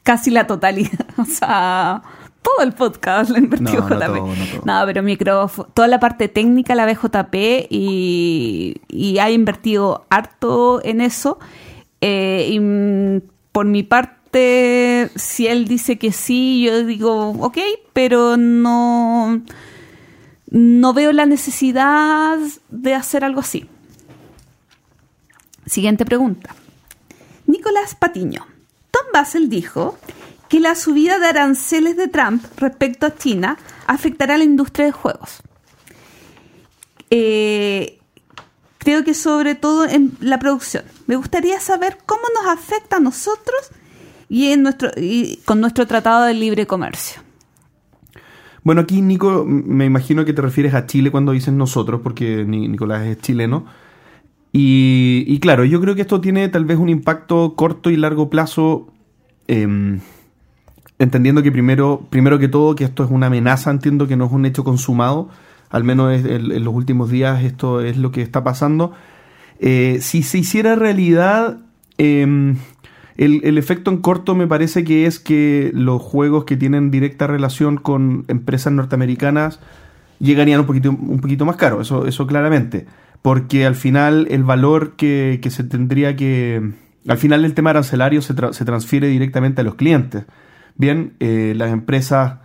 casi 0.03 0.31
la 0.31 0.47
totalidad. 0.47 1.09
O 1.19 1.27
sea, 1.27 2.03
todo 2.43 2.65
el 2.65 2.73
podcast 2.73 3.31
lo 3.31 3.37
ha 3.37 3.39
invertido 3.39 3.89
No, 3.89 3.89
no 3.89 3.97
JP. 3.99 4.07
todo, 4.17 4.27
no 4.27 4.35
todo. 4.47 4.63
No, 4.65 4.87
pero 4.87 5.03
micrófono, 5.03 5.69
toda 5.73 5.89
la 5.89 6.01
parte 6.01 6.29
técnica 6.29 6.75
la 6.75 6.85
ve 6.85 6.95
JP 6.97 7.35
y, 7.71 8.81
y 8.89 9.19
ha 9.19 9.31
invertido 9.31 10.05
harto 10.11 10.81
en 10.85 11.01
eso. 11.01 11.39
Eh, 12.01 12.49
y 12.51 13.23
por 13.53 13.67
mi 13.67 13.83
parte, 13.85 15.11
si 15.15 15.47
él 15.47 15.67
dice 15.69 15.99
que 15.99 16.11
sí, 16.11 16.65
yo 16.65 16.85
digo, 16.85 17.31
ok, 17.31 17.59
pero 17.93 18.37
no, 18.37 19.41
no 20.51 20.93
veo 20.95 21.13
la 21.13 21.27
necesidad 21.27 22.39
de 22.71 22.95
hacer 22.95 23.25
algo 23.25 23.41
así. 23.41 23.67
Siguiente 25.67 26.05
pregunta. 26.05 26.55
Nicolás 27.47 27.95
Patiño. 27.95 28.47
Tom 28.91 29.03
Basel 29.13 29.49
dijo 29.49 29.97
que 30.53 30.61
la 30.61 30.75
subida 30.75 31.19
de 31.19 31.29
aranceles 31.29 31.97
de 31.97 32.09
Trump 32.09 32.45
respecto 32.59 33.07
a 33.07 33.15
China 33.17 33.57
afectará 33.87 34.35
a 34.35 34.37
la 34.37 34.45
industria 34.45 34.85
de 34.85 34.93
juegos. 34.93 35.41
Eh, 37.09 37.99
creo 38.77 39.03
que 39.03 39.15
sobre 39.15 39.55
todo 39.55 39.87
en 39.87 40.13
la 40.21 40.39
producción. 40.39 40.85
Me 41.07 41.17
gustaría 41.17 41.59
saber 41.59 41.97
cómo 42.05 42.21
nos 42.35 42.53
afecta 42.53 42.97
a 42.97 43.01
nosotros 43.01 43.71
y, 44.29 44.49
en 44.53 44.63
nuestro, 44.63 44.91
y 44.95 45.39
con 45.47 45.59
nuestro 45.63 45.87
tratado 45.87 46.27
de 46.27 46.35
libre 46.35 46.67
comercio. 46.67 47.23
Bueno, 48.63 48.83
aquí 48.83 49.01
Nico, 49.01 49.47
me 49.47 49.87
imagino 49.87 50.27
que 50.27 50.35
te 50.35 50.43
refieres 50.43 50.75
a 50.75 50.85
Chile 50.87 51.11
cuando 51.11 51.33
dices 51.33 51.55
nosotros, 51.55 52.03
porque 52.03 52.45
Ni- 52.47 52.69
Nicolás 52.69 53.07
es 53.07 53.17
chileno. 53.23 53.65
Y, 54.53 55.25
y 55.27 55.41
claro, 55.41 55.65
yo 55.65 55.81
creo 55.81 55.95
que 55.95 56.03
esto 56.03 56.21
tiene 56.21 56.51
tal 56.51 56.67
vez 56.67 56.77
un 56.77 56.91
impacto 56.91 57.55
corto 57.57 57.89
y 57.89 57.97
largo 57.97 58.29
plazo, 58.29 58.93
em, 59.49 60.01
entendiendo 61.03 61.43
que 61.43 61.51
primero, 61.51 62.07
primero 62.11 62.39
que 62.39 62.49
todo 62.49 62.75
que 62.75 62.85
esto 62.85 63.05
es 63.05 63.11
una 63.11 63.27
amenaza, 63.27 63.71
entiendo 63.71 64.07
que 64.07 64.17
no 64.17 64.27
es 64.27 64.33
un 64.33 64.47
hecho 64.47 64.65
consumado, 64.65 65.29
al 65.71 65.85
menos 65.85 66.13
en, 66.25 66.65
los 66.65 66.75
últimos 66.75 67.11
días 67.11 67.43
esto 67.45 67.81
es 67.81 67.97
lo 67.97 68.13
que 68.13 68.23
está 68.23 68.45
pasando. 68.45 68.93
Eh, 69.59 69.99
si 70.01 70.23
se 70.23 70.39
hiciera 70.39 70.77
realidad, 70.77 71.59
em, 71.99 72.57
el, 73.17 73.59
efecto 73.59 73.91
en 73.91 73.99
corto 73.99 74.35
me 74.35 74.47
parece 74.47 74.85
que 74.85 75.07
es 75.07 75.19
que 75.19 75.71
los 75.75 76.01
juegos 76.01 76.45
que 76.45 76.57
tienen 76.57 76.91
directa 76.91 77.27
relación 77.27 77.77
con 77.77 78.25
empresas 78.29 78.73
norteamericanas 78.73 79.61
llegarían 80.19 80.61
un 80.61 80.67
poquito, 80.67 80.91
un 80.91 81.21
poquito 81.21 81.45
más 81.45 81.57
caros, 81.57 81.87
eso, 81.87 82.07
eso 82.07 82.27
claramente. 82.27 82.87
Porque 83.23 83.67
al 83.67 83.75
final 83.75 84.27
el 84.31 84.45
valor 84.45 84.93
que, 84.97 85.39
que 85.43 85.51
se 85.51 85.65
tendría 85.65 86.17
que... 86.17 86.73
Al 87.09 87.19
final 87.19 87.45
el 87.45 87.55
tema 87.55 87.71
arancelario 87.71 88.23
se, 88.23 88.35
tra- 88.35 88.53
se 88.53 88.65
transfiere 88.65 89.09
directamente 89.09 89.61
a 89.61 89.65
los 89.65 89.75
clientes. 89.75 90.25
Bien, 90.77 91.15
eh, 91.21 91.55
las 91.57 91.73
empresas 91.73 92.39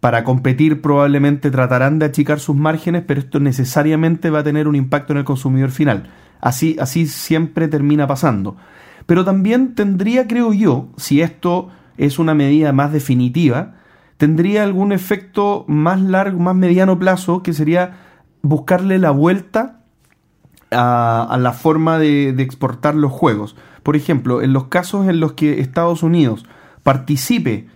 para 0.00 0.24
competir 0.24 0.82
probablemente 0.82 1.50
tratarán 1.50 1.98
de 1.98 2.06
achicar 2.06 2.40
sus 2.40 2.56
márgenes, 2.56 3.04
pero 3.06 3.20
esto 3.20 3.38
necesariamente 3.38 4.30
va 4.30 4.40
a 4.40 4.44
tener 4.44 4.66
un 4.66 4.74
impacto 4.74 5.12
en 5.12 5.18
el 5.18 5.24
consumidor 5.24 5.70
final. 5.70 6.10
Así, 6.40 6.76
así 6.80 7.06
siempre 7.06 7.68
termina 7.68 8.06
pasando. 8.08 8.56
Pero 9.06 9.24
también 9.24 9.74
tendría, 9.74 10.26
creo 10.26 10.52
yo, 10.52 10.88
si 10.96 11.20
esto 11.20 11.68
es 11.98 12.18
una 12.18 12.34
medida 12.34 12.72
más 12.72 12.92
definitiva, 12.92 13.74
tendría 14.16 14.64
algún 14.64 14.90
efecto 14.92 15.64
más 15.68 16.00
largo, 16.00 16.40
más 16.40 16.56
mediano 16.56 16.98
plazo, 16.98 17.42
que 17.42 17.52
sería 17.52 17.98
buscarle 18.42 18.98
la 18.98 19.12
vuelta 19.12 19.82
a, 20.72 21.22
a 21.30 21.36
la 21.38 21.52
forma 21.52 21.98
de, 21.98 22.32
de 22.32 22.42
exportar 22.42 22.96
los 22.96 23.12
juegos. 23.12 23.54
Por 23.84 23.94
ejemplo, 23.94 24.42
en 24.42 24.52
los 24.52 24.64
casos 24.64 25.08
en 25.08 25.20
los 25.20 25.34
que 25.34 25.60
Estados 25.60 26.02
Unidos 26.02 26.44
participe 26.82 27.66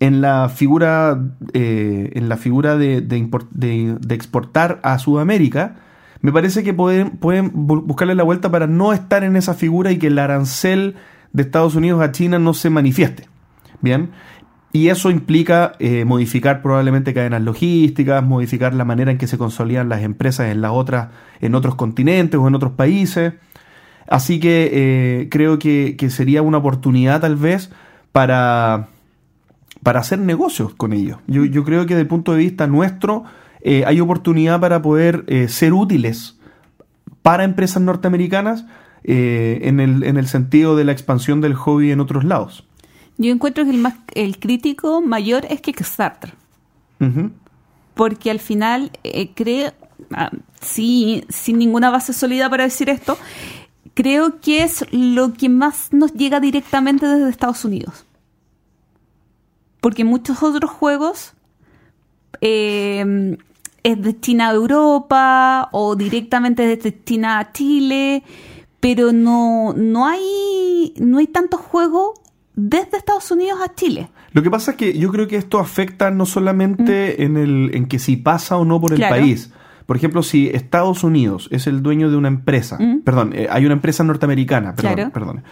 en 0.00 0.20
la 0.20 0.48
figura, 0.48 1.18
eh, 1.52 2.10
en 2.14 2.28
la 2.28 2.36
figura 2.36 2.76
de, 2.76 3.00
de 3.00 4.14
exportar 4.14 4.80
a 4.82 4.98
Sudamérica, 4.98 5.76
me 6.20 6.32
parece 6.32 6.62
que 6.62 6.74
pueden, 6.74 7.10
pueden 7.10 7.52
bu- 7.52 7.84
buscarle 7.84 8.14
la 8.14 8.24
vuelta 8.24 8.50
para 8.50 8.66
no 8.66 8.92
estar 8.92 9.24
en 9.24 9.36
esa 9.36 9.54
figura 9.54 9.92
y 9.92 9.98
que 9.98 10.08
el 10.08 10.18
arancel 10.18 10.96
de 11.32 11.42
Estados 11.42 11.76
Unidos 11.76 12.02
a 12.02 12.12
China 12.12 12.38
no 12.38 12.52
se 12.54 12.70
manifieste. 12.70 13.28
Bien. 13.80 14.10
Y 14.72 14.88
eso 14.88 15.10
implica 15.10 15.72
eh, 15.78 16.04
modificar 16.04 16.60
probablemente 16.60 17.14
cadenas 17.14 17.42
logísticas, 17.42 18.22
modificar 18.22 18.74
la 18.74 18.84
manera 18.84 19.10
en 19.10 19.18
que 19.18 19.26
se 19.26 19.38
consolidan 19.38 19.88
las 19.88 20.02
empresas 20.02 20.50
en 20.50 20.60
las 20.60 20.72
otras, 20.72 21.08
en 21.40 21.54
otros 21.54 21.74
continentes 21.76 22.38
o 22.38 22.48
en 22.48 22.54
otros 22.54 22.72
países. 22.72 23.34
Así 24.08 24.40
que 24.40 24.70
eh, 24.72 25.28
creo 25.30 25.58
que, 25.58 25.96
que 25.96 26.10
sería 26.10 26.42
una 26.42 26.58
oportunidad 26.58 27.20
tal 27.20 27.36
vez 27.36 27.70
para, 28.16 28.88
para 29.82 30.00
hacer 30.00 30.18
negocios 30.18 30.72
con 30.72 30.94
ellos. 30.94 31.18
Yo, 31.26 31.44
yo 31.44 31.64
creo 31.64 31.82
que 31.84 31.92
desde 31.92 32.00
el 32.00 32.08
punto 32.08 32.32
de 32.32 32.38
vista 32.38 32.66
nuestro 32.66 33.24
eh, 33.60 33.84
hay 33.86 34.00
oportunidad 34.00 34.58
para 34.58 34.80
poder 34.80 35.24
eh, 35.26 35.48
ser 35.48 35.74
útiles 35.74 36.38
para 37.20 37.44
empresas 37.44 37.82
norteamericanas 37.82 38.64
eh, 39.04 39.58
en, 39.64 39.80
el, 39.80 40.02
en 40.02 40.16
el 40.16 40.28
sentido 40.28 40.76
de 40.76 40.84
la 40.84 40.92
expansión 40.92 41.42
del 41.42 41.52
hobby 41.52 41.90
en 41.90 42.00
otros 42.00 42.24
lados. 42.24 42.64
Yo 43.18 43.30
encuentro 43.30 43.64
que 43.64 43.70
el, 43.72 43.78
más, 43.80 43.96
el 44.14 44.38
crítico 44.38 45.02
mayor 45.02 45.44
es 45.50 45.60
Kickstarter. 45.60 46.32
Porque 47.92 48.30
al 48.30 48.40
final 48.40 48.92
creo, 49.34 49.74
ah, 50.14 50.30
sí, 50.58 51.22
sin 51.28 51.58
ninguna 51.58 51.90
base 51.90 52.14
sólida 52.14 52.48
para 52.48 52.64
decir 52.64 52.88
esto, 52.88 53.18
creo 53.96 54.40
que 54.40 54.62
es 54.62 54.84
lo 54.92 55.32
que 55.32 55.48
más 55.48 55.88
nos 55.92 56.12
llega 56.12 56.38
directamente 56.38 57.06
desde 57.06 57.30
Estados 57.30 57.64
Unidos. 57.64 58.04
Porque 59.80 60.04
muchos 60.04 60.42
otros 60.42 60.70
juegos 60.70 61.32
eh, 62.42 63.36
es 63.82 64.02
destinado 64.02 64.52
a 64.52 64.54
Europa 64.56 65.68
o 65.72 65.96
directamente 65.96 66.70
es 66.70 66.82
destinado 66.82 67.40
a 67.40 67.52
Chile, 67.52 68.22
pero 68.80 69.12
no, 69.12 69.72
no 69.74 70.06
hay 70.06 70.92
no 70.98 71.16
hay 71.18 71.26
tantos 71.28 71.60
juegos 71.60 72.20
desde 72.54 72.98
Estados 72.98 73.30
Unidos 73.30 73.58
a 73.64 73.74
Chile. 73.74 74.10
Lo 74.32 74.42
que 74.42 74.50
pasa 74.50 74.72
es 74.72 74.76
que 74.76 74.98
yo 74.98 75.10
creo 75.10 75.26
que 75.26 75.36
esto 75.36 75.58
afecta 75.58 76.10
no 76.10 76.26
solamente 76.26 77.22
en, 77.24 77.38
el, 77.38 77.70
en 77.74 77.86
que 77.86 77.98
si 77.98 78.16
pasa 78.16 78.58
o 78.58 78.66
no 78.66 78.78
por 78.78 78.92
el 78.92 78.98
Mm. 78.98 79.00
Claro. 79.00 79.14
país. 79.16 79.50
Por 79.86 79.96
ejemplo, 79.96 80.22
si 80.22 80.48
Estados 80.48 81.04
Unidos 81.04 81.48
es 81.52 81.66
el 81.66 81.82
dueño 81.82 82.10
de 82.10 82.16
una 82.16 82.28
empresa, 82.28 82.76
Mm. 82.78 83.00
perdón, 83.02 83.32
eh, 83.34 83.46
hay 83.50 83.64
una 83.64 83.74
empresa 83.74 84.02
norteamericana, 84.04 84.74
perdón, 84.74 84.94
Claro. 84.94 85.10
perdón, 85.12 85.42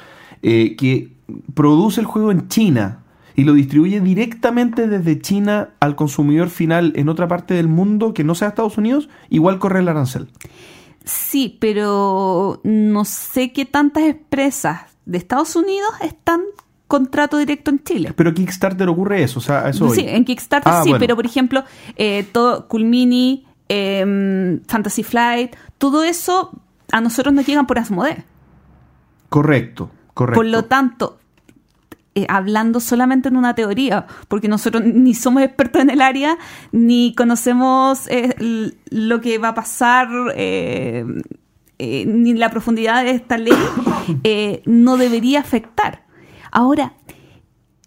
eh, 0.42 0.76
que 0.76 1.12
produce 1.54 2.00
el 2.00 2.06
juego 2.06 2.30
en 2.32 2.48
China 2.48 3.00
y 3.36 3.44
lo 3.44 3.54
distribuye 3.54 4.00
directamente 4.00 4.86
desde 4.88 5.20
China 5.20 5.70
al 5.80 5.96
consumidor 5.96 6.50
final 6.50 6.92
en 6.96 7.08
otra 7.08 7.26
parte 7.28 7.54
del 7.54 7.68
mundo 7.68 8.12
que 8.12 8.24
no 8.24 8.34
sea 8.34 8.48
Estados 8.48 8.76
Unidos, 8.78 9.08
igual 9.30 9.58
corre 9.58 9.80
el 9.80 9.88
arancel. 9.88 10.28
Sí, 11.04 11.56
pero 11.60 12.60
no 12.64 13.04
sé 13.04 13.52
qué 13.52 13.64
tantas 13.66 14.04
empresas 14.04 14.82
de 15.04 15.18
Estados 15.18 15.54
Unidos 15.54 15.90
están 16.02 16.40
contrato 16.86 17.36
directo 17.38 17.70
en 17.70 17.82
Chile. 17.82 18.12
Pero 18.14 18.32
Kickstarter 18.32 18.88
ocurre 18.88 19.22
eso, 19.22 19.38
o 19.38 19.42
sea, 19.42 19.68
eso. 19.68 19.88
Sí, 19.90 20.04
en 20.06 20.24
Kickstarter 20.24 20.72
Ah, 20.72 20.82
sí, 20.82 20.90
bueno. 20.90 21.00
pero 21.00 21.16
por 21.16 21.26
ejemplo, 21.26 21.64
eh, 21.96 22.24
todo 22.32 22.68
Culmini, 22.68 23.44
eh, 23.68 24.60
Fantasy 24.66 25.02
Flight, 25.02 25.56
todo 25.78 26.04
eso 26.04 26.52
a 26.92 27.00
nosotros 27.00 27.34
nos 27.34 27.46
llegan 27.46 27.66
por 27.66 27.78
Asmodee. 27.78 28.24
Correcto, 29.28 29.90
correcto. 30.14 30.38
Por 30.38 30.46
lo 30.46 30.64
tanto, 30.64 31.18
eh, 32.14 32.26
hablando 32.28 32.78
solamente 32.78 33.28
en 33.28 33.36
una 33.36 33.54
teoría, 33.54 34.06
porque 34.28 34.46
nosotros 34.46 34.84
ni 34.86 35.14
somos 35.14 35.42
expertos 35.42 35.82
en 35.82 35.90
el 35.90 36.00
área, 36.00 36.38
ni 36.70 37.14
conocemos 37.14 38.06
eh, 38.08 38.36
lo 38.90 39.20
que 39.20 39.38
va 39.38 39.48
a 39.48 39.54
pasar, 39.54 40.08
eh, 40.36 41.04
eh, 41.78 42.06
ni 42.06 42.34
la 42.34 42.50
profundidad 42.50 43.02
de 43.02 43.10
esta 43.10 43.38
ley, 43.38 43.52
no 44.66 44.96
debería 44.96 45.40
afectar. 45.40 46.04
Ahora, 46.52 46.94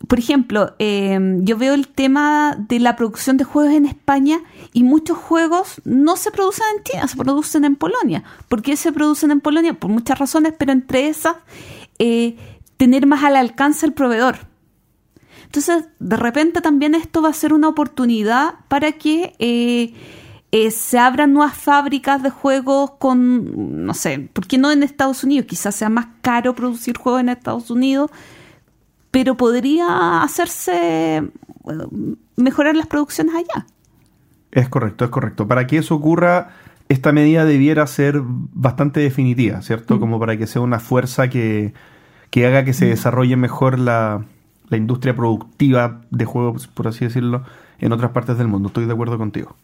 por 0.08 0.20
ejemplo, 0.20 0.76
eh, 0.78 1.20
yo 1.40 1.58
veo 1.58 1.74
el 1.74 1.88
tema 1.88 2.56
de 2.58 2.80
la 2.80 2.96
producción 2.96 3.38
de 3.38 3.44
juegos 3.44 3.74
en 3.74 3.86
España 3.86 4.42
y 4.72 4.84
muchos 4.84 5.18
juegos 5.18 5.82
no 5.86 6.18
se 6.18 6.30
producen 6.30 6.66
en 6.78 6.84
China, 6.84 7.08
se 7.08 7.18
producen 7.18 7.66
en 7.66 7.76
Polonia. 7.76 8.24
¿Por 8.48 8.62
qué 8.62 8.78
se 8.78 8.92
producen 8.92 9.32
en 9.32 9.42
Polonia? 9.42 9.74
Por 9.74 9.90
muchas 9.90 10.20
razones, 10.20 10.54
pero 10.58 10.72
entre 10.72 11.08
esas, 11.08 11.38
eh, 11.98 12.38
tener 12.78 13.08
más 13.08 13.24
al 13.24 13.36
alcance 13.36 13.86
el 13.86 13.94
proveedor. 13.94 14.38
Entonces, 15.46 15.86
de 16.00 16.18
repente 16.18 16.62
también 16.62 16.94
esto 16.94 17.22
va 17.22 17.30
a 17.30 17.34
ser 17.34 17.54
una 17.54 17.70
oportunidad 17.70 18.56
para 18.68 18.92
que 18.92 19.34
eh, 19.40 19.94
eh, 20.52 20.72
se 20.72 21.00
abran 21.00 21.34
nuevas 21.34 21.56
fábricas 21.56 22.22
de 22.22 22.30
juegos 22.30 22.92
con, 23.00 23.86
no 23.86 23.94
sé, 23.94 24.30
¿por 24.34 24.46
qué 24.46 24.58
no 24.58 24.72
en 24.72 24.84
Estados 24.84 25.24
Unidos? 25.24 25.48
Quizás 25.48 25.76
sea 25.76 25.90
más 25.90 26.08
caro 26.22 26.54
producir 26.54 26.98
juegos 26.98 27.22
en 27.22 27.30
Estados 27.30 27.72
Unidos, 27.72 28.12
pero 29.12 29.36
podría 29.36 30.22
hacerse, 30.22 31.18
eh, 31.18 31.24
mejorar 32.36 32.76
las 32.76 32.88
producciones 32.88 33.36
allá. 33.36 33.66
Es 34.52 34.70
correcto, 34.70 35.06
es 35.06 35.12
correcto. 35.12 35.48
Para 35.48 35.68
que 35.68 35.78
eso 35.78 35.96
ocurra, 35.96 36.50
esta 36.90 37.12
medida 37.12 37.46
debiera 37.46 37.86
ser 37.88 38.22
bastante 38.24 39.00
definitiva, 39.00 39.62
¿cierto? 39.62 40.00
Como 40.00 40.20
para 40.20 40.38
que 40.38 40.48
sea 40.48 40.62
una 40.62 40.80
fuerza 40.80 41.30
que, 41.30 41.74
que 42.30 42.48
haga 42.48 42.64
que 42.64 42.74
se 42.74 42.86
desarrolle 42.86 43.36
mejor 43.36 43.78
la, 43.80 44.26
la 44.70 44.78
industria 44.78 45.16
productiva 45.16 46.02
de 46.12 46.26
juegos, 46.26 46.68
por 46.68 46.88
así 46.88 47.06
decirlo, 47.06 47.44
en 47.80 47.92
otras 47.92 48.12
partes 48.12 48.38
del 48.38 48.48
mundo. 48.48 48.68
Estoy 48.68 48.86
de 48.86 48.94
acuerdo 48.94 49.18
contigo. 49.18 49.56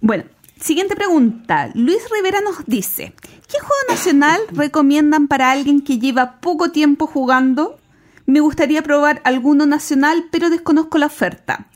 Bueno, 0.00 0.24
siguiente 0.60 0.96
pregunta. 0.96 1.70
Luis 1.74 2.02
Rivera 2.14 2.40
nos 2.40 2.64
dice, 2.66 3.14
¿qué 3.48 3.58
juego 3.58 3.82
nacional 3.88 4.40
recomiendan 4.52 5.28
para 5.28 5.50
alguien 5.50 5.80
que 5.82 5.98
lleva 5.98 6.40
poco 6.40 6.70
tiempo 6.70 7.06
jugando? 7.06 7.78
Me 8.26 8.40
gustaría 8.40 8.82
probar 8.82 9.20
alguno 9.24 9.66
nacional, 9.66 10.24
pero 10.30 10.50
desconozco 10.50 10.98
la 10.98 11.06
oferta. 11.06 11.68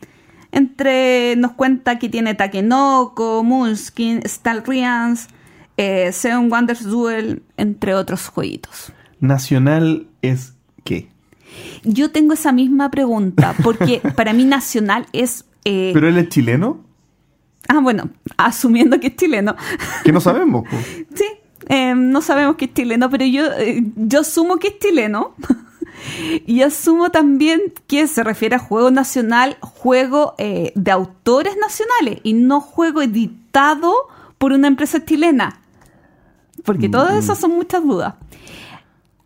Entre 0.53 1.37
nos 1.37 1.53
cuenta 1.53 1.99
que 1.99 2.09
tiene 2.09 2.35
Takenoko, 2.35 3.45
Moonskin, 3.45 4.23
Stalrians, 4.27 5.29
eh, 5.77 6.11
Seven 6.13 6.51
Wonders 6.51 6.83
Duel, 6.85 7.43
entre 7.57 7.95
otros 7.95 8.29
jueguitos. 8.29 8.93
¿Nacional 9.21 10.09
es 10.23 10.55
qué? 10.83 11.09
Yo 11.85 12.11
tengo 12.11 12.35
esa 12.35 12.53
misma 12.53 12.91
pregunta, 12.91 13.55
porque 13.63 14.01
para 14.17 14.33
mí 14.33 14.45
nacional 14.45 15.07
es... 15.13 15.45
eh, 15.65 15.93
¿Pero 15.95 16.09
él 16.09 16.19
es 16.19 16.29
chileno? 16.29 16.85
Ah, 17.69 17.79
bueno, 17.81 18.11
asumiendo 18.37 18.99
que 18.99 19.09
es 19.09 19.17
chileno. 19.17 19.55
Que 20.05 20.11
no 20.13 20.21
sabemos. 20.21 20.65
Sí, 21.15 21.27
eh, 21.69 21.95
no 21.95 22.21
sabemos 22.23 22.57
que 22.57 22.65
es 22.65 22.75
chileno, 22.75 23.09
pero 23.09 23.25
yo, 23.25 23.47
eh, 23.53 23.85
yo 23.95 24.21
asumo 24.21 24.57
que 24.57 24.69
es 24.69 24.79
chileno. 24.81 25.35
Y 26.47 26.63
asumo 26.63 27.11
también 27.11 27.61
que 27.87 28.07
se 28.07 28.23
refiere 28.25 28.57
a 28.57 28.59
juego 28.59 28.91
nacional, 28.91 29.57
juego 29.61 30.35
eh, 30.39 30.73
de 30.75 30.91
autores 30.91 31.57
nacionales 31.57 32.21
y 32.23 32.35
no 32.35 32.61
juego 32.61 33.03
editado 33.03 33.95
por 34.39 34.53
una 34.53 34.69
empresa 34.69 35.05
chilena. 35.05 35.61
Porque 36.65 36.89
todas 36.89 37.25
esas 37.25 37.39
son 37.39 37.53
muchas 37.53 37.83
dudas. 37.83 38.15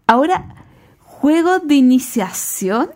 Ahora, 0.07 0.55
juego 1.01 1.59
de 1.59 1.75
iniciación 1.75 2.91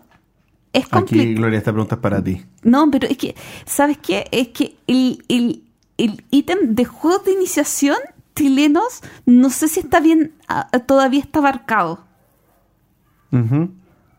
es 0.71 0.85
Aquí, 0.85 0.91
complicado. 0.91 1.35
Gloria, 1.35 1.57
esta 1.57 1.71
pregunta 1.71 1.95
es 1.95 2.01
para 2.01 2.23
ti. 2.23 2.45
No, 2.63 2.89
pero 2.91 3.07
es 3.07 3.17
que, 3.17 3.35
¿sabes 3.65 3.97
qué? 3.97 4.27
Es 4.31 4.49
que 4.49 4.77
el, 4.87 5.23
el, 5.27 5.63
el 5.97 6.23
ítem 6.29 6.75
de 6.75 6.85
juegos 6.85 7.25
de 7.25 7.33
iniciación 7.33 7.97
chilenos, 8.35 9.01
no 9.25 9.49
sé 9.49 9.67
si 9.67 9.81
está 9.81 9.99
bien, 9.99 10.33
ah, 10.47 10.69
todavía 10.85 11.19
está 11.19 11.39
abarcado. 11.39 12.05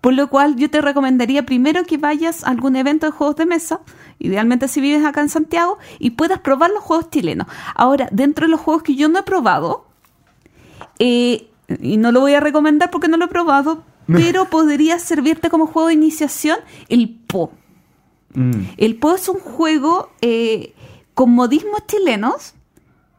Por 0.01 0.15
lo 0.15 0.31
cual 0.31 0.57
yo 0.57 0.71
te 0.71 0.81
recomendaría 0.81 1.45
primero 1.45 1.85
que 1.85 1.99
vayas 1.99 2.45
a 2.45 2.51
algún 2.51 2.77
evento 2.77 3.07
de 3.07 3.13
juegos 3.13 3.37
de 3.37 3.47
mesa, 3.47 3.81
idealmente 4.19 4.67
si 4.67 4.81
vives 4.81 5.05
acá 5.05 5.21
en 5.21 5.29
Santiago, 5.29 5.79
y 5.99 6.11
puedas 6.11 6.41
probar 6.41 6.71
los 6.71 6.83
juegos 6.83 7.11
chilenos. 7.11 7.47
Ahora, 7.75 8.09
dentro 8.11 8.47
de 8.47 8.51
los 8.51 8.61
juegos 8.61 8.83
que 8.83 8.95
yo 8.95 9.09
no 9.09 9.19
he 9.19 9.23
probado, 9.23 9.85
eh, 10.99 11.49
y 11.81 11.99
no 11.99 12.13
lo 12.13 12.21
voy 12.21 12.35
a 12.35 12.41
recomendar 12.41 12.91
porque 12.91 13.09
no 13.09 13.19
lo 13.19 13.27
he 13.27 13.29
probado, 13.29 13.85
pero 14.07 14.45
podría 14.51 14.99
servirte 14.99 15.51
como 15.51 15.67
juego 15.67 15.89
de 15.89 15.95
iniciación 15.95 16.59
el 16.89 17.11
Po. 17.27 17.53
Mm. 18.33 18.63
El 18.79 18.97
Po 18.97 19.15
es 19.15 19.29
un 19.29 19.39
juego 19.39 20.11
eh, 20.23 20.75
con 21.13 21.31
modismos 21.31 21.87
chilenos, 21.87 22.55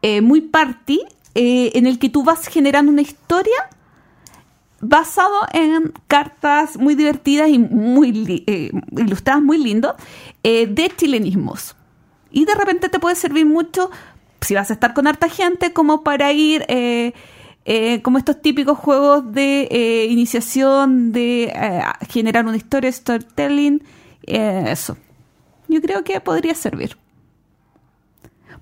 eh, 0.02 0.20
muy 0.20 0.40
party, 0.40 1.00
en 1.34 1.86
el 1.86 1.98
que 1.98 2.10
tú 2.10 2.24
vas 2.24 2.46
generando 2.46 2.92
una 2.92 3.00
historia 3.00 3.70
basado 4.82 5.46
en 5.52 5.94
cartas 6.08 6.76
muy 6.76 6.94
divertidas 6.94 7.48
y 7.48 7.58
muy 7.58 8.44
eh, 8.46 8.70
ilustradas, 8.98 9.42
muy 9.42 9.56
lindo, 9.56 9.96
eh, 10.42 10.66
de 10.66 10.90
chilenismos. 10.94 11.74
Y 12.30 12.44
de 12.44 12.54
repente 12.54 12.88
te 12.88 12.98
puede 12.98 13.14
servir 13.14 13.46
mucho, 13.46 13.90
si 14.40 14.54
vas 14.54 14.70
a 14.70 14.74
estar 14.74 14.92
con 14.92 15.06
harta 15.06 15.28
gente, 15.28 15.72
como 15.72 16.02
para 16.02 16.32
ir, 16.32 16.64
eh, 16.68 17.12
eh, 17.64 18.02
como 18.02 18.18
estos 18.18 18.42
típicos 18.42 18.76
juegos 18.76 19.32
de 19.32 19.68
eh, 19.70 20.06
iniciación, 20.10 21.12
de 21.12 21.52
generar 22.08 22.44
una 22.46 22.56
historia, 22.56 22.90
storytelling, 22.90 23.82
eso. 24.26 24.96
Yo 25.68 25.80
creo 25.80 26.02
que 26.04 26.20
podría 26.20 26.54
servir. 26.54 26.96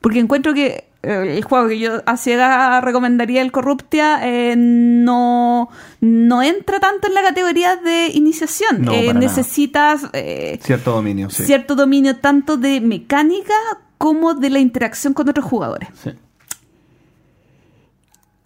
Porque 0.00 0.18
encuentro 0.18 0.54
que 0.54 0.88
eh, 1.02 1.34
el 1.36 1.44
juego 1.44 1.68
que 1.68 1.78
yo 1.78 2.02
a 2.06 2.16
ciega 2.16 2.80
recomendaría, 2.80 3.42
el 3.42 3.52
Corruptia, 3.52 4.20
eh, 4.26 4.54
no, 4.56 5.68
no 6.00 6.42
entra 6.42 6.80
tanto 6.80 7.06
en 7.08 7.14
la 7.14 7.22
categoría 7.22 7.76
de 7.76 8.08
iniciación. 8.08 8.82
No, 8.82 8.92
Eh, 8.92 9.12
necesitas 9.14 10.06
eh, 10.12 10.58
Cierto 10.62 10.92
dominio, 10.92 11.30
sí. 11.30 11.44
cierto 11.44 11.74
dominio 11.74 12.16
tanto 12.16 12.56
de 12.56 12.80
mecánica 12.80 13.54
como 13.98 14.34
de 14.34 14.50
la 14.50 14.58
interacción 14.58 15.12
con 15.12 15.28
otros 15.28 15.44
jugadores. 15.44 15.88
Sí. 16.02 16.10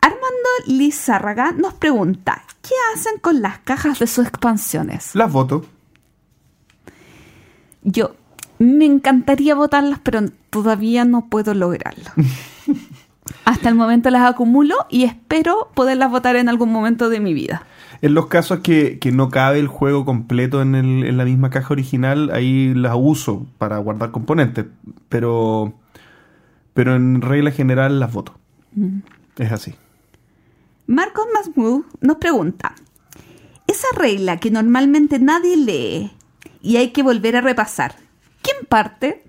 Armando 0.00 0.48
Lizárraga 0.66 1.52
nos 1.52 1.74
pregunta, 1.74 2.42
¿qué 2.62 2.74
hacen 2.94 3.18
con 3.20 3.40
las 3.40 3.58
cajas 3.60 3.98
de 4.00 4.06
sus 4.06 4.26
expansiones? 4.26 5.14
Las 5.14 5.32
voto. 5.32 5.64
Yo 7.82 8.16
me 8.58 8.84
encantaría 8.84 9.54
votarlas, 9.54 9.98
pero 10.02 10.20
todavía 10.50 11.04
no 11.04 11.26
puedo 11.28 11.54
lograrlo. 11.54 12.04
Hasta 13.44 13.68
el 13.68 13.74
momento 13.74 14.10
las 14.10 14.28
acumulo 14.30 14.74
y 14.90 15.04
espero 15.04 15.70
poderlas 15.74 16.10
votar 16.10 16.36
en 16.36 16.48
algún 16.48 16.70
momento 16.72 17.08
de 17.08 17.20
mi 17.20 17.32
vida. 17.34 17.62
En 18.02 18.12
los 18.14 18.26
casos 18.26 18.60
que, 18.60 18.98
que 18.98 19.12
no 19.12 19.30
cabe 19.30 19.58
el 19.60 19.66
juego 19.68 20.04
completo 20.04 20.60
en, 20.60 20.74
el- 20.74 21.04
en 21.04 21.16
la 21.16 21.24
misma 21.24 21.48
caja 21.50 21.72
original, 21.72 22.30
ahí 22.32 22.74
las 22.74 22.94
uso 22.96 23.46
para 23.58 23.78
guardar 23.78 24.10
componentes. 24.10 24.66
Pero, 25.08 25.72
pero 26.74 26.94
en 26.96 27.22
regla 27.22 27.50
general 27.50 27.98
las 28.00 28.12
voto. 28.12 28.34
Es 29.38 29.52
así. 29.52 29.74
Marcos 30.86 31.24
Masmud 31.32 31.84
nos 32.02 32.16
pregunta, 32.18 32.74
esa 33.66 33.86
regla 33.96 34.36
que 34.36 34.50
normalmente 34.50 35.18
nadie 35.18 35.56
lee 35.56 36.12
y 36.60 36.76
hay 36.76 36.90
que 36.90 37.02
volver 37.02 37.36
a 37.36 37.40
repasar, 37.40 37.94
¿quién 38.44 38.66
parte? 38.68 39.24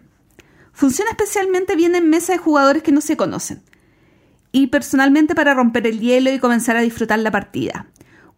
Funciona 0.74 1.12
especialmente 1.12 1.76
bien 1.76 1.96
en 1.96 2.10
mesas 2.10 2.36
de 2.36 2.44
jugadores 2.44 2.84
que 2.84 2.92
no 2.92 3.02
se 3.02 3.18
conocen. 3.18 3.64
Y 4.52 4.68
personalmente 4.68 5.34
para 5.34 5.54
romper 5.54 5.88
el 5.88 6.00
hielo 6.00 6.32
y 6.32 6.40
comenzar 6.40 6.76
a 6.76 6.82
disfrutar 6.82 7.20
la 7.20 7.32
partida. 7.32 7.88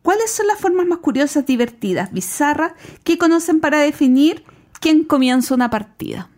¿Cuáles 0.03 0.31
son 0.31 0.47
las 0.47 0.59
formas 0.59 0.85
más 0.85 0.99
curiosas, 0.99 1.45
divertidas, 1.45 2.13
bizarras 2.13 2.73
que 3.03 3.17
conocen 3.17 3.59
para 3.59 3.79
definir 3.79 4.43
quién 4.79 5.03
comienza 5.03 5.53
una 5.53 5.69
partida? 5.69 6.29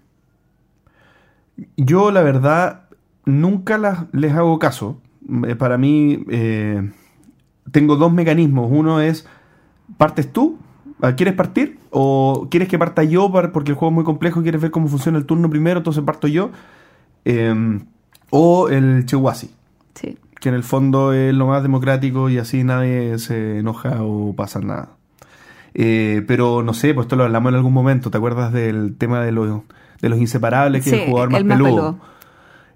Yo, 1.76 2.10
la 2.10 2.24
verdad, 2.24 2.90
nunca 3.26 4.08
les 4.14 4.34
hago 4.34 4.58
caso. 4.58 5.02
Eh, 5.48 5.56
Para 5.56 5.78
mí, 5.78 6.24
eh, 6.30 6.92
tengo 7.72 7.98
dos 7.98 8.12
mecanismos. 8.12 8.70
Uno 8.72 9.02
es, 9.02 9.28
¿partes 9.98 10.32
tú? 10.32 10.58
Ah, 11.02 11.14
¿Quieres 11.16 11.34
partir? 11.36 11.80
¿O 11.92 12.48
quieres 12.52 12.68
que 12.68 12.78
parta 12.78 13.04
yo 13.04 13.32
porque 13.32 13.72
el 13.72 13.78
juego 13.78 13.92
es 13.92 13.96
muy 13.96 14.04
complejo 14.04 14.40
y 14.40 14.44
quieres 14.44 14.62
ver 14.62 14.72
cómo 14.72 14.88
funciona 14.88 15.18
el 15.18 15.26
turno 15.26 15.50
primero, 15.50 15.78
entonces 15.80 16.04
parto 16.04 16.28
yo? 16.28 16.50
Eh, 17.26 17.80
o 18.32 18.70
el 18.70 19.06
Chewasi, 19.06 19.50
Sí. 19.96 20.18
que 20.40 20.50
en 20.50 20.56
el 20.56 20.64
fondo 20.64 21.14
es 21.14 21.34
lo 21.34 21.48
más 21.48 21.64
democrático 21.64 22.30
y 22.30 22.38
así 22.38 22.64
nadie 22.64 23.18
se 23.20 23.60
enoja 23.60 23.98
o 24.04 24.34
pasa 24.36 24.60
nada. 24.60 24.90
Eh, 25.74 26.24
pero 26.28 26.64
no 26.64 26.74
sé, 26.74 26.94
pues 26.94 27.06
esto 27.06 27.16
lo 27.16 27.24
hablamos 27.24 27.52
en 27.52 27.56
algún 27.56 27.74
momento. 27.74 28.12
¿Te 28.12 28.18
acuerdas 28.18 28.52
del 28.52 28.96
tema 28.98 29.22
de 29.22 29.32
los, 29.32 29.62
de 30.02 30.10
los 30.10 30.20
inseparables, 30.20 30.84
que 30.84 30.90
es 30.90 30.96
Sí, 30.96 31.02
el 31.04 31.10
jugador 31.10 31.32
más 31.32 31.42
el 31.42 31.46
más 31.48 31.58
peludo? 31.58 31.76
peludo. 31.76 32.00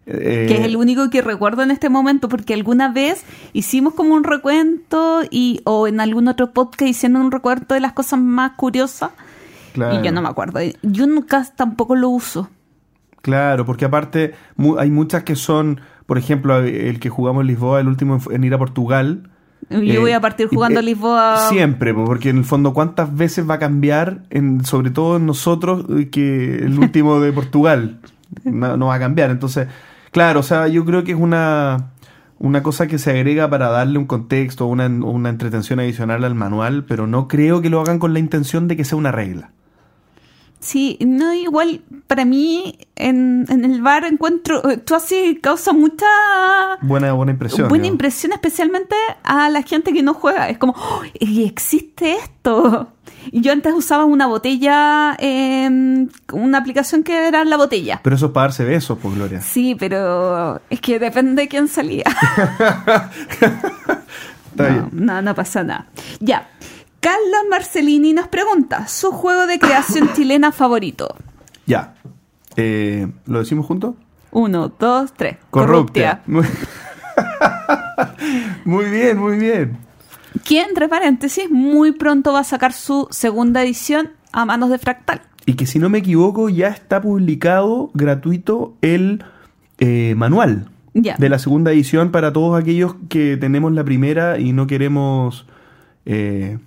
Eh, 0.05 0.45
que 0.49 0.55
es 0.57 0.65
el 0.65 0.75
único 0.75 1.09
que 1.09 1.21
recuerdo 1.21 1.63
en 1.63 1.71
este 1.71 1.87
momento, 1.89 2.27
porque 2.27 2.53
alguna 2.53 2.89
vez 2.91 3.23
hicimos 3.53 3.93
como 3.93 4.13
un 4.15 4.23
recuento 4.25 5.21
y 5.31 5.61
o 5.63 5.87
en 5.87 6.01
algún 6.01 6.27
otro 6.27 6.51
podcast 6.51 6.89
hicieron 6.89 7.21
un 7.21 7.31
recuento 7.31 7.73
de 7.73 7.79
las 7.79 7.93
cosas 7.93 8.19
más 8.19 8.51
curiosas 8.57 9.11
claro, 9.73 9.99
y 10.01 10.05
yo 10.05 10.11
no 10.11 10.21
me 10.21 10.27
acuerdo. 10.27 10.59
Yo 10.81 11.07
nunca 11.07 11.45
tampoco 11.55 11.95
lo 11.95 12.09
uso. 12.09 12.49
Claro, 13.21 13.65
porque 13.65 13.85
aparte 13.85 14.33
mu- 14.57 14.77
hay 14.77 14.89
muchas 14.91 15.23
que 15.23 15.35
son, 15.37 15.79
por 16.05 16.17
ejemplo, 16.17 16.57
el 16.59 16.99
que 16.99 17.09
jugamos 17.09 17.41
en 17.41 17.47
Lisboa, 17.47 17.79
el 17.79 17.87
último 17.87 18.19
en, 18.29 18.43
ir 18.43 18.53
a 18.53 18.57
Portugal. 18.57 19.29
Yo 19.69 19.77
Eh, 19.79 19.97
voy 19.99 20.11
a 20.11 20.19
partir 20.19 20.49
y- 20.51 20.55
jugando 20.55 20.81
eh, 20.81 20.83
Lisboa. 20.83 21.47
Siempre, 21.49 21.93
po, 21.93 22.03
porque 22.03 22.29
en 22.29 22.39
el 22.39 22.43
fondo, 22.43 22.73
¿cuántas 22.73 23.15
veces 23.15 23.49
va 23.49 23.53
a 23.53 23.59
cambiar, 23.59 24.23
en, 24.29 24.65
sobre 24.65 24.91
todo 24.91 25.15
en 25.15 25.25
nosotros, 25.25 25.85
eh, 25.97 26.09
que 26.09 26.55
el 26.57 26.77
último 26.77 27.21
de 27.21 27.31
Portugal? 27.31 27.99
No, 28.43 28.75
no 28.77 28.87
va 28.87 28.95
a 28.95 28.99
cambiar. 28.99 29.29
Entonces, 29.29 29.67
claro, 30.13 30.39
o 30.39 30.43
sea, 30.43 30.69
yo 30.69 30.85
creo 30.85 31.03
que 31.03 31.11
es 31.11 31.19
una, 31.19 31.91
una 32.39 32.63
cosa 32.63 32.87
que 32.87 32.97
se 32.97 33.11
agrega 33.11 33.49
para 33.49 33.67
darle 33.67 33.99
un 33.99 34.05
contexto, 34.05 34.67
una, 34.67 34.85
una 34.87 35.29
entretención 35.29 35.81
adicional 35.81 36.23
al 36.23 36.35
manual, 36.35 36.85
pero 36.85 37.05
no 37.07 37.27
creo 37.27 37.61
que 37.61 37.69
lo 37.69 37.81
hagan 37.81 37.99
con 37.99 38.13
la 38.13 38.19
intención 38.19 38.69
de 38.69 38.77
que 38.77 38.85
sea 38.85 38.97
una 38.97 39.11
regla. 39.11 39.51
Sí, 40.63 40.97
no, 41.01 41.33
igual 41.33 41.81
para 42.07 42.23
mí 42.23 42.77
en, 42.95 43.45
en 43.49 43.65
el 43.65 43.81
bar 43.81 44.05
encuentro, 44.05 44.69
eh, 44.69 44.77
tú 44.77 44.95
así 44.95 45.37
causa 45.43 45.73
mucha 45.73 46.05
Buena, 46.81 47.11
buena 47.11 47.33
impresión. 47.33 47.67
buena 47.67 47.87
impresión, 47.87 48.31
especialmente 48.31 48.95
a 49.23 49.49
la 49.49 49.61
gente 49.63 49.91
que 49.91 50.01
no 50.03 50.13
juega. 50.13 50.47
Es 50.47 50.57
como, 50.57 50.73
¡Oh! 50.77 51.01
y 51.19 51.43
existe 51.43 52.15
esto. 52.15 52.87
Y 53.29 53.41
yo 53.41 53.51
antes 53.51 53.73
usaba 53.73 54.05
una 54.05 54.25
botella, 54.27 55.15
eh, 55.19 56.07
una 56.31 56.57
aplicación 56.57 57.03
que 57.03 57.27
era 57.27 57.43
la 57.43 57.57
botella. 57.57 57.99
Pero 58.01 58.15
eso 58.15 58.27
es 58.27 58.31
para 58.31 58.45
darse 58.47 58.63
besos, 58.63 58.97
pues, 59.01 59.15
Gloria. 59.15 59.41
Sí, 59.41 59.75
pero 59.77 60.61
es 60.69 60.79
que 60.79 60.97
depende 60.97 61.41
de 61.41 61.47
quién 61.49 61.67
salía. 61.67 62.05
Está 64.51 64.69
no, 64.69 64.69
bien. 64.69 64.89
no, 64.93 65.21
no 65.21 65.35
pasa 65.35 65.63
nada. 65.63 65.87
Ya. 66.19 66.47
Carlos 67.03 67.41
Marcelini 67.49 68.13
nos 68.13 68.29
pregunta, 68.29 68.87
¿su 68.87 69.11
juego 69.11 69.45
de 69.45 69.59
creación 69.59 70.09
chilena 70.15 70.53
favorito? 70.53 71.13
Ya. 71.65 71.95
Eh, 72.55 73.09
¿Lo 73.25 73.39
decimos 73.39 73.65
juntos? 73.65 73.95
Uno, 74.31 74.71
dos, 74.79 75.11
tres. 75.11 75.35
Corruptia. 75.49 76.21
Muy 76.27 76.45
Muy 78.63 78.85
bien, 78.85 79.17
muy 79.17 79.37
bien. 79.37 79.77
Que, 80.45 80.61
entre 80.61 80.87
paréntesis, 80.87 81.51
muy 81.51 81.91
pronto 81.91 82.31
va 82.31 82.39
a 82.39 82.43
sacar 82.45 82.71
su 82.71 83.09
segunda 83.11 83.61
edición 83.61 84.11
a 84.31 84.45
manos 84.45 84.69
de 84.69 84.77
Fractal. 84.77 85.23
Y 85.45 85.55
que 85.55 85.65
si 85.65 85.79
no 85.79 85.89
me 85.89 85.97
equivoco, 85.97 86.47
ya 86.47 86.69
está 86.69 87.01
publicado 87.01 87.91
gratuito 87.93 88.77
el 88.81 89.25
eh, 89.79 90.13
manual 90.15 90.69
de 90.93 91.27
la 91.29 91.37
segunda 91.37 91.73
edición 91.73 92.11
para 92.11 92.31
todos 92.31 92.57
aquellos 92.57 92.95
que 93.09 93.35
tenemos 93.35 93.73
la 93.73 93.83
primera 93.83 94.39
y 94.39 94.53
no 94.53 94.67
queremos 94.67 95.45
eh, 96.05 96.59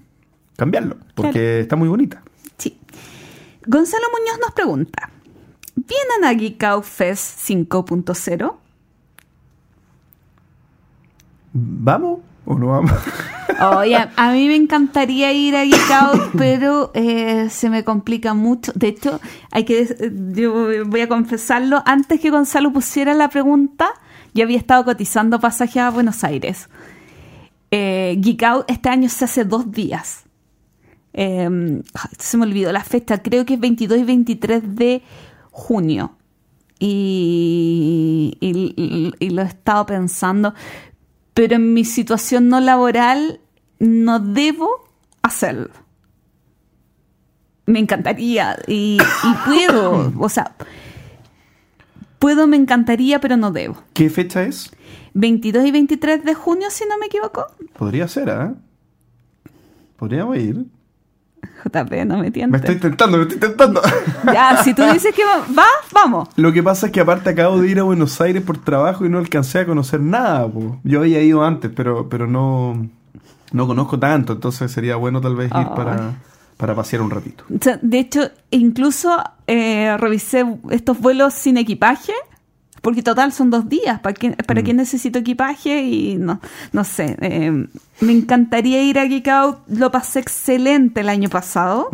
cambiarlo, 0.56 0.96
porque 1.14 1.32
Claro. 1.32 1.60
está 1.62 1.76
muy 1.76 1.88
bonita. 1.88 2.22
Sí. 2.58 2.78
Gonzalo 3.66 4.04
Muñoz 4.12 4.38
nos 4.40 4.52
pregunta, 4.52 5.10
¿vienen 5.74 6.24
a 6.24 6.32
Geek 6.32 6.62
Out 6.64 6.84
Fest 6.84 7.40
5.0? 7.48 8.56
¿Vamos 11.52 12.20
o 12.44 12.54
no 12.58 12.66
vamos? 12.68 12.92
Oye, 13.78 13.96
a, 13.96 14.10
a 14.16 14.32
mí 14.32 14.46
me 14.48 14.56
encantaría 14.56 15.32
ir 15.32 15.56
a 15.56 15.64
Geek 15.64 15.90
Out, 15.90 16.22
pero 16.38 16.90
eh, 16.94 17.48
se 17.50 17.70
me 17.70 17.84
complica 17.84 18.34
mucho. 18.34 18.72
De 18.74 18.88
hecho, 18.88 19.20
hay 19.50 19.64
que 19.64 19.86
yo 20.34 20.84
voy 20.86 21.00
a 21.00 21.08
confesarlo, 21.08 21.82
antes 21.86 22.20
que 22.20 22.30
Gonzalo 22.30 22.72
pusiera 22.72 23.14
la 23.14 23.28
pregunta, 23.30 23.88
yo 24.34 24.44
había 24.44 24.58
estado 24.58 24.84
cotizando 24.84 25.40
pasajes 25.40 25.78
a 25.78 25.90
Buenos 25.90 26.22
Aires. 26.24 26.68
Eh, 27.70 28.16
Geek 28.20 28.42
Out 28.42 28.70
este 28.70 28.90
año 28.90 29.08
se 29.08 29.24
hace 29.24 29.44
dos 29.44 29.70
días. 29.72 30.25
Eh, 31.18 31.48
ay, 31.94 32.10
se 32.18 32.36
me 32.36 32.44
olvidó 32.44 32.70
la 32.72 32.84
fecha, 32.84 33.22
creo 33.22 33.44
que 33.46 33.54
es 33.54 33.60
22 33.60 33.98
y 33.98 34.04
23 34.04 34.76
de 34.76 35.02
junio. 35.50 36.12
Y, 36.78 38.36
y- 38.40 38.74
y- 38.76 39.12
y 39.18 39.30
lo 39.30 39.40
he 39.42 39.46
estado 39.46 39.86
pensando, 39.86 40.52
pero 41.32 41.56
en 41.56 41.72
mi 41.72 41.84
situación 41.86 42.48
no 42.48 42.60
laboral 42.60 43.40
no 43.78 44.20
debo 44.20 44.68
hacerlo. 45.22 45.70
Me 47.64 47.78
encantaría 47.78 48.58
y, 48.66 48.98
y 48.98 49.34
puedo, 49.46 50.12
o 50.18 50.28
sea, 50.28 50.54
puedo, 52.18 52.46
me 52.46 52.56
encantaría, 52.56 53.20
pero 53.20 53.36
no 53.38 53.50
debo. 53.52 53.82
¿Qué 53.94 54.10
fecha 54.10 54.42
es? 54.44 54.70
22 55.14 55.64
y 55.64 55.70
23 55.70 56.24
de 56.24 56.34
junio, 56.34 56.68
si 56.70 56.84
no 56.86 56.98
me 56.98 57.06
equivoco. 57.06 57.46
Podría 57.78 58.06
ser, 58.06 58.28
¿ah? 58.30 58.54
Podríamos 59.96 60.36
ir. 60.36 60.66
JP, 61.68 62.06
no 62.06 62.18
me 62.18 62.28
estoy 62.28 62.76
tentando, 62.76 63.18
me 63.18 63.22
estoy 63.24 63.38
tentando. 63.38 63.82
Ya, 64.32 64.62
si 64.62 64.74
tú 64.74 64.82
dices 64.92 65.14
que 65.14 65.24
va, 65.24 65.44
va, 65.56 65.66
vamos. 65.92 66.28
Lo 66.36 66.52
que 66.52 66.62
pasa 66.62 66.86
es 66.86 66.92
que 66.92 67.00
aparte 67.00 67.30
acabo 67.30 67.60
de 67.60 67.68
ir 67.68 67.78
a 67.78 67.82
Buenos 67.82 68.20
Aires 68.20 68.42
por 68.42 68.58
trabajo 68.58 69.04
y 69.04 69.08
no 69.08 69.18
alcancé 69.18 69.60
a 69.60 69.66
conocer 69.66 70.00
nada. 70.00 70.46
po. 70.48 70.78
Yo 70.84 71.00
había 71.00 71.20
ido 71.22 71.44
antes, 71.44 71.70
pero, 71.74 72.08
pero 72.08 72.26
no, 72.26 72.88
no 73.52 73.66
conozco 73.66 73.98
tanto, 73.98 74.34
entonces 74.34 74.70
sería 74.70 74.96
bueno 74.96 75.20
tal 75.20 75.36
vez 75.36 75.46
ir 75.46 75.68
para, 75.74 76.14
para 76.56 76.74
pasear 76.74 77.02
un 77.02 77.10
ratito. 77.10 77.44
De 77.48 77.98
hecho, 77.98 78.30
incluso 78.50 79.22
eh, 79.46 79.96
revisé 79.98 80.44
estos 80.70 80.98
vuelos 80.98 81.34
sin 81.34 81.56
equipaje, 81.56 82.12
porque 82.86 83.02
total 83.02 83.32
son 83.32 83.50
dos 83.50 83.68
días. 83.68 83.98
¿Para 83.98 84.14
qué, 84.14 84.30
para 84.30 84.60
Mm. 84.60 84.64
qué 84.64 84.72
necesito 84.74 85.18
equipaje? 85.18 85.82
Y 85.82 86.14
no, 86.14 86.40
no 86.70 86.84
sé. 86.84 87.16
eh, 87.20 87.50
me 88.00 88.12
encantaría 88.12 88.80
ir 88.80 89.00
a 89.00 89.06
Geek 89.06 89.26
Out. 89.26 89.58
Lo 89.66 89.90
pasé 89.90 90.20
excelente 90.20 91.00
el 91.00 91.08
año 91.08 91.28
pasado. 91.28 91.90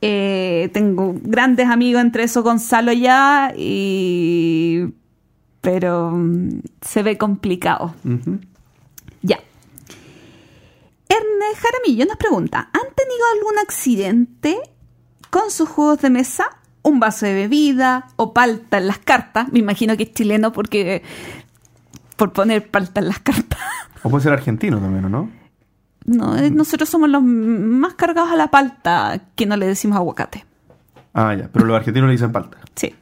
Eh, 0.00 0.70
tengo 0.72 1.16
grandes 1.20 1.66
amigos, 1.68 2.00
entre 2.00 2.22
esos 2.22 2.44
Gonzalo 2.44 2.92
ya, 2.92 3.52
y... 3.56 4.84
pero 5.60 6.12
mm, 6.12 6.60
se 6.80 7.02
ve 7.02 7.18
complicado. 7.18 7.92
Ya. 9.22 9.40
Ernest 11.08 11.60
Jaramillo 11.60 12.06
nos 12.06 12.16
pregunta, 12.18 12.70
¿han 12.72 12.94
tenido 12.94 13.24
algún 13.36 13.58
accidente 13.58 14.58
con 15.30 15.50
sus 15.50 15.68
juegos 15.68 16.00
de 16.02 16.10
mesa? 16.10 16.44
Un 16.84 17.00
vaso 17.00 17.26
de 17.26 17.34
bebida 17.34 18.06
o 18.14 18.32
palta 18.32 18.78
en 18.78 18.86
las 18.86 18.98
cartas. 18.98 19.52
Me 19.52 19.58
imagino 19.58 19.96
que 19.96 20.04
es 20.04 20.12
chileno 20.12 20.52
porque 20.52 21.02
por 22.16 22.32
poner 22.32 22.70
palta 22.70 23.00
en 23.00 23.08
las 23.08 23.18
cartas. 23.18 23.58
O 24.06 24.10
puede 24.10 24.22
ser 24.22 24.34
argentino 24.34 24.78
también, 24.78 25.06
¿o 25.06 25.08
no? 25.08 25.30
No, 26.04 26.36
eh, 26.36 26.50
nosotros 26.50 26.90
somos 26.90 27.08
los 27.08 27.22
más 27.22 27.94
cargados 27.94 28.30
a 28.30 28.36
la 28.36 28.50
palta 28.50 29.18
que 29.34 29.46
no 29.46 29.56
le 29.56 29.66
decimos 29.66 29.96
aguacate. 29.96 30.44
Ah, 31.14 31.34
ya, 31.34 31.48
pero 31.50 31.64
los 31.64 31.74
argentinos 31.74 32.08
le 32.08 32.12
dicen 32.12 32.30
palta. 32.30 32.58
Sí. 32.74 32.94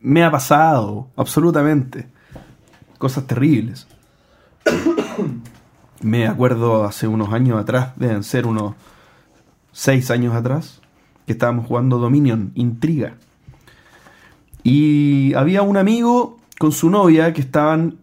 Me 0.00 0.24
ha 0.24 0.30
pasado, 0.30 1.10
absolutamente. 1.16 2.08
Cosas 2.96 3.26
terribles. 3.26 3.86
Me 6.00 6.26
acuerdo 6.26 6.84
hace 6.84 7.06
unos 7.06 7.32
años 7.32 7.60
atrás, 7.60 7.92
deben 7.96 8.22
ser 8.22 8.46
unos 8.46 8.74
seis 9.72 10.10
años 10.10 10.34
atrás, 10.34 10.80
que 11.26 11.32
estábamos 11.32 11.66
jugando 11.66 11.98
Dominion, 11.98 12.52
Intriga. 12.54 13.14
Y 14.62 15.32
había 15.34 15.62
un 15.62 15.76
amigo 15.76 16.38
con 16.58 16.72
su 16.72 16.90
novia 16.90 17.32
que 17.32 17.40
estaban 17.40 17.96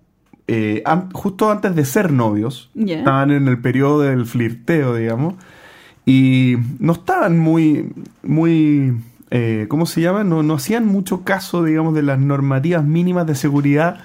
eh, 0.48 0.82
an- 0.86 1.10
justo 1.12 1.52
antes 1.52 1.76
de 1.76 1.86
ser 1.86 2.12
novios. 2.12 2.70
Estaban 3.00 3.32
en 3.32 3.48
el 3.48 3.60
periodo 3.60 4.02
del 4.02 4.26
flirteo, 4.26 4.96
digamos. 4.96 5.36
Y 6.06 6.56
no 6.80 6.94
estaban 6.94 7.40
muy, 7.40 7.92
muy, 8.24 8.94
eh, 9.32 9.68
¿cómo 9.70 9.86
se 9.86 10.02
llama? 10.02 10.24
No, 10.24 10.44
no 10.44 10.56
hacían 10.56 10.86
mucho 10.86 11.24
caso, 11.24 11.64
digamos, 11.64 11.94
de 11.96 12.04
las 12.04 12.20
normativas 12.20 12.84
mínimas 12.84 13.26
de 13.26 13.36
seguridad 13.36 14.00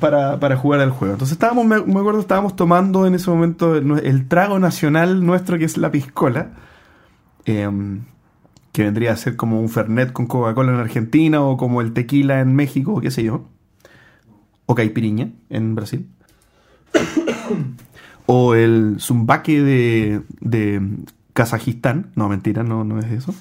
para, 0.00 0.38
para 0.40 0.56
jugar 0.56 0.80
al 0.80 0.90
juego. 0.90 1.14
Entonces 1.14 1.34
estábamos, 1.34 1.64
me, 1.66 1.80
me 1.82 2.00
acuerdo, 2.00 2.18
estábamos 2.20 2.56
tomando 2.56 3.06
en 3.06 3.14
ese 3.14 3.30
momento 3.30 3.76
el, 3.76 3.90
el 4.04 4.26
trago 4.28 4.58
nacional 4.58 5.24
nuestro, 5.24 5.56
que 5.58 5.64
es 5.66 5.76
la 5.76 5.90
piscola, 5.92 6.48
em, 7.44 8.00
que 8.76 8.82
vendría 8.82 9.12
a 9.12 9.16
ser 9.16 9.36
como 9.36 9.58
un 9.58 9.70
Fernet 9.70 10.12
con 10.12 10.26
Coca-Cola 10.26 10.70
en 10.70 10.78
Argentina, 10.78 11.40
o 11.40 11.56
como 11.56 11.80
el 11.80 11.94
tequila 11.94 12.40
en 12.40 12.54
México, 12.54 12.92
o 12.92 13.00
qué 13.00 13.10
sé 13.10 13.24
yo, 13.24 13.48
o 14.66 14.74
caipiriña 14.74 15.30
en 15.48 15.74
Brasil. 15.74 16.06
O 18.28 18.56
el 18.56 18.96
zumbaque 18.98 19.62
de, 19.62 20.20
de 20.40 20.82
Kazajistán. 21.32 22.10
No, 22.16 22.28
mentira, 22.28 22.64
no, 22.64 22.82
no 22.82 22.98
es 22.98 23.06
eso. 23.12 23.32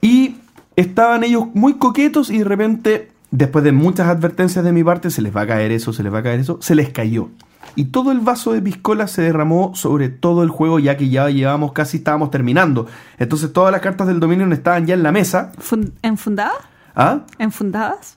Y 0.00 0.38
estaban 0.74 1.22
ellos 1.22 1.44
muy 1.54 1.74
coquetos 1.74 2.28
y 2.28 2.38
de 2.38 2.44
repente, 2.44 3.12
después 3.30 3.62
de 3.62 3.70
muchas 3.70 4.08
advertencias 4.08 4.64
de 4.64 4.72
mi 4.72 4.82
parte, 4.82 5.10
se 5.10 5.22
les 5.22 5.34
va 5.34 5.42
a 5.42 5.46
caer 5.46 5.70
eso, 5.70 5.92
se 5.92 6.02
les 6.02 6.12
va 6.12 6.18
a 6.18 6.22
caer 6.24 6.40
eso, 6.40 6.58
se 6.60 6.74
les 6.74 6.88
cayó. 6.88 7.28
Y 7.74 7.86
todo 7.86 8.12
el 8.12 8.20
vaso 8.20 8.52
de 8.52 8.62
piscola 8.62 9.06
se 9.06 9.22
derramó 9.22 9.72
sobre 9.74 10.08
todo 10.08 10.42
el 10.42 10.48
juego 10.50 10.78
ya 10.78 10.96
que 10.96 11.08
ya 11.08 11.28
llevábamos 11.28 11.72
casi, 11.72 11.98
estábamos 11.98 12.30
terminando. 12.30 12.86
Entonces 13.18 13.52
todas 13.52 13.72
las 13.72 13.80
cartas 13.80 14.06
del 14.06 14.20
Dominion 14.20 14.52
estaban 14.52 14.86
ya 14.86 14.94
en 14.94 15.02
la 15.02 15.12
mesa. 15.12 15.52
Fun- 15.58 15.92
¿Enfundadas? 16.02 16.56
¿Ah? 16.94 17.20
¿Enfundadas? 17.38 18.16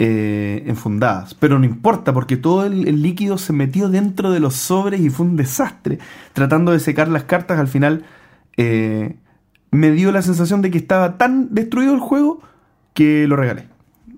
eh, 0.00 0.64
enfundadas. 0.66 1.34
Pero 1.34 1.58
no 1.58 1.64
importa, 1.64 2.12
porque 2.12 2.36
todo 2.36 2.64
el, 2.66 2.88
el 2.88 3.00
líquido 3.02 3.38
se 3.38 3.52
metió 3.52 3.88
dentro 3.88 4.30
de 4.32 4.40
los 4.40 4.54
sobres 4.54 5.00
y 5.00 5.08
fue 5.08 5.24
un 5.26 5.36
desastre. 5.36 5.98
Tratando 6.32 6.72
de 6.72 6.80
secar 6.80 7.08
las 7.08 7.24
cartas, 7.24 7.58
al 7.60 7.68
final 7.68 8.04
eh, 8.56 9.16
me 9.70 9.90
dio 9.92 10.10
la 10.12 10.22
sensación 10.22 10.62
de 10.62 10.70
que 10.72 10.78
estaba 10.78 11.16
tan 11.16 11.54
destruido 11.54 11.94
el 11.94 12.00
juego 12.00 12.40
que 12.92 13.26
lo 13.28 13.36
regalé. 13.36 13.68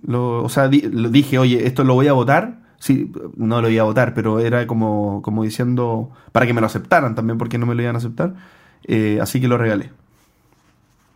Lo- 0.07 0.43
o 0.45 0.49
sea, 0.49 0.69
di- 0.69 0.81
lo 0.83 1.11
dije, 1.11 1.39
oye, 1.39 1.67
esto 1.67 1.85
lo 1.85 1.95
voy 1.95 2.09
a 2.09 2.13
votar. 2.15 2.61
Sí, 2.79 3.11
no 3.37 3.63
lo 3.63 3.69
iba 3.69 3.83
a 3.83 3.87
votar, 3.87 4.15
pero 4.15 4.41
era 4.41 4.67
como, 4.67 5.23
como 5.23 5.43
diciendo 5.43 6.11
para 6.33 6.47
que 6.47 6.53
me 6.53 6.61
lo 6.61 6.67
aceptaran 6.67 7.15
también, 7.15 7.39
porque 7.39 7.59
no 7.59 7.67
me 7.67 7.75
lo 7.75 7.83
iban 7.83 7.95
a 7.95 7.99
aceptar. 7.99 8.35
Eh, 8.85 9.19
así 9.21 9.41
que 9.41 9.49
lo 9.49 9.59
regalé. 9.59 9.91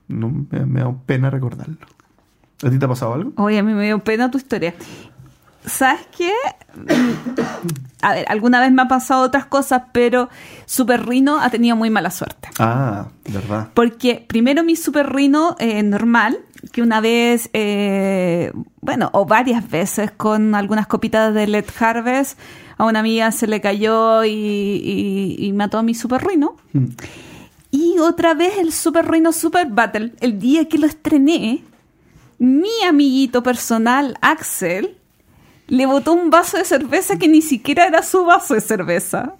No, 0.08 0.28
me, 0.28 0.66
me 0.66 0.80
da 0.80 0.92
pena 1.06 1.30
recordarlo. 1.30 1.76
¿A 2.62 2.70
ti 2.70 2.78
te 2.78 2.84
ha 2.84 2.88
pasado 2.88 3.14
algo? 3.14 3.32
Oye, 3.36 3.58
a 3.58 3.62
mí 3.62 3.72
me 3.72 3.84
dio 3.84 4.02
pena 4.02 4.30
tu 4.30 4.38
historia. 4.38 4.74
¿Sabes 5.64 6.06
qué? 6.16 6.32
A 8.02 8.14
ver, 8.14 8.24
alguna 8.28 8.60
vez 8.60 8.72
me 8.72 8.80
ha 8.80 8.88
pasado 8.88 9.22
otras 9.22 9.44
cosas, 9.44 9.82
pero 9.92 10.30
Super 10.64 11.06
Rhino 11.06 11.38
ha 11.38 11.50
tenido 11.50 11.76
muy 11.76 11.90
mala 11.90 12.10
suerte. 12.10 12.48
Ah, 12.58 13.08
verdad. 13.30 13.68
Porque 13.74 14.24
primero 14.26 14.64
mi 14.64 14.74
Super 14.74 15.12
Rhino 15.12 15.54
eh, 15.58 15.82
normal, 15.82 16.38
que 16.72 16.82
una 16.82 17.00
vez, 17.00 17.50
eh, 17.52 18.52
bueno, 18.80 19.10
o 19.12 19.24
varias 19.26 19.68
veces 19.70 20.10
con 20.10 20.54
algunas 20.54 20.86
copitas 20.86 21.32
de 21.34 21.46
Let 21.46 21.66
Harvest, 21.78 22.38
a 22.78 22.84
una 22.84 23.00
amiga 23.00 23.30
se 23.32 23.46
le 23.46 23.60
cayó 23.60 24.24
y, 24.24 24.30
y- 24.30 25.36
y 25.38 25.52
mató 25.52 25.78
a 25.78 25.82
mi 25.82 25.94
Super 25.94 26.22
Rhino. 26.26 26.56
Mm. 26.72 26.86
Y 27.70 27.98
otra 27.98 28.34
vez 28.34 28.58
el 28.58 28.72
Super 28.72 29.08
Rhino 29.10 29.32
Super 29.32 29.66
Battle, 29.68 30.12
el 30.20 30.38
día 30.38 30.68
que 30.68 30.78
lo 30.78 30.86
estrené, 30.86 31.62
mi 32.38 32.82
amiguito 32.86 33.42
personal, 33.42 34.16
Axel, 34.22 34.96
le 35.68 35.86
botó 35.86 36.12
un 36.14 36.30
vaso 36.30 36.56
de 36.56 36.64
cerveza 36.64 37.16
que 37.18 37.28
ni 37.28 37.42
siquiera 37.42 37.86
era 37.86 38.02
su 38.02 38.24
vaso 38.24 38.54
de 38.54 38.60
cerveza. 38.60 39.34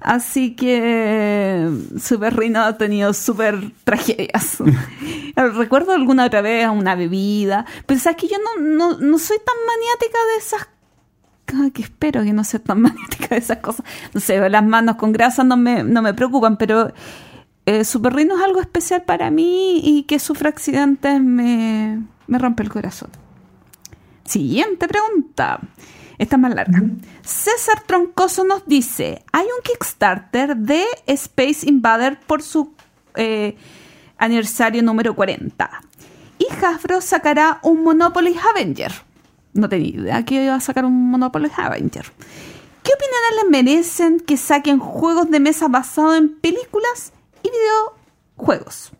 Así 0.00 0.56
que 0.56 1.68
Super 2.00 2.36
Rhino 2.36 2.60
ha 2.60 2.78
tenido 2.78 3.12
super 3.12 3.72
tragedias. 3.84 4.58
Recuerdo 5.36 5.92
alguna 5.92 6.24
otra 6.24 6.40
vez 6.40 6.68
una 6.68 6.94
bebida, 6.94 7.66
pero 7.86 8.00
sabes 8.00 8.16
que 8.16 8.28
yo 8.28 8.36
no, 8.38 8.62
no, 8.62 8.98
no 8.98 9.18
soy 9.18 9.36
tan 9.38 9.56
maniática 9.66 10.18
de 10.32 10.38
esas 10.38 10.68
Ay, 11.52 11.70
que 11.72 11.82
espero 11.82 12.22
que 12.22 12.32
no 12.32 12.44
sea 12.44 12.60
tan 12.60 12.80
magnética 12.82 13.28
de 13.30 13.38
esas 13.38 13.58
cosas. 13.58 13.84
No 14.14 14.20
sé, 14.20 14.48
las 14.48 14.64
manos 14.64 14.96
con 14.96 15.12
grasa 15.12 15.44
no 15.44 15.56
me, 15.56 15.82
no 15.82 16.02
me 16.02 16.14
preocupan, 16.14 16.56
pero 16.56 16.92
eh, 17.66 17.84
Super 17.84 18.14
Rhino 18.14 18.36
es 18.36 18.42
algo 18.42 18.60
especial 18.60 19.02
para 19.02 19.30
mí 19.30 19.80
y 19.82 20.04
que 20.04 20.18
sufra 20.18 20.48
accidentes 20.48 21.20
me, 21.20 22.02
me 22.26 22.38
rompe 22.38 22.62
el 22.62 22.70
corazón. 22.70 23.10
Siguiente 24.24 24.86
pregunta. 24.86 25.60
Esta 26.20 26.36
es 26.36 26.42
más 26.42 26.54
larga. 26.54 26.82
César 27.22 27.82
Troncoso 27.86 28.44
nos 28.44 28.66
dice: 28.66 29.24
Hay 29.32 29.46
un 29.46 29.62
Kickstarter 29.62 30.54
de 30.54 30.84
Space 31.06 31.66
Invader 31.66 32.20
por 32.20 32.42
su 32.42 32.74
eh, 33.14 33.56
aniversario 34.18 34.82
número 34.82 35.16
40. 35.16 35.70
Y 36.36 36.46
Hasbro 36.62 37.00
sacará 37.00 37.58
un 37.62 37.82
Monopoly 37.82 38.36
Avenger. 38.50 38.92
No 39.54 39.70
tenía 39.70 39.88
idea 39.88 40.24
que 40.26 40.44
iba 40.44 40.54
a 40.54 40.60
sacar 40.60 40.84
un 40.84 41.10
Monopoly 41.10 41.50
Avenger. 41.56 42.12
¿Qué 42.82 42.92
opiniones 42.92 43.42
les 43.42 43.50
merecen 43.50 44.20
que 44.20 44.36
saquen 44.36 44.78
juegos 44.78 45.30
de 45.30 45.40
mesa 45.40 45.68
basados 45.68 46.18
en 46.18 46.38
películas 46.38 47.14
y 47.42 47.48
videojuegos? 48.36 48.92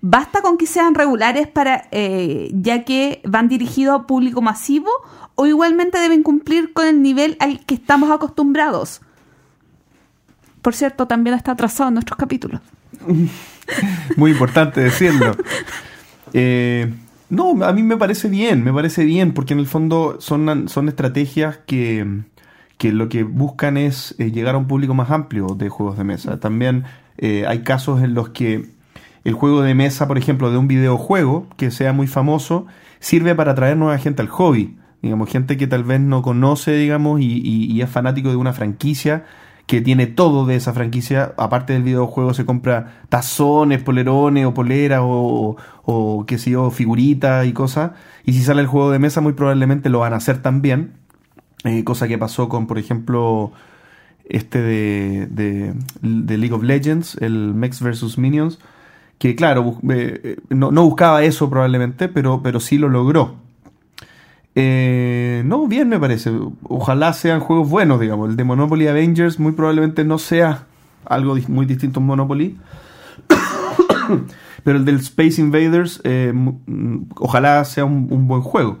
¿Basta 0.00 0.40
con 0.40 0.56
que 0.56 0.66
sean 0.66 0.94
regulares 0.94 1.46
para 1.46 1.88
eh, 1.90 2.50
ya 2.54 2.84
que 2.84 3.20
van 3.24 3.48
dirigidos 3.48 4.00
a 4.00 4.06
público 4.06 4.40
masivo 4.40 4.90
o 5.40 5.46
igualmente 5.46 5.98
deben 5.98 6.24
cumplir 6.24 6.72
con 6.72 6.84
el 6.84 7.00
nivel 7.00 7.36
al 7.38 7.64
que 7.64 7.74
estamos 7.74 8.10
acostumbrados? 8.10 9.00
Por 10.62 10.74
cierto, 10.74 11.06
también 11.06 11.36
está 11.36 11.52
atrasado 11.52 11.88
en 11.88 11.94
nuestros 11.94 12.18
capítulos. 12.18 12.60
Muy 14.16 14.32
importante 14.32 14.80
decirlo. 14.80 15.36
Eh, 16.32 16.92
no, 17.30 17.64
a 17.64 17.72
mí 17.72 17.84
me 17.84 17.96
parece 17.96 18.28
bien, 18.28 18.64
me 18.64 18.72
parece 18.72 19.04
bien, 19.04 19.32
porque 19.32 19.54
en 19.54 19.60
el 19.60 19.68
fondo 19.68 20.16
son, 20.18 20.68
son 20.68 20.88
estrategias 20.88 21.58
que, 21.66 22.22
que 22.76 22.90
lo 22.90 23.08
que 23.08 23.22
buscan 23.22 23.76
es 23.76 24.16
eh, 24.18 24.32
llegar 24.32 24.56
a 24.56 24.58
un 24.58 24.66
público 24.66 24.92
más 24.92 25.12
amplio 25.12 25.54
de 25.56 25.68
juegos 25.68 25.96
de 25.96 26.02
mesa. 26.02 26.40
También 26.40 26.82
eh, 27.16 27.44
hay 27.46 27.60
casos 27.60 28.02
en 28.02 28.14
los 28.14 28.30
que 28.30 28.70
el 29.22 29.34
juego 29.34 29.62
de 29.62 29.76
mesa, 29.76 30.08
por 30.08 30.18
ejemplo, 30.18 30.50
de 30.50 30.58
un 30.58 30.66
videojuego 30.66 31.46
que 31.56 31.70
sea 31.70 31.92
muy 31.92 32.08
famoso, 32.08 32.66
sirve 32.98 33.36
para 33.36 33.52
atraer 33.52 33.76
nueva 33.76 33.98
gente 33.98 34.20
al 34.20 34.28
hobby. 34.28 34.76
Digamos, 35.02 35.30
gente 35.30 35.56
que 35.56 35.66
tal 35.66 35.84
vez 35.84 36.00
no 36.00 36.22
conoce, 36.22 36.72
digamos, 36.72 37.20
y, 37.20 37.80
es 37.80 37.90
fanático 37.90 38.30
de 38.30 38.36
una 38.36 38.52
franquicia 38.52 39.24
que 39.66 39.80
tiene 39.80 40.06
todo 40.06 40.46
de 40.46 40.56
esa 40.56 40.72
franquicia. 40.72 41.34
Aparte 41.36 41.74
del 41.74 41.82
videojuego 41.82 42.34
se 42.34 42.44
compra 42.44 43.02
tazones, 43.08 43.82
polerones 43.82 44.46
o 44.46 44.54
poleras 44.54 45.00
o, 45.02 45.56
o 45.84 46.24
qué 46.26 46.38
sé 46.38 46.50
yo, 46.50 46.70
figuritas 46.70 47.46
y 47.46 47.52
cosas. 47.52 47.92
Y 48.24 48.32
si 48.32 48.42
sale 48.42 48.60
el 48.62 48.66
juego 48.66 48.90
de 48.90 48.98
mesa 48.98 49.20
muy 49.20 49.34
probablemente 49.34 49.88
lo 49.90 50.00
van 50.00 50.14
a 50.14 50.16
hacer 50.16 50.42
también. 50.42 50.94
Eh, 51.64 51.84
cosa 51.84 52.06
que 52.08 52.18
pasó 52.18 52.48
con, 52.48 52.66
por 52.66 52.78
ejemplo, 52.78 53.52
este 54.28 54.60
de, 54.60 55.26
de, 55.26 56.38
League 56.38 56.54
of 56.54 56.62
Legends, 56.62 57.16
el 57.20 57.54
Mex 57.54 57.80
vs. 57.82 58.18
Minions, 58.18 58.58
que 59.18 59.34
claro, 59.34 59.78
eh, 59.90 60.20
eh, 60.22 60.36
no, 60.50 60.70
no 60.70 60.84
buscaba 60.84 61.24
eso 61.24 61.50
probablemente, 61.50 62.08
pero, 62.08 62.42
pero 62.42 62.60
sí 62.60 62.78
lo 62.78 62.88
logró. 62.88 63.36
Eh, 64.60 65.44
no, 65.44 65.68
bien 65.68 65.88
me 65.88 66.00
parece. 66.00 66.32
Ojalá 66.64 67.12
sean 67.12 67.38
juegos 67.38 67.70
buenos, 67.70 68.00
digamos. 68.00 68.30
El 68.30 68.34
de 68.34 68.42
Monopoly 68.42 68.88
Avengers 68.88 69.38
muy 69.38 69.52
probablemente 69.52 70.02
no 70.02 70.18
sea 70.18 70.66
algo 71.04 71.36
muy 71.46 71.64
distinto 71.64 72.00
a 72.00 72.02
Monopoly. 72.02 72.58
Pero 74.64 74.78
el 74.78 74.84
del 74.84 74.96
Space 74.96 75.40
Invaders, 75.40 76.00
eh, 76.02 76.32
mm, 76.34 77.02
ojalá 77.18 77.64
sea 77.66 77.84
un, 77.84 78.26
buen 78.26 78.40
juego. 78.42 78.78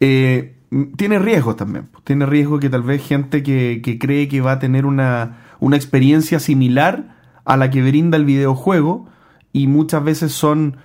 Eh, 0.00 0.56
tiene 0.96 1.18
riesgos 1.18 1.56
también. 1.56 1.90
Tiene 2.04 2.24
riesgo 2.24 2.58
que 2.58 2.70
tal 2.70 2.84
vez 2.84 3.06
gente 3.06 3.42
que, 3.42 3.82
que 3.84 3.98
cree 3.98 4.28
que 4.28 4.40
va 4.40 4.52
a 4.52 4.58
tener 4.58 4.86
una, 4.86 5.40
una 5.60 5.76
experiencia 5.76 6.40
similar 6.40 7.16
a 7.44 7.58
la 7.58 7.68
que 7.68 7.82
brinda 7.82 8.16
el 8.16 8.24
videojuego 8.24 9.10
y 9.52 9.66
muchas 9.66 10.02
veces 10.02 10.32
son 10.32 10.78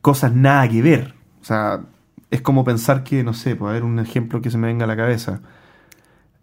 cosas 0.00 0.34
nada 0.34 0.66
que 0.66 0.80
ver. 0.80 1.14
O 1.42 1.44
sea, 1.44 1.82
es 2.30 2.40
como 2.42 2.64
pensar 2.64 3.04
que, 3.04 3.22
no 3.24 3.34
sé, 3.34 3.56
puede 3.56 3.72
haber 3.72 3.84
un 3.84 3.98
ejemplo 3.98 4.40
que 4.42 4.50
se 4.50 4.58
me 4.58 4.66
venga 4.66 4.84
a 4.84 4.88
la 4.88 4.96
cabeza. 4.96 5.40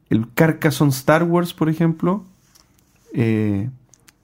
El 0.09 0.31
Carcassonne 0.33 0.91
Star 0.91 1.23
Wars, 1.23 1.53
por 1.53 1.69
ejemplo, 1.69 2.23
eh, 3.13 3.69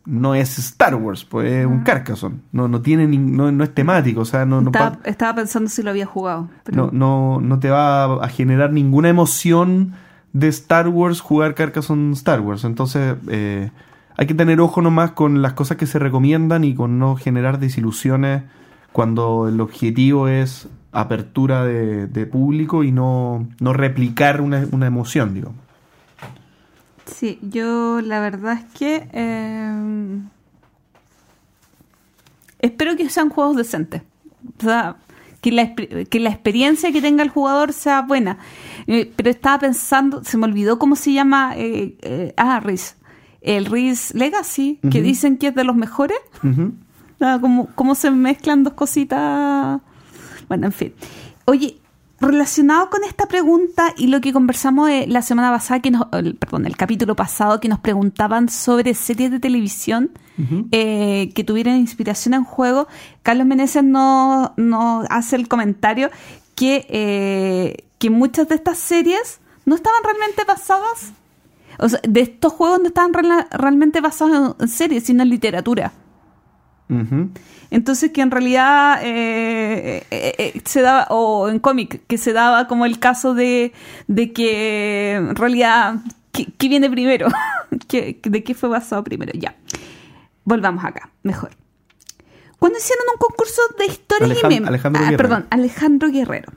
no 0.06 0.34
es 0.36 0.58
Star 0.58 0.96
Wars, 0.96 1.26
pues 1.26 1.52
es 1.52 1.66
un 1.66 1.82
Carcassonne. 1.82 2.38
No, 2.52 2.68
no 2.68 2.82
tiene 2.82 3.08
ni- 3.08 3.18
no, 3.18 3.52
no 3.52 3.64
es 3.64 3.74
temático, 3.74 4.22
o 4.22 4.26
sea, 4.26 4.46
no, 4.46 4.62
estaba, 4.62 5.00
estaba 5.06 5.36
pensando 5.36 5.70
si 5.70 5.84
lo 5.84 5.90
había 5.92 6.06
jugado. 6.06 6.50
pero- 6.64 6.90
no, 6.92 6.92
no, 6.92 7.42
no 7.42 7.60
te 7.60 7.70
va 7.70 8.04
a, 8.06 8.26
a 8.26 8.30
generar 8.30 8.72
ninguna 8.72 9.10
emoción 9.10 9.94
de 10.34 10.48
Star 10.48 10.88
Wars 10.88 11.22
jugar 11.22 11.56
Carcassonne 11.56 12.14
Star 12.14 12.40
Wars. 12.42 12.64
Entonces, 12.64 13.16
eh, 13.28 13.72
hay 14.18 14.28
que 14.28 14.34
tener 14.34 14.60
ojo 14.62 14.82
nomás 14.82 15.12
con 15.12 15.42
las 15.42 15.54
cosas 15.54 15.78
que 15.78 15.86
se 15.88 16.00
recomiendan 16.00 16.64
y 16.64 16.74
con 16.76 16.98
no 17.00 17.16
generar 17.16 17.60
desilusiones 17.60 18.44
cuando 18.92 19.48
el 19.48 19.60
objetivo 19.62 20.28
es 20.28 20.68
apertura 20.92 21.64
de, 21.66 22.08
de 22.08 22.26
público 22.26 22.84
y 22.84 22.92
no, 22.92 23.48
no 23.60 23.74
replicar 23.74 24.42
una, 24.42 24.66
una 24.72 24.88
emoción, 24.88 25.34
digo. 25.34 25.54
Sí, 27.06 27.40
yo 27.42 28.02
la 28.02 28.20
verdad 28.20 28.54
es 28.54 28.66
que 28.78 29.08
eh, 29.12 30.20
espero 32.60 32.96
que 32.96 33.10
sean 33.10 33.30
juegos 33.30 33.56
decentes. 33.56 34.02
O 34.60 34.64
sea, 34.64 34.96
que 35.42 35.52
la, 35.52 35.74
que 35.74 36.20
la 36.20 36.30
experiencia 36.30 36.92
que 36.92 37.02
tenga 37.02 37.24
el 37.24 37.30
jugador 37.30 37.74
sea 37.74 38.02
buena. 38.02 38.38
Eh, 38.88 39.12
pero 39.16 39.30
estaba 39.30 39.60
pensando, 39.60 40.24
se 40.24 40.38
me 40.38 40.46
olvidó 40.46 40.80
cómo 40.80 40.96
se 40.96 41.14
llama. 41.14 41.54
eh, 41.56 41.96
eh, 42.02 42.34
ah, 42.38 42.60
Riz. 42.60 42.96
El 43.42 43.66
Riz 43.66 44.14
Legacy, 44.14 44.80
que 44.92 45.02
dicen 45.02 45.38
que 45.38 45.48
es 45.48 45.56
de 45.56 45.64
los 45.64 45.76
mejores. 45.76 46.18
Ujú. 46.44 46.74
Ah, 47.22 47.38
como, 47.40 47.68
cómo 47.74 47.96
se 47.96 48.12
mezclan 48.12 48.64
dos 48.64 48.74
cositas. 48.74 49.80
Bueno, 50.50 50.66
en 50.66 50.74
fin. 50.74 50.94
Oye, 51.46 51.80
relacionado 52.20 52.90
con 52.90 53.04
esta 53.04 53.28
pregunta 53.28 53.94
y 53.96 54.08
lo 54.08 54.20
que 54.20 54.34
conversamos 54.34 54.90
eh, 54.90 55.06
la 55.08 55.22
semana 55.22 55.52
pasada, 55.52 55.80
que 55.80 55.92
nos, 55.92 56.08
perdón, 56.08 56.66
el 56.66 56.76
capítulo 56.76 57.16
pasado, 57.16 57.60
que 57.60 57.70
nos 57.70 57.80
preguntaban 57.80 58.50
sobre 58.50 58.94
series 58.94 59.32
de 59.32 59.40
televisión 59.40 60.12
eh, 60.72 61.32
que 61.36 61.44
tuvieran 61.44 61.78
inspiración 61.78 62.34
en 62.34 62.44
juego, 62.44 62.88
Carlos 63.24 63.46
Meneses 63.46 63.84
nos, 63.84 64.52
nos 64.58 65.06
hace 65.10 65.36
el 65.36 65.48
comentario 65.48 66.10
que, 66.56 66.86
eh, 66.90 67.86
que 67.98 68.10
muchas 68.10 68.48
de 68.48 68.56
estas 68.56 68.78
series 68.78 69.40
no 69.66 69.76
estaban 69.76 70.02
realmente 70.04 70.44
basadas, 70.46 71.12
o 71.78 71.90
sea, 71.90 72.00
de 72.08 72.22
estos 72.22 72.54
juegos 72.54 72.80
no 72.80 72.88
estaban 72.88 73.12
realmente 73.52 74.02
basados 74.02 74.56
en 74.60 74.68
series, 74.68 75.04
sino 75.04 75.24
en 75.24 75.30
literatura. 75.30 75.94
Entonces 77.72 78.12
que 78.12 78.22
en 78.22 78.32
realidad 78.32 79.00
eh, 79.04 80.04
eh, 80.10 80.36
eh, 80.56 80.62
se 80.66 80.82
daba, 80.82 81.06
o 81.12 81.48
en 81.50 81.60
cómic, 81.60 82.02
que 82.08 82.18
se 82.18 82.34
daba 82.34 82.68
como 82.68 82.86
el 82.86 82.98
caso 83.00 83.36
de, 83.36 83.74
de 84.08 84.34
que 84.34 85.14
en 85.14 85.36
realidad, 85.36 85.96
¿qué, 86.32 86.48
qué 86.58 86.68
viene 86.68 86.90
primero? 86.90 87.28
¿Qué- 87.88 88.20
¿De 88.24 88.44
qué 88.44 88.56
fue 88.56 88.70
basado 88.70 89.04
primero? 89.04 89.32
Ya. 89.36 89.56
Volvamos 90.46 90.84
acá, 90.84 91.12
mejor. 91.22 91.52
Cuando 92.58 92.80
hicieron 92.80 93.06
un 93.14 93.20
concurso 93.20 93.62
de 93.78 93.86
historias 93.86 94.40
y 94.44 94.48
memes. 94.48 94.68
Alejandro 94.70 95.00
Ah, 95.02 95.06
Guerrero. 95.12 95.18
perdón, 95.30 95.48
Alejandro 95.52 96.10
Guerrero. 96.10 96.52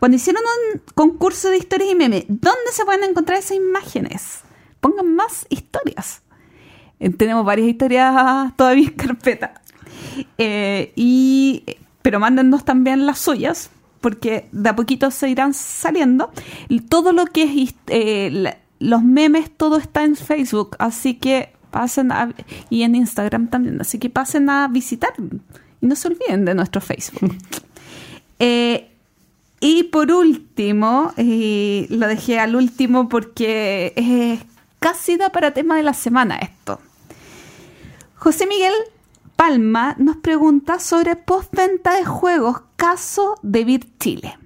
Cuando 0.00 0.16
hicieron 0.16 0.42
un 0.74 0.82
concurso 0.94 1.50
de 1.50 1.58
historias 1.58 1.90
y 1.90 1.94
memes, 1.94 2.24
¿dónde 2.28 2.72
se 2.72 2.84
pueden 2.84 3.04
encontrar 3.04 3.38
esas 3.38 3.56
imágenes? 3.58 4.40
Pongan 4.80 5.14
más 5.14 5.46
historias. 5.50 6.22
Tenemos 7.18 7.44
varias 7.44 7.68
historias 7.68 8.56
todavía 8.56 8.88
en 8.88 8.94
carpeta. 8.94 9.60
Eh, 10.38 10.92
y, 10.96 11.64
pero 12.02 12.20
mándennos 12.20 12.64
también 12.64 13.06
las 13.06 13.18
suyas, 13.18 13.70
porque 14.00 14.48
de 14.52 14.68
a 14.68 14.76
poquito 14.76 15.10
se 15.10 15.28
irán 15.28 15.54
saliendo. 15.54 16.30
Todo 16.88 17.12
lo 17.12 17.26
que 17.26 17.44
es 17.44 17.74
eh, 17.88 18.56
los 18.78 19.02
memes, 19.02 19.50
todo 19.56 19.78
está 19.78 20.04
en 20.04 20.16
Facebook, 20.16 20.76
así 20.78 21.14
que 21.14 21.52
pasen 21.70 22.12
a, 22.12 22.32
y 22.70 22.82
en 22.82 22.94
Instagram 22.94 23.48
también, 23.48 23.80
así 23.80 23.98
que 23.98 24.10
pasen 24.10 24.48
a 24.48 24.68
visitar 24.68 25.12
y 25.80 25.86
no 25.86 25.96
se 25.96 26.08
olviden 26.08 26.44
de 26.44 26.54
nuestro 26.54 26.80
Facebook. 26.80 27.34
Eh, 28.40 28.90
y 29.60 29.84
por 29.84 30.10
último, 30.10 31.14
lo 31.16 32.06
dejé 32.08 32.40
al 32.40 32.56
último 32.56 33.08
porque 33.08 33.92
es 33.94 34.40
casi 34.80 35.16
da 35.16 35.30
para 35.30 35.54
tema 35.54 35.76
de 35.76 35.84
la 35.84 35.94
semana 35.94 36.36
esto. 36.36 36.80
José 38.16 38.46
Miguel 38.46 38.74
Palma 39.36 39.94
nos 39.98 40.16
pregunta 40.16 40.78
sobre 40.78 41.16
postventa 41.16 41.96
de 41.96 42.04
juegos, 42.04 42.62
caso 42.76 43.34
de 43.42 43.64
Vir 43.64 43.98
Chile. 43.98 44.38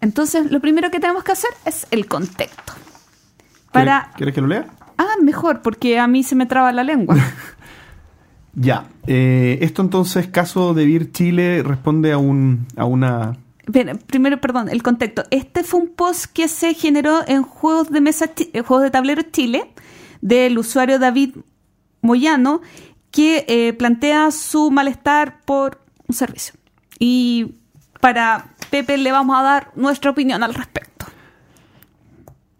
Entonces, 0.00 0.50
lo 0.50 0.60
primero 0.60 0.90
que 0.90 1.00
tenemos 1.00 1.24
que 1.24 1.32
hacer 1.32 1.50
es 1.64 1.86
el 1.90 2.06
contexto. 2.06 2.72
Para... 3.72 4.12
¿Quieres, 4.16 4.34
que 4.34 4.40
lo 4.40 4.46
lea? 4.46 4.66
Ah, 4.98 5.14
mejor, 5.22 5.62
porque 5.62 5.98
a 5.98 6.06
mí 6.06 6.22
se 6.22 6.34
me 6.34 6.46
traba 6.46 6.72
la 6.72 6.84
lengua. 6.84 7.16
Ya. 8.58 8.86
eh, 9.06 9.58
esto 9.60 9.82
entonces, 9.82 10.28
caso 10.28 10.72
de 10.72 10.86
Vir 10.86 11.12
Chile, 11.12 11.62
responde 11.62 12.12
a, 12.12 12.16
un, 12.16 12.66
a 12.76 12.86
una... 12.86 13.36
Bien, 13.66 13.98
primero, 13.98 14.40
perdón, 14.40 14.70
el 14.70 14.82
contexto. 14.82 15.24
Este 15.30 15.62
fue 15.62 15.80
un 15.80 15.88
post 15.88 16.24
que 16.32 16.48
se 16.48 16.72
generó 16.72 17.20
en 17.28 17.42
Juegos 17.42 17.90
de 17.90 18.00
Mesa, 18.00 18.30
eh, 18.38 18.62
Juegos 18.62 18.84
de 18.84 18.90
Tablero 18.90 19.20
Chile, 19.30 19.70
del 20.22 20.56
usuario 20.56 20.98
David 20.98 21.36
Moyano, 22.00 22.62
que 23.16 23.46
eh, 23.48 23.72
plantea 23.72 24.30
su 24.30 24.70
malestar 24.70 25.40
por 25.46 25.80
un 26.06 26.14
servicio. 26.14 26.52
Y 26.98 27.54
para 27.98 28.50
Pepe 28.68 28.98
le 28.98 29.10
vamos 29.10 29.38
a 29.38 29.42
dar 29.42 29.72
nuestra 29.74 30.10
opinión 30.10 30.42
al 30.42 30.52
respecto. 30.52 31.06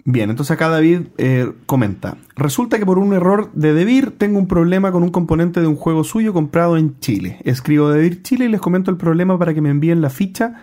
Bien, 0.07 0.31
entonces 0.31 0.53
acá 0.53 0.71
David 0.71 1.09
eh, 1.19 1.53
comenta. 1.67 2.17
Resulta 2.37 2.79
que 2.79 2.87
por 2.87 2.99
un 2.99 3.13
error 3.13 3.53
de 3.53 3.75
Debir 3.75 4.13
tengo 4.17 4.39
un 4.39 4.49
problema 4.49 4.93
con 4.93 5.03
un 5.03 5.11
componente 5.11 5.61
de 5.61 5.67
un 5.67 5.77
juego 5.77 6.05
suyo 6.05 6.33
comprado 6.33 6.79
en 6.79 6.99
Chile. 7.01 7.37
Escribo 7.45 7.91
Debir 7.91 8.23
Chile 8.23 8.47
y 8.47 8.49
les 8.49 8.61
comento 8.63 8.91
el 8.91 8.97
problema 8.97 9.39
para 9.39 9.53
que 9.53 9.61
me 9.61 9.69
envíen 9.69 10.01
la 10.01 10.09
ficha, 10.09 10.63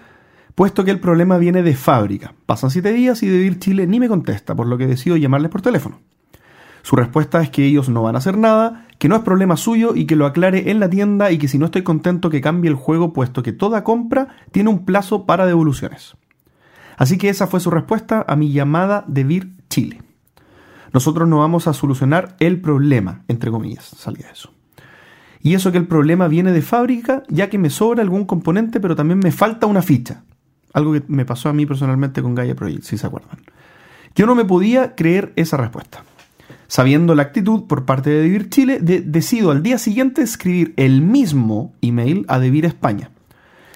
puesto 0.55 0.83
que 0.83 0.89
el 0.91 1.01
problema 1.01 1.37
viene 1.37 1.61
de 1.61 1.75
fábrica. 1.75 2.33
Pasan 2.47 2.71
siete 2.71 2.93
días 2.93 3.21
y 3.21 3.27
Debir 3.27 3.59
Chile 3.59 3.85
ni 3.85 3.99
me 3.99 4.07
contesta, 4.07 4.55
por 4.55 4.65
lo 4.65 4.75
que 4.75 4.87
decido 4.87 5.17
llamarles 5.17 5.51
por 5.51 5.61
teléfono. 5.61 5.99
Su 6.83 6.97
respuesta 6.97 7.41
es 7.41 7.49
que 7.49 7.65
ellos 7.65 7.89
no 7.89 8.03
van 8.03 8.15
a 8.15 8.17
hacer 8.17 8.37
nada, 8.37 8.85
que 8.99 9.07
no 9.07 9.15
es 9.15 9.21
problema 9.23 9.55
suyo 9.57 9.95
y 9.95 10.05
que 10.05 10.17
lo 10.17 10.25
aclare 10.25 10.69
en 10.69 10.81
la 10.81 10.89
tienda 10.89 11.31
y 11.31 11.37
que 11.37 11.47
si 11.47 11.57
no 11.57 11.65
estoy 11.65 11.81
contento 11.81 12.29
que 12.29 12.41
cambie 12.41 12.69
el 12.69 12.75
juego, 12.75 13.13
puesto 13.13 13.41
que 13.41 13.53
toda 13.53 13.85
compra 13.85 14.27
tiene 14.51 14.69
un 14.69 14.85
plazo 14.85 15.25
para 15.25 15.45
devoluciones. 15.45 16.15
Así 16.97 17.17
que 17.17 17.29
esa 17.29 17.47
fue 17.47 17.61
su 17.61 17.71
respuesta 17.71 18.25
a 18.27 18.35
mi 18.35 18.51
llamada 18.51 19.05
de 19.07 19.23
Vir 19.23 19.53
Chile. 19.69 20.01
Nosotros 20.91 21.27
no 21.27 21.39
vamos 21.39 21.67
a 21.67 21.73
solucionar 21.73 22.35
el 22.39 22.59
problema, 22.59 23.23
entre 23.29 23.49
comillas, 23.49 23.85
salía 23.85 24.29
eso. 24.29 24.51
Y 25.41 25.55
eso 25.55 25.71
que 25.71 25.77
el 25.77 25.87
problema 25.87 26.27
viene 26.27 26.51
de 26.51 26.61
fábrica, 26.61 27.23
ya 27.29 27.49
que 27.49 27.57
me 27.57 27.69
sobra 27.69 28.01
algún 28.01 28.25
componente, 28.25 28.81
pero 28.81 28.95
también 28.95 29.19
me 29.19 29.31
falta 29.31 29.67
una 29.67 29.81
ficha. 29.81 30.23
Algo 30.73 30.91
que 30.93 31.03
me 31.07 31.25
pasó 31.25 31.47
a 31.47 31.53
mí 31.53 31.65
personalmente 31.65 32.21
con 32.21 32.35
Gaia 32.35 32.55
Project, 32.55 32.83
si 32.83 32.97
se 32.97 33.07
acuerdan. 33.07 33.39
Yo 34.15 34.25
no 34.25 34.35
me 34.35 34.45
podía 34.45 34.95
creer 34.95 35.31
esa 35.35 35.57
respuesta. 35.57 36.03
Sabiendo 36.75 37.13
la 37.13 37.21
actitud 37.21 37.65
por 37.65 37.85
parte 37.85 38.09
de 38.09 38.23
Devir 38.23 38.49
Chile, 38.49 38.79
de- 38.81 39.01
decido 39.01 39.51
al 39.51 39.61
día 39.61 39.77
siguiente 39.77 40.23
escribir 40.23 40.73
el 40.75 41.03
mismo 41.03 41.71
email 41.81 42.25
a 42.27 42.39
Devir 42.39 42.65
España. 42.65 43.11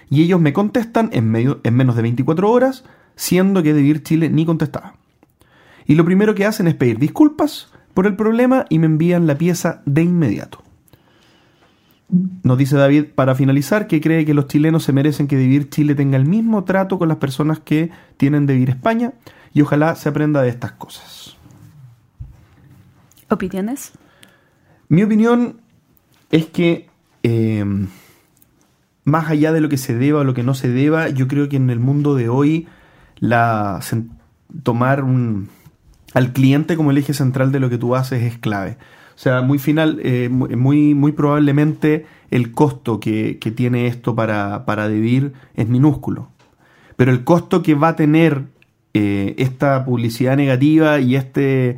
Y 0.09 0.23
ellos 0.23 0.41
me 0.41 0.51
contestan 0.51 1.11
en, 1.13 1.29
menos 1.29 1.95
de 1.95 2.01
24 2.01 2.49
horas, 2.49 2.85
siendo 3.15 3.61
que 3.61 3.75
Devir 3.75 4.01
Chile 4.01 4.31
ni 4.31 4.47
contestaba. 4.47 4.95
Y 5.85 5.93
lo 5.93 6.05
primero 6.05 6.33
que 6.33 6.47
hacen 6.47 6.67
es 6.67 6.73
pedir 6.73 6.97
disculpas 6.97 7.71
por 7.93 8.07
el 8.07 8.15
problema 8.15 8.65
y 8.67 8.79
me 8.79 8.87
envían 8.87 9.27
la 9.27 9.37
pieza 9.37 9.83
de 9.85 10.01
inmediato. 10.01 10.63
Nos 12.41 12.57
dice 12.57 12.77
David, 12.77 13.09
para 13.13 13.35
finalizar, 13.35 13.85
que 13.85 14.01
cree 14.01 14.25
que 14.25 14.33
los 14.33 14.47
chilenos 14.47 14.83
se 14.83 14.91
merecen 14.91 15.27
que 15.27 15.35
Vivir 15.35 15.69
Chile 15.69 15.93
tenga 15.93 16.17
el 16.17 16.25
mismo 16.25 16.63
trato 16.63 16.97
con 16.97 17.09
las 17.09 17.17
personas 17.17 17.59
que 17.59 17.91
tienen 18.17 18.47
de 18.47 18.55
Vivir 18.55 18.71
España 18.71 19.13
y 19.53 19.61
ojalá 19.61 19.93
se 19.93 20.09
aprenda 20.09 20.41
de 20.41 20.49
estas 20.49 20.71
cosas. 20.71 21.36
¿Opiniones? 23.29 23.91
Mi 24.89 25.03
opinión 25.03 25.57
es 26.31 26.45
que 26.45 26.87
eh, 27.23 27.65
más 29.03 29.29
allá 29.29 29.51
de 29.51 29.61
lo 29.61 29.69
que 29.69 29.77
se 29.77 29.95
deba 29.95 30.21
o 30.21 30.23
lo 30.23 30.33
que 30.33 30.43
no 30.43 30.53
se 30.53 30.69
deba, 30.69 31.09
yo 31.09 31.27
creo 31.27 31.49
que 31.49 31.57
en 31.57 31.69
el 31.69 31.79
mundo 31.79 32.15
de 32.15 32.29
hoy 32.29 32.67
la 33.19 33.79
tomar 34.63 35.03
un- 35.03 35.49
al 36.13 36.31
cliente 36.33 36.75
como 36.77 36.91
el 36.91 36.97
eje 36.97 37.13
central 37.13 37.51
de 37.51 37.59
lo 37.59 37.69
que 37.69 37.77
tú 37.77 37.95
haces 37.95 38.23
es 38.23 38.37
clave. 38.37 38.77
O 39.15 39.19
sea, 39.19 39.41
muy 39.41 39.59
final, 39.59 39.99
eh, 40.03 40.29
mu- 40.29 40.47
muy, 40.55 40.93
muy 40.93 41.11
probablemente 41.11 42.05
el 42.31 42.51
costo 42.51 42.99
que, 42.99 43.37
tiene 43.51 43.87
esto 43.87 44.15
para, 44.15 44.65
para 44.65 44.87
Devir 44.87 45.33
es 45.55 45.67
minúsculo. 45.67 46.29
Pero 46.95 47.11
el 47.11 47.23
costo 47.23 47.61
que 47.63 47.73
va 47.75 47.89
a 47.89 47.95
tener 47.95 48.43
eh, 48.93 49.35
esta 49.37 49.83
publicidad 49.85 50.35
negativa 50.37 50.99
y 50.99 51.15
este, 51.15 51.77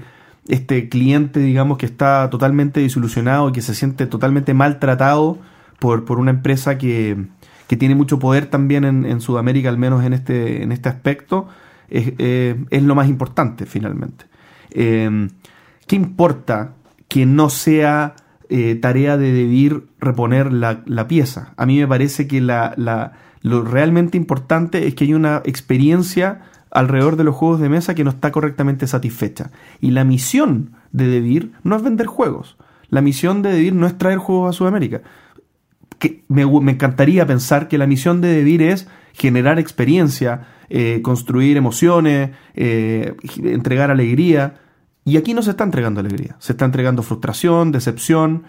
este 0.49 0.89
cliente, 0.89 1.39
digamos, 1.39 1.77
que 1.77 1.85
está 1.85 2.29
totalmente 2.29 2.81
desilusionado 2.81 3.47
y 3.49 3.51
que 3.53 3.61
se 3.61 3.73
siente 3.73 4.05
totalmente 4.07 4.53
maltratado 4.53 5.37
por, 5.79 6.03
por 6.03 6.19
una 6.19 6.31
empresa 6.31 6.77
que, 6.77 7.25
que 7.67 7.77
tiene 7.77 7.95
mucho 7.95 8.19
poder 8.19 8.47
también 8.47 8.83
en, 8.83 9.05
en 9.05 9.21
Sudamérica, 9.21 9.69
al 9.69 9.77
menos 9.77 10.03
en 10.03 10.11
este, 10.13 10.63
en 10.63 10.71
este 10.71 10.89
aspecto, 10.89 11.47
es, 11.89 12.13
eh, 12.17 12.55
es 12.69 12.83
lo 12.83 12.95
más 12.95 13.07
importante 13.07 13.65
finalmente. 13.65 14.25
Eh, 14.71 15.29
¿Qué 15.87 15.95
importa 15.95 16.73
que 17.07 17.25
no 17.25 17.49
sea 17.49 18.15
eh, 18.49 18.75
tarea 18.75 19.17
de 19.17 19.31
debir 19.31 19.87
reponer 19.99 20.51
la, 20.51 20.81
la 20.85 21.07
pieza? 21.07 21.53
A 21.57 21.65
mí 21.65 21.79
me 21.79 21.87
parece 21.87 22.27
que 22.27 22.41
la, 22.41 22.73
la- 22.75 23.13
lo 23.41 23.61
realmente 23.63 24.17
importante 24.17 24.85
es 24.87 24.95
que 24.95 25.05
hay 25.05 25.13
una 25.13 25.41
experiencia 25.45 26.41
alrededor 26.71 27.15
de 27.15 27.23
los 27.23 27.35
juegos 27.35 27.59
de 27.59 27.69
mesa 27.69 27.95
que 27.95 28.03
no 28.03 28.09
está 28.09 28.31
correctamente 28.31 28.87
satisfecha. 28.87 29.51
Y 29.81 29.91
la 29.91 30.03
misión 30.03 30.73
de 30.91 31.07
Debir 31.07 31.53
no 31.63 31.75
es 31.75 31.81
vender 31.81 32.07
juegos. 32.07 32.57
La 32.89 33.01
misión 33.01 33.41
de 33.41 33.51
Debir 33.51 33.73
no 33.73 33.87
es 33.87 33.97
traer 33.97 34.17
juegos 34.17 34.49
a 34.49 34.57
Sudamérica 34.57 35.01
me, 36.27 36.43
encantaría 36.71 37.25
pensar 37.25 37.67
que 37.67 37.77
la 37.77 37.87
misión 37.87 38.21
de 38.21 38.29
Debir 38.29 38.61
es 38.61 38.87
generar 39.13 39.59
experiencia, 39.59 40.47
eh, 40.69 41.01
construir 41.01 41.57
emociones, 41.57 42.31
eh, 42.53 43.15
entregar 43.43 43.91
alegría. 43.91 44.61
Y 45.03 45.17
aquí 45.17 45.33
no 45.33 45.41
se 45.41 45.51
está 45.51 45.63
entregando 45.63 45.99
alegría, 45.99 46.35
se 46.39 46.53
está 46.53 46.65
entregando 46.65 47.03
frustración, 47.03 47.71
decepción. 47.71 48.43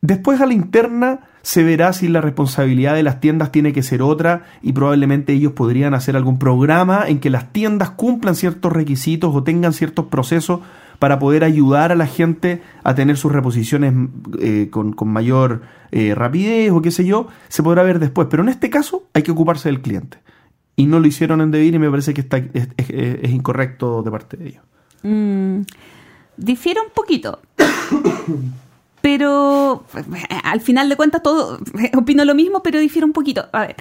Después 0.00 0.40
a 0.40 0.46
la 0.46 0.54
interna 0.54 1.20
se 1.46 1.62
verá 1.62 1.92
si 1.92 2.08
la 2.08 2.20
responsabilidad 2.20 2.96
de 2.96 3.04
las 3.04 3.20
tiendas 3.20 3.52
tiene 3.52 3.72
que 3.72 3.84
ser 3.84 4.02
otra 4.02 4.46
y 4.62 4.72
probablemente 4.72 5.32
ellos 5.32 5.52
podrían 5.52 5.94
hacer 5.94 6.16
algún 6.16 6.40
programa 6.40 7.04
en 7.06 7.20
que 7.20 7.30
las 7.30 7.52
tiendas 7.52 7.90
cumplan 7.90 8.34
ciertos 8.34 8.72
requisitos 8.72 9.32
o 9.32 9.44
tengan 9.44 9.72
ciertos 9.72 10.06
procesos 10.06 10.58
para 10.98 11.20
poder 11.20 11.44
ayudar 11.44 11.92
a 11.92 11.94
la 11.94 12.08
gente 12.08 12.62
a 12.82 12.96
tener 12.96 13.16
sus 13.16 13.30
reposiciones 13.30 13.94
eh, 14.40 14.70
con, 14.72 14.92
con 14.92 15.06
mayor 15.06 15.62
eh, 15.92 16.16
rapidez 16.16 16.72
o 16.72 16.82
qué 16.82 16.90
sé 16.90 17.04
yo, 17.04 17.28
se 17.46 17.62
podrá 17.62 17.84
ver 17.84 18.00
después. 18.00 18.26
Pero 18.28 18.42
en 18.42 18.48
este 18.48 18.68
caso 18.68 19.04
hay 19.14 19.22
que 19.22 19.30
ocuparse 19.30 19.68
del 19.68 19.82
cliente. 19.82 20.18
Y 20.74 20.86
no 20.86 20.98
lo 20.98 21.06
hicieron 21.06 21.40
en 21.42 21.52
Devir 21.52 21.76
y 21.76 21.78
me 21.78 21.88
parece 21.88 22.12
que 22.12 22.22
está, 22.22 22.38
es, 22.38 22.68
es- 22.76 22.90
es 22.90 23.30
incorrecto 23.30 24.02
de 24.02 24.10
parte 24.10 24.36
de 24.36 24.48
ellos. 24.48 24.64
Mm, 25.04 25.60
difiere 26.38 26.80
un 26.80 26.90
poquito. 26.92 27.38
pero 29.06 29.84
al 30.42 30.60
final 30.60 30.88
de 30.88 30.96
cuentas 30.96 31.22
todo 31.22 31.60
opino 31.96 32.24
lo 32.24 32.34
mismo, 32.34 32.60
pero 32.64 32.80
difiere 32.80 33.04
un 33.04 33.12
poquito. 33.12 33.46
A 33.52 33.60
ver, 33.60 33.76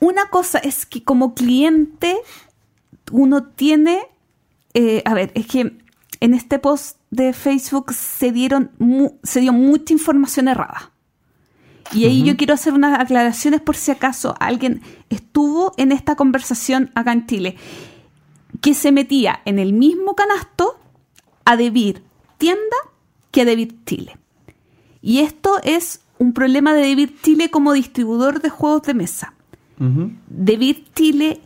una 0.00 0.30
cosa 0.30 0.58
es 0.58 0.86
que 0.86 1.04
como 1.04 1.34
cliente 1.34 2.16
uno 3.12 3.42
tiene, 3.44 4.00
eh, 4.72 5.02
a 5.04 5.12
ver, 5.12 5.32
es 5.34 5.46
que 5.48 5.76
en 6.20 6.32
este 6.32 6.58
post 6.58 6.96
de 7.10 7.34
Facebook 7.34 7.92
se 7.92 8.32
dieron 8.32 8.70
mu- 8.78 9.18
se 9.22 9.40
dio 9.40 9.52
mucha 9.52 9.92
información 9.92 10.48
errada. 10.48 10.92
Y 11.92 12.06
ahí 12.06 12.22
yo 12.24 12.34
quiero 12.38 12.54
hacer 12.54 12.72
unas 12.72 12.98
aclaraciones 12.98 13.60
por 13.60 13.76
si 13.76 13.90
acaso 13.90 14.34
alguien 14.40 14.80
estuvo 15.10 15.74
en 15.76 15.92
esta 15.92 16.16
conversación 16.16 16.90
acá 16.94 17.12
en 17.12 17.26
Chile 17.26 17.56
que 18.62 18.72
se 18.72 18.92
metía 18.92 19.42
en 19.44 19.58
el 19.58 19.74
mismo 19.74 20.14
canasto 20.16 20.78
a 21.44 21.54
Debir 21.58 22.02
tienda 22.38 22.76
que 23.30 23.42
a 23.42 23.44
Debir 23.44 23.84
Chile. 23.84 24.16
Y 25.06 25.18
esto 25.18 25.60
es 25.62 26.00
un 26.18 26.32
problema 26.32 26.72
de 26.72 26.80
Debir 26.80 27.20
Chile 27.20 27.50
como 27.50 27.74
distribuidor 27.74 28.40
de 28.40 28.48
juegos 28.48 28.84
de 28.84 28.94
mesa. 28.94 29.34
Debir 30.28 30.86
Chile 30.94 31.42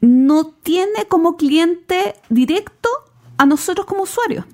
no 0.00 0.46
tiene 0.46 1.04
como 1.08 1.36
cliente 1.36 2.16
directo 2.28 2.88
a 3.38 3.46
nosotros 3.46 3.86
como 3.86 4.02
usuarios. 4.02 4.44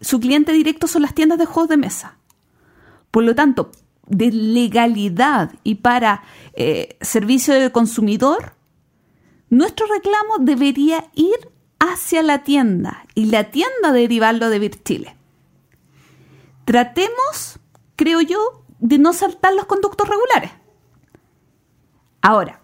Su 0.00 0.18
cliente 0.18 0.50
directo 0.50 0.88
son 0.88 1.02
las 1.02 1.14
tiendas 1.14 1.38
de 1.38 1.46
juegos 1.46 1.68
de 1.68 1.76
mesa. 1.76 2.16
Por 3.12 3.22
lo 3.22 3.36
tanto, 3.36 3.70
de 4.08 4.32
legalidad 4.32 5.52
y 5.62 5.76
para 5.76 6.24
eh, 6.54 6.98
servicio 7.00 7.54
de 7.54 7.70
consumidor, 7.70 8.54
nuestro 9.50 9.86
reclamo 9.86 10.38
debería 10.40 11.04
ir 11.14 11.36
hacia 11.78 12.24
la 12.24 12.42
tienda 12.42 13.06
y 13.14 13.26
la 13.26 13.52
tienda 13.52 13.92
derivarlo 13.92 14.50
de 14.50 14.58
Virchile. 14.58 15.19
Tratemos, 16.70 17.58
creo 17.96 18.20
yo, 18.20 18.62
de 18.78 18.98
no 18.98 19.12
saltar 19.12 19.52
los 19.54 19.64
conductos 19.64 20.08
regulares. 20.08 20.52
Ahora, 22.22 22.60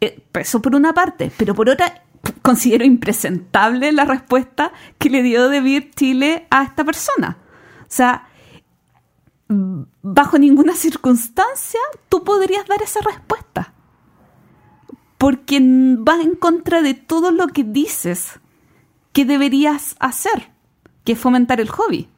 eh, 0.00 0.22
eso 0.34 0.62
por 0.62 0.76
una 0.76 0.94
parte, 0.94 1.32
pero 1.36 1.52
por 1.52 1.68
otra, 1.68 2.04
considero 2.42 2.84
impresentable 2.84 3.90
la 3.90 4.04
respuesta 4.04 4.72
que 4.98 5.10
le 5.10 5.24
dio 5.24 5.48
de 5.48 5.60
Vir 5.60 5.90
Chile 5.96 6.46
a 6.50 6.62
esta 6.62 6.84
persona. 6.84 7.38
O 7.80 7.86
sea, 7.88 8.28
bajo 9.48 10.38
ninguna 10.38 10.76
circunstancia 10.76 11.80
tú 12.08 12.22
podrías 12.22 12.64
dar 12.68 12.80
esa 12.80 13.00
respuesta. 13.00 13.74
Porque 15.18 15.58
va 15.58 16.22
en 16.22 16.36
contra 16.36 16.80
de 16.80 16.94
todo 16.94 17.32
lo 17.32 17.48
que 17.48 17.64
dices 17.64 18.38
que 19.12 19.24
deberías 19.24 19.96
hacer, 19.98 20.52
que 21.02 21.14
es 21.14 21.18
fomentar 21.18 21.60
el 21.60 21.70
hobby. 21.70 22.08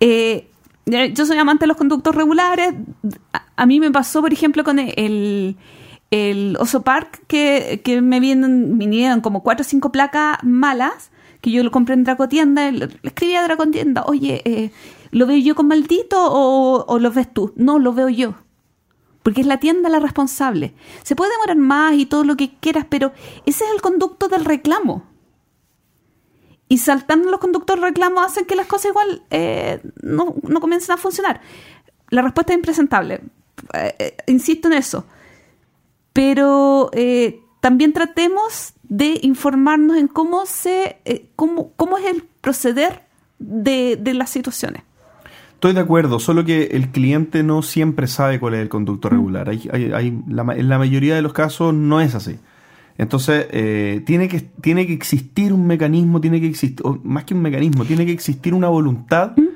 Eh, 0.00 0.50
yo 0.86 1.26
soy 1.26 1.38
amante 1.38 1.64
de 1.64 1.68
los 1.68 1.76
conductos 1.76 2.14
regulares. 2.14 2.74
A, 3.56 3.66
mí 3.66 3.80
me 3.80 3.90
pasó, 3.90 4.20
por 4.20 4.32
ejemplo, 4.32 4.64
con 4.64 4.78
el, 4.78 5.56
el 6.10 6.56
Oso 6.58 6.82
Park, 6.82 7.22
que, 7.26 8.00
me 8.02 8.18
vinieron, 8.20 9.20
como 9.20 9.42
cuatro 9.42 9.62
o 9.62 9.68
cinco 9.68 9.92
placas 9.92 10.38
malas, 10.42 11.10
que 11.40 11.50
yo 11.50 11.62
lo 11.62 11.70
compré 11.70 11.94
en 11.94 12.04
Dracotienda. 12.04 12.70
Le 12.70 12.88
escribí 13.02 13.34
a 13.34 13.42
Dracotienda, 13.42 14.04
oye, 14.06 14.42
eh, 14.44 14.70
¿lo 15.10 15.26
veo 15.26 15.38
yo 15.38 15.54
con 15.54 15.68
maldito 15.68 16.16
o, 16.18 16.84
o 16.86 16.98
lo 16.98 17.10
ves 17.12 17.32
tú? 17.32 17.52
No, 17.56 17.78
lo 17.78 17.92
veo 17.92 18.08
yo. 18.08 18.34
Porque 19.22 19.42
es 19.42 19.46
la 19.46 19.60
tienda 19.60 19.90
la 19.90 20.00
responsable. 20.00 20.74
Se 21.02 21.14
puede 21.14 21.32
demorar 21.32 21.56
más 21.58 21.94
y 21.94 22.06
todo 22.06 22.24
lo 22.24 22.36
que 22.36 22.54
quieras, 22.58 22.86
pero 22.88 23.12
ese 23.44 23.64
es 23.64 23.70
el 23.74 23.82
conducto 23.82 24.28
del 24.28 24.46
reclamo 24.46 25.09
y 26.70 26.78
saltando 26.78 27.32
los 27.32 27.40
conductores 27.40 27.82
reclamos 27.82 28.24
hacen 28.24 28.44
que 28.44 28.54
las 28.54 28.68
cosas 28.68 28.90
igual 28.92 29.22
eh, 29.30 29.80
no, 30.02 30.36
no, 30.44 30.60
comiencen 30.60 30.94
a 30.94 30.96
funcionar. 30.96 31.40
La 32.10 32.22
respuesta 32.22 32.52
es 32.52 32.58
impresentable. 32.58 33.22
Eh, 33.74 33.94
eh, 33.98 34.16
insisto 34.28 34.68
en 34.68 34.74
eso. 34.74 35.04
Pero 36.12 36.90
también 37.60 37.92
tratemos 37.92 38.74
de 38.84 39.18
informarnos 39.22 39.96
en 39.96 40.06
cómo 40.06 40.46
se 40.46 40.98
cómo, 41.34 41.72
cómo 41.74 41.98
es 41.98 42.06
el 42.06 42.22
proceder 42.40 43.02
de, 43.40 43.98
de 44.00 44.14
las 44.14 44.30
situaciones. 44.30 44.82
Estoy 45.54 45.72
de 45.72 45.80
acuerdo, 45.80 46.20
solo 46.20 46.44
que 46.44 46.66
el 46.66 46.90
cliente 46.90 47.42
no 47.42 47.62
siempre 47.62 48.06
sabe 48.06 48.38
cuál 48.38 48.54
es 48.54 48.60
el 48.60 48.68
conducto 48.68 49.08
mm. 49.08 49.10
regular. 49.10 49.48
Hay, 49.48 49.68
hay, 49.72 50.22
la, 50.28 50.42
en 50.54 50.68
la 50.68 50.78
mayoría 50.78 51.16
de 51.16 51.22
los 51.22 51.32
casos 51.32 51.74
no 51.74 52.00
es 52.00 52.14
así. 52.14 52.38
Entonces, 53.00 53.46
eh, 53.50 54.02
tiene, 54.04 54.28
que, 54.28 54.40
tiene 54.40 54.86
que 54.86 54.92
existir 54.92 55.54
un 55.54 55.66
mecanismo, 55.66 56.20
tiene 56.20 56.38
que 56.38 56.48
existir, 56.48 56.84
más 57.02 57.24
que 57.24 57.32
un 57.32 57.40
mecanismo, 57.40 57.86
tiene 57.86 58.04
que 58.04 58.12
existir 58.12 58.52
una 58.52 58.68
voluntad 58.68 59.32
¿Mm? 59.38 59.46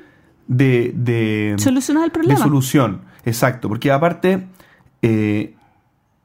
de, 0.47 0.91
de 0.95 1.55
solucionar 1.59 2.05
el 2.05 2.11
problema. 2.11 2.39
De 2.39 2.41
solución, 2.43 3.01
exacto. 3.23 3.69
Porque 3.69 3.91
aparte, 3.91 4.47
eh, 5.03 5.53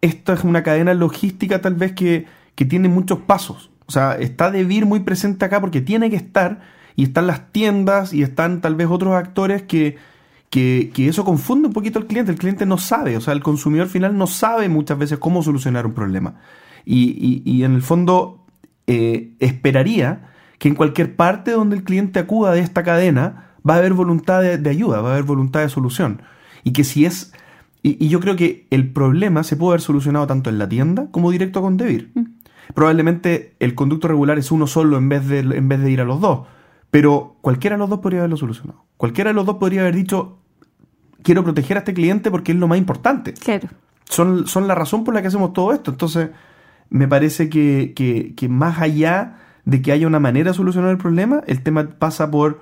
esta 0.01 0.33
es 0.33 0.45
una 0.45 0.63
cadena 0.63 0.95
logística 0.95 1.61
tal 1.61 1.75
vez 1.75 1.93
que, 1.93 2.25
que 2.55 2.65
tiene 2.65 2.89
muchos 2.89 3.19
pasos. 3.19 3.71
O 3.85 3.93
sea, 3.93 4.15
está 4.15 4.51
DeVir 4.51 4.87
muy 4.87 5.01
presente 5.01 5.45
acá 5.45 5.61
porque 5.61 5.83
tiene 5.83 6.09
que 6.09 6.17
estar, 6.17 6.63
y 6.97 7.03
están 7.03 7.27
las 7.27 7.53
tiendas, 7.53 8.15
y 8.15 8.23
están 8.23 8.63
tal 8.63 8.77
vez 8.77 8.89
otros 8.91 9.15
actores 9.15 9.61
que, 9.65 9.99
que, 10.49 10.91
que, 10.95 11.09
eso 11.09 11.27
confunde 11.27 11.69
un 11.69 11.75
poquito 11.75 11.99
al 11.99 12.07
cliente. 12.07 12.33
El 12.33 12.39
cliente 12.39 12.65
no 12.65 12.79
sabe, 12.79 13.19
o 13.19 13.21
sea, 13.21 13.35
el 13.35 13.43
consumidor 13.43 13.89
final 13.89 14.17
no 14.17 14.27
sabe 14.27 14.71
muchas 14.71 14.97
veces 14.97 15.19
cómo 15.19 15.43
solucionar 15.43 15.85
un 15.85 15.93
problema. 15.93 16.37
Y, 16.85 17.62
en 17.62 17.74
el 17.74 17.82
fondo 17.82 18.44
eh, 18.86 19.32
esperaría 19.39 20.31
que 20.59 20.69
en 20.69 20.74
cualquier 20.74 21.16
parte 21.16 21.52
donde 21.52 21.77
el 21.77 21.85
cliente 21.85 22.19
acuda 22.19 22.52
de 22.52 22.61
esta 22.61 22.82
cadena 22.82 23.51
va 23.69 23.74
a 23.74 23.78
haber 23.78 23.93
voluntad 23.93 24.43
de, 24.43 24.70
ayuda, 24.70 25.01
va 25.01 25.11
a 25.11 25.12
haber 25.12 25.24
voluntad 25.24 25.61
de 25.61 25.69
solución. 25.69 26.23
Y 26.65 26.73
que 26.73 26.85
si 26.85 27.07
es... 27.07 27.32
Y, 27.82 28.09
yo 28.09 28.20
creo 28.20 28.36
que 28.36 28.66
el 28.70 28.93
problema 28.93 29.43
se 29.43 29.57
puede 29.57 29.73
haber 29.73 29.81
solucionado 29.81 30.27
tanto 30.27 30.51
en 30.51 30.59
la 30.59 30.69
tienda 30.69 31.09
como 31.11 31.31
directo 31.31 31.62
con 31.62 31.77
Debir. 31.77 32.11
Mm. 32.15 32.24
Probablemente 32.74 33.55
el 33.59 33.74
conducto 33.74 34.07
regular 34.09 34.39
es 34.39 34.52
uno 34.52 34.66
solo 34.66 34.97
en 34.98 35.09
vez, 35.09 35.27
de, 35.27 35.40
en 35.40 35.69
vez 35.69 35.81
de 35.81 35.90
ir 35.90 36.01
a 36.01 36.05
los 36.05 36.20
dos. 36.20 36.47
Pero 36.90 37.36
cualquiera 37.40 37.77
de 37.77 37.78
los 37.78 37.90
dos 37.90 38.01
podría 38.01 38.20
haberlo 38.20 38.36
solucionado. 38.36 38.85
Cualquiera 38.97 39.31
de 39.31 39.35
los 39.35 39.47
dos 39.47 39.57
podría 39.57 39.81
haber 39.81 39.94
dicho, 39.94 40.39
quiero 41.23 41.43
proteger 41.44 41.77
a 41.77 41.81
este 41.81 41.94
cliente 41.94 42.31
porque 42.31 42.52
es 42.52 42.59
lo 42.59 42.69
más 42.69 42.78
importante. 42.78 43.35
Claro. 43.35 43.69
Son, 44.05 44.47
son 44.47 44.66
la 44.69 44.74
razón 44.74 45.05
por 45.05 45.15
la 45.15 45.23
que 45.23 45.28
hacemos 45.28 45.52
todo 45.52 45.73
esto. 45.73 45.90
Entonces, 45.90 46.31
me 46.91 47.07
parece 47.07 47.49
que, 47.49 47.95
que, 47.95 48.49
más 48.49 48.81
allá 48.81 49.39
de 49.65 49.81
que 49.81 49.93
haya 49.93 50.07
una 50.07 50.19
manera 50.19 50.51
de 50.51 50.57
solucionar 50.57 50.91
el 50.91 50.99
problema, 50.99 51.43
el 51.47 51.62
tema 51.62 51.89
pasa 51.89 52.31
por, 52.31 52.61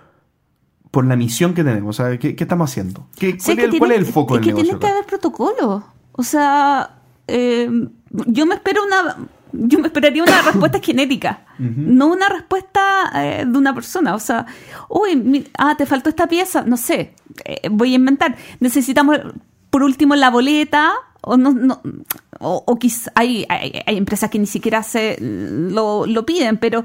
por 0.90 1.06
la 1.06 1.16
misión 1.16 1.55
que 1.55 1.64
tenemos. 1.64 1.98
O 1.98 2.02
sea, 2.02 2.18
¿qué, 2.18 2.36
estamos 2.38 2.70
haciendo? 2.70 3.09
¿Qué, 3.18 3.38
cuál, 3.78 3.92
es, 3.92 3.98
el 3.98 4.06
foco 4.06 4.34
del 4.34 4.44
que 4.44 4.52
Tiene 4.52 4.78
que 4.78 4.86
haber 4.86 5.06
protocolo. 5.06 5.82
O 6.12 6.22
sea, 6.22 6.98
eh, 7.26 7.68
yo 8.10 8.46
me 8.46 8.55
espero 8.55 8.84
una... 8.84 9.16
Yo 9.50 9.78
me 9.78 9.86
esperaría 9.86 10.22
una 10.22 10.42
respuesta 10.42 10.78
genética, 10.82 11.46
no 11.59 12.09
una 12.09 12.28
respuesta 12.28 13.10
eh, 13.14 13.46
de 13.46 13.59
una 13.59 13.72
persona. 13.72 14.14
O 14.14 14.18
sea, 14.18 14.44
uy, 14.90 15.48
ah, 15.56 15.74
te 15.74 15.86
faltó 15.86 16.10
esta 16.10 16.28
pieza, 16.28 16.64
no 16.64 16.76
sé, 16.76 17.14
eh, 17.46 17.66
voy 17.70 17.92
a 17.92 17.96
inventar. 17.96 18.36
Necesitamos, 18.60 19.18
por 19.70 19.82
último, 19.82 20.14
la 20.16 20.30
boleta 20.30 20.94
o 21.20 21.36
no, 21.36 21.52
no 21.52 21.82
o, 22.40 22.78
hay, 23.14 23.46
hay, 23.48 23.96
empresas 23.96 24.30
que 24.30 24.38
ni 24.38 24.46
siquiera 24.46 24.82
se 24.82 25.16
lo, 25.20 26.06
piden, 26.24 26.56
pero 26.58 26.84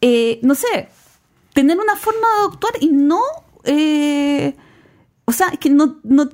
eh, 0.00 0.40
no 0.42 0.54
sé, 0.54 0.88
tener 1.54 1.78
una 1.78 1.96
forma 1.96 2.26
de 2.40 2.46
actuar 2.52 2.72
y 2.80 2.88
no, 2.88 3.22
eh, 3.64 4.56
o 5.24 5.32
sea, 5.32 5.50
que 5.52 5.70
no, 5.70 6.00
no, 6.02 6.28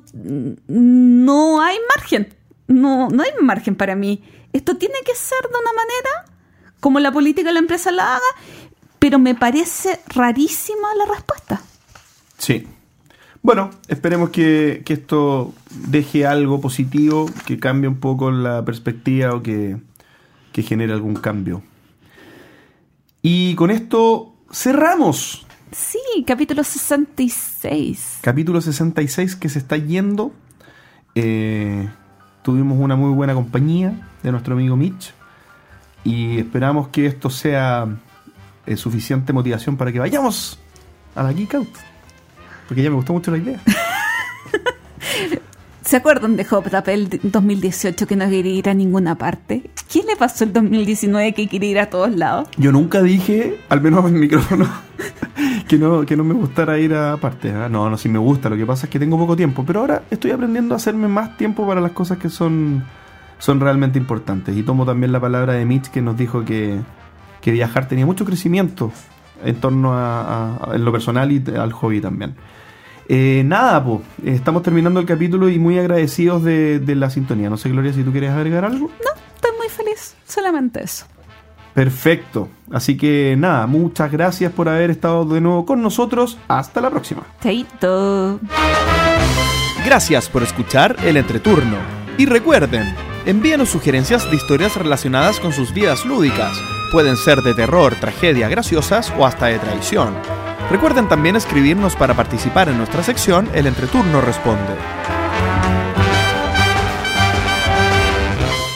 no 0.67 1.63
hay 1.63 1.77
margen, 1.97 2.35
no, 2.67 3.09
no 3.09 3.23
hay 3.23 3.31
margen 3.41 3.77
para 3.77 3.95
mí. 3.95 4.23
Esto 4.53 4.77
tiene 4.77 4.97
que 5.05 5.15
ser 5.15 5.43
de 5.43 5.49
una 5.49 5.73
manera 5.73 6.35
como 6.81 7.01
la 7.01 7.13
política 7.13 7.49
de 7.49 7.55
la 7.55 7.61
empresa 7.61 7.91
la 7.91 8.17
haga, 8.17 8.25
pero 8.99 9.19
me 9.19 9.35
parece 9.35 10.01
rarísima 10.07 10.95
la 10.95 11.07
respuesta. 11.07 11.61
Sí, 12.39 12.67
bueno, 13.45 13.69
esperemos 13.89 14.31
que, 14.31 14.83
esto 14.89 15.53
deje 15.87 16.27
algo 16.27 16.63
positivo, 16.63 17.27
que 17.45 17.59
cambie 17.59 17.89
un 17.89 18.01
poco 18.01 18.31
la 18.31 18.65
perspectiva 18.65 19.35
o 19.35 19.43
que, 19.43 19.77
que 20.51 20.63
genere 20.63 20.95
algún 20.95 21.15
cambio. 21.15 21.63
Y 23.21 23.55
con 23.55 23.71
esto 23.71 24.35
cerramos. 24.51 25.47
Sí, 25.73 25.99
capítulo 26.27 26.65
66. 26.65 28.21
Capítulo 28.23 28.63
66 28.63 29.37
que 29.37 29.51
se 29.51 29.59
está 29.59 29.77
yendo. 29.77 30.33
Eh, 31.15 31.87
tuvimos 32.41 32.79
una 32.81 32.97
muy 32.97 33.13
buena 33.13 33.35
compañía 33.35 34.09
de 34.23 34.33
nuestro 34.33 34.55
amigo 34.55 34.75
Mitch. 34.75 35.13
Y 36.03 36.39
esperamos 36.39 36.89
que 36.89 37.05
esto 37.05 37.29
sea 37.29 37.89
eh, 38.65 38.77
suficiente 38.79 39.35
motivación 39.35 39.77
para 39.77 39.93
que 39.93 39.99
vayamos 39.99 40.59
a 41.15 41.23
la 41.23 41.33
Geek 41.35 41.55
Out. 41.57 41.94
Porque 42.75 42.83
ya 42.83 42.91
me 42.91 42.97
gustó 42.97 43.13
mucho 43.13 43.31
la 43.31 43.39
idea. 43.39 43.61
¿Se 45.85 45.97
acuerdan 45.97 46.35
de 46.35 46.45
Hop 46.51 46.65
el 46.89 47.21
2018 47.23 48.05
que 48.09 48.17
no 48.17 48.29
quería 48.29 48.53
ir 48.53 48.69
a 48.69 48.75
ninguna 48.75 49.15
parte? 49.15 49.71
¿Quién 49.89 50.07
le 50.09 50.17
pasó 50.17 50.43
el 50.43 50.53
2019 50.53 51.35
que 51.35 51.47
quiere 51.47 51.69
ir 51.69 51.79
a 51.79 51.89
todos 51.89 52.13
lados? 52.17 52.49
Yo 52.57 52.73
nunca 52.73 53.01
dije, 53.01 53.61
al 53.69 53.81
menos 53.81 54.05
en 54.07 54.19
micrófono, 54.19 54.67
que 55.69 55.79
no, 55.79 56.05
que 56.05 56.17
no 56.17 56.25
me 56.25 56.35
gustara 56.35 56.81
ir 56.81 56.95
a 56.95 57.17
partes. 57.19 57.55
¿ah? 57.55 57.69
No, 57.69 57.89
no, 57.89 57.97
sí 57.97 58.09
me 58.09 58.19
gusta. 58.19 58.51
Lo 58.51 58.57
que 58.57 58.67
pasa 58.67 58.87
es 58.87 58.91
que 58.91 58.99
tengo 58.99 59.17
poco 59.17 59.37
tiempo. 59.37 59.63
Pero 59.65 59.79
ahora 59.79 60.03
estoy 60.11 60.33
aprendiendo 60.33 60.75
a 60.75 60.79
hacerme 60.79 61.07
más 61.07 61.37
tiempo 61.37 61.65
para 61.65 61.81
las 61.81 61.93
cosas 61.93 62.19
que 62.19 62.29
son, 62.29 62.83
son 63.39 63.61
realmente 63.61 64.01
importantes. 64.01 64.57
Y 64.57 64.65
tomo 64.65 64.85
también 64.85 65.13
la 65.13 65.21
palabra 65.21 65.53
de 65.53 65.65
Mitch 65.65 65.91
que 65.91 66.03
nos 66.03 66.17
dijo 66.17 66.45
que, 66.45 66.81
que 67.41 67.53
viajar 67.53 67.87
tenía 67.87 68.05
mucho 68.05 68.25
crecimiento 68.25 68.91
en 69.45 69.57
torno 69.57 69.93
a, 69.95 70.71
en 70.73 70.85
lo 70.85 70.93
personal 70.93 71.31
y 71.31 71.43
al 71.57 71.73
hobby 71.73 72.01
también. 72.01 72.35
Eh, 73.09 73.43
nada, 73.45 73.85
pues, 73.85 74.01
estamos 74.25 74.63
terminando 74.63 75.01
el 75.01 75.07
capítulo 75.07 75.49
y 75.49 75.59
muy 75.59 75.79
agradecidos 75.79 76.43
de, 76.43 76.83
la 76.87 77.11
sintonía. 77.11 77.51
No 77.51 77.57
sé, 77.57 77.69
Gloria, 77.69 77.93
si 77.93 78.03
tú 78.03 78.13
quieres 78.13 78.31
agregar 78.31 78.65
algo. 78.65 78.91
No, 79.05 79.11
estoy 79.35 79.51
muy 79.59 79.69
feliz, 79.69 80.15
solamente 80.27 80.83
eso. 80.83 81.07
Perfecto. 81.75 82.49
Así 82.71 82.97
que 82.97 83.35
nada, 83.37 83.67
muchas 83.67 84.11
gracias 84.11 84.53
por 84.53 84.69
haber 84.69 84.91
estado 84.91 85.25
de 85.25 85.41
nuevo 85.41 85.67
con 85.67 85.83
nosotros. 85.83 86.39
Hasta 86.47 86.81
la 86.81 86.91
próxima. 86.91 87.23
Chaito. 87.43 88.39
Gracias 89.85 90.29
por 90.29 90.43
escuchar 90.45 90.97
el 91.05 91.17
entreturno. 91.17 91.77
Y 92.17 92.27
recuerden, 92.27 92.95
envíenos 93.27 93.71
sugerencias 93.71 94.31
de 94.31 94.37
historias 94.37 94.77
relacionadas 94.77 95.41
con 95.41 95.53
sus 95.53 95.75
vidas 95.75 96.07
lúdicas. 96.07 96.57
Pueden 96.93 97.17
ser 97.17 97.43
de 97.43 97.55
terror, 97.55 97.95
tragedia, 97.97 98.49
graciosas 98.49 99.13
o 99.19 99.27
hasta 99.27 99.47
de 99.47 99.59
traición. 99.59 100.15
Recuerden 100.71 101.09
también 101.09 101.37
escribirnos 101.37 101.95
para 101.95 102.15
participar 102.15 102.69
en 102.69 102.79
nuestra 102.79 103.03
sección 103.03 103.49
El 103.55 103.67
Entreturno 103.67 104.21
Responde. 104.21 104.75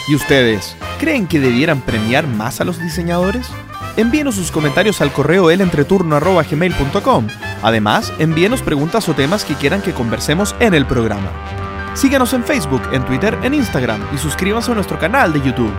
¿Y 0.08 0.14
ustedes? 0.14 0.76
¿Creen 0.98 1.26
que 1.26 1.40
debieran 1.40 1.80
premiar 1.80 2.26
más 2.26 2.60
a 2.60 2.64
los 2.64 2.80
diseñadores? 2.80 3.48
Envíenos 3.96 4.36
sus 4.36 4.50
comentarios 4.50 5.00
al 5.00 5.12
correo 5.12 5.50
elentreturno.gmail.com. 5.50 7.26
Además, 7.62 8.12
envíenos 8.18 8.62
preguntas 8.62 9.08
o 9.08 9.14
temas 9.14 9.44
que 9.44 9.54
quieran 9.54 9.82
que 9.82 9.92
conversemos 9.92 10.54
en 10.60 10.74
el 10.74 10.86
programa. 10.86 11.30
Síganos 11.94 12.32
en 12.32 12.44
Facebook, 12.44 12.82
en 12.92 13.04
Twitter, 13.04 13.36
en 13.42 13.54
Instagram 13.54 14.00
y 14.14 14.18
suscríbanse 14.18 14.70
a 14.70 14.74
nuestro 14.74 14.98
canal 14.98 15.32
de 15.32 15.40
YouTube. 15.40 15.74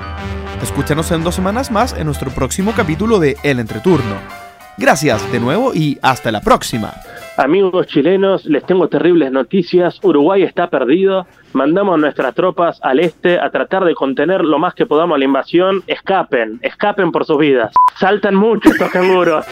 Escúchanos 0.62 1.10
en 1.12 1.24
dos 1.24 1.36
semanas 1.36 1.72
más 1.72 1.94
en 1.94 2.06
nuestro 2.06 2.30
próximo 2.32 2.74
capítulo 2.76 3.20
de 3.20 3.38
El 3.44 3.60
Entreturno. 3.60 4.49
Gracias 4.80 5.30
de 5.32 5.42
nuevo 5.42 5.74
y 5.74 5.98
hasta 6.02 6.32
la 6.32 6.40
próxima. 6.40 6.94
Amigos 7.36 7.88
chilenos, 7.88 8.46
les 8.46 8.66
tengo 8.66 8.88
terribles 8.88 9.30
noticias. 9.30 10.00
Uruguay 10.02 10.44
está 10.44 10.70
perdido. 10.70 11.28
Mandamos 11.52 12.00
nuestras 12.00 12.34
tropas 12.34 12.80
al 12.82 13.02
este 13.02 13.40
a 13.40 13.50
tratar 13.50 13.84
de 13.84 13.94
contener 13.94 14.42
lo 14.42 14.58
más 14.58 14.74
que 14.74 14.86
podamos 14.86 15.20
la 15.20 15.26
invasión. 15.26 15.84
Escapen, 15.86 16.60
escapen 16.62 17.12
por 17.12 17.26
sus 17.26 17.38
vidas. 17.38 17.74
Saltan 17.98 18.36
mucho 18.36 18.70
estos 18.70 18.90
canguros. 18.90 19.46